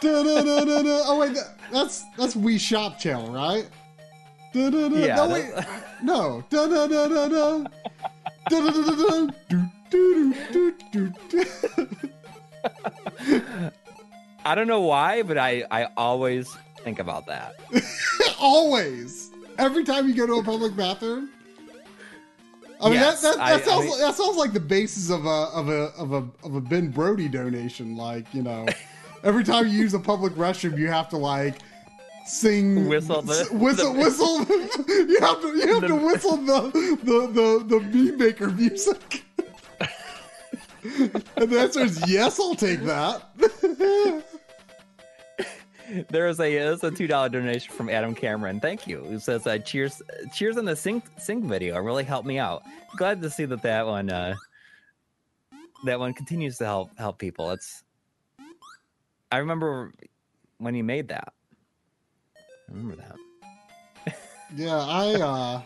Da-da-da-da-da. 0.00 1.02
Oh 1.06 1.18
wait, 1.20 1.34
that, 1.34 1.58
that's 1.72 2.02
that's 2.16 2.34
Wii 2.34 2.58
Shop 2.58 2.98
Channel, 2.98 3.30
right? 3.32 3.68
Da-da-da. 4.52 4.96
Yeah. 4.96 5.16
No, 5.16 5.28
wait, 5.28 5.52
no. 6.02 6.42
Da-da-da-da-da. 6.50 7.64
Da-da-da-da-da. 8.50 9.32
Do, 9.48 9.62
do, 9.90 10.34
do, 10.52 10.74
do, 10.90 11.12
do. 11.28 11.44
I 14.44 14.54
don't 14.54 14.66
know 14.66 14.80
why, 14.80 15.22
but 15.22 15.38
I 15.38 15.64
I 15.70 15.84
always 15.96 16.54
think 16.82 16.98
about 16.98 17.26
that. 17.26 17.54
Always. 18.40 19.30
Every 19.58 19.84
time 19.84 20.08
you 20.08 20.14
go 20.14 20.26
to 20.26 20.34
a 20.34 20.42
public 20.42 20.74
bathroom. 20.76 21.30
I 22.80 22.86
mean 22.86 22.94
Yes, 22.94 23.22
that 23.22 23.36
that, 23.36 23.38
that 23.38 23.44
I- 23.44 23.54
I 23.54 23.60
sounds 23.60 23.80
mean- 23.82 23.90
like, 23.90 24.00
that 24.00 24.14
sounds 24.16 24.36
like 24.36 24.52
the 24.52 24.60
basis 24.60 25.10
of 25.10 25.24
a 25.26 25.28
of 25.54 25.68
a 25.68 25.82
of 25.96 26.12
a 26.12 26.28
of 26.44 26.54
a 26.56 26.60
Ben 26.60 26.88
Brody 26.90 27.28
donation. 27.28 27.96
Like 27.96 28.32
you 28.34 28.42
know, 28.42 28.66
every 29.22 29.44
time 29.44 29.66
you 29.68 29.74
use 29.78 29.94
a 29.94 30.00
public 30.00 30.32
restroom, 30.34 30.76
you 30.76 30.88
have 30.88 31.08
to 31.10 31.16
like 31.16 31.58
sing 32.26 32.88
Whistle 32.88 33.22
the- 33.22 33.48
whistle 33.52 33.92
the- 33.92 33.98
whistle. 34.00 34.38
you 35.08 35.20
have 35.20 35.40
to 35.40 35.48
you 35.56 35.68
have 35.74 35.80
The- 35.82 35.88
to 35.88 35.94
whistle 35.94 36.36
the 36.38 36.60
the 37.04 37.26
the 37.28 37.64
the 37.68 37.80
meme 37.80 38.18
maker 38.18 38.50
music. 38.50 39.22
And 40.84 41.50
the 41.50 41.60
answer 41.60 41.80
is 41.80 42.02
yes. 42.08 42.38
I'll 42.40 42.54
take 42.54 42.80
that. 42.80 44.24
There 46.08 46.26
is 46.26 46.40
a 46.40 46.54
there's 46.54 46.82
a 46.84 46.90
two 46.90 47.06
dollar 47.06 47.28
donation 47.28 47.74
from 47.74 47.90
Adam 47.90 48.14
Cameron. 48.14 48.60
Thank 48.60 48.86
you. 48.86 49.04
Who 49.04 49.18
says 49.18 49.46
uh, 49.46 49.58
cheers 49.58 50.00
cheers 50.32 50.56
on 50.56 50.64
the 50.64 50.74
sync 50.74 51.04
sync 51.18 51.44
video. 51.44 51.76
It 51.76 51.80
really 51.80 52.04
helped 52.04 52.26
me 52.26 52.38
out. 52.38 52.62
Glad 52.96 53.20
to 53.20 53.28
see 53.28 53.44
that 53.44 53.62
that 53.62 53.86
one 53.86 54.10
uh 54.10 54.34
that 55.84 55.98
one 55.98 56.14
continues 56.14 56.56
to 56.58 56.64
help 56.64 56.98
help 56.98 57.18
people. 57.18 57.50
It's 57.50 57.84
I 59.30 59.38
remember 59.38 59.92
when 60.58 60.74
you 60.74 60.84
made 60.84 61.08
that. 61.08 61.32
I 62.36 62.72
remember 62.72 62.96
that. 62.96 64.16
Yeah, 64.54 64.78
I 64.78 65.14
uh 65.14 65.62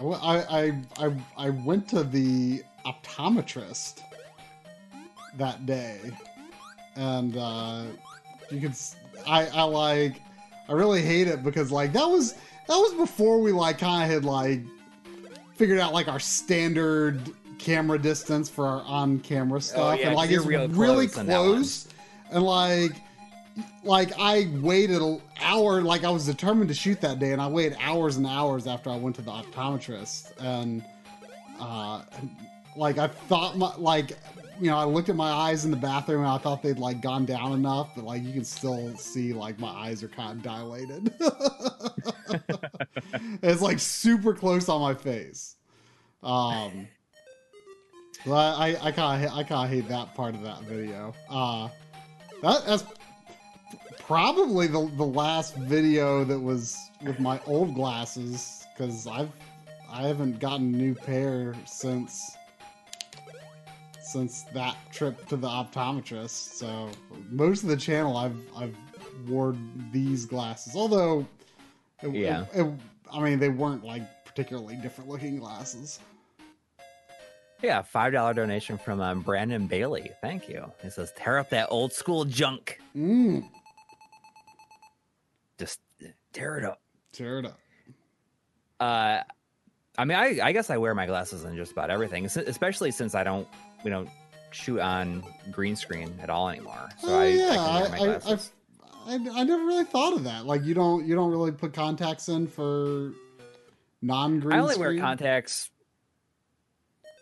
I 0.00 0.36
I 0.50 0.82
I, 0.98 1.12
I 1.36 1.50
went 1.50 1.88
to 1.88 2.04
the 2.04 2.62
optometrist 2.92 4.00
that 5.36 5.66
day. 5.66 5.98
And 6.96 7.36
uh 7.36 7.84
you 8.50 8.60
could 8.60 8.74
I 9.26 9.46
I 9.46 9.62
like 9.62 10.20
I 10.68 10.72
really 10.72 11.02
hate 11.02 11.28
it 11.28 11.42
because 11.42 11.70
like 11.70 11.92
that 11.92 12.06
was 12.06 12.32
that 12.32 12.76
was 12.76 12.94
before 12.94 13.40
we 13.40 13.52
like 13.52 13.78
kind 13.78 14.04
of 14.04 14.10
had 14.10 14.24
like 14.24 14.60
figured 15.56 15.78
out 15.78 15.92
like 15.92 16.08
our 16.08 16.20
standard 16.20 17.20
camera 17.58 17.98
distance 17.98 18.48
for 18.48 18.66
our 18.66 18.82
on 18.82 19.18
camera 19.20 19.60
stuff. 19.60 19.78
Oh, 19.78 19.92
yeah, 19.92 20.08
and 20.08 20.16
like 20.16 20.30
it's 20.30 20.44
real 20.44 20.68
really 20.68 21.06
close 21.06 21.18
on 21.18 21.26
that 21.26 21.38
one. 21.40 21.54
close. 21.54 21.88
And 22.30 22.44
like 22.44 22.92
like 23.82 24.12
I 24.18 24.48
waited 24.60 25.02
an 25.02 25.20
hour, 25.40 25.82
like 25.82 26.04
I 26.04 26.10
was 26.10 26.26
determined 26.26 26.68
to 26.68 26.74
shoot 26.74 27.00
that 27.00 27.18
day, 27.18 27.32
and 27.32 27.42
I 27.42 27.48
waited 27.48 27.76
hours 27.80 28.16
and 28.16 28.26
hours 28.26 28.66
after 28.66 28.90
I 28.90 28.96
went 28.96 29.16
to 29.16 29.22
the 29.22 29.32
optometrist, 29.32 30.32
and 30.40 30.84
uh, 31.60 32.02
like 32.78 32.98
I 32.98 33.08
thought, 33.08 33.58
my, 33.58 33.74
like 33.76 34.16
you 34.60 34.70
know, 34.70 34.76
I 34.76 34.84
looked 34.84 35.08
at 35.08 35.16
my 35.16 35.30
eyes 35.30 35.64
in 35.64 35.70
the 35.70 35.76
bathroom, 35.76 36.20
and 36.20 36.30
I 36.30 36.38
thought 36.38 36.62
they'd 36.62 36.78
like 36.78 37.00
gone 37.00 37.24
down 37.24 37.52
enough, 37.52 37.90
but 37.94 38.04
like 38.04 38.22
you 38.22 38.32
can 38.32 38.44
still 38.44 38.96
see 38.96 39.32
like 39.32 39.58
my 39.58 39.68
eyes 39.68 40.02
are 40.02 40.08
kind 40.08 40.38
of 40.38 40.42
dilated. 40.42 41.12
it's 43.42 43.62
like 43.62 43.78
super 43.78 44.34
close 44.34 44.68
on 44.68 44.80
my 44.80 44.94
face. 44.94 45.56
Um, 46.22 46.88
but 48.26 48.58
I 48.58 48.76
I 48.80 48.92
kind 48.92 49.24
of 49.24 49.32
I 49.32 49.42
kind 49.42 49.64
of 49.64 49.70
hate 49.70 49.88
that 49.88 50.14
part 50.14 50.34
of 50.34 50.42
that 50.42 50.62
video. 50.62 51.14
Uh, 51.30 51.68
that, 52.42 52.66
that's 52.66 52.84
probably 54.00 54.66
the 54.66 54.90
the 54.96 55.06
last 55.06 55.54
video 55.56 56.24
that 56.24 56.38
was 56.38 56.78
with 57.02 57.20
my 57.20 57.40
old 57.46 57.74
glasses 57.74 58.66
because 58.76 59.06
I've 59.06 59.30
I 59.90 60.02
haven't 60.02 60.38
gotten 60.40 60.74
a 60.74 60.76
new 60.76 60.94
pair 60.94 61.54
since 61.64 62.36
since 64.12 64.42
that 64.54 64.76
trip 64.92 65.26
to 65.28 65.36
the 65.36 65.46
optometrist. 65.48 66.54
So 66.54 66.88
most 67.30 67.62
of 67.62 67.68
the 67.68 67.76
channel 67.76 68.16
I've 68.16 68.36
I've 68.56 68.76
wore 69.26 69.54
these 69.92 70.24
glasses. 70.24 70.74
Although, 70.76 71.26
it, 72.02 72.10
Yeah. 72.14 72.44
it- 72.54 72.60
it- 72.66 72.72
I 73.12 73.20
mean 73.20 73.38
they 73.38 73.48
weren't 73.48 73.84
like 73.84 74.02
particularly 74.24 74.76
different 74.76 75.10
looking 75.10 75.38
glasses. 75.38 76.00
Yeah, 77.62 77.82
five 77.82 78.12
dollar 78.12 78.34
donation 78.34 78.78
from 78.78 79.00
um, 79.00 79.20
Brandon 79.22 79.66
Bailey. 79.66 80.12
Thank 80.20 80.48
you. 80.48 80.70
It 80.84 80.92
says 80.92 81.12
tear 81.16 81.38
up 81.38 81.50
that 81.50 81.66
old 81.70 81.92
school 81.92 82.24
junk. 82.24 82.78
Mm, 82.96 83.44
Just 85.58 85.80
tear 86.32 86.58
it 86.58 86.64
up. 86.64 86.80
tear 87.12 87.40
it 87.40 87.46
up. 87.46 87.58
Uh, 88.78 89.22
I 89.96 90.04
mean, 90.04 90.16
I, 90.16 90.38
I 90.40 90.52
guess 90.52 90.70
I 90.70 90.76
wear 90.76 90.94
my 90.94 91.06
glasses 91.06 91.44
on 91.44 91.56
just 91.56 91.72
about 91.72 91.90
everything, 91.90 92.26
especially 92.26 92.92
since 92.92 93.16
I 93.16 93.24
don't 93.24 93.48
we 93.84 93.90
don't 93.90 94.08
shoot 94.50 94.80
on 94.80 95.22
green 95.50 95.76
screen 95.76 96.18
at 96.22 96.30
all 96.30 96.48
anymore. 96.48 96.88
So 97.00 97.08
oh 97.08 97.20
I, 97.20 97.26
yeah, 97.26 97.50
I 97.50 97.82
can 97.82 98.00
wear 98.00 98.20
my 98.24 98.32
I, 98.32 98.34
I. 98.34 98.38
I, 99.10 99.44
never 99.44 99.64
really 99.64 99.84
thought 99.84 100.12
of 100.12 100.24
that. 100.24 100.46
Like 100.46 100.64
you 100.64 100.74
don't 100.74 101.06
you 101.06 101.14
don't 101.14 101.30
really 101.30 101.52
put 101.52 101.72
contacts 101.72 102.28
in 102.28 102.46
for 102.46 103.12
non 104.02 104.40
green. 104.40 104.58
I 104.58 104.60
only 104.60 104.76
wear 104.76 104.96
contacts. 104.98 105.70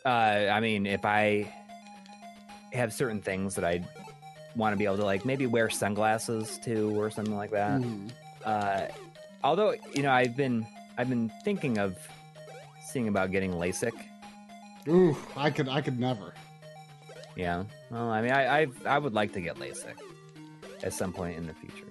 Uh, 0.04 0.48
I 0.52 0.60
mean, 0.60 0.86
if 0.86 1.04
I 1.04 1.52
have 2.72 2.92
certain 2.92 3.20
things 3.20 3.54
that 3.56 3.64
I 3.64 3.84
want 4.54 4.72
to 4.72 4.76
be 4.76 4.84
able 4.84 4.96
to 4.96 5.04
like, 5.04 5.24
maybe 5.24 5.46
wear 5.46 5.70
sunglasses 5.70 6.58
too, 6.64 6.98
or 6.98 7.10
something 7.10 7.36
like 7.36 7.50
that. 7.50 7.80
Mm. 7.80 8.10
Uh, 8.44 8.86
although 9.44 9.74
you 9.94 10.02
know, 10.02 10.12
I've 10.12 10.36
been 10.36 10.66
I've 10.98 11.08
been 11.08 11.30
thinking 11.44 11.78
of 11.78 11.96
seeing 12.84 13.08
about 13.08 13.30
getting 13.30 13.52
LASIK. 13.52 13.92
Ooh, 14.88 15.16
I 15.36 15.50
could 15.50 15.68
I 15.68 15.80
could 15.80 15.98
never. 15.98 16.32
Yeah. 17.36 17.64
Well, 17.90 18.10
I 18.10 18.22
mean, 18.22 18.32
I 18.32 18.62
I, 18.62 18.66
I 18.86 18.98
would 18.98 19.12
like 19.12 19.32
to 19.34 19.40
get 19.40 19.56
LASIK 19.56 19.94
at 20.82 20.92
some 20.92 21.12
point 21.12 21.36
in 21.36 21.46
the 21.46 21.54
future. 21.54 21.86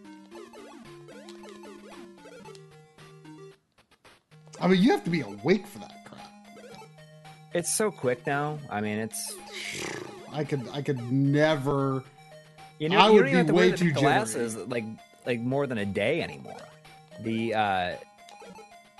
I 4.60 4.68
mean, 4.68 4.82
you 4.82 4.92
have 4.92 5.04
to 5.04 5.10
be 5.10 5.22
awake 5.22 5.68
for 5.68 5.80
that 5.80 6.06
crap. 6.06 6.32
It's 7.54 7.74
so 7.74 7.92
quick 7.92 8.26
now. 8.26 8.58
I 8.70 8.82
mean, 8.82 8.98
it's 8.98 9.36
I 10.32 10.44
could, 10.44 10.68
I 10.74 10.82
could 10.82 11.12
never. 11.12 12.04
you 12.80 12.90
know 12.90 12.98
I 12.98 13.08
you 13.08 13.14
would 13.14 13.20
don't 13.22 13.28
even 13.30 13.38
have 13.38 13.46
be 13.48 13.52
to 13.52 13.56
way 13.56 13.68
wear 13.68 13.72
the 13.72 13.78
too 13.78 13.92
glasses 13.92 14.56
like 14.56 14.86
like 15.26 15.40
more 15.40 15.68
than 15.68 15.78
a 15.78 15.86
day 15.86 16.22
anymore. 16.22 16.58
The 17.22 17.54
uh 17.54 17.96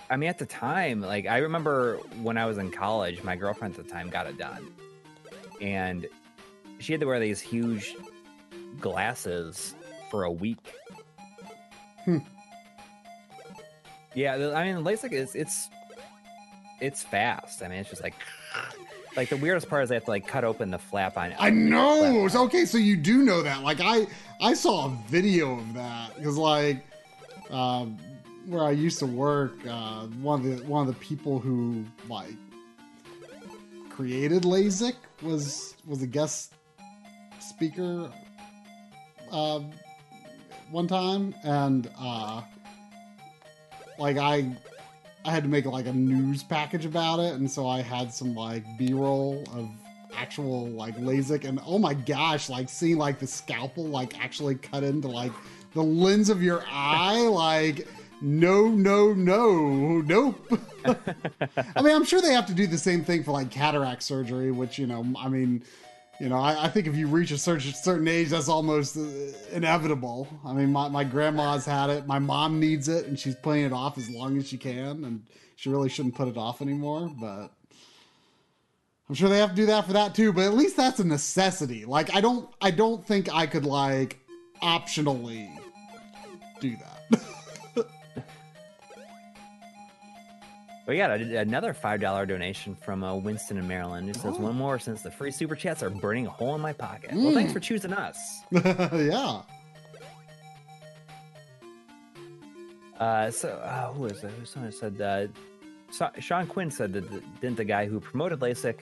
I 0.10 0.18
mean, 0.18 0.30
at 0.30 0.38
the 0.38 0.46
time, 0.46 1.02
like 1.02 1.26
I 1.26 1.38
remember 1.40 1.98
when 2.22 2.38
I 2.38 2.46
was 2.46 2.58
in 2.60 2.70
college, 2.70 3.24
my 3.24 3.36
girlfriend 3.36 3.78
at 3.78 3.84
the 3.84 3.92
time 3.92 4.10
got 4.10 4.28
it 4.28 4.38
done, 4.38 4.68
and 5.60 6.06
she 6.86 6.94
had 6.94 7.00
to 7.02 7.08
wear 7.08 7.20
these 7.20 7.42
huge 7.42 7.96
glasses 8.80 9.74
for 10.12 10.26
a 10.26 10.32
week. 10.32 10.76
Hmm. 12.04 12.20
Yeah, 14.14 14.34
I 14.56 14.72
mean, 14.72 14.84
LASIK 14.84 15.12
is 15.14 15.34
it's 15.34 15.68
it's 16.80 17.02
fast. 17.02 17.64
I 17.64 17.70
mean, 17.70 17.80
it's 17.80 17.90
just 17.90 18.04
like 18.04 18.14
like 19.18 19.30
the 19.30 19.38
weirdest 19.38 19.68
part 19.68 19.82
is 19.82 19.90
they 19.90 19.96
have 19.96 20.06
to 20.06 20.12
like 20.12 20.28
cut 20.28 20.44
open 20.44 20.70
the 20.70 20.78
flap 20.78 21.18
on 21.18 21.32
it. 21.32 21.38
I 21.40 21.50
know. 21.50 22.30
Okay, 22.32 22.66
so 22.66 22.78
you 22.78 22.96
do 22.96 23.24
know 23.24 23.42
that. 23.42 23.64
Like 23.64 23.80
I, 23.82 24.06
I 24.40 24.54
saw 24.54 24.86
a 24.86 24.98
video 25.10 25.58
of 25.58 25.74
that 25.74 26.16
because 26.16 26.38
like, 26.38 26.86
um, 27.50 27.98
where 28.46 28.64
I 28.64 28.72
used 28.72 29.00
to 29.00 29.08
work, 29.08 29.54
uh, 29.68 30.06
one 30.22 30.42
of 30.42 30.46
the 30.46 30.64
one 30.66 30.88
of 30.88 30.94
the 30.94 31.00
people 31.04 31.40
who 31.40 31.84
like 32.08 32.36
created 33.90 34.44
LASIK 34.44 34.94
was 35.24 35.76
was 35.88 36.04
a 36.04 36.08
guest 36.08 36.54
speaker 37.50 38.12
uh, 39.32 39.60
one 40.72 40.88
time, 40.88 41.34
and 41.44 41.90
uh, 42.00 42.42
like 43.98 44.18
I 44.18 44.56
I 45.26 45.32
had 45.32 45.44
to 45.44 45.50
make 45.50 45.66
like 45.66 45.88
a 45.88 45.94
news 45.94 46.44
package 46.44 46.86
about 46.86 47.20
it, 47.20 47.34
and 47.34 47.50
so 47.50 47.68
I 47.68 47.82
had 47.82 48.14
some 48.14 48.36
like 48.36 48.64
B-roll 48.78 49.44
of 49.54 49.70
actual 50.16 50.68
like 50.68 50.98
LASIK, 50.98 51.46
and 51.46 51.60
oh 51.66 51.80
my 51.80 51.94
gosh, 51.94 52.50
like 52.50 52.70
seeing 52.70 52.98
like 52.98 53.20
the 53.20 53.28
scalpel 53.28 53.86
like 53.86 54.20
actually 54.24 54.56
cut 54.56 54.84
into 54.84 55.08
like 55.08 55.32
the 55.74 55.84
lens 55.84 56.30
of 56.30 56.42
your 56.42 56.64
eye, 56.70 57.22
like 57.22 57.88
no, 58.22 58.70
no, 58.70 59.14
no, 59.14 60.02
nope. 60.02 60.54
I 60.86 61.82
mean, 61.82 61.96
I'm 61.96 62.06
sure 62.06 62.22
they 62.22 62.34
have 62.34 62.46
to 62.48 62.54
do 62.54 62.66
the 62.68 62.78
same 62.78 63.04
thing 63.04 63.24
for 63.24 63.32
like 63.32 63.52
cataract 63.52 64.04
surgery, 64.04 64.52
which 64.52 64.78
you 64.78 64.88
know, 64.88 65.06
I 65.18 65.28
mean. 65.28 65.64
You 66.20 66.30
know, 66.30 66.38
I, 66.38 66.66
I 66.66 66.70
think 66.70 66.88
if 66.88 66.96
you 66.96 67.08
reach 67.08 67.32
a 67.32 67.38
certain, 67.38 67.74
certain 67.74 68.08
age, 68.08 68.30
that's 68.30 68.48
almost 68.48 68.96
uh, 68.96 69.02
inevitable. 69.52 70.28
I 70.46 70.54
mean, 70.54 70.72
my, 70.72 70.88
my 70.88 71.04
grandma's 71.04 71.66
had 71.66 71.90
it. 71.90 72.08
My 72.08 72.20
mom 72.20 72.60
needs 72.60 72.88
it, 72.88 73.06
and 73.08 73.20
she's 73.20 73.36
playing 73.36 73.66
it 73.66 73.74
off 73.74 73.98
as 73.98 74.10
long 74.10 74.38
as 74.38 74.48
she 74.48 74.58
can, 74.58 75.04
and 75.04 75.24
she 75.58 75.70
really 75.70 75.90
shouldn't 75.90 76.16
put 76.16 76.30
it 76.30 76.38
off 76.38 76.62
anymore. 76.62 77.12
But 77.20 77.52
I'm 79.10 79.16
sure 79.16 79.28
they 79.28 79.40
have 79.40 79.50
to 79.50 79.56
do 79.56 79.66
that 79.66 79.86
for 79.86 79.94
that 79.94 80.16
too. 80.16 80.32
But 80.32 80.46
at 80.46 80.54
least 80.54 80.78
that's 80.78 81.00
a 81.00 81.04
necessity. 81.04 81.84
Like, 81.84 82.16
I 82.16 82.22
don't, 82.22 82.50
I 82.62 82.72
don't 82.72 83.06
think 83.06 83.34
I 83.34 83.46
could 83.46 83.66
like 83.66 84.18
optionally 84.64 85.50
do 86.62 86.78
that. 86.78 87.22
We 90.88 90.98
got 90.98 91.10
a, 91.20 91.38
another 91.40 91.74
five 91.74 92.00
dollar 92.00 92.26
donation 92.28 92.76
from 92.76 93.04
uh, 93.04 93.16
Winston 93.16 93.58
in 93.58 93.68
Maryland. 93.68 94.08
Who 94.08 94.14
says 94.14 94.36
Oh. 94.38 94.42
one 94.42 94.56
more 94.56 94.78
since 94.78 95.02
the 95.02 95.10
free 95.12 95.32
super 95.32 95.56
chats 95.56 95.82
are 95.82 95.90
burning 95.90 96.28
a 96.28 96.30
hole 96.30 96.54
in 96.56 96.62
my 96.62 96.74
pocket. 96.74 97.12
Well, 97.14 97.34
thanks 97.34 97.52
Mm. 97.52 97.54
for 97.54 97.60
choosing 97.60 97.92
us. 97.94 98.18
yeah. 98.52 99.42
Uh, 103.00 103.30
so 103.32 103.50
uh, 103.50 103.92
who 103.94 104.06
is 104.06 104.24
it? 104.24 104.32
Who 104.32 104.46
someone 104.46 104.72
said 104.72 105.02
uh, 105.02 105.28
Sa- 105.92 106.12
Sean 106.20 106.48
Quinn 106.48 106.72
said 106.72 106.94
that 106.94 107.10
the, 107.12 107.22
didn't 107.42 107.58
the 107.58 107.66
guy 107.66 107.86
who 107.88 108.00
promoted 108.00 108.40
LASIK 108.40 108.78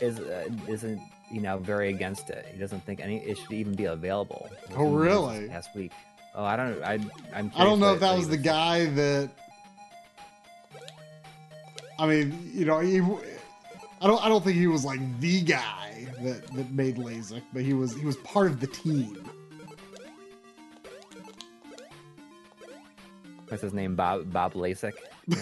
is 0.00 0.18
uh, 0.20 0.48
isn't 0.68 1.00
you 1.30 1.40
know 1.40 1.56
very 1.58 1.88
against 1.90 2.28
it. 2.30 2.44
He 2.52 2.58
doesn't 2.58 2.84
think 2.84 3.00
any 3.00 3.18
it 3.20 3.38
should 3.38 3.52
even 3.52 3.74
be 3.74 3.84
available. 3.86 4.50
Oh, 4.50 4.54
in 4.66 4.72
the 4.72 4.90
news 4.90 4.94
really? 5.06 5.48
Last 5.48 5.74
week. 5.74 5.92
Oh, 6.34 6.44
I 6.44 6.56
don't. 6.56 6.82
I 6.82 6.94
I'm. 7.32 7.50
I 7.56 7.64
don't 7.64 7.80
know 7.80 7.94
if 7.94 8.00
that 8.00 8.16
was 8.16 8.28
the 8.28 8.36
guy 8.36 8.86
that. 8.86 9.30
I 11.98 12.06
mean, 12.06 12.50
you 12.52 12.64
know, 12.64 12.80
he, 12.80 13.00
I 14.00 14.06
don't. 14.06 14.24
I 14.24 14.28
don't 14.28 14.42
think 14.42 14.56
he 14.56 14.66
was 14.66 14.84
like 14.84 15.00
the 15.20 15.42
guy 15.42 16.08
that 16.22 16.46
that 16.54 16.70
made 16.72 16.96
LASIK, 16.96 17.42
but 17.52 17.62
he 17.62 17.72
was. 17.72 17.94
He 17.96 18.04
was 18.04 18.16
part 18.18 18.48
of 18.48 18.60
the 18.60 18.66
team. 18.66 19.30
What's 23.48 23.62
his 23.62 23.72
name? 23.72 23.94
Bob 23.94 24.32
Bob 24.32 24.54
LASIK. 24.54 24.94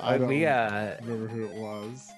I 0.00 0.18
don't 0.18 0.28
we 0.28 0.44
uh 0.46 0.96
remember 1.02 1.28
who 1.28 1.44
it 1.44 1.54
was. 1.54 2.10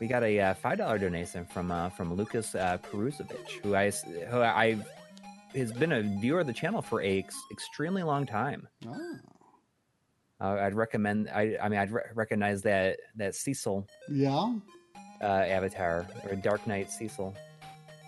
we 0.00 0.08
got 0.08 0.22
a 0.22 0.40
uh, 0.40 0.54
five 0.54 0.78
dollar 0.78 0.98
donation 0.98 1.44
from 1.46 1.70
uh, 1.70 1.88
from 1.90 2.14
Lucas 2.14 2.54
uh, 2.54 2.78
Perusovich, 2.82 3.62
who 3.62 3.74
I 3.74 3.90
who 4.28 4.40
I 4.40 4.76
has 5.54 5.72
been 5.72 5.92
a 5.92 6.02
viewer 6.02 6.40
of 6.40 6.46
the 6.46 6.52
channel 6.52 6.82
for 6.82 7.00
a 7.02 7.18
ex- 7.18 7.40
extremely 7.52 8.02
long 8.02 8.26
time. 8.26 8.66
Oh, 8.86 9.16
Uh, 10.40 10.56
I'd 10.60 10.74
recommend. 10.74 11.28
I 11.30 11.56
I 11.62 11.68
mean, 11.68 11.78
I'd 11.78 11.90
re- 11.92 12.02
recognize 12.14 12.62
that 12.62 12.98
that 13.16 13.34
Cecil 13.34 13.86
yeah, 14.10 14.54
uh, 15.22 15.24
avatar 15.24 16.06
or 16.28 16.36
Dark 16.36 16.66
Knight 16.66 16.90
Cecil 16.90 17.34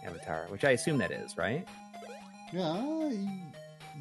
avatar, 0.04 0.46
which 0.48 0.64
I 0.64 0.70
assume 0.72 0.98
that 0.98 1.10
is 1.12 1.36
right. 1.38 1.66
yeah, 2.52 3.10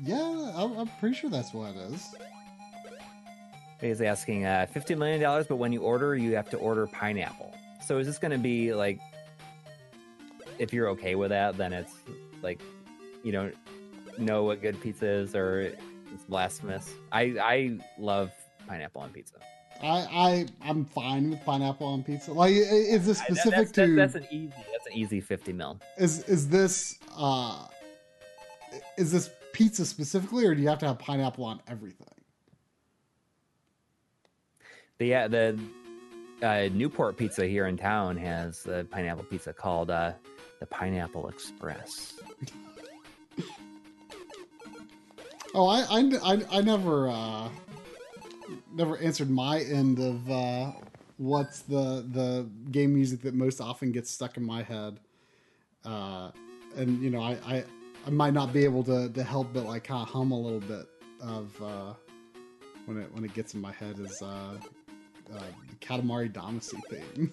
yeah. 0.04 0.52
I'm, 0.56 0.78
I'm 0.78 0.88
pretty 1.00 1.16
sure 1.16 1.30
that's 1.30 1.54
what 1.54 1.76
it 1.76 1.78
is. 1.94 2.16
He's 3.82 4.02
asking 4.02 4.46
uh, 4.46 4.66
fifty 4.72 4.96
million 4.96 5.22
dollars, 5.22 5.46
but 5.48 5.58
when 5.58 5.72
you 5.72 5.82
order, 5.82 6.16
you 6.16 6.36
have 6.36 6.50
to 6.50 6.58
order 6.58 6.88
pineapple. 6.88 7.54
So 7.86 8.00
is 8.00 8.08
this 8.08 8.18
going 8.18 8.32
to 8.32 8.38
be 8.40 8.74
like, 8.74 9.00
if 10.58 10.74
you're 10.74 10.90
okay 10.90 11.14
with 11.16 11.30
that, 11.30 11.56
then 11.58 11.72
it's 11.74 11.94
like, 12.42 12.60
you 13.26 13.32
don't 13.32 13.56
know 14.18 14.44
what 14.44 14.62
good 14.62 14.80
pizza 14.80 15.08
is, 15.08 15.36
or 15.36 15.60
it's 16.14 16.24
blasphemous. 16.30 16.94
I 17.12 17.24
I 17.42 17.78
love 17.98 18.32
pineapple 18.68 19.02
on 19.02 19.10
pizza. 19.10 19.36
I, 19.84 19.88
I, 19.88 20.46
I'm 20.62 20.86
fine 20.86 21.32
with 21.32 21.44
pineapple 21.44 21.86
on 21.86 22.02
pizza. 22.04 22.32
Like, 22.32 22.54
is 22.54 23.06
this 23.06 23.20
I- 23.20 23.26
specific 23.26 23.58
that's, 23.58 23.72
to? 23.74 23.96
that's, 23.96 24.14
that's 24.14 24.26
an 24.26 24.34
easy. 24.34 24.54
That's 24.72 24.88
an 24.88 24.94
easy 24.94 25.20
fifty 25.20 25.52
mil. 25.52 25.80
is 25.98 26.24
is 26.30 26.48
this 26.48 26.98
uh 27.18 27.68
is 28.98 29.12
this 29.12 29.30
pizza 29.54 29.86
specifically 29.86 30.46
or 30.46 30.54
do 30.56 30.62
you 30.62 30.68
have 30.68 30.80
to 30.80 30.88
have 30.88 31.00
pineapple 31.00 31.46
on 31.46 31.62
everything 31.68 32.08
The 34.98 35.16
uh, 35.16 35.28
the 35.30 35.60
uh, 36.42 36.70
Newport 36.74 37.18
Pizza 37.18 37.46
here 37.48 37.68
in 37.68 37.78
town 37.78 38.18
has 38.18 38.66
a 38.68 38.84
pineapple 38.84 39.24
pizza 39.26 39.54
called 39.54 39.90
uh, 39.90 40.12
the 40.60 40.66
Pineapple 40.66 41.28
Express. 41.30 42.15
Oh 45.56 45.68
i 45.68 45.80
i, 45.90 46.34
I, 46.34 46.42
I 46.58 46.62
never 46.62 47.10
uh 47.10 47.50
never 48.74 48.98
answered 48.98 49.30
my 49.30 49.60
end 49.62 50.00
of 50.00 50.30
uh 50.30 50.72
what's 51.18 51.62
the 51.62 52.06
the 52.12 52.48
game 52.72 52.94
music 52.94 53.22
that 53.22 53.34
most 53.34 53.62
often 53.62 53.92
gets 53.92 54.12
stuck 54.12 54.38
in 54.38 54.44
my 54.44 54.62
head 54.64 55.00
uh 55.86 56.30
and 56.76 57.02
you 57.02 57.10
know 57.10 57.22
i 57.22 57.38
i, 57.48 57.64
I 58.06 58.10
might 58.10 58.34
not 58.34 58.52
be 58.54 58.64
able 58.66 58.84
to 58.84 59.10
to 59.10 59.24
help 59.24 59.54
but 59.54 59.66
like 59.66 59.86
kind 59.86 60.02
of 60.04 60.10
hum 60.10 60.32
a 60.32 60.40
little 60.40 60.60
bit 60.60 60.86
of 61.22 61.64
uh 61.64 61.94
when 62.86 62.98
it 63.02 63.12
when 63.14 63.24
it 63.24 63.34
gets 63.34 63.54
in 63.54 63.62
my 63.62 63.72
head 63.72 63.98
is 64.00 64.22
uh 64.22 64.58
uh, 65.34 65.40
the 65.68 65.76
Katamari 65.84 66.32
Damacy 66.32 66.80
theme. 66.88 67.32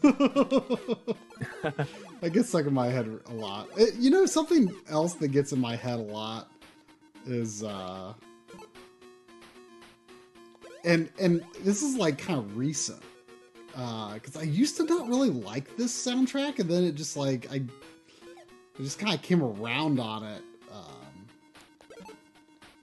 I 2.22 2.30
get 2.30 2.46
stuck 2.46 2.64
in 2.64 2.72
my 2.72 2.86
head 2.88 3.06
a 3.26 3.32
lot. 3.34 3.68
It- 3.76 3.96
you 3.96 4.08
know, 4.08 4.24
something 4.24 4.74
else 4.88 5.12
that 5.16 5.28
gets 5.28 5.52
in 5.52 5.60
my 5.60 5.76
head 5.76 5.98
a 5.98 6.02
lot 6.02 6.48
is, 7.26 7.62
uh, 7.62 8.12
and 10.84 11.08
and 11.20 11.44
this 11.60 11.82
is 11.82 11.96
like 11.96 12.18
kind 12.18 12.38
of 12.38 12.56
recent, 12.56 13.02
uh, 13.76 14.14
because 14.14 14.36
I 14.36 14.42
used 14.42 14.76
to 14.78 14.84
not 14.84 15.08
really 15.08 15.30
like 15.30 15.76
this 15.76 15.92
soundtrack, 15.92 16.58
and 16.58 16.68
then 16.68 16.84
it 16.84 16.94
just 16.94 17.16
like 17.16 17.50
I, 17.50 17.56
I 17.56 18.82
just 18.82 18.98
kind 18.98 19.14
of 19.14 19.22
came 19.22 19.42
around 19.42 20.00
on 20.00 20.24
it, 20.24 20.42
um, 20.72 22.06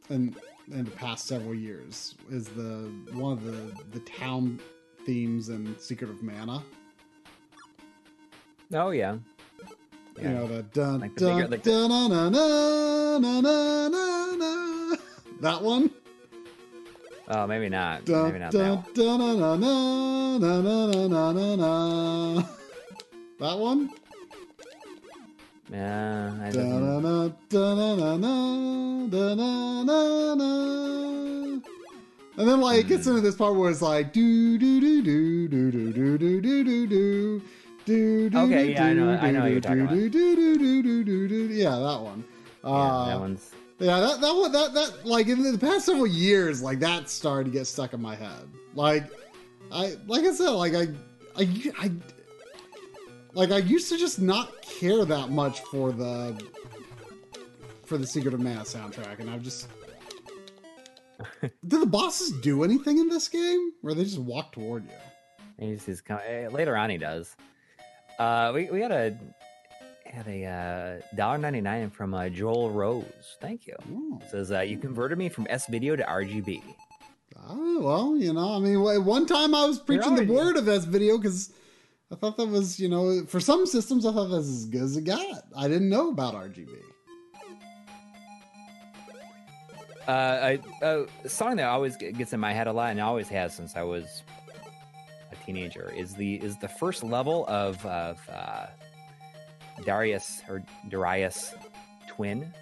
and 0.10 0.36
in 0.72 0.86
the 0.86 0.92
past 0.92 1.28
several 1.28 1.56
years. 1.56 2.16
Is 2.30 2.48
the 2.48 2.92
one 3.12 3.34
of 3.34 3.44
the 3.44 3.74
the 3.92 4.00
town 4.02 4.60
themes 5.06 5.50
in 5.50 5.78
Secret 5.80 6.10
of 6.10 6.22
Mana. 6.22 6.64
Oh 8.74 8.92
yeah, 8.92 9.18
You 10.22 10.30
know 10.30 10.48
the 10.48 10.64
dun 10.64 11.00
Like 11.00 11.16
the 11.16 11.20
dun 11.26 11.36
bigger- 11.38 11.48
like 11.50 11.64
the- 11.64 11.72
dun 11.72 11.90
na 11.90 12.08
na 12.08 12.30
na 13.20 13.40
na 13.40 13.88
na 13.90 14.36
na. 14.36 14.96
That 15.42 15.62
one. 15.62 15.90
Oh, 17.30 17.48
maybe 17.48 17.70
not. 17.70 18.04
Dun 18.06 18.26
maybe 18.26 18.40
not 18.40 18.52
that 18.52 18.94
dun 18.94 19.20
one. 19.20 19.40
dun. 19.62 20.42
That 23.40 23.58
one. 23.58 23.90
Yeah, 25.72 26.34
I 26.42 26.50
na 26.52 26.98
na. 26.98 27.30
And 32.40 32.48
then 32.48 32.62
like 32.62 32.80
it 32.80 32.88
gets 32.88 33.06
into 33.06 33.20
this 33.22 33.36
part 33.36 33.54
where 33.56 33.70
it's 33.70 33.82
like 33.82 34.14
do 34.14 34.58
do 34.58 34.80
do 34.80 35.02
do 35.02 35.48
do 35.50 35.70
do 35.72 35.92
do 35.92 36.18
do 36.18 36.42
do 36.42 36.64
do 36.64 36.88
do. 36.88 37.42
Do, 37.90 38.30
do, 38.30 38.38
Okay, 38.38 38.68
do, 38.68 38.72
yeah, 38.74 38.86
I 38.86 38.94
know- 38.94 39.10
I 39.10 39.32
know 39.32 39.42
what 39.42 39.52
you're 39.52 39.62
talking 39.62 39.88
do, 39.88 40.10
do, 40.10 40.36
do, 40.36 40.58
do, 40.60 40.84
do, 40.84 41.04
do, 41.04 41.28
do. 41.28 41.36
Yeah, 41.56 41.72
that 41.72 42.02
one. 42.02 42.24
yeah, 42.64 42.70
Uh, 42.70 43.06
that 43.08 43.20
one's 43.20 43.52
yeah, 43.80 44.00
that 44.00 44.22
that 44.22 44.36
one 44.36 44.52
that 44.52 44.74
that 44.76 45.06
like 45.08 45.28
in 45.28 45.42
the 45.42 45.58
past 45.58 45.88
several 45.88 46.06
years, 46.06 46.62
like 46.62 46.80
that 46.82 47.10
started 47.10 47.46
to 47.46 47.52
get 47.52 47.66
stuck 47.66 47.94
in 47.94 48.02
my 48.02 48.14
head. 48.14 48.48
Like, 48.76 49.06
I 49.72 49.96
like 50.06 50.24
I 50.24 50.34
said, 50.34 50.50
like 50.50 50.76
I 50.76 50.90
I 51.36 51.72
I 51.80 51.92
like 53.34 53.50
I 53.52 53.58
used 53.58 53.90
to 53.90 53.98
just 53.98 54.22
not 54.22 54.62
care 54.62 55.04
that 55.04 55.30
much 55.32 55.62
for 55.62 55.92
the 55.92 56.40
for 57.86 57.98
the 57.98 58.06
Secret 58.06 58.36
of 58.36 58.40
Mana 58.40 58.62
soundtrack, 58.62 59.18
and 59.20 59.32
I've 59.32 59.42
just. 59.42 59.68
Did 61.42 61.82
the 61.82 61.86
bosses 61.88 62.32
do 62.42 62.64
anything 62.64 63.00
in 63.00 63.10
this 63.10 63.28
game, 63.28 63.72
or 63.84 63.94
they 63.96 64.04
just 64.04 64.20
walk 64.20 64.52
toward 64.52 64.84
you? 64.86 65.76
He's, 65.86 66.00
com- 66.02 66.20
eh, 66.26 66.48
later 66.50 66.78
on 66.78 66.90
he 66.90 66.98
does. 66.98 67.36
Uh, 68.20 68.52
we 68.54 68.70
we 68.70 68.82
had 68.82 68.92
a 68.92 69.18
had 70.06 70.28
a 70.28 70.46
uh, 70.46 71.16
dollar 71.16 71.38
ninety 71.38 71.62
nine 71.62 71.90
from 71.90 72.14
uh, 72.14 72.28
Joel 72.28 72.70
Rose. 72.70 73.06
Thank 73.40 73.66
you. 73.66 73.76
Oh. 73.92 74.22
Says 74.30 74.52
uh, 74.52 74.60
you 74.60 74.78
converted 74.78 75.18
me 75.18 75.30
from 75.30 75.48
S 75.50 75.68
video 75.68 75.96
to 75.96 76.04
RGB. 76.04 76.62
Oh, 77.48 77.80
well, 77.82 78.18
you 78.18 78.34
know, 78.34 78.56
I 78.56 78.60
mean, 78.60 78.84
one 79.06 79.26
time 79.26 79.56
I 79.56 79.66
was 79.66 79.80
preaching 79.80 80.16
the 80.16 80.26
word 80.26 80.58
of 80.58 80.68
S 80.68 80.84
video 80.84 81.18
because 81.18 81.52
I 82.12 82.16
thought 82.16 82.38
that 82.38 82.48
was, 82.48 82.80
you 82.80 82.90
know, 82.90 83.24
for 83.26 83.40
some 83.40 83.66
systems, 83.66 84.06
I 84.06 84.12
thought 84.12 84.28
that 84.28 84.38
was 84.38 84.50
as 84.50 84.66
good 84.66 84.82
as 84.82 84.98
it 84.98 85.06
got. 85.06 85.44
I 85.56 85.68
didn't 85.68 85.90
know 85.90 86.10
about 86.10 86.34
RGB. 86.34 86.70
Uh, 90.08 90.12
I, 90.12 90.60
uh, 90.84 91.06
a 91.24 91.30
song 91.30 91.58
that 91.58 91.68
always 91.68 91.96
gets 91.96 92.34
in 92.34 92.40
my 92.40 92.52
head 92.52 92.66
a 92.66 92.74
lot, 92.74 92.90
and 92.90 93.00
always 93.00 93.30
has 93.30 93.54
since 93.54 93.76
I 93.76 93.84
was 93.84 94.24
teenager, 95.50 95.92
is 95.96 96.14
the 96.14 96.36
is 96.44 96.58
the 96.58 96.68
first 96.68 97.04
level 97.04 97.46
of 97.48 97.84
of 97.86 98.20
uh, 98.30 98.68
Darius 99.84 100.42
or 100.48 100.64
Darius 100.90 101.56
Twin 102.08 102.54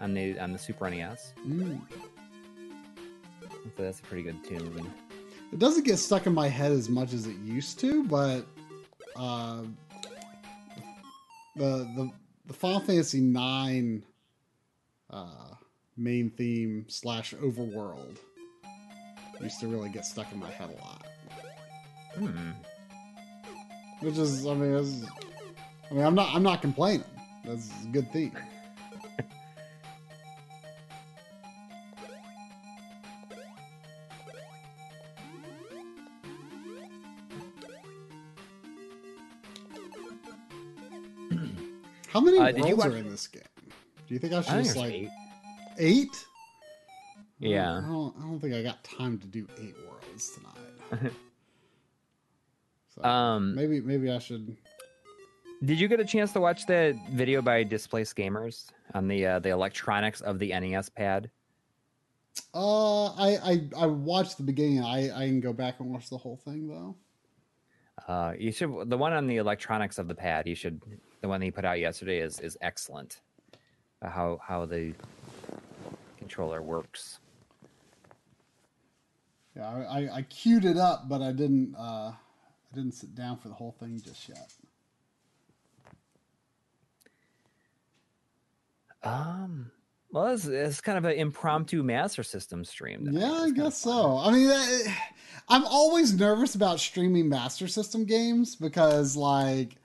on 0.00 0.14
the 0.14 0.38
on 0.38 0.52
the 0.52 0.58
Super 0.58 0.88
NES. 0.88 1.34
Mm. 1.44 1.80
So 3.76 3.82
that's 3.82 3.98
a 3.98 4.02
pretty 4.02 4.22
good 4.22 4.44
tune. 4.44 4.92
It 5.52 5.58
doesn't 5.58 5.84
get 5.84 5.98
stuck 5.98 6.26
in 6.26 6.34
my 6.34 6.48
head 6.48 6.70
as 6.70 6.88
much 6.88 7.12
as 7.12 7.26
it 7.26 7.36
used 7.38 7.80
to, 7.80 8.04
but 8.04 8.46
uh, 9.16 9.62
the 11.56 11.88
the 11.96 12.10
the 12.46 12.54
Final 12.54 12.80
Fantasy 12.80 13.20
Nine 13.20 14.04
uh, 15.10 15.54
main 15.96 16.30
theme 16.30 16.86
slash 16.88 17.34
overworld 17.34 18.18
used 19.40 19.58
to 19.60 19.66
really 19.66 19.88
get 19.88 20.04
stuck 20.06 20.30
in 20.32 20.38
my 20.38 20.50
head 20.50 20.70
a 20.70 20.84
lot. 20.84 21.05
Hmm. 22.18 22.50
Which 24.00 24.18
is, 24.18 24.46
I 24.46 24.54
mean, 24.54 24.72
is, 24.74 25.04
I 25.90 25.94
mean, 25.94 26.04
I'm 26.04 26.14
not, 26.14 26.34
I'm 26.34 26.42
not 26.42 26.60
complaining. 26.60 27.04
That's 27.44 27.70
a 27.84 27.86
good 27.88 28.10
thing. 28.12 28.36
How 42.08 42.20
many 42.20 42.38
Uh, 42.38 42.52
worlds 42.52 42.76
watch- 42.76 42.86
are 42.92 42.96
in 42.96 43.10
this 43.10 43.26
game? 43.26 43.42
Do 44.06 44.14
you 44.14 44.20
think 44.20 44.32
I 44.32 44.40
should 44.42 44.54
I 44.54 44.62
just 44.62 44.76
like 44.76 44.92
eight. 44.92 45.10
eight? 45.78 46.26
Yeah. 47.40 47.78
I 47.78 47.80
don't, 47.80 48.16
I 48.16 48.20
don't 48.22 48.40
think 48.40 48.54
I 48.54 48.62
got 48.62 48.82
time 48.84 49.18
to 49.18 49.26
do 49.26 49.46
eight 49.58 49.74
worlds 49.88 50.30
tonight. 50.30 51.12
so 52.96 53.04
Um, 53.04 53.54
maybe 53.54 53.80
maybe 53.80 54.10
I 54.10 54.18
should. 54.18 54.56
Did 55.64 55.80
you 55.80 55.88
get 55.88 56.00
a 56.00 56.04
chance 56.04 56.32
to 56.32 56.40
watch 56.40 56.66
the 56.66 56.98
video 57.10 57.40
by 57.40 57.62
Displaced 57.64 58.14
Gamers 58.16 58.66
on 58.94 59.08
the 59.08 59.26
uh, 59.26 59.38
the 59.38 59.50
electronics 59.50 60.20
of 60.20 60.38
the 60.38 60.48
NES 60.48 60.88
pad? 60.90 61.30
Uh, 62.52 63.06
I 63.06 63.38
I 63.42 63.68
I 63.76 63.86
watched 63.86 64.36
the 64.36 64.42
beginning. 64.42 64.82
I 64.82 65.10
I 65.10 65.26
can 65.26 65.40
go 65.40 65.52
back 65.52 65.80
and 65.80 65.90
watch 65.90 66.10
the 66.10 66.18
whole 66.18 66.36
thing 66.36 66.68
though. 66.68 66.96
Uh, 68.06 68.34
you 68.38 68.52
should 68.52 68.90
the 68.90 68.96
one 68.98 69.12
on 69.12 69.26
the 69.26 69.38
electronics 69.38 69.98
of 69.98 70.08
the 70.08 70.14
pad. 70.14 70.46
You 70.46 70.54
should 70.54 70.80
the 71.22 71.28
one 71.28 71.40
he 71.40 71.50
put 71.50 71.64
out 71.64 71.78
yesterday 71.80 72.18
is 72.18 72.38
is 72.40 72.58
excellent. 72.60 73.20
Uh, 74.02 74.10
how 74.10 74.38
how 74.46 74.66
the 74.66 74.92
controller 76.18 76.60
works. 76.62 77.18
Yeah, 79.56 79.68
I, 79.68 80.00
I 80.00 80.16
I 80.16 80.22
queued 80.22 80.66
it 80.66 80.76
up, 80.76 81.08
but 81.08 81.22
I 81.22 81.32
didn't 81.32 81.74
uh 81.76 82.12
didn't 82.76 82.94
sit 82.94 83.14
down 83.14 83.38
for 83.38 83.48
the 83.48 83.54
whole 83.54 83.72
thing 83.80 84.00
just 84.04 84.28
yet. 84.28 84.52
Um. 89.02 89.70
Well, 90.12 90.28
it's, 90.28 90.46
it's 90.46 90.80
kind 90.80 90.96
of 90.96 91.04
an 91.04 91.16
impromptu 91.16 91.82
Master 91.82 92.22
System 92.22 92.64
stream. 92.64 93.08
Yeah, 93.10 93.32
I 93.32 93.50
guess 93.50 93.76
so. 93.76 94.18
I 94.18 94.30
mean, 94.30 94.48
that, 94.48 94.96
I'm 95.48 95.64
always 95.64 96.14
nervous 96.14 96.54
about 96.54 96.80
streaming 96.80 97.28
Master 97.28 97.68
System 97.68 98.04
games 98.04 98.56
because, 98.56 99.16
like, 99.16 99.76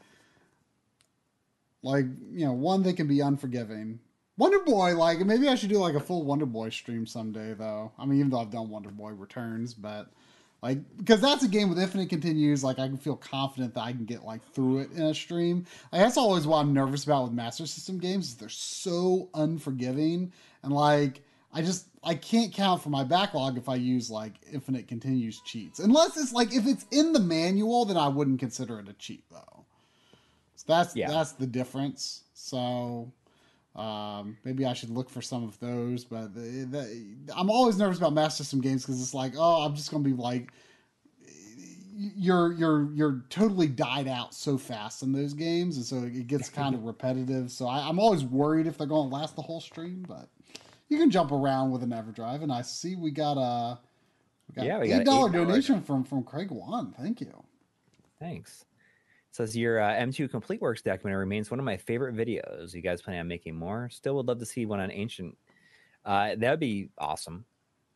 like 1.84 2.06
you 2.32 2.46
know, 2.46 2.54
one 2.54 2.84
they 2.84 2.94
can 2.94 3.08
be 3.08 3.20
unforgiving. 3.20 4.00
Wonder 4.38 4.60
Boy, 4.60 4.96
like 4.96 5.20
maybe 5.20 5.48
I 5.48 5.56
should 5.56 5.70
do 5.70 5.80
like 5.80 5.96
a 5.96 6.00
full 6.00 6.24
Wonder 6.24 6.46
Boy 6.46 6.70
stream 6.70 7.06
someday, 7.06 7.54
though. 7.54 7.92
I 8.00 8.06
mean, 8.06 8.20
even 8.20 8.32
though 8.32 8.40
I've 8.40 8.52
done 8.52 8.70
Wonder 8.70 8.90
Boy 8.90 9.12
Returns, 9.12 9.74
but 9.74 10.08
like 10.62 10.80
because 10.98 11.22
that's 11.22 11.44
a 11.44 11.48
game 11.48 11.70
with 11.70 11.80
infinite 11.80 12.10
continues. 12.10 12.64
Like 12.64 12.78
I 12.78 12.88
can 12.88 12.98
feel 12.98 13.16
confident 13.16 13.74
that 13.74 13.82
I 13.82 13.92
can 13.92 14.06
get 14.06 14.24
like 14.24 14.44
through 14.54 14.80
it 14.80 14.92
in 14.92 15.04
a 15.04 15.14
stream. 15.14 15.66
Like, 15.92 16.02
that's 16.02 16.18
always 16.18 16.46
what 16.46 16.58
I'm 16.58 16.74
nervous 16.74 17.04
about 17.04 17.24
with 17.24 17.34
Master 17.34 17.66
System 17.66 17.98
games. 17.98 18.28
Is 18.30 18.36
they're 18.36 18.50
so 18.50 19.30
unforgiving 19.34 20.32
and 20.64 20.72
like 20.72 21.22
I 21.54 21.62
just 21.62 21.88
I 22.04 22.16
can't 22.16 22.54
count 22.54 22.82
for 22.82 22.90
my 22.90 23.04
backlog 23.04 23.58
if 23.58 23.70
I 23.70 23.76
use 23.76 24.10
like 24.12 24.34
infinite 24.52 24.88
continues 24.88 25.42
cheats. 25.42 25.80
Unless 25.80 26.18
it's 26.18 26.32
like 26.34 26.54
if 26.54 26.68
it's 26.68 26.86
in 26.92 27.14
the 27.14 27.20
manual, 27.20 27.86
then 27.86 27.98
I 27.98 28.08
wouldn't 28.08 28.40
consider 28.40 28.80
it 28.80 28.88
a 28.88 28.94
cheat 28.94 29.24
though. 29.32 29.66
So 30.56 30.66
that's 30.68 30.96
Yeah. 30.96 31.10
that's 31.10 31.32
the 31.34 31.48
difference. 31.48 32.24
So 32.36 33.12
um, 33.76 34.38
maybe 34.44 34.66
I 34.66 34.74
should 34.74 34.90
look 34.90 35.10
for 35.10 35.22
some 35.22 35.44
of 35.44 35.58
those, 35.60 36.04
but 36.04 36.34
the, 36.34 36.66
the, 36.70 37.34
I'm 37.36 37.50
always 37.50 37.78
nervous 37.78 37.98
about 37.98 38.14
Master 38.14 38.44
System 38.44 38.60
games 38.60 38.84
because 38.84 39.02
it's 39.02 39.14
like, 39.14 39.34
oh, 39.38 39.64
I'm 39.64 39.76
just 39.76 39.92
gonna 39.92 40.04
be 40.04 40.14
like, 40.14 40.52
you're 41.96 42.52
you're 42.54 42.92
you're 42.94 43.24
totally 43.30 43.68
died 43.68 44.08
out 44.08 44.34
so 44.34 44.58
fast 44.58 45.04
in 45.04 45.14
those 45.14 45.34
games, 45.34 45.78
and 45.78 45.86
so 45.86 45.98
it 45.98 46.28
gets 46.28 46.50
kind 46.50 46.76
of 46.76 46.84
repetitive. 46.86 47.52
So 47.52 47.68
I, 47.68 47.88
I'm 47.88 48.00
always 48.00 48.26
worried 48.26 48.68
if 48.68 48.78
they're 48.78 48.88
to 48.88 48.96
last 48.96 49.36
the 49.36 49.42
whole 49.42 49.62
stream, 49.62 50.06
but 50.08 50.28
you 50.90 50.98
can 50.98 51.10
jump 51.10 51.32
around 51.32 51.72
with 51.72 51.84
an 51.84 51.92
EverDrive, 51.92 52.44
and 52.44 52.52
I 52.52 52.64
see 52.64 52.96
we 52.96 53.12
got 53.12 53.38
a 53.38 53.80
we 54.50 54.56
got 54.56 54.66
Yeah, 54.66 54.80
we 54.80 54.92
eight 54.92 55.06
got 55.06 55.32
$8 55.32 55.34
donation 55.34 55.82
from 55.82 56.04
from 56.04 56.24
Craig 56.24 56.52
Wan. 56.52 56.94
Thank 57.00 57.22
you. 57.22 57.44
Thanks. 58.20 58.66
Says 59.32 59.56
your 59.56 59.80
uh, 59.80 59.94
M2 59.94 60.30
Complete 60.30 60.62
Works 60.62 60.82
documentary 60.82 61.22
remains 61.22 61.50
one 61.50 61.60
of 61.60 61.66
my 61.66 61.78
favorite 61.78 62.16
videos. 62.16 62.74
You 62.74 62.82
guys 62.82 63.02
planning 63.02 63.22
on 63.22 63.28
making 63.28 63.56
more? 63.56 63.90
Still 63.90 64.16
would 64.18 64.28
love 64.28 64.40
to 64.40 64.46
see 64.46 64.66
one 64.66 64.82
on 64.82 64.92
Ancient. 64.92 65.38
Uh, 66.06 66.36
that 66.38 66.52
would 66.52 66.60
be 66.60 66.90
awesome. 66.98 67.46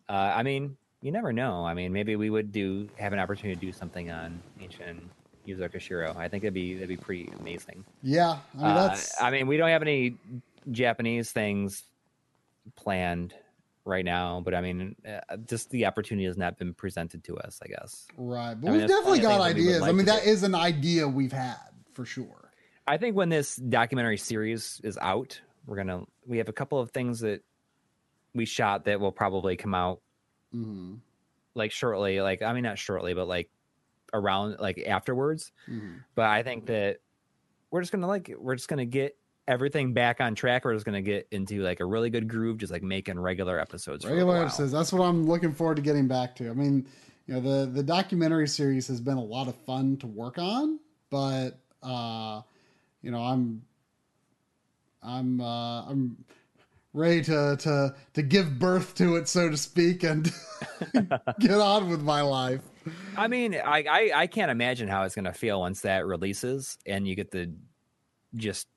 Uh, 0.08 0.14
I 0.14 0.44
mean, 0.44 0.78
you 1.02 1.12
never 1.12 1.34
know. 1.34 1.66
I 1.66 1.74
mean, 1.74 1.92
maybe 1.92 2.16
we 2.16 2.30
would 2.30 2.52
do 2.52 2.88
have 2.98 3.12
an 3.12 3.20
opportunity 3.20 3.60
to 3.60 3.66
do 3.66 3.72
something 3.74 4.10
on 4.12 4.42
Ancient 4.62 5.04
Koshiro. 5.46 6.16
I 6.16 6.28
think 6.28 6.44
it'd 6.44 6.54
be 6.54 6.76
that'd 6.76 6.90
be 6.90 6.98
pretty 6.98 7.32
amazing. 7.40 7.84
Yeah, 8.02 8.38
I 8.58 8.58
mean 8.58 8.66
Uh, 8.66 8.98
I 9.22 9.32
mean, 9.32 9.48
we 9.48 9.58
don't 9.58 9.70
have 9.70 9.82
any 9.82 10.18
Japanese 10.72 11.32
things 11.32 11.84
planned 12.76 13.34
right 13.86 14.04
now, 14.04 14.42
but 14.44 14.54
I 14.54 14.62
mean, 14.62 14.96
uh, 15.08 15.38
just 15.48 15.70
the 15.70 15.86
opportunity 15.86 16.26
has 16.26 16.38
not 16.38 16.58
been 16.58 16.74
presented 16.74 17.24
to 17.26 17.38
us. 17.38 17.60
I 17.64 17.68
guess. 17.68 18.08
right. 18.18 18.56
But 18.60 18.68
I 18.68 18.72
mean, 18.72 18.80
we've 18.82 18.90
definitely 18.90 19.20
got 19.20 19.30
things 19.30 19.44
that 19.44 19.56
we 19.56 19.66
would 19.66 19.76
ideas. 19.76 19.84
I 19.84 19.92
mean, 19.92 19.98
to 20.00 20.12
that 20.12 20.24
do. 20.24 20.30
is 20.30 20.44
an 20.44 20.56
idea 20.56 21.08
we've 21.08 21.32
had 21.32 21.58
for 21.94 22.06
sure. 22.06 22.52
I 22.88 22.98
think 22.98 23.16
when 23.16 23.30
this 23.30 23.56
documentary 23.56 24.18
series 24.18 24.82
is 24.84 24.98
out, 24.98 25.40
we're 25.66 25.78
gonna 25.78 26.04
we 26.28 26.40
have 26.40 26.50
a 26.50 26.54
couple 26.54 26.80
of 26.80 26.92
things 26.92 27.22
that 27.22 27.42
we 28.34 28.46
shot 28.46 28.86
that 28.86 29.00
will 29.00 29.12
probably 29.12 29.56
come 29.56 29.74
out 29.74 30.02
hmm 30.52 30.96
like 31.54 31.72
shortly. 31.72 32.22
Like 32.22 32.42
I 32.42 32.54
mean, 32.54 32.64
not 32.64 32.78
shortly, 32.78 33.14
but 33.14 33.28
like 33.28 33.50
around 34.14 34.58
like 34.60 34.84
afterwards. 34.86 35.52
hmm 35.66 35.98
But 36.16 36.26
I 36.26 36.44
think 36.44 36.68
that 36.68 36.98
we're 37.72 37.82
just 37.82 37.92
gonna 37.92 38.08
like 38.08 38.34
we're 38.38 38.56
just 38.56 38.68
gonna 38.68 38.86
get 38.86 39.18
everything 39.48 39.94
back 39.94 40.22
on 40.22 40.36
track. 40.36 40.66
We're 40.66 40.74
just 40.74 40.86
gonna 40.86 41.02
get 41.02 41.28
into 41.32 41.62
like 41.62 41.80
a 41.80 41.86
really 41.86 42.10
good 42.10 42.28
groove, 42.28 42.58
just 42.58 42.72
like 42.72 42.84
making 42.84 43.20
regular 43.20 43.60
episodes. 43.60 44.06
Regular 44.06 44.42
episodes. 44.44 44.72
That's 44.72 44.92
what 44.92 45.04
I'm 45.04 45.28
looking 45.28 45.54
forward 45.54 45.76
to 45.76 45.82
getting 45.82 46.08
back 46.08 46.36
to. 46.38 46.50
I 46.50 46.54
mean, 46.54 46.88
you 47.28 47.36
know 47.36 47.40
the 47.40 47.72
the 47.72 47.84
documentary 47.84 48.48
series 48.48 48.88
has 48.88 49.02
been 49.02 49.18
a 49.18 49.24
lot 49.24 49.48
of 49.48 49.56
fun 49.66 49.98
to 49.98 50.08
work 50.08 50.38
on, 50.38 50.80
but 51.10 51.60
uh, 51.84 52.42
you 53.02 53.12
know 53.12 53.22
I'm 53.22 53.62
I'm 55.02 55.42
uh, 55.42 55.84
I'm 55.84 56.18
ready 56.94 57.22
to 57.24 57.58
to 57.58 57.96
to 58.14 58.22
give 58.22 58.58
birth 58.58 58.96
to 58.96 59.18
it, 59.18 59.28
so 59.28 59.50
to 59.50 59.58
speak, 59.58 60.04
and 60.04 60.32
get 61.40 61.60
on 61.60 61.90
with 61.90 62.02
my 62.02 62.22
life. 62.22 62.62
I 63.18 63.28
mean, 63.28 63.56
I, 63.56 63.84
I, 63.90 64.12
I 64.14 64.28
can't 64.28 64.52
imagine 64.52 64.88
how 64.88 65.04
it's 65.04 65.16
going 65.16 65.26
to 65.26 65.34
feel 65.34 65.60
once 65.60 65.82
that 65.82 66.06
releases 66.06 66.78
and 66.86 67.08
you 67.08 67.16
get 67.16 67.32
the 67.32 67.52
just. 68.36 68.68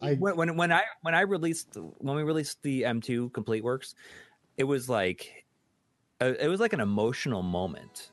I, 0.00 0.14
when, 0.14 0.36
when 0.36 0.56
when 0.56 0.72
I 0.72 0.82
when 1.02 1.14
I 1.14 1.22
released 1.22 1.76
when 1.98 2.16
we 2.16 2.22
released 2.22 2.62
the 2.62 2.82
M2 2.82 3.32
Complete 3.32 3.64
Works, 3.64 3.94
it 4.56 4.64
was 4.64 4.88
like 4.88 5.44
uh, 6.20 6.34
it 6.40 6.48
was 6.48 6.60
like 6.60 6.72
an 6.72 6.80
emotional 6.80 7.42
moment. 7.42 8.10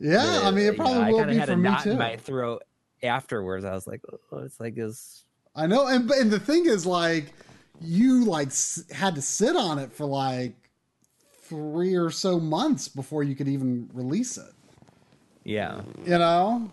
yeah, 0.00 0.42
I 0.44 0.50
mean, 0.50 0.66
it 0.66 0.76
probably 0.76 0.94
you 0.94 1.00
know, 1.02 1.16
will 1.16 1.24
be 1.26 1.36
had 1.36 1.46
for 1.46 1.52
a 1.52 1.56
me 1.56 1.70
knot 1.70 1.84
too. 1.84 1.90
In 1.92 1.98
my 1.98 2.16
throat 2.16 2.62
afterwards, 3.02 3.64
I 3.64 3.72
was 3.72 3.86
like, 3.86 4.00
oh, 4.32 4.38
it's 4.38 4.60
like 4.60 4.74
this. 4.74 5.24
I 5.54 5.66
know, 5.66 5.86
and 5.86 6.10
and 6.10 6.30
the 6.30 6.40
thing 6.40 6.66
is, 6.66 6.86
like, 6.86 7.32
you 7.80 8.24
like 8.24 8.52
had 8.92 9.14
to 9.16 9.22
sit 9.22 9.56
on 9.56 9.78
it 9.78 9.92
for 9.92 10.06
like 10.06 10.54
three 11.42 11.94
or 11.94 12.10
so 12.10 12.38
months 12.40 12.88
before 12.88 13.22
you 13.22 13.34
could 13.34 13.48
even 13.48 13.90
release 13.92 14.38
it. 14.38 14.52
Yeah, 15.44 15.82
you 16.04 16.18
know. 16.18 16.70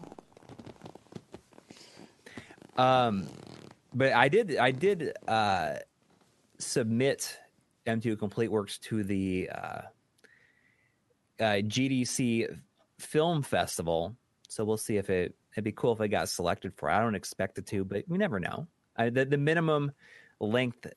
Um, 2.80 3.27
but 3.93 4.14
I 4.14 4.30
did, 4.30 4.57
I 4.57 4.72
did 4.72 5.11
uh, 5.27 5.76
submit 6.60 7.38
M2 7.85 8.18
Complete 8.18 8.49
Works 8.49 8.77
to 8.80 9.03
the 9.03 9.49
uh, 9.53 9.81
uh, 11.39 11.43
GDC 11.43 12.57
Film 12.99 13.41
Festival. 13.41 14.15
So 14.47 14.64
we'll 14.64 14.77
see 14.77 14.95
if 14.95 15.10
it. 15.10 15.35
It'd 15.53 15.64
be 15.65 15.73
cool 15.73 15.93
if 15.93 15.99
it 15.99 16.07
got 16.07 16.30
selected 16.30 16.73
for. 16.76 16.89
I 16.89 17.01
don't 17.01 17.15
expect 17.15 17.57
it 17.57 17.65
to, 17.68 17.84
but 17.84 18.06
we 18.07 18.18
never 18.18 18.39
know. 18.39 18.68
I, 18.95 19.10
the, 19.10 19.26
the 19.26 19.38
minimum 19.38 19.91
length 20.39 20.88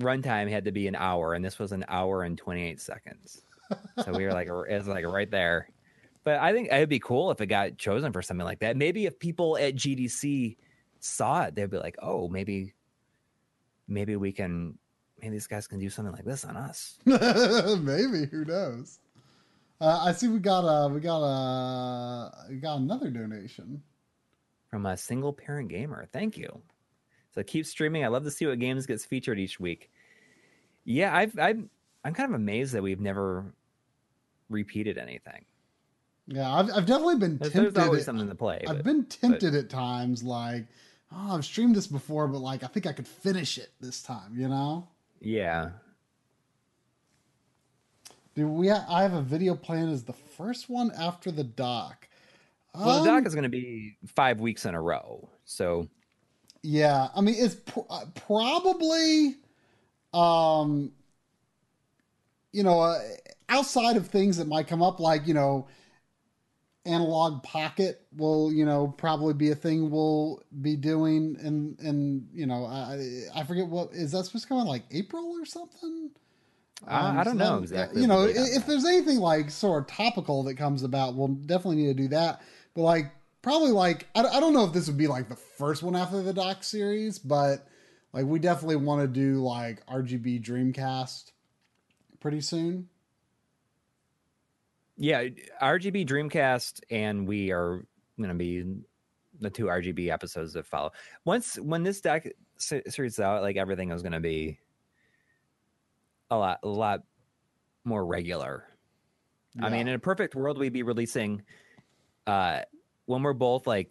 runtime 0.00 0.48
had 0.48 0.64
to 0.64 0.72
be 0.72 0.86
an 0.86 0.94
hour, 0.94 1.34
and 1.34 1.44
this 1.44 1.58
was 1.58 1.72
an 1.72 1.84
hour 1.88 2.22
and 2.22 2.38
twenty 2.38 2.66
eight 2.66 2.80
seconds. 2.80 3.42
so 4.04 4.12
we 4.12 4.24
were 4.24 4.32
like, 4.32 4.48
it's 4.68 4.86
like 4.86 5.06
right 5.06 5.30
there. 5.30 5.68
But 6.24 6.38
I 6.38 6.52
think 6.52 6.68
it'd 6.70 6.88
be 6.88 7.00
cool 7.00 7.30
if 7.30 7.40
it 7.40 7.46
got 7.46 7.78
chosen 7.78 8.12
for 8.12 8.22
something 8.22 8.44
like 8.44 8.60
that. 8.60 8.76
Maybe 8.76 9.06
if 9.06 9.18
people 9.18 9.56
at 9.58 9.74
GDC 9.74 10.56
saw 11.00 11.44
it, 11.44 11.54
they'd 11.54 11.70
be 11.70 11.78
like, 11.78 11.96
oh, 12.00 12.28
maybe, 12.28 12.74
maybe 13.88 14.16
we 14.16 14.32
can 14.32 14.78
maybe 15.20 15.34
these 15.34 15.46
guys 15.46 15.66
can 15.66 15.78
do 15.78 15.88
something 15.88 16.12
like 16.12 16.24
this 16.24 16.44
on 16.44 16.56
us. 16.56 16.98
maybe 17.04 18.26
who 18.30 18.44
knows? 18.44 18.98
Uh, 19.80 20.04
I 20.04 20.12
see 20.12 20.28
we 20.28 20.38
got 20.38 20.60
a 20.60 20.88
we 20.88 21.00
got 21.00 21.22
a 21.22 22.30
we 22.48 22.56
got 22.56 22.78
another 22.78 23.10
donation 23.10 23.82
from 24.70 24.86
a 24.86 24.96
single 24.96 25.32
parent 25.32 25.68
gamer. 25.68 26.06
Thank 26.12 26.36
you. 26.36 26.62
So 27.34 27.42
keep 27.42 27.66
streaming. 27.66 28.04
I 28.04 28.08
love 28.08 28.24
to 28.24 28.30
see 28.30 28.46
what 28.46 28.58
games 28.58 28.86
gets 28.86 29.04
featured 29.04 29.38
each 29.38 29.58
week. 29.58 29.90
Yeah, 30.84 31.16
I've 31.16 31.38
I've 31.38 31.64
I'm 32.04 32.14
kind 32.14 32.30
of 32.30 32.34
amazed 32.34 32.74
that 32.74 32.82
we've 32.82 33.00
never 33.00 33.52
repeated 34.48 34.98
anything. 34.98 35.44
Yeah, 36.26 36.52
I've 36.52 36.70
I've 36.70 36.86
definitely 36.86 37.16
been 37.16 37.38
there's, 37.38 37.52
tempted. 37.52 37.74
There's 37.74 37.86
always 37.86 38.00
at, 38.02 38.06
something 38.06 38.28
to 38.28 38.34
play. 38.34 38.64
I've 38.68 38.76
but, 38.76 38.84
been 38.84 39.04
tempted 39.06 39.52
but, 39.52 39.58
at 39.58 39.70
times, 39.70 40.22
like, 40.22 40.66
oh, 41.12 41.36
I've 41.36 41.44
streamed 41.44 41.74
this 41.74 41.86
before, 41.86 42.28
but 42.28 42.38
like 42.38 42.62
I 42.62 42.68
think 42.68 42.86
I 42.86 42.92
could 42.92 43.08
finish 43.08 43.58
it 43.58 43.70
this 43.80 44.02
time. 44.02 44.36
You 44.36 44.48
know? 44.48 44.88
Yeah. 45.20 45.70
Do 48.34 48.48
we? 48.48 48.68
Ha- 48.68 48.86
I 48.88 49.02
have 49.02 49.14
a 49.14 49.22
video 49.22 49.54
plan 49.54 49.88
as 49.88 50.04
the 50.04 50.12
first 50.12 50.70
one 50.70 50.90
after 50.98 51.30
the 51.30 51.44
doc. 51.44 52.08
Well, 52.74 52.90
um, 52.90 53.04
the 53.04 53.10
doc 53.10 53.26
is 53.26 53.34
going 53.34 53.42
to 53.42 53.50
be 53.50 53.96
five 54.06 54.40
weeks 54.40 54.64
in 54.64 54.74
a 54.74 54.80
row, 54.80 55.28
so. 55.44 55.88
Yeah, 56.62 57.08
I 57.16 57.20
mean 57.20 57.34
it's 57.36 57.56
pr- 57.56 57.80
probably, 58.14 59.34
um, 60.14 60.92
you 62.52 62.62
know, 62.62 62.80
uh, 62.80 63.00
outside 63.48 63.96
of 63.96 64.06
things 64.06 64.36
that 64.36 64.46
might 64.46 64.68
come 64.68 64.80
up, 64.80 65.00
like 65.00 65.26
you 65.26 65.34
know, 65.34 65.66
Analogue 66.84 67.42
Pocket 67.42 68.04
will 68.16 68.52
you 68.52 68.64
know 68.64 68.88
probably 68.88 69.34
be 69.34 69.50
a 69.50 69.54
thing 69.54 69.90
we'll 69.90 70.42
be 70.62 70.76
doing 70.76 71.36
and 71.40 71.78
and 71.78 72.28
you 72.32 72.46
know 72.46 72.64
i 72.64 73.22
i 73.36 73.44
forget 73.44 73.66
what 73.66 73.92
is 73.92 74.10
that 74.12 74.24
supposed 74.24 74.44
to 74.44 74.48
come 74.48 74.58
in 74.58 74.66
like 74.66 74.82
april 74.90 75.36
or 75.38 75.44
something 75.44 76.10
um, 76.86 77.18
I 77.18 77.24
don't 77.24 77.38
so 77.38 77.44
know 77.44 77.58
exactly. 77.58 78.00
You 78.00 78.08
know, 78.08 78.24
if 78.28 78.66
there's 78.66 78.84
anything 78.84 79.18
like 79.18 79.50
sort 79.50 79.82
of 79.82 79.96
topical 79.96 80.42
that 80.44 80.56
comes 80.56 80.82
about, 80.82 81.14
we'll 81.14 81.28
definitely 81.28 81.76
need 81.76 81.96
to 81.96 82.02
do 82.02 82.08
that. 82.08 82.42
But 82.74 82.82
like, 82.82 83.12
probably 83.40 83.70
like, 83.70 84.08
I, 84.14 84.24
I 84.24 84.40
don't 84.40 84.52
know 84.52 84.64
if 84.64 84.72
this 84.72 84.88
would 84.88 84.98
be 84.98 85.06
like 85.06 85.28
the 85.28 85.36
first 85.36 85.82
one 85.82 85.94
after 85.94 86.22
the 86.22 86.32
doc 86.32 86.64
series, 86.64 87.18
but 87.18 87.66
like, 88.12 88.26
we 88.26 88.38
definitely 88.38 88.76
want 88.76 89.02
to 89.02 89.06
do 89.06 89.40
like 89.42 89.84
RGB 89.86 90.42
Dreamcast 90.44 91.30
pretty 92.20 92.40
soon. 92.40 92.88
Yeah, 95.02 95.24
RGB 95.60 96.06
Dreamcast, 96.06 96.80
and 96.88 97.26
we 97.26 97.50
are 97.50 97.84
going 98.18 98.28
to 98.28 98.36
be 98.36 98.64
the 99.40 99.50
two 99.50 99.64
RGB 99.64 100.08
episodes 100.10 100.52
that 100.52 100.64
follow. 100.64 100.92
Once 101.24 101.56
when 101.56 101.82
this 101.82 102.00
deck 102.00 102.32
series 102.56 103.18
out, 103.18 103.42
like 103.42 103.56
everything 103.56 103.90
is 103.90 104.00
going 104.00 104.12
to 104.12 104.20
be 104.20 104.60
a 106.30 106.36
lot, 106.36 106.60
a 106.62 106.68
lot 106.68 107.02
more 107.84 108.06
regular. 108.06 108.64
Yeah. 109.56 109.66
I 109.66 109.70
mean, 109.70 109.88
in 109.88 109.94
a 109.94 109.98
perfect 109.98 110.36
world, 110.36 110.56
we'd 110.56 110.72
be 110.72 110.84
releasing 110.84 111.42
uh 112.28 112.60
when 113.06 113.24
we're 113.24 113.32
both 113.32 113.66
like 113.66 113.90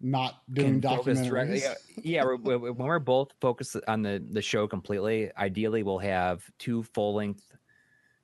not 0.00 0.42
doing 0.52 0.80
documentaries. 0.80 1.62
Yeah, 1.62 1.74
yeah 2.04 2.24
we're, 2.24 2.36
we're, 2.36 2.72
when 2.72 2.86
we're 2.86 3.00
both 3.00 3.32
focused 3.40 3.76
on 3.88 4.02
the 4.02 4.24
the 4.30 4.42
show 4.42 4.68
completely, 4.68 5.32
ideally 5.36 5.82
we'll 5.82 5.98
have 5.98 6.44
two 6.60 6.84
full 6.84 7.16
length 7.16 7.50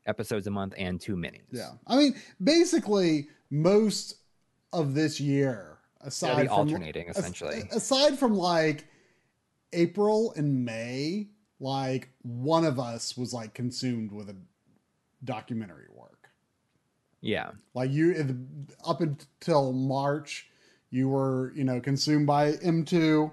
episodes 0.06 0.46
a 0.46 0.50
month 0.50 0.74
and 0.76 1.00
two 1.00 1.16
minis. 1.16 1.42
Yeah, 1.50 1.72
I 1.86 1.96
mean, 1.96 2.14
basically 2.42 3.28
most 3.50 4.16
of 4.72 4.94
this 4.94 5.20
year, 5.20 5.78
aside 6.00 6.48
from 6.48 6.58
alternating 6.58 7.08
essentially, 7.08 7.62
aside 7.72 8.18
from 8.18 8.34
like 8.34 8.86
April 9.72 10.32
and 10.36 10.64
May, 10.64 11.28
like 11.60 12.10
one 12.22 12.64
of 12.64 12.78
us 12.78 13.16
was 13.16 13.32
like 13.32 13.54
consumed 13.54 14.12
with 14.12 14.30
a 14.30 14.36
documentary 15.24 15.86
work. 15.92 16.28
Yeah. 17.20 17.50
Like 17.74 17.90
you 17.90 18.36
up 18.84 19.00
until 19.00 19.72
March, 19.72 20.48
you 20.90 21.08
were, 21.08 21.52
you 21.54 21.64
know, 21.64 21.80
consumed 21.80 22.26
by 22.26 22.52
M2 22.52 23.30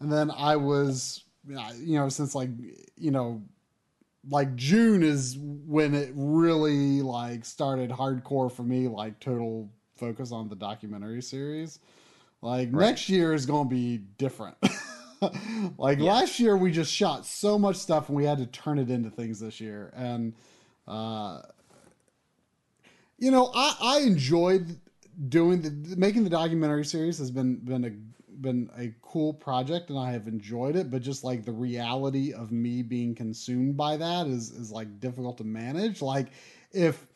and 0.00 0.12
then 0.12 0.30
I 0.30 0.56
was 0.56 1.24
you 1.48 1.98
know, 1.98 2.08
since 2.08 2.34
like, 2.34 2.50
you 2.96 3.10
know, 3.10 3.42
like 4.28 4.54
June 4.54 5.02
is 5.02 5.36
when 5.38 5.94
it 5.94 6.12
really 6.14 7.02
like 7.02 7.44
started 7.44 7.90
hardcore 7.90 8.50
for 8.50 8.62
me, 8.62 8.88
like 8.88 9.18
total 9.20 9.70
focus 9.96 10.32
on 10.32 10.48
the 10.48 10.56
documentary 10.56 11.22
series. 11.22 11.78
Like 12.40 12.68
right. 12.72 12.86
next 12.86 13.08
year 13.08 13.34
is 13.34 13.46
going 13.46 13.68
to 13.68 13.74
be 13.74 13.98
different. 14.18 14.56
like 15.78 15.98
yeah. 15.98 16.12
last 16.12 16.40
year 16.40 16.56
we 16.56 16.70
just 16.70 16.92
shot 16.92 17.24
so 17.24 17.58
much 17.58 17.76
stuff 17.76 18.08
and 18.08 18.16
we 18.16 18.24
had 18.24 18.38
to 18.38 18.46
turn 18.46 18.78
it 18.78 18.90
into 18.90 19.10
things 19.10 19.38
this 19.38 19.60
year 19.60 19.92
and 19.94 20.34
uh 20.88 21.40
you 23.18 23.30
know 23.30 23.52
i 23.54 23.76
i 23.80 24.00
enjoyed 24.00 24.80
doing 25.28 25.62
the 25.62 25.96
making 25.96 26.24
the 26.24 26.30
documentary 26.30 26.84
series 26.84 27.18
has 27.18 27.30
been 27.30 27.56
been 27.56 27.84
a 27.84 27.90
been 28.40 28.70
a 28.78 28.94
cool 29.02 29.34
project 29.34 29.90
and 29.90 29.98
i 29.98 30.10
have 30.10 30.26
enjoyed 30.26 30.76
it 30.76 30.90
but 30.90 31.02
just 31.02 31.24
like 31.24 31.44
the 31.44 31.52
reality 31.52 32.32
of 32.32 32.50
me 32.50 32.82
being 32.82 33.14
consumed 33.14 33.76
by 33.76 33.96
that 33.96 34.26
is 34.26 34.50
is 34.50 34.70
like 34.70 35.00
difficult 35.00 35.38
to 35.38 35.44
manage 35.44 36.00
like 36.02 36.28
if 36.72 37.06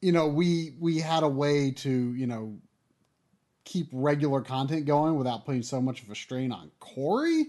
you 0.00 0.12
know 0.12 0.26
we 0.26 0.74
we 0.80 0.98
had 0.98 1.22
a 1.22 1.28
way 1.28 1.70
to 1.70 2.12
you 2.14 2.26
know 2.26 2.58
keep 3.68 3.88
regular 3.92 4.40
content 4.40 4.86
going 4.86 5.16
without 5.16 5.44
putting 5.44 5.62
so 5.62 5.78
much 5.78 6.02
of 6.02 6.10
a 6.10 6.14
strain 6.14 6.50
on 6.50 6.70
Corey, 6.80 7.48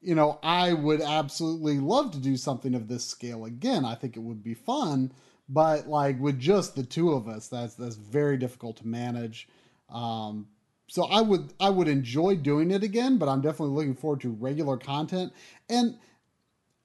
you 0.00 0.16
know, 0.16 0.40
I 0.42 0.72
would 0.72 1.00
absolutely 1.00 1.78
love 1.78 2.10
to 2.12 2.18
do 2.18 2.36
something 2.36 2.74
of 2.74 2.88
this 2.88 3.04
scale 3.04 3.44
again. 3.44 3.84
I 3.84 3.94
think 3.94 4.16
it 4.16 4.20
would 4.20 4.42
be 4.42 4.54
fun, 4.54 5.12
but 5.48 5.86
like 5.86 6.18
with 6.20 6.40
just 6.40 6.74
the 6.74 6.82
two 6.82 7.12
of 7.12 7.28
us, 7.28 7.46
that's 7.46 7.76
that's 7.76 7.94
very 7.94 8.36
difficult 8.36 8.78
to 8.78 8.88
manage. 8.88 9.48
Um, 9.88 10.48
so 10.92 11.04
I 11.04 11.22
would 11.22 11.54
I 11.58 11.70
would 11.70 11.88
enjoy 11.88 12.36
doing 12.36 12.70
it 12.70 12.82
again, 12.82 13.16
but 13.16 13.26
I'm 13.26 13.40
definitely 13.40 13.74
looking 13.74 13.94
forward 13.94 14.20
to 14.20 14.30
regular 14.30 14.76
content 14.76 15.32
and 15.70 15.96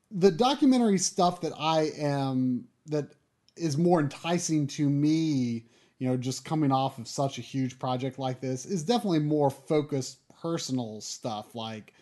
the 0.09 0.31
documentary 0.31 0.97
stuff 0.97 1.41
that 1.41 1.51
I 1.59 1.89
am 1.99 2.69
that 2.85 3.11
is 3.57 3.77
more 3.77 3.99
enticing 3.99 4.65
to 4.67 4.89
me 4.89 5.65
you 5.99 6.07
know, 6.07 6.15
just 6.15 6.45
coming 6.45 6.71
off 6.71 6.99
of 6.99 7.07
such 7.07 7.37
a 7.37 7.41
huge 7.41 7.79
project 7.79 8.17
like 8.17 8.39
this 8.39 8.65
is 8.65 8.81
definitely 8.81 9.19
more 9.19 9.49
focused 9.49 10.19
personal 10.41 11.01
stuff 11.01 11.53
like, 11.53 11.93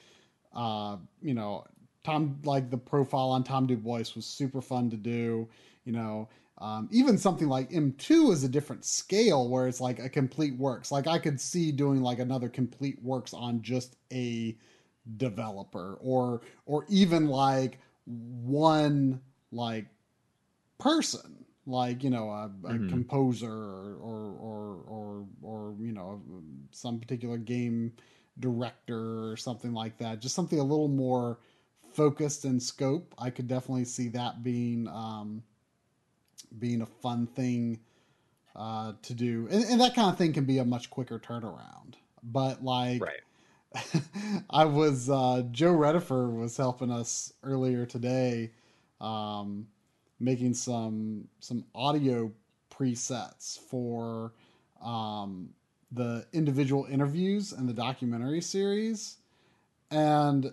uh, 0.53 0.97
you 1.23 1.33
know, 1.33 1.65
Tom, 2.03 2.39
like 2.43 2.69
the 2.69 2.77
profile 2.77 3.29
on 3.31 3.43
Tom 3.43 3.65
Du 3.65 3.75
Bois 3.75 4.03
was 4.15 4.27
super 4.27 4.61
fun 4.61 4.91
to 4.91 4.97
do. 4.97 5.47
You 5.85 5.93
know, 5.93 6.29
um, 6.59 6.87
even 6.91 7.17
something 7.17 7.47
like 7.47 7.69
M2 7.69 8.31
is 8.31 8.43
a 8.43 8.49
different 8.49 8.85
scale 8.85 9.49
where 9.49 9.67
it's 9.67 9.81
like 9.81 9.99
a 9.99 10.07
complete 10.07 10.57
works. 10.57 10.91
Like 10.91 11.07
I 11.07 11.19
could 11.19 11.39
see 11.39 11.71
doing 11.71 12.01
like 12.01 12.19
another 12.19 12.47
complete 12.47 13.01
works 13.03 13.33
on 13.33 13.61
just 13.61 13.97
a 14.13 14.57
developer 15.17 15.97
or 16.01 16.41
or 16.65 16.85
even 16.89 17.27
like 17.27 17.79
one 18.05 19.21
like 19.51 19.85
person 20.79 21.45
like 21.67 22.03
you 22.03 22.09
know 22.09 22.29
a, 22.29 22.45
a 22.45 22.73
mm-hmm. 22.73 22.89
composer 22.89 23.51
or, 23.51 23.95
or 24.01 24.35
or 24.39 24.83
or 24.87 25.25
or 25.41 25.75
you 25.79 25.91
know 25.91 26.21
some 26.71 26.99
particular 26.99 27.37
game 27.37 27.91
director 28.39 29.31
or 29.31 29.37
something 29.37 29.73
like 29.73 29.97
that 29.97 30.19
just 30.19 30.35
something 30.35 30.59
a 30.59 30.63
little 30.63 30.87
more 30.87 31.39
focused 31.93 32.45
in 32.45 32.59
scope 32.59 33.15
i 33.17 33.29
could 33.29 33.47
definitely 33.47 33.85
see 33.85 34.09
that 34.09 34.43
being 34.43 34.87
um 34.89 35.41
being 36.59 36.81
a 36.81 36.85
fun 36.85 37.27
thing 37.27 37.79
uh 38.55 38.93
to 39.01 39.13
do. 39.13 39.47
And, 39.51 39.65
and 39.65 39.81
that 39.81 39.95
kind 39.95 40.09
of 40.09 40.17
thing 40.17 40.33
can 40.33 40.45
be 40.45 40.59
a 40.59 40.65
much 40.65 40.89
quicker 40.89 41.19
turnaround. 41.19 41.95
But 42.23 42.63
like 42.63 43.01
right. 43.01 43.21
I 44.49 44.65
was 44.65 45.09
uh, 45.09 45.43
Joe 45.51 45.73
Redifer 45.73 46.33
was 46.33 46.57
helping 46.57 46.91
us 46.91 47.33
earlier 47.43 47.85
today, 47.85 48.51
um, 49.01 49.67
making 50.19 50.53
some 50.53 51.27
some 51.39 51.65
audio 51.73 52.31
presets 52.71 53.59
for 53.59 54.33
um, 54.83 55.49
the 55.91 56.25
individual 56.33 56.85
interviews 56.89 57.51
and 57.51 57.67
the 57.67 57.73
documentary 57.73 58.41
series, 58.41 59.17
and 59.91 60.51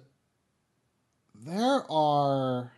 there 1.35 1.91
are 1.91 2.73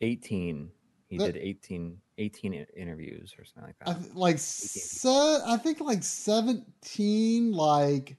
eighteen. 0.00 0.70
He 1.12 1.18
did 1.18 1.36
18, 1.36 1.98
18 2.16 2.66
interviews 2.74 3.34
or 3.38 3.44
something 3.44 3.64
like 3.64 3.78
that. 3.80 3.88
I 3.88 3.92
th- 4.00 4.14
like 4.14 4.38
se- 4.38 5.42
I 5.46 5.58
think 5.58 5.78
like 5.80 6.02
seventeen 6.02 7.52
like 7.52 8.16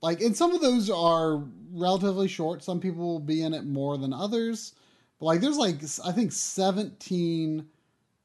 like 0.00 0.22
and 0.22 0.34
some 0.34 0.54
of 0.54 0.62
those 0.62 0.88
are 0.88 1.42
relatively 1.70 2.28
short. 2.28 2.64
Some 2.64 2.80
people 2.80 3.04
will 3.06 3.20
be 3.20 3.42
in 3.42 3.52
it 3.52 3.66
more 3.66 3.98
than 3.98 4.14
others. 4.14 4.72
But 5.18 5.26
like 5.26 5.40
there's 5.42 5.58
like 5.58 5.82
i 6.06 6.12
think 6.12 6.32
17 6.32 7.66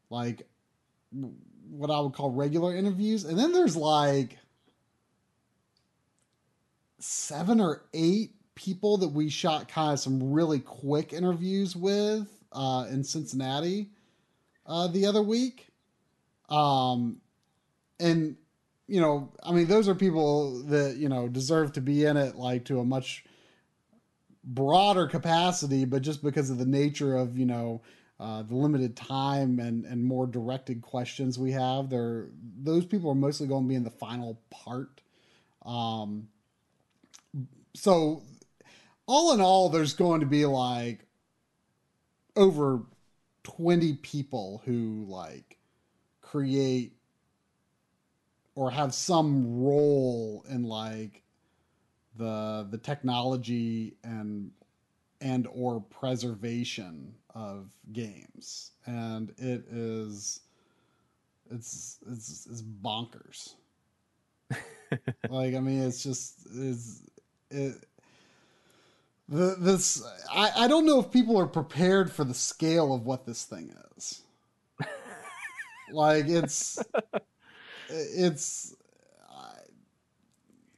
like 0.10 0.48
what 1.70 1.92
i 1.92 2.00
would 2.00 2.14
call 2.14 2.32
regular 2.32 2.74
interviews. 2.74 3.26
And 3.26 3.38
then 3.38 3.52
there's 3.52 3.76
like 3.76 4.38
seven 7.00 7.60
or 7.60 7.84
eight 7.94 8.32
people 8.56 8.96
that 9.00 9.10
we 9.10 9.30
shot 9.30 9.68
kind 9.68 9.92
of 9.92 10.00
some 10.00 10.32
really 10.32 10.60
quick 10.62 11.12
interviews 11.12 11.76
with 11.76 12.30
uh, 12.56 12.86
in 12.90 13.04
cincinnati 13.04 13.90
uh, 14.66 14.88
the 14.88 15.06
other 15.06 15.22
week 15.22 15.68
um, 16.50 17.22
and 18.00 18.38
you 18.88 19.02
know, 19.02 19.32
I 19.44 19.52
mean, 19.52 19.68
those 19.68 19.88
are 19.88 19.96
people 19.96 20.64
that, 20.66 20.98
you 20.98 21.10
know, 21.10 21.28
deserve 21.28 21.74
to 21.74 21.82
be 21.82 22.06
in 22.06 22.18
it 22.18 22.36
like 22.36 22.66
to 22.66 22.80
a 22.80 22.86
much 22.86 23.26
broader 24.44 25.08
capacity, 25.08 25.86
but 25.86 26.04
just 26.04 26.24
because 26.24 26.50
of 26.50 26.60
the 26.60 26.66
nature 26.66 27.16
of, 27.16 27.38
you 27.38 27.46
know, 27.46 27.82
uh, 28.20 28.44
the 28.44 28.56
limited 28.56 28.96
time 28.96 29.60
and, 29.60 29.86
and 29.86 30.04
more 30.04 30.28
directed 30.28 30.82
questions 30.82 31.40
we 31.40 31.52
have, 31.52 31.90
they're, 31.90 32.28
those 32.62 32.86
people 32.86 33.10
are 33.10 33.16
mostly 33.16 33.48
going 33.48 33.64
to 33.64 33.68
be 33.68 33.76
in 33.76 33.84
the 33.84 33.90
final 33.90 34.40
part. 34.52 35.02
Um, 35.66 36.28
so 37.76 38.22
all 39.08 39.34
in 39.34 39.42
all, 39.42 39.70
there's 39.70 39.94
going 39.94 40.20
to 40.20 40.28
be 40.28 40.46
like 40.46 41.06
over 42.36 42.82
20 43.44 43.94
people 43.96 44.62
who 44.66 45.06
like 45.08 45.58
create 46.22 46.94
or 48.56 48.72
have 48.72 48.94
some 48.94 49.62
role 49.62 50.46
in 50.50 50.64
like 50.64 51.22
the 52.18 52.68
the 52.72 52.78
technology 52.78 53.98
and 54.04 54.52
and 55.22 55.48
or 55.52 55.82
preservation 55.82 57.14
of 57.34 57.70
games. 57.92 58.72
And 58.86 59.32
it 59.38 59.66
is 59.70 60.42
it's 61.52 62.00
it's 62.10 62.48
it's 62.50 62.62
bonkers. 62.62 63.56
Like 65.30 65.56
i 65.56 65.60
mean 65.60 65.82
it's 65.82 66.04
just 66.04 66.46
is 66.46 67.04
it 67.50 67.84
the 69.28 69.56
this 69.60 70.06
I, 70.32 70.52
I 70.56 70.68
don't 70.68 70.86
know 70.86 71.00
if 71.00 71.12
people 71.12 71.38
are 71.40 71.48
prepared 71.48 72.12
for 72.12 72.24
the 72.24 72.34
scale 72.34 72.94
of 72.94 73.06
what 73.06 73.26
this 73.26 73.44
thing 73.44 73.74
is 73.98 74.22
like 75.92 76.28
it's 76.28 76.80
it's. 77.90 78.76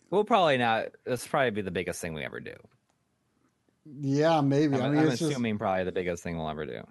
we'll 0.10 0.24
probably 0.24 0.57
not. 0.57 0.88
This 1.06 1.28
probably 1.28 1.52
be 1.52 1.61
the 1.61 1.72
biggest 1.72 2.02
thing 2.02 2.14
we 2.14 2.24
ever 2.24 2.40
do. 2.40 2.56
Yeah, 4.02 4.41
maybe. 4.41 4.76
I'm, 4.76 4.84
I 4.84 4.90
mean, 4.90 4.99
I'm 4.99 5.07
assuming 5.10 5.53
just, 5.53 5.60
probably 5.60 5.84
the 5.86 5.91
biggest 5.91 6.24
thing 6.24 6.38
we'll 6.38 6.49
ever 6.49 6.65
do. 6.65 6.82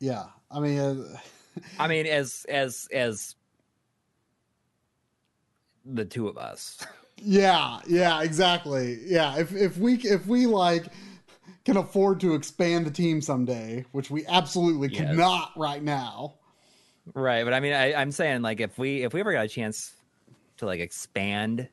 Yeah, 0.00 0.24
I 0.50 0.60
mean, 0.60 0.78
uh, 0.78 1.18
I 1.78 1.88
mean, 1.88 2.06
as 2.06 2.46
as 2.48 2.88
as 2.92 3.34
the 5.84 6.04
two 6.04 6.28
of 6.28 6.38
us. 6.38 6.78
Yeah, 7.22 7.80
yeah, 7.86 8.22
exactly. 8.22 8.98
Yeah, 9.04 9.38
if 9.38 9.54
if 9.54 9.76
we 9.78 9.94
if 9.96 10.26
we 10.26 10.46
like 10.46 10.86
can 11.64 11.76
afford 11.76 12.20
to 12.20 12.34
expand 12.34 12.86
the 12.86 12.90
team 12.90 13.20
someday, 13.20 13.84
which 13.92 14.10
we 14.10 14.26
absolutely 14.26 14.88
yes. 14.88 15.00
cannot 15.00 15.52
right 15.56 15.82
now. 15.82 16.34
Right, 17.14 17.44
but 17.44 17.54
I 17.54 17.60
mean, 17.60 17.72
I, 17.72 17.94
I'm 17.94 18.12
saying 18.12 18.42
like 18.42 18.60
if 18.60 18.78
we 18.78 19.02
if 19.02 19.12
we 19.12 19.20
ever 19.20 19.32
got 19.32 19.44
a 19.44 19.48
chance 19.48 19.92
to 20.58 20.66
like 20.66 20.80
expand 20.80 21.68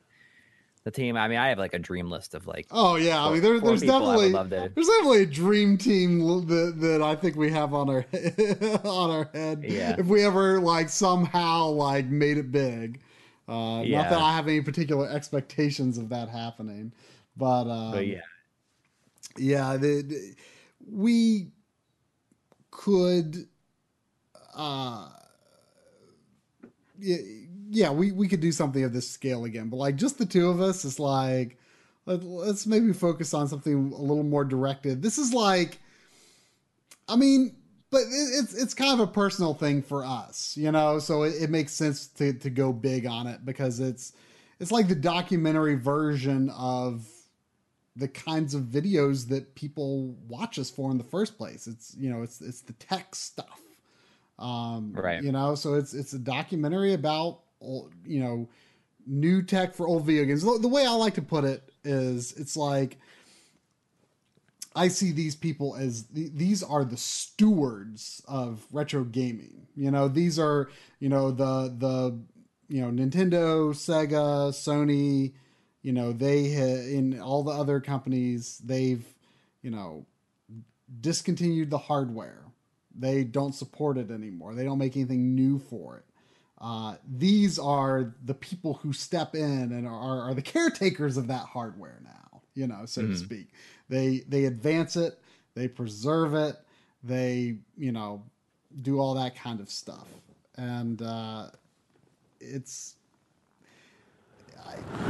the 0.86 0.92
team. 0.92 1.16
I 1.16 1.26
mean, 1.26 1.36
I 1.36 1.48
have 1.48 1.58
like 1.58 1.74
a 1.74 1.80
dream 1.80 2.08
list 2.08 2.34
of 2.34 2.46
like. 2.46 2.68
Oh 2.70 2.94
yeah, 2.94 3.20
four, 3.20 3.30
I 3.30 3.32
mean, 3.34 3.42
there, 3.42 3.60
there's 3.60 3.82
definitely 3.82 4.30
there's 4.30 4.86
definitely 4.86 5.22
a 5.22 5.26
dream 5.26 5.76
team 5.76 6.46
that 6.46 6.76
that 6.78 7.02
I 7.02 7.16
think 7.16 7.36
we 7.36 7.50
have 7.50 7.74
on 7.74 7.90
our 7.90 8.06
on 8.84 9.10
our 9.10 9.28
head. 9.34 9.64
Yeah. 9.66 9.96
If 9.98 10.06
we 10.06 10.24
ever 10.24 10.60
like 10.60 10.88
somehow 10.88 11.66
like 11.70 12.06
made 12.06 12.38
it 12.38 12.52
big, 12.52 13.00
uh, 13.48 13.82
yeah. 13.84 14.02
not 14.02 14.10
that 14.10 14.20
I 14.20 14.34
have 14.34 14.48
any 14.48 14.60
particular 14.60 15.08
expectations 15.08 15.98
of 15.98 16.08
that 16.08 16.28
happening, 16.28 16.92
but, 17.36 17.68
um, 17.68 17.92
but 17.92 18.06
yeah, 18.06 18.20
yeah, 19.36 19.76
the, 19.76 20.02
the, 20.02 20.34
we 20.90 21.48
could. 22.70 23.46
Uh, 24.54 25.08
yeah, 27.68 27.90
we, 27.90 28.12
we 28.12 28.28
could 28.28 28.40
do 28.40 28.52
something 28.52 28.84
of 28.84 28.92
this 28.92 29.10
scale 29.10 29.44
again, 29.44 29.68
but 29.68 29.76
like 29.76 29.96
just 29.96 30.18
the 30.18 30.26
two 30.26 30.48
of 30.48 30.60
us 30.60 30.84
is 30.84 30.98
like, 30.98 31.58
let, 32.06 32.22
us 32.22 32.66
maybe 32.66 32.92
focus 32.92 33.34
on 33.34 33.48
something 33.48 33.92
a 33.92 34.00
little 34.00 34.22
more 34.22 34.44
directed. 34.44 35.02
This 35.02 35.18
is 35.18 35.34
like, 35.34 35.78
I 37.08 37.16
mean, 37.16 37.55
but 37.90 38.02
it, 38.02 38.10
it's 38.10 38.54
it's 38.54 38.74
kind 38.74 38.92
of 38.92 39.00
a 39.00 39.10
personal 39.10 39.54
thing 39.54 39.82
for 39.82 40.04
us, 40.04 40.56
you 40.56 40.72
know. 40.72 40.98
So 40.98 41.22
it, 41.22 41.34
it 41.42 41.50
makes 41.50 41.72
sense 41.72 42.06
to 42.08 42.32
to 42.32 42.50
go 42.50 42.72
big 42.72 43.06
on 43.06 43.26
it 43.26 43.44
because 43.44 43.80
it's 43.80 44.12
it's 44.60 44.72
like 44.72 44.88
the 44.88 44.94
documentary 44.94 45.76
version 45.76 46.50
of 46.50 47.06
the 47.94 48.08
kinds 48.08 48.54
of 48.54 48.62
videos 48.62 49.28
that 49.28 49.54
people 49.54 50.14
watch 50.28 50.58
us 50.58 50.70
for 50.70 50.90
in 50.90 50.98
the 50.98 51.04
first 51.04 51.38
place. 51.38 51.66
It's 51.66 51.94
you 51.98 52.10
know 52.10 52.22
it's 52.22 52.40
it's 52.40 52.60
the 52.60 52.74
tech 52.74 53.14
stuff 53.14 53.60
um, 54.38 54.92
right. 54.94 55.22
You 55.22 55.32
know, 55.32 55.54
so 55.54 55.74
it's 55.74 55.94
it's 55.94 56.12
a 56.12 56.18
documentary 56.18 56.92
about 56.92 57.40
you 58.04 58.20
know 58.20 58.48
new 59.06 59.42
tech 59.42 59.74
for 59.74 59.86
old 59.86 60.04
video 60.04 60.24
games. 60.24 60.42
The 60.42 60.68
way 60.68 60.86
I 60.86 60.90
like 60.90 61.14
to 61.14 61.22
put 61.22 61.44
it 61.44 61.70
is, 61.84 62.32
it's 62.32 62.56
like 62.56 62.98
I 64.76 64.88
see 64.88 65.10
these 65.10 65.34
people 65.34 65.74
as 65.76 66.06
these 66.06 66.62
are 66.62 66.84
the 66.84 66.96
stewards 66.96 68.22
of 68.28 68.64
retro 68.70 69.04
gaming. 69.04 69.66
You 69.74 69.90
know, 69.90 70.08
these 70.08 70.38
are 70.38 70.68
you 71.00 71.08
know 71.08 71.30
the 71.30 71.74
the 71.76 72.18
you 72.68 72.82
know 72.82 72.90
Nintendo, 72.90 73.70
Sega, 73.70 74.50
Sony. 74.52 75.32
You 75.82 75.92
know, 75.92 76.12
they 76.12 76.46
in 76.94 77.20
all 77.20 77.42
the 77.42 77.52
other 77.52 77.80
companies 77.80 78.58
they've 78.64 79.04
you 79.62 79.70
know 79.70 80.06
discontinued 81.00 81.70
the 81.70 81.78
hardware 81.78 82.46
they 82.98 83.24
don't 83.24 83.54
support 83.54 83.98
it 83.98 84.10
anymore. 84.10 84.54
They 84.54 84.64
don't 84.64 84.78
make 84.78 84.96
anything 84.96 85.34
new 85.34 85.58
for 85.58 85.98
it. 85.98 86.04
Uh, 86.58 86.96
these 87.06 87.58
are 87.58 88.14
the 88.24 88.34
people 88.34 88.74
who 88.74 88.92
step 88.92 89.34
in 89.34 89.72
and 89.72 89.86
are, 89.86 90.22
are 90.22 90.34
the 90.34 90.42
caretakers 90.42 91.16
of 91.16 91.26
that 91.26 91.44
hardware 91.44 92.00
now, 92.02 92.40
you 92.54 92.66
know, 92.66 92.86
so 92.86 93.02
mm-hmm. 93.02 93.12
to 93.12 93.18
speak. 93.18 93.48
They 93.88 94.18
they 94.28 94.44
advance 94.46 94.96
it, 94.96 95.18
they 95.54 95.68
preserve 95.68 96.34
it, 96.34 96.56
they 97.02 97.58
you 97.76 97.92
know 97.92 98.22
do 98.82 98.98
all 98.98 99.14
that 99.14 99.36
kind 99.36 99.60
of 99.60 99.70
stuff, 99.70 100.08
and 100.56 101.00
uh, 101.02 101.48
it's 102.40 102.96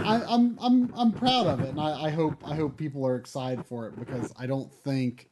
I, 0.04 0.22
I'm 0.28 0.58
I'm 0.60 0.92
I'm 0.96 1.12
proud 1.12 1.46
of 1.46 1.62
it, 1.62 1.70
and 1.70 1.80
I, 1.80 2.04
I 2.06 2.10
hope 2.10 2.36
I 2.44 2.54
hope 2.54 2.76
people 2.76 3.06
are 3.06 3.16
excited 3.16 3.64
for 3.64 3.86
it 3.86 3.98
because 3.98 4.32
I 4.38 4.46
don't 4.46 4.72
think 4.72 5.28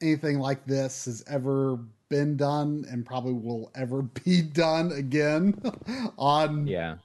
anything 0.00 0.38
like 0.38 0.64
this 0.66 1.06
has 1.06 1.24
ever 1.28 1.78
been 2.08 2.36
done 2.36 2.84
and 2.90 3.04
probably 3.04 3.32
will 3.32 3.70
ever 3.74 4.02
be 4.24 4.42
done 4.42 4.92
again 4.92 5.60
on 6.18 6.66
Yeah. 6.66 6.96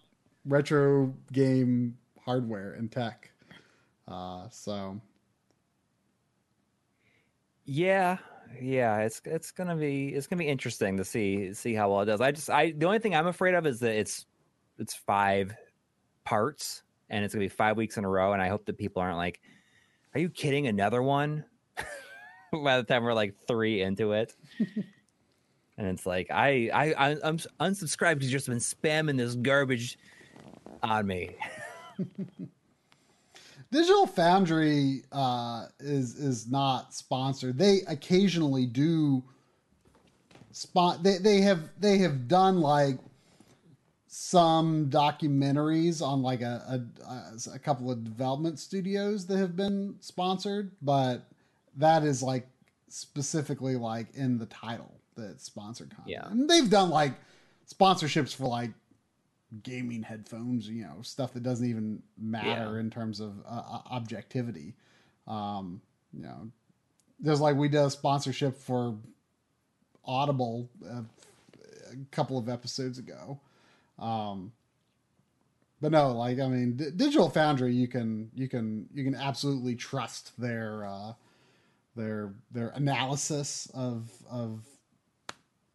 retro 0.45 1.14
game 1.31 1.97
hardware 2.26 2.73
and 2.73 2.91
tech. 2.91 3.31
Uh, 4.07 4.49
so 4.49 4.99
Yeah, 7.65 8.17
yeah, 8.61 8.99
it's 8.99 9.21
it's 9.25 9.51
gonna 9.51 9.75
be 9.75 10.09
it's 10.09 10.27
gonna 10.27 10.39
be 10.41 10.47
interesting 10.49 10.97
to 10.97 11.05
see 11.05 11.53
see 11.53 11.73
how 11.73 11.91
well 11.91 12.01
it 12.01 12.05
does. 12.05 12.21
I 12.21 12.31
just 12.31 12.49
I 12.49 12.71
the 12.71 12.85
only 12.85 12.99
thing 12.99 13.15
I'm 13.15 13.27
afraid 13.27 13.53
of 13.55 13.65
is 13.65 13.80
that 13.80 13.95
it's 13.95 14.25
it's 14.77 14.93
five 14.93 15.55
parts 16.25 16.84
and 17.09 17.23
it's 17.23 17.34
gonna 17.34 17.45
be 17.45 17.49
five 17.49 17.77
weeks 17.77 17.97
in 17.97 18.03
a 18.05 18.09
row, 18.09 18.34
and 18.34 18.41
I 18.41 18.49
hope 18.49 18.65
that 18.65 18.77
people 18.77 19.01
aren't 19.01 19.17
like, 19.17 19.39
"Are 20.13 20.19
you 20.19 20.30
kidding? 20.30 20.67
Another 20.67 21.01
one?" 21.01 21.45
By 22.51 22.77
the 22.77 22.84
time 22.84 23.03
we're 23.03 23.13
like 23.13 23.35
three 23.47 23.81
into 23.81 24.11
it, 24.11 24.35
and 25.77 25.88
it's 25.88 26.05
like 26.05 26.30
I 26.30 26.69
I, 26.73 26.93
I 26.93 27.17
I'm 27.23 27.38
unsubscribed 27.61 28.15
because 28.15 28.31
you've 28.31 28.43
just 28.43 28.47
been 28.47 28.57
spamming 28.57 29.17
this 29.17 29.35
garbage 29.35 29.97
on 30.81 31.07
me. 31.07 31.35
Digital 33.74 34.06
Foundry 34.06 35.02
uh, 35.12 35.66
is 35.80 36.16
is 36.20 36.48
not 36.48 36.94
sponsored. 36.94 37.58
They 37.58 37.80
occasionally 37.88 38.68
do 38.68 39.24
spot. 40.52 41.02
They 41.02 41.18
they 41.18 41.41
have 41.41 41.72
they 41.80 41.98
have 41.98 42.28
done 42.28 42.62
like 42.62 43.00
some 44.06 44.91
documentaries 44.91 46.06
on 46.06 46.22
like 46.22 46.41
a, 46.41 46.86
a 47.04 47.52
a 47.56 47.58
couple 47.58 47.90
of 47.90 48.04
development 48.04 48.60
studios 48.60 49.26
that 49.26 49.38
have 49.38 49.56
been 49.56 49.95
sponsored, 50.02 50.72
but 50.84 51.26
that 51.76 52.04
is 52.04 52.22
like 52.22 52.48
specifically 52.90 53.76
like 53.76 54.14
in 54.14 54.38
the 54.38 54.45
title 54.45 55.00
that 55.16 55.41
sponsored 55.41 55.90
content. 55.90 56.10
Yeah. 56.10 56.30
and 56.30 56.48
they've 56.48 56.70
done 56.70 56.91
like 56.91 57.14
sponsorships 57.68 58.36
for 58.36 58.45
like 58.45 58.70
gaming 59.61 60.01
headphones, 60.03 60.67
you 60.67 60.84
know, 60.84 61.01
stuff 61.01 61.34
that 61.34 61.43
doesn't 61.43 61.67
even 61.69 62.01
matter 62.17 62.73
Yeah. 62.73 62.80
in 62.80 62.89
terms 62.89 63.19
of 63.19 63.34
uh, 63.45 63.80
objectivity. 63.91 64.73
Um, 65.27 65.81
you 66.11 66.23
know, 66.23 66.49
there's 67.19 67.39
like 67.41 67.55
we 67.55 67.69
did 67.69 67.81
a 67.81 67.89
sponsorship 67.89 68.57
for 68.57 68.95
Audible 70.05 70.69
uh, 70.85 71.03
a 71.91 71.95
couple 72.11 72.38
of 72.38 72.49
episodes 72.49 72.97
ago. 72.97 73.39
Um, 73.99 74.51
but 75.80 75.91
no, 75.91 76.13
like 76.13 76.39
I 76.39 76.47
mean, 76.47 76.75
D- 76.77 76.91
Digital 76.95 77.30
Foundry, 77.30 77.73
you 77.73 77.88
can 77.88 78.31
you 78.34 78.47
can 78.47 78.88
you 78.93 79.03
can 79.03 79.15
absolutely 79.15 79.75
trust 79.75 80.31
their 80.39 80.85
uh, 80.85 81.13
their 81.95 82.34
their 82.51 82.69
analysis 82.69 83.69
of 83.73 84.09
of 84.30 84.65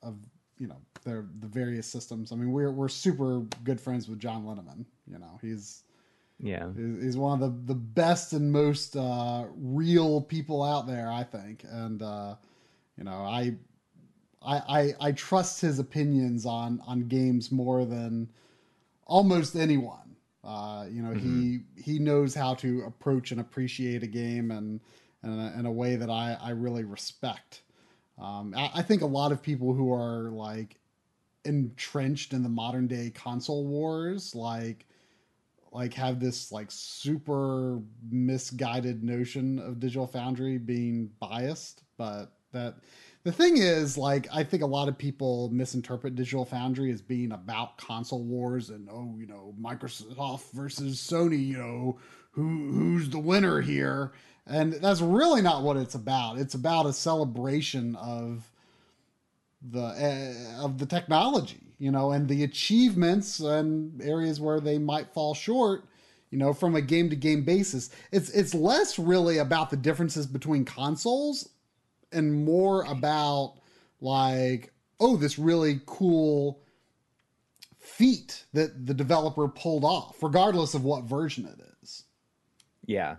of 0.03 0.17
you 0.59 0.67
know 0.67 0.77
their 1.05 1.27
the 1.41 1.47
various 1.47 1.87
systems. 1.87 2.33
I 2.33 2.37
mean, 2.37 2.53
we're 2.53 2.71
we're 2.71 2.89
super 2.89 3.41
good 3.65 3.81
friends 3.81 4.09
with 4.09 4.19
John 4.19 4.45
Linneman. 4.45 4.85
You 5.11 5.19
know, 5.19 5.39
he's 5.41 5.85
Yeah, 6.41 6.69
he's 6.77 7.17
one 7.17 7.41
of 7.43 7.67
the 7.67 7.73
the 7.73 7.79
best 7.79 8.33
and 8.33 8.53
most 8.53 8.97
uh, 8.97 9.47
real 9.57 10.21
people 10.21 10.63
out 10.63 10.87
there, 10.87 11.11
I 11.11 11.25
think. 11.25 11.65
And 11.69 12.03
uh, 12.03 12.37
you 12.97 13.05
know, 13.05 13.23
I, 13.23 13.55
I 14.43 14.57
I 14.57 14.95
I 15.01 15.13
trust 15.13 15.61
his 15.61 15.79
opinions 15.79 16.47
on 16.47 16.81
on 16.87 17.09
games 17.09 17.51
more 17.51 17.85
than 17.85 18.29
almost 19.07 19.57
anyone. 19.57 20.17
Uh, 20.45 20.87
you 20.91 21.03
know, 21.03 21.13
he 21.15 21.61
he 21.77 21.99
knows 21.99 22.35
how 22.35 22.55
to 22.55 22.83
approach 22.83 23.33
and 23.33 23.41
appreciate 23.41 24.03
a 24.03 24.07
game 24.07 24.51
and 24.51 24.81
in 25.23 25.31
a, 25.31 25.59
in 25.59 25.67
a 25.67 25.73
way 25.73 25.97
that 25.97 26.11
I 26.11 26.37
I 26.41 26.51
really 26.51 26.85
respect. 26.85 27.63
Um, 28.21 28.55
I, 28.57 28.71
I 28.77 28.83
think 28.83 29.03
a 29.03 29.07
lot 29.07 29.33
of 29.33 29.43
people 29.43 29.73
who 29.73 29.93
are 29.93 30.31
like 30.31 30.77
entrenched 31.45 32.33
in 32.33 32.43
the 32.43 32.49
modern 32.49 32.87
day 32.87 33.11
console 33.11 33.67
wars, 33.67 34.35
like 34.35 34.87
like 35.73 35.95
have 35.95 36.19
this 36.19 36.51
like 36.51 36.69
super 36.71 37.81
misguided 38.11 39.05
notion 39.05 39.59
of 39.59 39.81
Digital 39.81 40.07
Foundry 40.07 40.59
being 40.59 41.11
biased, 41.21 41.83
but 41.97 42.33
that 42.53 42.77
the 43.25 43.33
thing 43.33 43.59
is 43.59 43.99
like 43.99 44.27
I 44.33 44.43
think 44.45 44.63
a 44.63 44.67
lot 44.67 44.89
of 44.89 44.97
people 44.97 45.51
misinterpret 45.51 46.15
Digital 46.15 46.45
Foundry 46.47 46.91
as 46.91 47.03
being 47.03 47.33
about 47.33 47.77
console 47.77 48.23
wars 48.23 48.71
and 48.71 48.89
oh 48.91 49.15
you 49.19 49.27
know 49.27 49.55
Microsoft 49.61 50.51
versus 50.53 50.97
Sony 50.99 51.47
you 51.47 51.59
know 51.59 51.99
who 52.31 52.71
who's 52.73 53.11
the 53.11 53.19
winner 53.19 53.61
here 53.61 54.13
and 54.49 54.73
that's 54.75 55.01
really 55.01 55.43
not 55.43 55.63
what 55.63 55.77
it's 55.77 55.95
about. 55.95 56.39
It's 56.39 56.55
about 56.55 56.87
a 56.87 56.93
celebration 56.93 57.97
of 57.97 58.51
the 59.63 59.81
uh, 60.59 60.65
of 60.65 60.79
the 60.79 60.87
technology, 60.87 61.75
you 61.79 61.91
know, 61.91 62.13
and 62.13 62.29
the 62.29 62.45
achievements 62.45 63.41
and 63.41 64.01
areas 64.03 64.41
where 64.41 64.61
they 64.61 64.79
might 64.79 65.13
fall 65.13 65.35
short, 65.35 65.85
you 66.31 66.39
know, 66.39 66.53
from 66.53 66.75
a 66.75 66.81
game 66.81 67.11
to 67.11 67.17
game 67.17 67.45
basis. 67.45 67.91
It's 68.11 68.31
it's 68.31 68.55
less 68.55 68.99
really 68.99 69.39
about 69.39 69.71
the 69.71 69.77
differences 69.77 70.27
between 70.27 70.65
consoles 70.65 71.51
and 72.13 72.45
more 72.45 72.85
about 72.85 73.57
like 74.01 74.73
oh 74.99 75.17
this 75.17 75.39
really 75.39 75.81
cool 75.85 76.63
feat 77.79 78.45
that 78.53 78.87
the 78.87 78.95
developer 78.95 79.49
pulled 79.49 79.85
off 79.85 80.23
regardless 80.23 80.75
of 80.75 80.85
what 80.85 81.05
version 81.05 81.47
it 81.47 81.61
is. 81.83 82.05
yeah. 82.87 83.17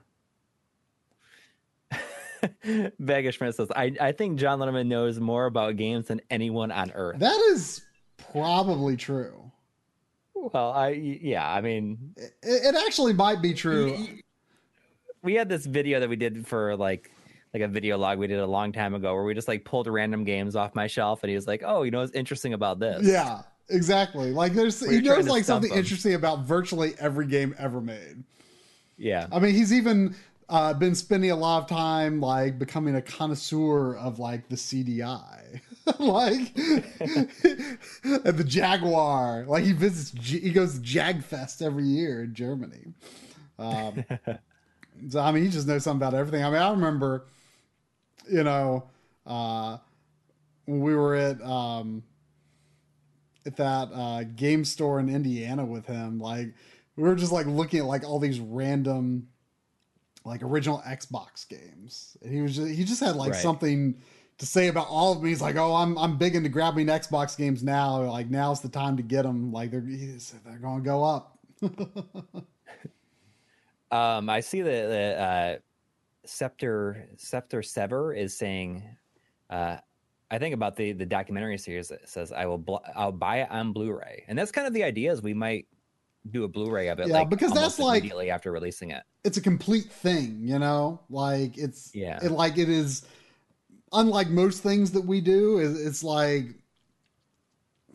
Bagishman 2.65 3.53
says, 3.53 3.67
I, 3.75 3.93
I 3.99 4.11
think 4.11 4.39
John 4.39 4.59
Linneman 4.59 4.87
knows 4.87 5.19
more 5.19 5.45
about 5.45 5.75
games 5.77 6.07
than 6.07 6.21
anyone 6.29 6.71
on 6.71 6.91
earth. 6.91 7.19
That 7.19 7.39
is 7.51 7.81
probably 8.31 8.95
true. 8.97 9.51
Well, 10.33 10.71
I 10.71 10.89
yeah, 10.91 11.49
I 11.49 11.59
mean, 11.61 12.13
It, 12.15 12.31
it 12.43 12.75
actually 12.87 13.13
might 13.13 13.41
be 13.41 13.53
true. 13.53 14.07
we 15.21 15.35
had 15.35 15.49
this 15.49 15.65
video 15.65 15.99
that 15.99 16.09
we 16.09 16.15
did 16.15 16.47
for 16.47 16.75
like 16.77 17.11
like 17.53 17.63
a 17.63 17.67
video 17.67 17.97
log 17.97 18.19
we 18.19 18.27
did 18.27 18.39
a 18.39 18.45
long 18.45 18.71
time 18.71 18.93
ago 18.93 19.13
where 19.15 19.23
we 19.23 19.33
just 19.33 19.47
like 19.47 19.65
pulled 19.65 19.87
random 19.87 20.23
games 20.23 20.55
off 20.55 20.75
my 20.75 20.87
shelf 20.87 21.23
and 21.23 21.29
he 21.29 21.35
was 21.35 21.47
like, 21.47 21.61
"Oh, 21.65 21.83
you 21.83 21.91
know 21.91 21.99
what's 21.99 22.13
interesting 22.13 22.53
about 22.53 22.79
this?" 22.79 23.05
Yeah, 23.05 23.41
exactly. 23.69 24.31
Like 24.31 24.53
there's 24.53 24.79
he 24.87 25.01
knows 25.01 25.27
like 25.27 25.43
something 25.43 25.71
him. 25.71 25.79
interesting 25.79 26.13
about 26.13 26.45
virtually 26.45 26.93
every 26.99 27.27
game 27.27 27.53
ever 27.57 27.81
made. 27.81 28.23
Yeah. 28.97 29.27
I 29.31 29.39
mean, 29.39 29.53
he's 29.55 29.73
even 29.73 30.15
uh, 30.49 30.73
been 30.73 30.95
spending 30.95 31.29
a 31.29 31.35
lot 31.35 31.61
of 31.61 31.69
time 31.69 32.19
like 32.19 32.57
becoming 32.57 32.95
a 32.95 33.01
connoisseur 33.01 33.95
of 33.95 34.17
like 34.17 34.49
the 34.49 34.55
CDI, 34.55 35.61
like 35.99 36.53
the 38.23 38.43
Jaguar. 38.45 39.45
Like 39.45 39.63
he 39.63 39.73
visits, 39.73 40.11
he 40.25 40.51
goes 40.51 40.79
to 40.79 40.81
Jagfest 40.81 41.61
every 41.61 41.85
year 41.85 42.23
in 42.23 42.33
Germany. 42.33 42.93
Um, 43.59 44.03
so 45.09 45.19
I 45.19 45.31
mean, 45.31 45.43
he 45.43 45.49
just 45.49 45.67
knows 45.67 45.83
something 45.83 46.05
about 46.05 46.17
everything. 46.17 46.43
I 46.43 46.49
mean, 46.49 46.61
I 46.61 46.71
remember, 46.71 47.27
you 48.29 48.43
know, 48.43 48.89
uh, 49.27 49.77
when 50.65 50.81
we 50.81 50.95
were 50.95 51.13
at 51.13 51.39
um, 51.43 52.01
at 53.45 53.55
that 53.57 53.89
uh, 53.93 54.23
game 54.23 54.65
store 54.65 54.99
in 54.99 55.09
Indiana 55.09 55.63
with 55.63 55.85
him, 55.85 56.19
like 56.19 56.55
we 56.95 57.03
were 57.03 57.15
just 57.15 57.31
like 57.31 57.45
looking 57.45 57.81
at 57.81 57.85
like 57.85 58.03
all 58.03 58.17
these 58.17 58.39
random 58.39 59.27
like 60.29 60.43
original 60.43 60.81
Xbox 60.87 61.47
games. 61.47 62.15
And 62.21 62.33
he 62.33 62.41
was 62.41 62.55
just 62.55 62.69
he 62.69 62.83
just 62.85 63.01
had 63.01 63.15
like 63.15 63.31
Right. 63.33 63.41
something 63.41 64.01
to 64.37 64.45
say 64.45 64.67
about 64.69 64.87
all 64.87 65.11
of 65.11 65.21
me. 65.21 65.29
He's 65.29 65.41
like, 65.41 65.57
"Oh, 65.57 65.75
I'm 65.75 65.97
I'm 65.97 66.17
big 66.17 66.35
into 66.35 66.47
grabbing 66.49 66.87
Xbox 66.87 67.37
games 67.37 67.63
now. 67.63 68.03
Like 68.03 68.29
now's 68.29 68.61
the 68.61 68.69
time 68.69 68.95
to 68.97 69.03
get 69.03 69.23
them. 69.23 69.51
Like 69.51 69.71
they're 69.71 69.81
they're 69.81 70.59
going 70.59 70.79
to 70.81 70.85
go 70.85 71.03
up." 71.03 71.37
Um, 73.91 74.29
I 74.29 74.41
see 74.41 74.61
that 74.61 74.87
that, 74.89 75.17
uh, 75.17 75.57
Scepter 76.23 77.07
Scepter 77.17 77.63
Sever 77.63 78.13
is 78.13 78.37
saying, 78.37 78.83
uh, 79.49 79.77
I 80.29 80.37
think 80.37 80.53
about 80.53 80.75
the 80.75 80.91
the 80.91 81.07
documentary 81.07 81.57
series 81.57 81.87
that 81.87 82.07
says 82.07 82.31
I 82.31 82.45
will 82.45 82.59
bl- 82.59 82.85
I'll 82.95 83.11
buy 83.11 83.37
it 83.41 83.49
on 83.49 83.73
Blu-ray, 83.73 84.25
and 84.27 84.37
that's 84.37 84.51
kind 84.51 84.67
of 84.67 84.73
the 84.73 84.83
idea 84.83 85.11
is 85.11 85.23
we 85.23 85.33
might 85.33 85.65
do 86.31 86.43
a 86.43 86.47
Blu-ray 86.47 86.89
of 86.89 86.99
it, 86.99 87.07
Yeah, 87.07 87.19
like 87.19 87.29
because 87.29 87.51
that's 87.53 87.79
like- 87.79 87.99
immediately 88.01 88.29
after 88.29 88.51
releasing 88.51 88.91
it. 88.91 89.03
it's 89.23 89.37
a 89.37 89.41
complete 89.41 89.91
thing, 89.91 90.39
you 90.43 90.59
know? 90.59 90.99
Like 91.09 91.57
it's 91.57 91.93
Yeah. 91.95 92.19
it 92.23 92.31
like 92.31 92.57
it 92.57 92.69
is 92.69 93.03
unlike 93.93 94.29
most 94.29 94.61
things 94.61 94.91
that 94.91 95.01
we 95.05 95.21
do, 95.21 95.59
it- 95.59 95.85
it's 95.85 96.03
like 96.03 96.45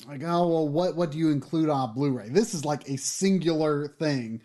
like 0.09 0.23
oh 0.25 0.49
well 0.49 0.69
what 0.69 0.97
what 0.97 1.13
do 1.13 1.19
you 1.19 1.31
include 1.31 1.69
on 1.69 1.91
a 1.91 1.93
Blu-ray? 1.93 2.29
This 2.31 2.55
is 2.55 2.65
like 2.65 2.89
a 2.89 2.97
singular 2.97 3.89
thing. 3.89 4.41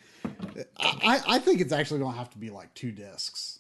I, 0.77 1.21
I 1.27 1.39
think 1.39 1.61
it's 1.61 1.73
actually 1.73 2.01
gonna 2.01 2.17
have 2.17 2.29
to 2.31 2.37
be 2.37 2.49
like 2.49 2.73
two 2.73 2.91
discs. 2.91 3.59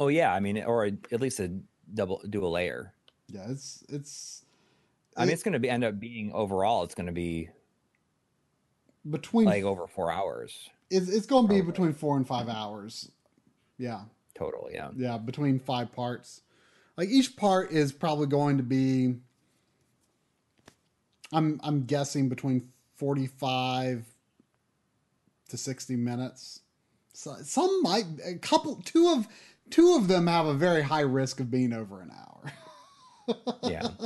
Oh 0.00 0.08
yeah, 0.08 0.32
I 0.32 0.40
mean, 0.40 0.62
or 0.62 0.86
at 0.86 1.20
least 1.20 1.38
a 1.40 1.52
double 1.92 2.20
do 2.28 2.44
a 2.44 2.48
layer. 2.48 2.92
Yeah, 3.28 3.50
it's 3.50 3.84
it's 3.88 4.44
I 5.16 5.24
mean, 5.24 5.34
it's 5.34 5.42
going 5.42 5.52
to 5.52 5.58
be 5.58 5.68
end 5.68 5.84
up 5.84 6.00
being 6.00 6.32
overall. 6.32 6.82
It's 6.84 6.94
going 6.94 7.06
to 7.06 7.12
be 7.12 7.50
between 9.08 9.46
like 9.46 9.64
over 9.64 9.86
four 9.86 10.12
hours 10.12 10.70
it's, 10.92 11.08
it's 11.08 11.26
going 11.26 11.44
to 11.44 11.48
be 11.48 11.56
Probably. 11.56 11.72
between 11.72 11.92
four 11.94 12.16
and 12.16 12.26
five 12.26 12.48
hours. 12.48 13.10
Yeah, 13.78 14.02
total. 14.34 14.68
Yeah. 14.70 14.90
yeah, 14.94 15.16
between 15.16 15.58
five 15.58 15.92
parts. 15.92 16.42
Like 16.96 17.08
each 17.08 17.34
part 17.36 17.72
is 17.72 17.92
probably 17.92 18.26
going 18.26 18.58
to 18.58 18.62
be. 18.62 19.14
I'm 21.32 21.58
I'm 21.64 21.84
guessing 21.84 22.28
between 22.28 22.68
forty 22.94 23.26
five 23.26 24.04
to 25.48 25.56
sixty 25.56 25.96
minutes. 25.96 26.60
So 27.14 27.36
some 27.42 27.82
might 27.82 28.04
a 28.24 28.34
couple 28.36 28.82
two 28.84 29.08
of 29.16 29.26
two 29.70 29.96
of 29.96 30.08
them 30.08 30.26
have 30.26 30.44
a 30.44 30.54
very 30.54 30.82
high 30.82 31.00
risk 31.00 31.40
of 31.40 31.50
being 31.50 31.72
over 31.72 32.02
an 32.02 32.10
hour. 32.10 32.52
Yeah. 33.62 33.88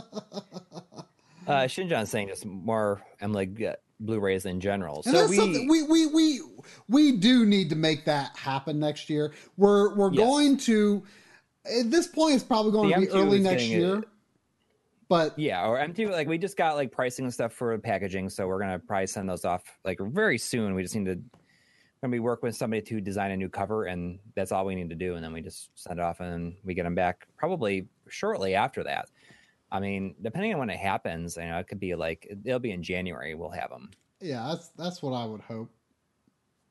Uh, 1.46 1.62
Shinjan's 1.62 2.10
saying 2.10 2.26
just 2.26 2.44
more 2.44 3.00
I'm 3.20 3.32
like 3.32 3.60
Blu-rays 4.00 4.44
in 4.44 4.60
general. 4.60 4.96
And 5.06 5.14
so 5.14 5.26
that's 5.26 5.30
we, 5.30 5.66
we, 5.68 5.82
we 5.82 6.06
we 6.06 6.40
we 6.88 7.12
do 7.12 7.46
need 7.46 7.70
to 7.70 7.76
make 7.76 8.04
that 8.04 8.36
happen 8.36 8.78
next 8.78 9.08
year. 9.08 9.32
We're 9.56 9.94
we're 9.94 10.12
Yes. 10.12 10.26
going 10.26 10.56
to 10.58 11.02
at 11.64 11.90
this 11.90 12.06
point 12.06 12.34
it's 12.34 12.44
probably 12.44 12.72
going 12.72 12.88
The 12.90 12.94
to 12.94 13.00
be 13.00 13.06
M2 13.06 13.14
early 13.26 13.40
next 13.40 13.64
year. 13.64 14.04
But 15.08 15.38
yeah, 15.38 15.64
or 15.66 15.78
MT 15.78 16.06
like 16.08 16.26
we 16.28 16.36
just 16.36 16.56
got 16.56 16.74
like 16.74 16.90
pricing 16.90 17.24
and 17.24 17.32
stuff 17.32 17.52
for 17.52 17.78
packaging, 17.78 18.28
so 18.28 18.46
we're 18.48 18.58
gonna 18.58 18.78
probably 18.80 19.06
send 19.06 19.28
those 19.28 19.44
off 19.44 19.62
like 19.84 19.98
very 20.00 20.36
soon. 20.36 20.74
We 20.74 20.82
just 20.82 20.96
need 20.96 21.06
to 21.06 21.20
when 22.00 22.10
we 22.10 22.18
work 22.18 22.42
with 22.42 22.54
somebody 22.56 22.82
to 22.82 23.00
design 23.00 23.30
a 23.30 23.36
new 23.36 23.48
cover, 23.48 23.84
and 23.84 24.18
that's 24.34 24.52
all 24.52 24.66
we 24.66 24.74
need 24.74 24.90
to 24.90 24.96
do, 24.96 25.14
and 25.14 25.24
then 25.24 25.32
we 25.32 25.40
just 25.40 25.70
send 25.74 26.00
it 26.00 26.02
off 26.02 26.20
and 26.20 26.56
we 26.64 26.74
get 26.74 26.82
them 26.82 26.94
back 26.94 27.26
probably 27.36 27.86
shortly 28.08 28.54
after 28.54 28.82
that. 28.82 29.08
I 29.70 29.80
mean, 29.80 30.14
depending 30.22 30.52
on 30.54 30.60
when 30.60 30.70
it 30.70 30.78
happens, 30.78 31.36
you 31.36 31.44
know, 31.44 31.58
it 31.58 31.66
could 31.68 31.80
be 31.80 31.94
like 31.94 32.26
it'll 32.44 32.58
be 32.60 32.70
in 32.72 32.82
January. 32.82 33.34
We'll 33.34 33.50
have 33.50 33.70
them. 33.70 33.90
yeah, 34.20 34.46
that's 34.48 34.68
that's 34.70 35.02
what 35.02 35.12
I 35.12 35.24
would 35.24 35.40
hope. 35.40 35.70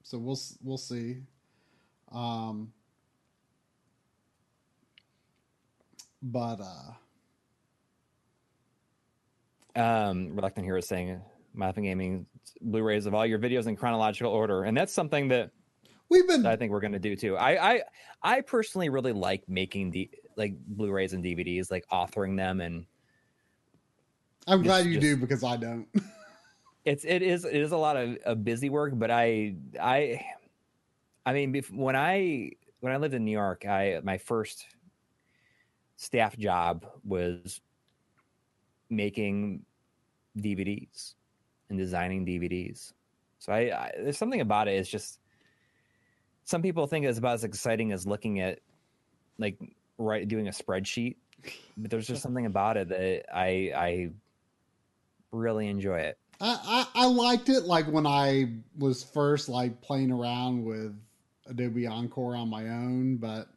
So 0.04 0.18
we'll 0.18 0.40
we'll 0.64 0.78
see. 0.78 1.18
Um 2.12 2.72
but 6.22 6.60
uh 6.62 6.92
Um, 9.78 10.36
Reluctant 10.36 10.66
Hero 10.66 10.80
is 10.80 10.88
saying 10.88 11.20
Muffin 11.54 11.84
Gaming 11.84 12.26
Blu-rays 12.62 13.06
of 13.06 13.14
all 13.14 13.26
your 13.26 13.40
videos 13.40 13.68
in 13.68 13.76
chronological 13.76 14.32
order, 14.32 14.64
and 14.64 14.78
that's 14.78 14.94
something 14.94 15.28
that 15.28 15.52
we've 16.08 16.26
been 16.28 16.46
I 16.46 16.56
think 16.56 16.72
we're 16.72 16.80
going 16.80 16.94
to 16.94 17.00
do 17.00 17.16
too. 17.18 17.36
I, 17.36 17.74
I 17.74 17.82
I 18.24 18.42
personally 18.42 18.88
really 18.90 19.12
like 19.12 19.50
making 19.50 19.92
the 19.92 20.10
like 20.36 20.56
Blu-rays 20.68 21.14
and 21.14 21.24
DVDs, 21.24 21.72
like 21.72 21.86
authoring 21.92 22.38
them, 22.38 22.62
and 22.62 22.86
I'm 24.48 24.62
glad 24.62 24.86
you 24.86 24.94
just- 24.94 25.02
do 25.02 25.18
because 25.18 25.44
I 25.44 25.58
don't. 25.58 25.88
it's 26.86 27.04
it 27.04 27.22
is 27.22 27.46
it 27.46 27.56
is 27.56 27.72
a 27.72 27.78
lot 27.78 27.98
of, 27.98 28.18
of 28.26 28.44
busy 28.44 28.70
work. 28.70 28.94
But 28.96 29.12
I 29.12 29.56
I 29.82 30.26
I 31.26 31.34
mean, 31.34 31.62
when 31.72 31.96
I 31.96 32.52
when 32.80 32.94
I 32.94 32.98
lived 32.98 33.14
in 33.14 33.26
New 33.26 33.32
York, 33.32 33.66
I 33.66 34.00
my 34.04 34.18
first 34.18 34.66
staff 35.98 36.38
job 36.38 36.86
was 37.04 37.62
making 38.90 39.66
DVDs 40.38 41.16
and 41.70 41.80
designing 41.80 42.26
DVDs. 42.26 42.94
So 43.40 43.54
I, 43.54 43.58
I 43.58 43.92
there's 43.98 44.18
something 44.18 44.42
about 44.42 44.68
it. 44.68 44.74
It's 44.74 44.90
just 44.90 45.20
some 46.44 46.62
people 46.62 46.86
think 46.86 47.06
it's 47.06 47.18
about 47.18 47.34
as 47.34 47.44
exciting 47.44 47.92
as 47.92 48.06
looking 48.06 48.40
at 48.40 48.60
like 49.40 49.58
right 49.98 50.28
doing 50.28 50.48
a 50.48 50.52
spreadsheet, 50.52 51.16
but 51.78 51.92
there's 51.92 52.08
just 52.08 52.22
something 52.22 52.46
about 52.46 52.78
it 52.78 52.90
that 52.90 53.26
I 53.34 53.72
I 53.76 54.10
really 55.32 55.68
enjoy 55.68 56.00
it. 56.00 56.18
I, 56.42 56.88
I 56.96 57.04
I 57.04 57.06
liked 57.08 57.50
it 57.50 57.64
like 57.64 57.86
when 57.88 58.06
I 58.06 58.54
was 58.78 59.04
first 59.04 59.48
like 59.50 59.82
playing 59.82 60.12
around 60.12 60.66
with 60.66 60.98
Adobe 61.48 61.88
Encore 61.88 62.36
on 62.36 62.50
my 62.50 62.68
own, 62.70 63.18
but 63.18 63.48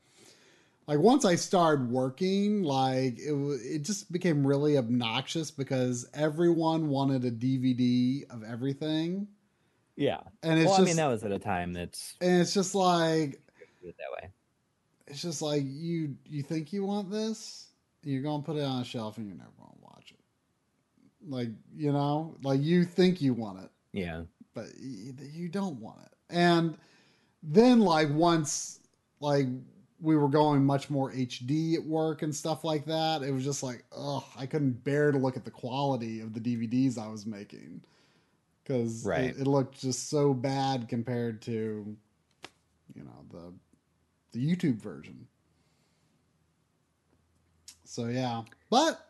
like 0.86 0.98
once 1.00 1.24
I 1.24 1.34
started 1.34 1.90
working, 1.90 2.62
like 2.62 3.18
it 3.18 3.32
it 3.62 3.82
just 3.82 4.10
became 4.12 4.46
really 4.46 4.78
obnoxious 4.78 5.50
because 5.50 6.08
everyone 6.14 6.88
wanted 6.88 7.24
a 7.24 7.30
DVD 7.30 8.28
of 8.30 8.42
everything, 8.44 9.26
Yeah. 9.96 10.20
and 10.42 10.58
it's 10.58 10.68
well, 10.68 10.76
just 10.78 10.80
I 10.80 10.84
mean, 10.84 10.96
that 10.96 11.08
was 11.08 11.24
at 11.24 11.32
a 11.32 11.38
time 11.38 11.72
that's 11.72 12.14
and 12.20 12.40
it's 12.40 12.54
just 12.54 12.74
like 12.74 13.40
that 13.82 14.22
way. 14.22 14.30
It's 15.10 15.22
just 15.22 15.42
like 15.42 15.62
you 15.64 16.16
you 16.26 16.42
think 16.42 16.72
you 16.72 16.84
want 16.84 17.10
this, 17.10 17.70
you're 18.02 18.22
gonna 18.22 18.42
put 18.42 18.56
it 18.56 18.62
on 18.64 18.82
a 18.82 18.84
shelf 18.84 19.18
and 19.18 19.26
you're 19.26 19.36
never 19.36 19.50
gonna 19.58 19.72
watch 19.80 20.12
it. 20.12 20.20
Like 21.28 21.48
you 21.74 21.92
know, 21.92 22.36
like 22.42 22.60
you 22.62 22.84
think 22.84 23.20
you 23.20 23.34
want 23.34 23.60
it. 23.64 23.70
Yeah. 23.92 24.22
but 24.54 24.66
you 24.78 25.48
don't 25.48 25.80
want 25.80 25.98
it. 26.02 26.12
And 26.30 26.76
then 27.42 27.80
like 27.80 28.08
once 28.10 28.80
like 29.20 29.46
we 30.00 30.16
were 30.16 30.28
going 30.28 30.64
much 30.64 30.90
more 30.90 31.10
HD 31.12 31.74
at 31.74 31.82
work 31.84 32.22
and 32.22 32.34
stuff 32.34 32.62
like 32.64 32.84
that, 32.86 33.22
it 33.22 33.32
was 33.32 33.44
just 33.44 33.62
like, 33.64 33.84
oh, 33.90 34.24
I 34.38 34.46
couldn't 34.46 34.84
bear 34.84 35.10
to 35.10 35.18
look 35.18 35.36
at 35.36 35.44
the 35.44 35.50
quality 35.50 36.20
of 36.20 36.34
the 36.34 36.40
DVDs 36.40 36.98
I 36.98 37.08
was 37.08 37.26
making 37.26 37.82
because 38.62 39.04
Right. 39.04 39.24
it, 39.30 39.38
it 39.40 39.46
looked 39.48 39.80
just 39.80 40.08
so 40.08 40.32
bad 40.34 40.88
compared 40.88 41.42
to, 41.42 41.96
you 42.94 43.02
know, 43.02 43.24
the 43.32 43.52
the 44.32 44.38
YouTube 44.38 44.76
version. 44.80 45.26
So 47.84 48.06
yeah, 48.06 48.42
but 48.70 49.00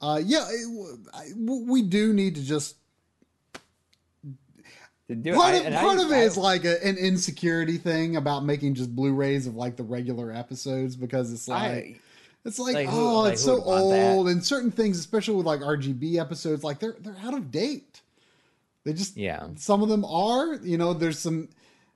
uh, 0.00 0.20
yeah, 0.24 0.46
it, 0.50 0.98
I, 1.14 1.24
we 1.36 1.82
do 1.82 2.12
need 2.12 2.34
to 2.36 2.42
just 2.42 2.76
To 5.08 5.14
do 5.14 5.34
part 5.34 5.54
I- 5.54 5.58
of, 5.58 5.66
and 5.66 5.74
part 5.74 5.98
I- 5.98 6.02
of 6.04 6.10
it 6.12 6.16
I- 6.16 6.22
is 6.22 6.36
like 6.36 6.64
a, 6.64 6.84
an 6.86 6.96
insecurity 6.96 7.78
thing 7.78 8.16
about 8.16 8.44
making 8.44 8.74
just 8.74 8.94
Blu-rays 8.94 9.46
of 9.46 9.54
like 9.56 9.76
the 9.76 9.82
regular 9.82 10.30
episodes 10.32 10.96
because 10.96 11.32
it's 11.32 11.48
like 11.48 11.62
I- 11.72 12.00
it's 12.44 12.58
like, 12.58 12.74
like, 12.74 12.88
oh 12.90 13.20
like, 13.22 13.32
it's 13.34 13.44
so 13.44 13.62
old 13.62 14.28
and 14.28 14.44
certain 14.44 14.70
things 14.70 14.98
especially 14.98 15.34
with 15.36 15.46
like 15.46 15.60
RGB 15.60 16.16
episodes 16.20 16.62
like 16.62 16.78
they're 16.78 16.96
they're 17.00 17.16
out 17.22 17.32
of 17.34 17.50
date. 17.50 18.02
They 18.84 18.92
just 18.92 19.16
yeah. 19.16 19.46
some 19.56 19.82
of 19.82 19.88
them 19.88 20.04
are 20.04 20.56
you 20.56 20.76
know 20.76 20.92
there's 20.92 21.18
some 21.18 21.48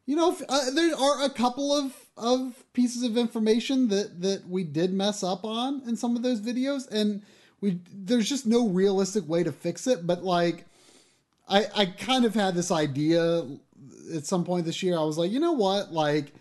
you 0.07 0.17
know 0.17 0.35
uh, 0.49 0.71
there 0.71 0.97
are 0.97 1.25
a 1.25 1.29
couple 1.29 1.71
of 1.77 1.93
of 2.19 2.65
pieces 2.73 3.03
of 3.03 3.17
information 3.17 3.89
that 3.89 4.21
that 4.21 4.49
we 4.49 4.65
did 4.65 4.93
mess 4.93 5.23
up 5.23 5.45
on 5.45 5.83
in 5.87 5.97
some 5.97 6.17
of 6.17 6.23
those 6.23 6.41
videos 6.41 6.91
and 6.91 7.23
we 7.61 7.79
there's 7.93 8.29
just 8.29 8.47
no 8.47 8.69
realistic 8.69 9.29
way 9.29 9.43
to 9.43 9.53
fix 9.53 9.87
it 9.87 10.07
but 10.07 10.23
like 10.25 10.65
i 11.49 11.67
i 11.75 11.87
kind 11.87 12.25
of 12.25 12.35
had 12.35 12.55
this 12.55 12.71
idea 12.71 13.47
at 14.15 14.25
some 14.25 14.45
point 14.45 14.65
this 14.65 14.83
year. 14.83 14.97
I 14.99 15.03
was 15.05 15.19
like 15.19 15.31
you 15.31 15.39
know 15.41 15.53
what? 15.53 15.93
Like 15.93 16.33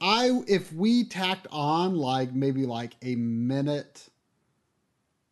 i 0.00 0.42
if 0.48 0.72
we 0.72 1.04
tacked 1.04 1.46
on 1.50 1.96
like 1.96 2.32
maybe 2.34 2.66
like 2.66 2.94
a 3.02 3.14
minute 3.16 4.08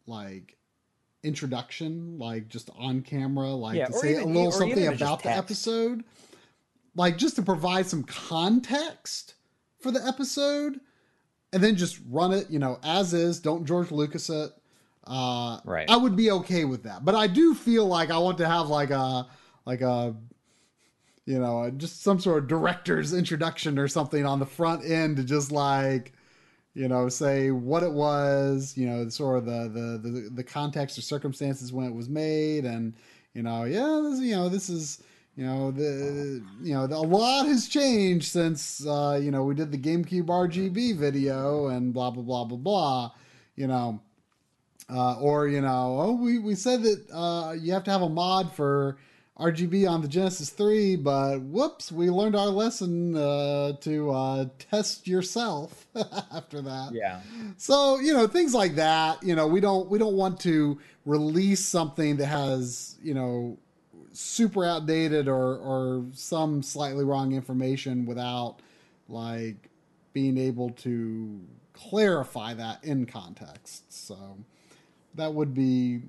like 0.07 0.57
introduction 1.23 2.19
like 2.19 2.49
just 2.49 2.71
on 2.79 3.03
camera 3.03 3.51
like 3.51 3.77
Yeah, 3.77 3.87
to 3.87 3.93
say 3.93 4.13
even- 4.13 4.23
a 4.23 4.27
little 4.27 4.53
something 4.53 4.87
about 4.87 5.23
the 5.23 5.31
episode 5.37 6.05
like 6.97 7.19
just 7.19 7.37
to 7.37 7.43
provide 7.43 7.87
some 7.87 8.03
context 8.05 9.35
for 9.81 9.91
the 9.91 10.07
episode 10.07 10.81
and 11.53 11.63
then 11.63 11.77
just 11.77 11.99
run 12.09 12.33
it 12.33 12.51
you 12.51 12.59
know 12.59 12.79
as 12.83 13.13
is. 13.15 13.41
Don't 13.41 13.65
george 13.67 13.91
lucas 13.91 14.31
it. 14.31 14.51
Uh 15.07 15.59
Right. 15.65 15.89
i 15.91 15.97
would 15.97 16.17
be 16.17 16.31
okay 16.31 16.65
with 16.65 16.83
that. 16.85 17.05
But 17.05 17.15
i 17.15 17.27
do 17.27 17.55
feel 17.55 17.87
like 17.87 18.11
i 18.11 18.19
want 18.19 18.39
to 18.39 18.47
have 18.49 18.69
like 18.69 18.91
a 18.91 19.27
like 19.67 19.81
a 19.81 20.15
you 21.27 21.39
know 21.39 21.71
just 21.77 22.03
some 22.03 22.19
sort 22.19 22.43
of 22.43 22.49
director's 22.49 23.13
introduction 23.13 23.79
or 23.79 23.89
something 23.89 24.25
on 24.27 24.39
the 24.39 24.47
front 24.47 24.85
end 24.85 25.17
to 25.17 25.25
just 25.25 25.53
like 25.53 26.13
you 26.75 26.89
know 26.89 27.09
say 27.09 27.51
what 27.51 27.83
it 27.83 27.93
was 27.93 28.75
you 28.77 28.87
know 28.87 29.09
sort 29.09 29.39
of 29.39 29.45
the 29.45 29.69
the 29.69 30.11
the, 30.11 30.31
the 30.35 30.45
context 30.45 30.99
or 30.99 31.03
circumstances 31.03 31.73
when 31.73 31.87
it 31.87 31.95
was 31.95 32.09
made. 32.09 32.65
And 32.65 32.95
you 33.35 33.43
know 33.43 33.65
yeah 33.65 34.01
this, 34.03 34.21
you 34.21 34.35
know 34.35 34.49
this 34.49 34.69
is 34.71 35.03
you 35.41 35.47
know 35.47 35.71
the 35.71 36.45
you 36.63 36.75
know 36.75 36.87
the, 36.87 36.95
a 36.95 36.99
lot 36.99 37.47
has 37.47 37.67
changed 37.67 38.27
since 38.31 38.87
uh 38.87 39.19
you 39.21 39.31
know 39.31 39.43
we 39.43 39.55
did 39.55 39.73
the 39.73 39.79
GameCube 39.79 40.27
RGB 40.27 40.97
video 40.97 41.69
and 41.69 41.95
blah 41.95 42.11
blah 42.11 42.23
blah 42.23 42.45
blah 42.45 42.59
blah 42.59 43.11
you 43.57 43.67
know 43.67 44.01
uh 44.91 45.15
or 45.19 45.49
you 45.49 45.63
know 45.63 45.97
oh 45.99 46.13
we 46.13 46.39
we 46.39 46.55
said 46.55 46.83
that 46.83 47.07
uh 47.11 47.53
you 47.53 47.73
have 47.73 47.85
to 47.85 47.91
have 47.91 48.03
a 48.03 48.09
mod 48.09 48.53
for 48.53 48.99
RGB 49.39 49.89
on 49.89 50.03
the 50.03 50.09
Genesis 50.09 50.51
3 50.51 50.97
but 50.97 51.39
whoops 51.41 51.91
we 51.91 52.11
learned 52.11 52.37
our 52.37 52.49
lesson 52.49 53.17
uh 53.17 53.73
to 53.81 54.11
uh 54.11 54.45
test 54.59 55.09
yourself 55.09 55.87
after 56.35 56.61
that 56.61 56.91
Yeah. 56.93 57.23
so 57.57 57.99
you 57.99 58.13
know 58.13 58.27
things 58.27 58.53
like 58.53 58.75
that. 58.75 59.23
You 59.23 59.35
know 59.37 59.47
we 59.47 59.61
don't 59.61 59.89
we 59.89 59.99
don't 59.99 60.17
want 60.17 60.39
to 60.41 60.79
release 61.07 61.65
something 61.65 62.17
that 62.19 62.27
has 62.27 62.99
you 63.03 63.15
know 63.15 63.59
super 64.13 64.65
outdated 64.65 65.29
or 65.29 65.57
or 65.57 66.05
some 66.13 66.63
slightly 66.63 67.05
wrong 67.05 67.33
information 67.33 68.07
without 68.07 68.57
like 69.09 69.69
being 70.13 70.37
able 70.37 70.71
to 70.71 71.41
clarify 71.73 72.55
that 72.55 72.83
in 72.85 73.07
context. 73.07 73.93
So 73.93 74.37
that 75.15 75.33
would 75.33 75.55
be 75.55 76.01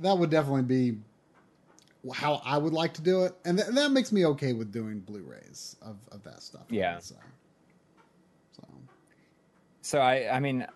that 0.00 0.18
would 0.18 0.30
definitely 0.30 0.62
be 0.62 0.98
how 2.12 2.42
I 2.44 2.58
would 2.58 2.72
like 2.72 2.92
to 2.94 3.02
do 3.02 3.24
it, 3.24 3.34
and, 3.44 3.56
th- 3.56 3.70
that 3.70 3.90
makes 3.90 4.12
me 4.12 4.26
okay 4.26 4.52
with 4.52 4.70
doing 4.70 5.00
Blu-rays 5.00 5.76
of, 5.80 5.96
of 6.12 6.22
that 6.24 6.42
stuff. 6.42 6.64
Yeah. 6.68 6.98
So, 6.98 7.14
so 8.56 8.68
So 9.80 10.00
I, 10.00 10.34
I 10.36 10.40
mean, 10.40 10.66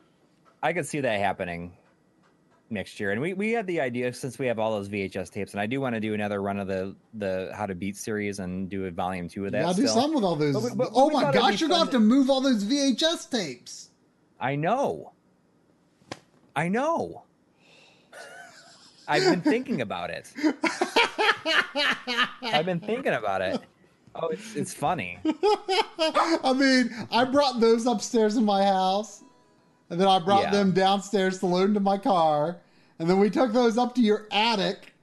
I 0.63 0.73
could 0.73 0.87
see 0.87 1.01
that 1.01 1.19
happening 1.19 1.73
next 2.71 3.01
year. 3.01 3.13
And 3.13 3.21
we, 3.21 3.33
we 3.35 3.53
had 3.53 3.67
the 3.67 3.81
idea 3.81 4.13
since 4.13 4.39
we 4.39 4.47
have 4.47 4.59
all 4.59 4.73
those 4.73 4.89
VHS 4.89 5.31
tapes, 5.31 5.53
and 5.53 5.61
I 5.61 5.67
do 5.67 5.81
want 5.81 5.95
to 5.95 6.01
do 6.01 6.15
another 6.15 6.43
run 6.43 6.59
of 6.59 6.67
the 6.69 6.95
the 7.15 7.51
How 7.55 7.67
to 7.67 7.75
Beat 7.75 7.97
series 7.97 8.39
and 8.39 8.69
do 8.69 8.85
a 8.87 8.91
volume 8.91 9.29
two 9.29 9.47
of 9.47 9.53
that. 9.53 9.61
yeah, 9.63 9.67
I'll 9.69 9.75
do 9.75 9.87
some 9.87 10.15
with 10.15 10.25
all 10.25 10.37
those. 10.37 10.55
But 10.55 10.63
we- 10.63 10.75
but 10.77 10.91
oh 10.95 11.11
my 11.11 11.31
gosh, 11.33 11.61
you're 11.61 11.69
gonna 11.69 11.81
have 11.85 11.91
to 11.93 11.99
move 12.01 12.29
all 12.31 12.41
those 12.41 12.65
VHS 12.65 13.31
tapes. 13.31 13.91
I 14.41 14.55
know. 14.57 15.13
I 16.55 16.69
know. 16.69 17.23
I've 19.11 19.23
been 19.25 19.41
thinking 19.41 19.81
about 19.81 20.11
it. 20.11 20.31
I've 22.43 22.67
been 22.67 22.81
thinking 22.81 23.15
about 23.15 23.41
it. 23.41 23.61
Oh, 24.15 24.29
it's 24.29 24.57
it's 24.57 24.75
funny. 24.75 25.19
I 25.25 26.53
mean, 26.57 26.91
I 27.11 27.25
brought 27.25 27.61
those 27.61 27.87
upstairs 27.87 28.37
in 28.37 28.45
my 28.45 28.65
house, 28.65 29.23
and 29.91 30.01
then 30.01 30.07
I 30.09 30.19
brought 30.19 30.43
Yeah. 30.45 30.51
them 30.51 30.73
downstairs 30.73 31.39
to 31.41 31.47
load 31.47 31.69
into 31.71 31.81
my 31.81 31.99
car, 31.99 32.59
and 32.99 33.09
then 33.09 33.19
we 33.19 33.31
took 33.31 33.53
those 33.53 33.77
up 33.79 33.95
to 33.97 34.01
your 34.01 34.27
attic 34.31 34.95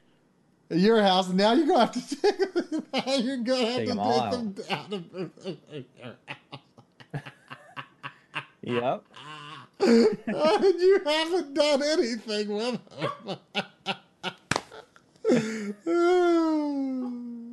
at 0.71 0.77
your 0.79 1.01
house, 1.01 1.27
and 1.29 1.37
now 1.37 1.53
you're 1.53 1.67
gonna 1.67 1.79
have 1.79 1.91
to 1.91 2.01
take 2.21 3.23
you're 3.23 3.37
gonna 3.37 3.65
have 3.65 3.75
Take 3.77 3.87
to 3.89 3.93
them 3.95 3.99
take 4.03 4.31
them 4.31 4.51
down. 4.89 5.31
them 5.43 5.55
Yep. 8.63 9.03
and 9.79 10.79
you 10.79 10.99
haven't 11.05 11.53
done 11.53 11.83
anything 11.83 12.49
with 12.49 12.79
them. 12.97 13.37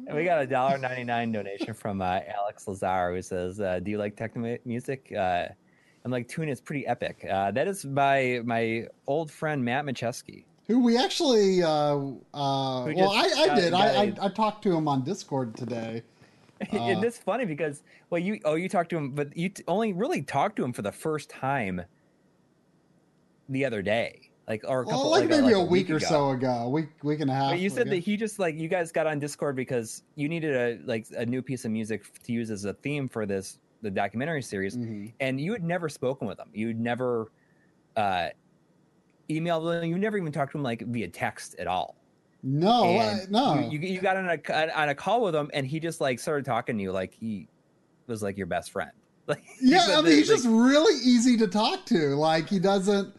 And 0.06 0.16
we 0.16 0.24
got 0.24 0.42
a 0.42 0.46
dollar 0.46 0.78
ninety 0.78 1.04
nine 1.04 1.32
donation 1.32 1.74
from 1.74 2.00
uh, 2.02 2.20
Alex 2.36 2.66
Lazar 2.68 3.14
who 3.14 3.22
says, 3.22 3.60
uh, 3.60 3.80
"Do 3.80 3.90
you 3.90 3.98
like 3.98 4.16
techno 4.16 4.56
music?" 4.64 5.12
Uh, 5.16 5.46
I'm 6.04 6.10
like, 6.10 6.28
"Tune 6.28 6.48
is 6.48 6.60
pretty 6.60 6.86
epic." 6.86 7.24
Uh, 7.30 7.50
that 7.52 7.68
is 7.68 7.84
by 7.84 8.40
my 8.44 8.86
old 9.06 9.30
friend 9.30 9.64
Matt 9.64 9.84
Macheski. 9.84 10.44
Who 10.68 10.82
we 10.82 10.96
actually, 10.96 11.62
uh, 11.62 11.68
uh, 11.68 12.14
well, 12.32 13.10
I, 13.10 13.30
I 13.36 13.46
got- 13.48 13.56
did. 13.56 13.72
I, 13.74 13.78
I, 13.78 13.88
I, 13.88 14.04
a- 14.04 14.24
I 14.24 14.28
talked 14.28 14.62
to 14.64 14.72
him 14.76 14.88
on 14.88 15.02
Discord 15.04 15.56
today. 15.56 16.02
Uh, 16.72 16.76
and 16.76 17.02
it's 17.04 17.18
funny 17.18 17.44
because 17.44 17.82
well, 18.08 18.20
you 18.20 18.38
oh 18.44 18.54
you 18.54 18.68
talked 18.68 18.88
to 18.90 18.96
him, 18.96 19.10
but 19.10 19.36
you 19.36 19.48
t- 19.48 19.64
only 19.66 19.92
really 19.92 20.22
talked 20.22 20.54
to 20.54 20.64
him 20.64 20.72
for 20.72 20.82
the 20.82 20.92
first 20.92 21.28
time 21.28 21.82
the 23.48 23.64
other 23.64 23.82
day, 23.82 24.30
like 24.48 24.62
or 24.68 24.82
a 24.82 24.84
couple, 24.84 25.00
Well, 25.02 25.10
like, 25.10 25.22
like, 25.22 25.30
maybe 25.30 25.54
like 25.54 25.54
a 25.56 25.64
week, 25.64 25.90
or 25.90 25.96
ago. 25.96 26.06
so 26.06 26.30
ago, 26.30 26.48
a 26.48 26.68
week, 26.68 26.88
week 27.02 27.18
and 27.18 27.28
a 27.30 27.34
half. 27.34 27.50
But 27.50 27.58
you 27.58 27.68
said 27.68 27.88
ago. 27.88 27.90
that 27.96 27.98
he 28.04 28.16
just 28.16 28.38
like 28.38 28.54
you 28.56 28.68
guys 28.68 28.92
got 28.92 29.08
on 29.08 29.18
Discord 29.18 29.56
because 29.56 30.04
you 30.14 30.28
needed 30.28 30.54
a 30.54 30.78
like 30.86 31.06
a 31.16 31.26
new 31.26 31.42
piece 31.42 31.64
of 31.64 31.72
music 31.72 32.04
to 32.22 32.32
use 32.32 32.48
as 32.50 32.64
a 32.64 32.74
theme 32.74 33.08
for 33.08 33.26
this 33.26 33.58
the 33.82 33.90
documentary 33.90 34.42
series, 34.42 34.76
Mhm. 34.76 35.12
and 35.20 35.40
you 35.40 35.52
had 35.52 35.62
never 35.62 35.88
spoken 35.88 36.26
with 36.26 36.38
him. 36.38 36.48
You'd 36.54 36.80
never 36.80 37.30
uh, 37.96 38.28
emailed 39.28 39.82
him. 39.82 39.90
You 39.90 39.98
never 39.98 40.16
even 40.16 40.32
talked 40.32 40.52
to 40.52 40.58
him 40.58 40.64
like 40.64 40.82
via 40.82 41.08
text 41.08 41.56
at 41.58 41.66
all. 41.66 41.96
No, 42.42 42.98
I, 42.98 43.20
no. 43.28 43.68
You, 43.68 43.78
you 43.78 44.00
got 44.00 44.16
on 44.16 44.28
a 44.28 44.78
on 44.80 44.88
a 44.88 44.94
call 44.94 45.22
with 45.22 45.34
him, 45.34 45.50
and 45.52 45.66
he 45.66 45.78
just 45.78 46.00
like 46.00 46.18
started 46.18 46.44
talking 46.44 46.76
to 46.76 46.82
you 46.82 46.92
like 46.92 47.12
he 47.14 47.48
was 48.06 48.22
like 48.22 48.36
your 48.36 48.46
best 48.46 48.70
friend. 48.70 48.90
Like 49.28 49.44
yeah, 49.60 49.86
I 49.90 50.02
mean, 50.02 50.14
he's 50.14 50.28
like, 50.28 50.38
just 50.38 50.48
really 50.48 51.00
easy 51.00 51.36
to 51.36 51.46
talk 51.46 51.86
to. 51.86 52.16
Like 52.16 52.48
he 52.48 52.58
doesn't, 52.58 53.14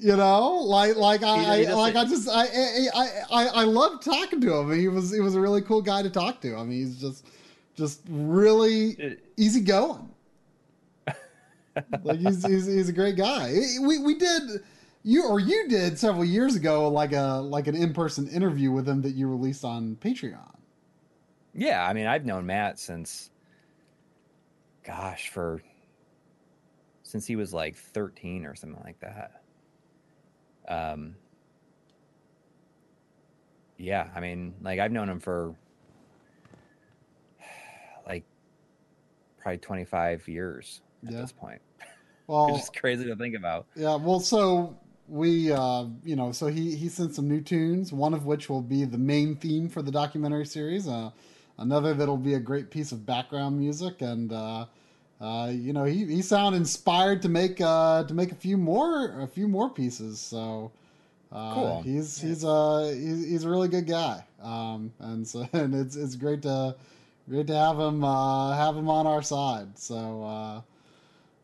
you 0.00 0.16
know, 0.16 0.54
like 0.56 0.96
like 0.96 1.22
I, 1.22 1.62
I 1.62 1.72
like 1.74 1.94
I 1.94 2.04
just 2.04 2.28
I 2.28 2.46
I 2.92 3.08
I 3.30 3.46
I, 3.46 3.62
loved 3.62 4.04
talking 4.04 4.40
to 4.40 4.52
him. 4.56 4.76
He 4.76 4.88
was 4.88 5.12
he 5.12 5.20
was 5.20 5.36
a 5.36 5.40
really 5.40 5.62
cool 5.62 5.80
guy 5.80 6.02
to 6.02 6.10
talk 6.10 6.40
to. 6.40 6.56
I 6.56 6.64
mean, 6.64 6.72
he's 6.72 7.00
just 7.00 7.24
just 7.76 8.00
really 8.08 9.16
easy 9.36 9.60
going. 9.60 10.10
like 12.02 12.18
he's, 12.18 12.44
he's 12.44 12.66
he's 12.66 12.88
a 12.88 12.92
great 12.92 13.16
guy. 13.16 13.54
We 13.80 13.98
we 13.98 14.14
did 14.14 14.62
you 15.02 15.24
or 15.24 15.38
you 15.38 15.68
did 15.68 15.98
several 15.98 16.24
years 16.24 16.56
ago 16.56 16.88
like 16.88 17.12
a 17.12 17.40
like 17.44 17.66
an 17.66 17.76
in 17.76 17.92
person 17.92 18.28
interview 18.28 18.72
with 18.72 18.88
him 18.88 19.02
that 19.02 19.12
you 19.12 19.28
released 19.28 19.64
on 19.64 19.96
Patreon. 19.96 20.56
Yeah, 21.54 21.86
I 21.86 21.94
mean, 21.94 22.06
I've 22.06 22.26
known 22.26 22.44
Matt 22.44 22.78
since, 22.78 23.30
gosh, 24.84 25.30
for 25.30 25.62
since 27.02 27.26
he 27.26 27.34
was 27.34 27.54
like 27.54 27.76
13 27.76 28.44
or 28.44 28.54
something 28.54 28.82
like 28.84 29.00
that. 29.00 29.42
Um, 30.68 31.14
yeah, 33.78 34.08
I 34.14 34.20
mean, 34.20 34.54
like 34.60 34.80
I've 34.80 34.92
known 34.92 35.08
him 35.08 35.20
for 35.20 35.54
probably 39.46 39.58
25 39.58 40.26
years 40.26 40.80
at 41.06 41.12
Yeah. 41.12 41.20
this 41.20 41.32
point. 41.32 41.60
Well, 42.28 42.48
It's 42.48 42.62
just 42.62 42.76
crazy 42.76 43.04
to 43.04 43.14
think 43.14 43.36
about. 43.36 43.66
Yeah, 43.76 43.94
well, 43.94 44.18
so 44.18 44.76
we, 45.06 45.52
uh, 45.52 45.84
you 46.04 46.16
know, 46.16 46.32
so 46.32 46.48
he 46.48 46.74
he 46.74 46.88
sent 46.88 47.14
some 47.14 47.28
new 47.28 47.40
tunes, 47.40 47.92
one 47.92 48.12
of 48.14 48.26
which 48.26 48.48
will 48.50 48.62
be 48.62 48.84
the 48.84 48.98
main 48.98 49.36
theme 49.36 49.68
for 49.68 49.80
the 49.80 49.92
documentary 49.92 50.44
series. 50.44 50.88
Uh, 50.88 51.12
another 51.58 51.94
that'll 51.94 52.16
be 52.16 52.34
a 52.34 52.40
great 52.40 52.68
piece 52.72 52.90
of 52.90 53.06
background 53.06 53.56
music, 53.60 54.02
and 54.02 54.32
uh, 54.32 54.66
uh, 55.20 55.52
you 55.54 55.72
know, 55.72 55.84
he 55.84 56.04
he 56.06 56.20
sounded 56.20 56.58
inspired 56.58 57.22
to 57.22 57.28
make 57.28 57.60
uh, 57.60 58.02
to 58.02 58.12
make 58.12 58.32
a 58.32 58.34
few 58.34 58.56
more 58.56 59.20
a 59.20 59.28
few 59.28 59.46
more 59.46 59.70
pieces. 59.70 60.18
So. 60.18 60.72
Uh, 61.30 61.54
Cool. 61.54 61.82
He's 61.82 62.20
he's 62.20 62.44
uh 62.44 62.92
he's, 62.94 63.24
he's 63.24 63.44
a 63.44 63.48
really 63.50 63.68
good 63.68 63.86
guy, 63.86 64.24
um, 64.42 64.92
and 65.00 65.26
so 65.26 65.46
and 65.52 65.74
it's 65.76 65.94
it's 65.94 66.16
great 66.16 66.42
to 66.42 66.74
great 67.28 67.46
to 67.48 67.54
have 67.54 67.78
him 67.78 68.04
uh, 68.04 68.56
have 68.56 68.76
him 68.76 68.88
on 68.88 69.06
our 69.06 69.22
side. 69.22 69.78
So 69.78 70.22
uh, 70.22 70.60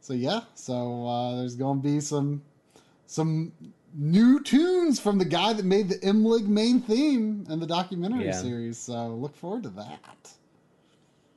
so 0.01 0.15
yeah, 0.15 0.41
so 0.55 1.07
uh, 1.07 1.37
there's 1.37 1.55
going 1.57 1.81
to 1.81 1.83
be 1.83 2.01
some 2.01 2.43
some 3.07 3.53
new 3.95 4.43
tunes 4.43 4.99
from 4.99 5.19
the 5.19 5.25
guy 5.25 5.53
that 5.53 5.65
made 5.65 5.89
the 5.89 5.97
MLiG 5.99 6.47
main 6.47 6.81
theme 6.81 7.45
and 7.49 7.61
the 7.61 7.67
documentary 7.67 8.25
Yeah. 8.25 8.33
series. 8.33 8.79
So 8.79 9.09
look 9.09 9.37
forward 9.37 9.63
to 9.65 9.69
that. 9.71 10.33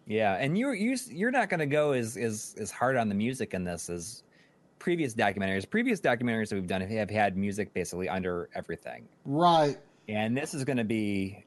Yeah, 0.08 0.36
and 0.36 0.58
you're 0.58 0.74
you 0.76 0.98
you're 1.10 1.32
not 1.32 1.50
going 1.50 1.60
to 1.60 1.66
go 1.66 1.92
as 1.94 2.16
as 2.16 2.56
as 2.60 2.72
hard 2.72 2.96
on 2.96 3.10
the 3.10 3.16
music 3.16 3.54
in 3.54 3.64
this 3.64 3.90
as 3.90 4.24
previous 4.78 5.16
documentaries. 5.16 5.68
Previous 5.68 6.00
documentaries 6.00 6.50
that 6.50 6.56
we've 6.56 6.68
done 6.68 6.82
have 6.82 7.10
had 7.10 7.36
music 7.36 7.74
basically 7.74 8.08
under 8.08 8.50
everything, 8.54 9.08
Right, 9.26 9.78
and 10.08 10.38
this 10.38 10.54
is 10.54 10.64
going 10.64 10.78
to 10.78 10.84
be 10.84 11.45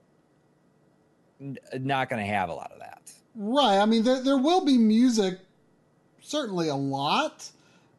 n- 1.41 1.59
not 1.81 2.09
going 2.09 2.25
to 2.25 2.31
have 2.33 2.49
a 2.49 2.55
lot 2.55 2.73
of 2.73 2.81
that. 2.81 3.13
right. 3.35 3.79
I 3.79 3.87
mean, 3.87 4.03
there 4.03 4.23
there 4.23 4.39
will 4.39 4.65
be 4.65 4.77
music, 4.79 5.39
certainly 6.21 6.69
a 6.69 6.75
lot, 6.77 7.51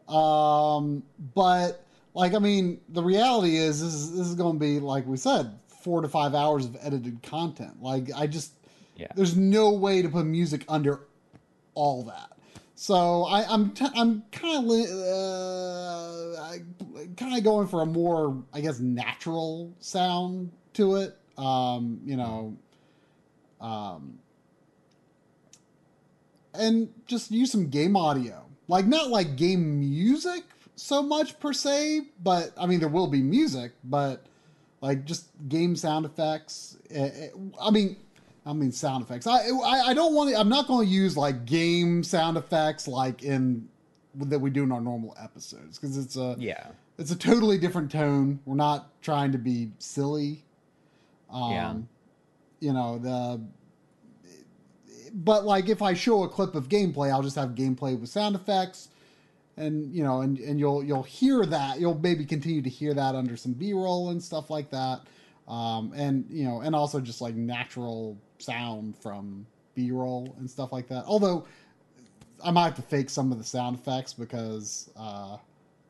um, 0.07 1.03
but 1.35 1.85
like 2.13 2.33
I 2.33 2.39
mean, 2.39 2.81
the 2.89 3.03
reality 3.03 3.57
is 3.57 3.81
this 3.81 3.93
is 3.93 4.17
this 4.17 4.27
is 4.27 4.35
going 4.35 4.55
to 4.55 4.59
be 4.59 4.79
like 4.79 5.05
we 5.05 5.17
said, 5.17 5.57
four 5.67 6.01
to 6.01 6.07
five 6.07 6.35
hours 6.35 6.65
of 6.65 6.77
edited 6.81 7.21
content. 7.23 7.81
Like 7.81 8.09
I 8.15 8.27
just 8.27 8.53
Yeah, 8.95 9.07
there's 9.15 9.35
no 9.35 9.71
way 9.71 10.01
to 10.01 10.09
put 10.09 10.25
music 10.25 10.65
under 10.67 11.01
all 11.75 12.03
that. 12.03 12.31
So 12.75 13.25
I, 13.25 13.43
I'm 13.49 13.71
t- 13.71 13.85
I'm 13.93 14.23
kind 14.31 14.65
of 14.65 14.71
uh, 14.71 16.53
kind 17.17 17.37
of 17.37 17.43
going 17.43 17.67
for 17.67 17.81
a 17.81 17.85
more 17.85 18.41
I 18.53 18.61
guess 18.61 18.79
natural 18.79 19.73
sound 19.79 20.51
to 20.73 20.95
it. 20.95 21.17
Um, 21.37 21.99
you 22.05 22.15
know, 22.17 22.57
um, 23.61 24.19
and 26.53 26.89
just 27.05 27.31
use 27.31 27.51
some 27.51 27.69
game 27.69 27.95
audio, 27.95 28.45
like 28.67 28.85
not 28.85 29.09
like 29.09 29.35
game 29.35 29.79
music 29.79 30.43
so 30.75 31.03
much 31.03 31.39
per 31.39 31.53
se, 31.53 32.01
but 32.23 32.51
I 32.57 32.65
mean 32.65 32.79
there 32.79 32.89
will 32.89 33.07
be 33.07 33.21
music, 33.21 33.73
but 33.83 34.25
like 34.81 35.05
just 35.05 35.27
game 35.47 35.75
sound 35.75 36.05
effects. 36.05 36.77
Eh, 36.89 37.09
eh, 37.13 37.27
I 37.61 37.69
mean, 37.69 37.97
I 38.45 38.53
mean 38.53 38.71
sound 38.71 39.03
effects. 39.03 39.27
I 39.27 39.47
I, 39.49 39.89
I 39.89 39.93
don't 39.93 40.13
want 40.13 40.31
to. 40.31 40.39
I'm 40.39 40.49
not 40.49 40.67
going 40.67 40.87
to 40.87 40.91
use 40.91 41.17
like 41.17 41.45
game 41.45 42.03
sound 42.03 42.37
effects 42.37 42.87
like 42.87 43.23
in 43.23 43.67
that 44.15 44.39
we 44.39 44.49
do 44.49 44.63
in 44.63 44.71
our 44.71 44.81
normal 44.81 45.15
episodes 45.21 45.77
because 45.77 45.97
it's 45.97 46.15
a 46.15 46.35
yeah, 46.39 46.67
it's 46.97 47.11
a 47.11 47.17
totally 47.17 47.57
different 47.57 47.91
tone. 47.91 48.39
We're 48.45 48.55
not 48.55 48.89
trying 49.01 49.31
to 49.33 49.37
be 49.37 49.71
silly. 49.79 50.43
Um, 51.29 51.51
Yeah. 51.51 51.73
You 52.59 52.73
know 52.73 52.97
the. 52.99 53.41
But 55.11 55.43
like 55.43 55.69
if 55.69 55.81
I 55.81 55.93
show 55.93 56.23
a 56.23 56.29
clip 56.29 56.53
of 56.53 56.69
gameplay, 56.69 57.11
I'll 57.11 57.23
just 57.23 57.35
have 57.35 57.49
gameplay 57.49 57.99
with 57.99 58.09
sound 58.09 58.35
effects, 58.35 58.89
and 59.57 59.93
you 59.93 60.03
know, 60.03 60.21
and 60.21 60.37
and 60.39 60.59
you'll 60.59 60.83
you'll 60.83 61.03
hear 61.03 61.45
that. 61.45 61.79
You'll 61.79 61.99
maybe 61.99 62.25
continue 62.25 62.61
to 62.61 62.69
hear 62.69 62.93
that 62.93 63.15
under 63.15 63.35
some 63.35 63.53
B 63.53 63.73
roll 63.73 64.09
and 64.09 64.21
stuff 64.21 64.49
like 64.49 64.69
that, 64.69 65.01
um, 65.47 65.93
and 65.95 66.25
you 66.29 66.43
know, 66.43 66.61
and 66.61 66.75
also 66.75 66.99
just 66.99 67.21
like 67.21 67.35
natural 67.35 68.17
sound 68.37 68.95
from 68.97 69.47
B 69.75 69.91
roll 69.91 70.35
and 70.37 70.49
stuff 70.49 70.71
like 70.71 70.87
that. 70.89 71.05
Although 71.07 71.47
I 72.43 72.51
might 72.51 72.65
have 72.65 72.75
to 72.75 72.81
fake 72.81 73.09
some 73.09 73.31
of 73.31 73.37
the 73.37 73.43
sound 73.43 73.77
effects 73.77 74.13
because 74.13 74.89
uh, 74.97 75.37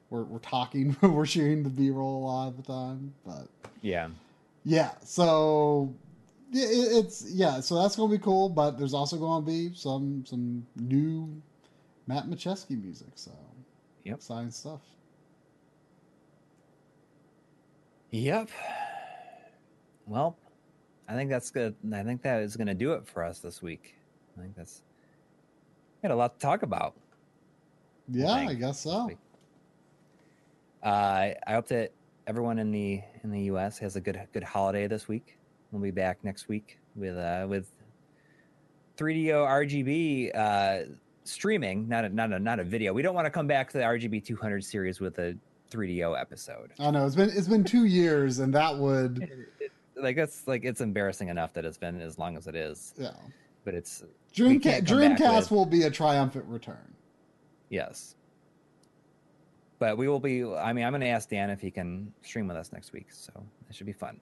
we're 0.10 0.24
we're 0.24 0.40
talking, 0.40 0.96
we're 1.02 1.26
shooting 1.26 1.64
the 1.64 1.70
B 1.70 1.90
roll 1.90 2.24
a 2.24 2.26
lot 2.26 2.48
of 2.48 2.58
the 2.58 2.64
time. 2.64 3.14
But 3.26 3.48
yeah. 3.82 4.10
yeah, 4.64 4.92
so 5.04 5.94
it's 6.52 7.30
yeah. 7.32 7.60
So 7.60 7.82
that's 7.82 7.96
gonna 7.96 8.12
be 8.12 8.20
cool. 8.20 8.50
But 8.50 8.78
there's 8.78 8.94
also 8.94 9.18
gonna 9.18 9.46
be 9.46 9.74
some 9.74 10.26
some 10.26 10.66
new 10.76 11.42
Matt 12.08 12.28
Macheski 12.28 12.82
music. 12.82 13.12
So 13.16 13.32
Yep. 14.04 14.16
exciting 14.18 14.52
stuff. 14.52 14.82
Yep. 18.12 18.50
Well, 20.06 20.38
I 21.08 21.14
think 21.14 21.30
that's 21.30 21.52
good. 21.52 21.76
I 21.94 22.04
think 22.04 22.22
that 22.24 22.42
is 22.42 22.56
going 22.56 22.68
to 22.68 22.74
do 22.74 22.94
it 22.94 23.08
for 23.08 23.24
us 23.24 23.40
this 23.40 23.62
week. 23.62 23.96
I 24.38 24.42
think 24.42 24.56
that's 24.56 24.82
we 26.02 26.08
had 26.08 26.12
a 26.12 26.16
lot 26.16 26.40
to 26.40 26.46
talk 26.46 26.64
about. 26.64 26.96
Yeah, 28.08 28.36
think 28.36 28.52
I 28.52 28.54
guess 28.56 28.80
so. 28.82 29.12
Uh, 30.82 30.88
I 30.88 31.36
hope 31.50 31.68
that 31.68 31.92
everyone 32.26 32.58
in 32.58 32.72
the 32.72 33.02
in 33.24 33.32
the 33.32 33.42
U.S. 33.44 33.80
has 33.80 33.96
a 33.96 34.02
good 34.02 34.20
good 34.34 34.44
holiday 34.44 34.88
this 34.88 35.08
week. 35.08 35.39
We'll 35.72 35.82
be 35.82 35.92
back 35.92 36.24
next 36.24 36.48
week 36.48 36.80
with 36.96 37.18
uh, 37.18 37.46
with 37.48 37.72
3DO 38.98 39.28
RGB 39.30 40.36
uh, 40.36 40.92
streaming, 41.24 41.88
not 41.88 42.06
a 42.06 42.10
not 42.10 42.34
a 42.34 42.40
not 42.40 42.60
a 42.60 42.64
video. 42.64 42.94
We 42.94 43.02
don't 43.02 43.16
want 43.16 43.26
to 43.26 43.32
come 43.32 43.48
back 43.48 43.70
to 43.72 43.78
the 43.78 43.84
RGB 43.84 44.26
200 44.26 44.64
series 44.64 45.00
with 45.00 45.20
a 45.20 45.36
3DO 45.72 46.20
episode. 46.20 46.74
I 46.80 46.90
know 46.92 47.06
it's 47.06 47.16
been 47.16 47.30
it's 47.30 47.48
been 47.48 47.64
two 47.64 47.86
years, 47.86 48.40
and 48.40 48.54
that 48.54 48.76
would 48.78 49.30
Like 50.02 50.16
that's 50.16 50.48
like 50.48 50.64
it's 50.64 50.82
embarrassing 50.82 51.30
enough 51.30 51.54
that 51.54 51.66
it's 51.66 51.78
been 51.78 52.02
as 52.02 52.18
long 52.18 52.38
as 52.38 52.48
it 52.48 52.56
is, 52.56 52.94
yeah. 52.98 53.12
but 53.66 53.74
it's 53.74 54.04
Dreamcast 54.34 54.64
can't 54.64 54.88
come 54.88 55.00
back 55.00 55.18
Dreamcast 55.18 55.40
with- 55.40 55.52
will 55.52 55.66
be 55.66 55.84
a 55.84 55.92
triumphant 55.92 56.46
return. 56.46 56.94
yes. 57.70 58.16
But 59.78 59.98
we 59.98 60.10
will 60.10 60.20
be. 60.20 60.44
I 60.44 60.74
mean, 60.74 60.84
I'm 60.84 60.92
going 60.92 61.02
to 61.02 61.08
ask 61.08 61.30
Dan 61.30 61.50
if 61.50 61.62
he 61.62 61.72
can 61.72 62.12
stream 62.22 62.48
with 62.50 62.58
us 62.58 62.74
next 62.74 62.92
week, 62.92 63.08
so 63.12 63.32
it 63.70 63.76
should 63.76 63.86
be 63.86 63.94
fun. 63.94 64.20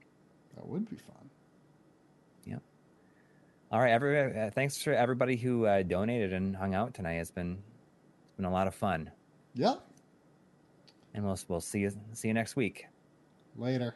That 0.55 0.67
would 0.67 0.87
be 0.87 0.97
fun. 0.97 1.29
All 3.71 3.79
right, 3.79 3.91
every 3.91 4.19
uh, 4.39 4.49
thanks 4.51 4.81
for 4.81 4.93
everybody 4.93 5.35
who 5.35 5.65
uh, 5.65 5.83
donated 5.83 6.31
and 6.33 6.55
hung 6.55 6.73
out 6.73 6.93
tonight. 6.93 7.15
It's 7.15 7.31
been 7.31 7.57
it's 8.23 8.31
been 8.31 8.45
a 8.45 8.51
lot 8.51 8.67
of 8.67 8.73
fun, 8.75 9.11
Yeah. 9.55 9.75
and 11.13 11.23
we'll 11.25 11.37
we'll 11.49 11.59
see 11.61 11.79
you 11.79 11.91
see 12.13 12.29
you 12.29 12.33
next 12.33 12.55
week. 12.55 12.87
Later. 13.57 13.95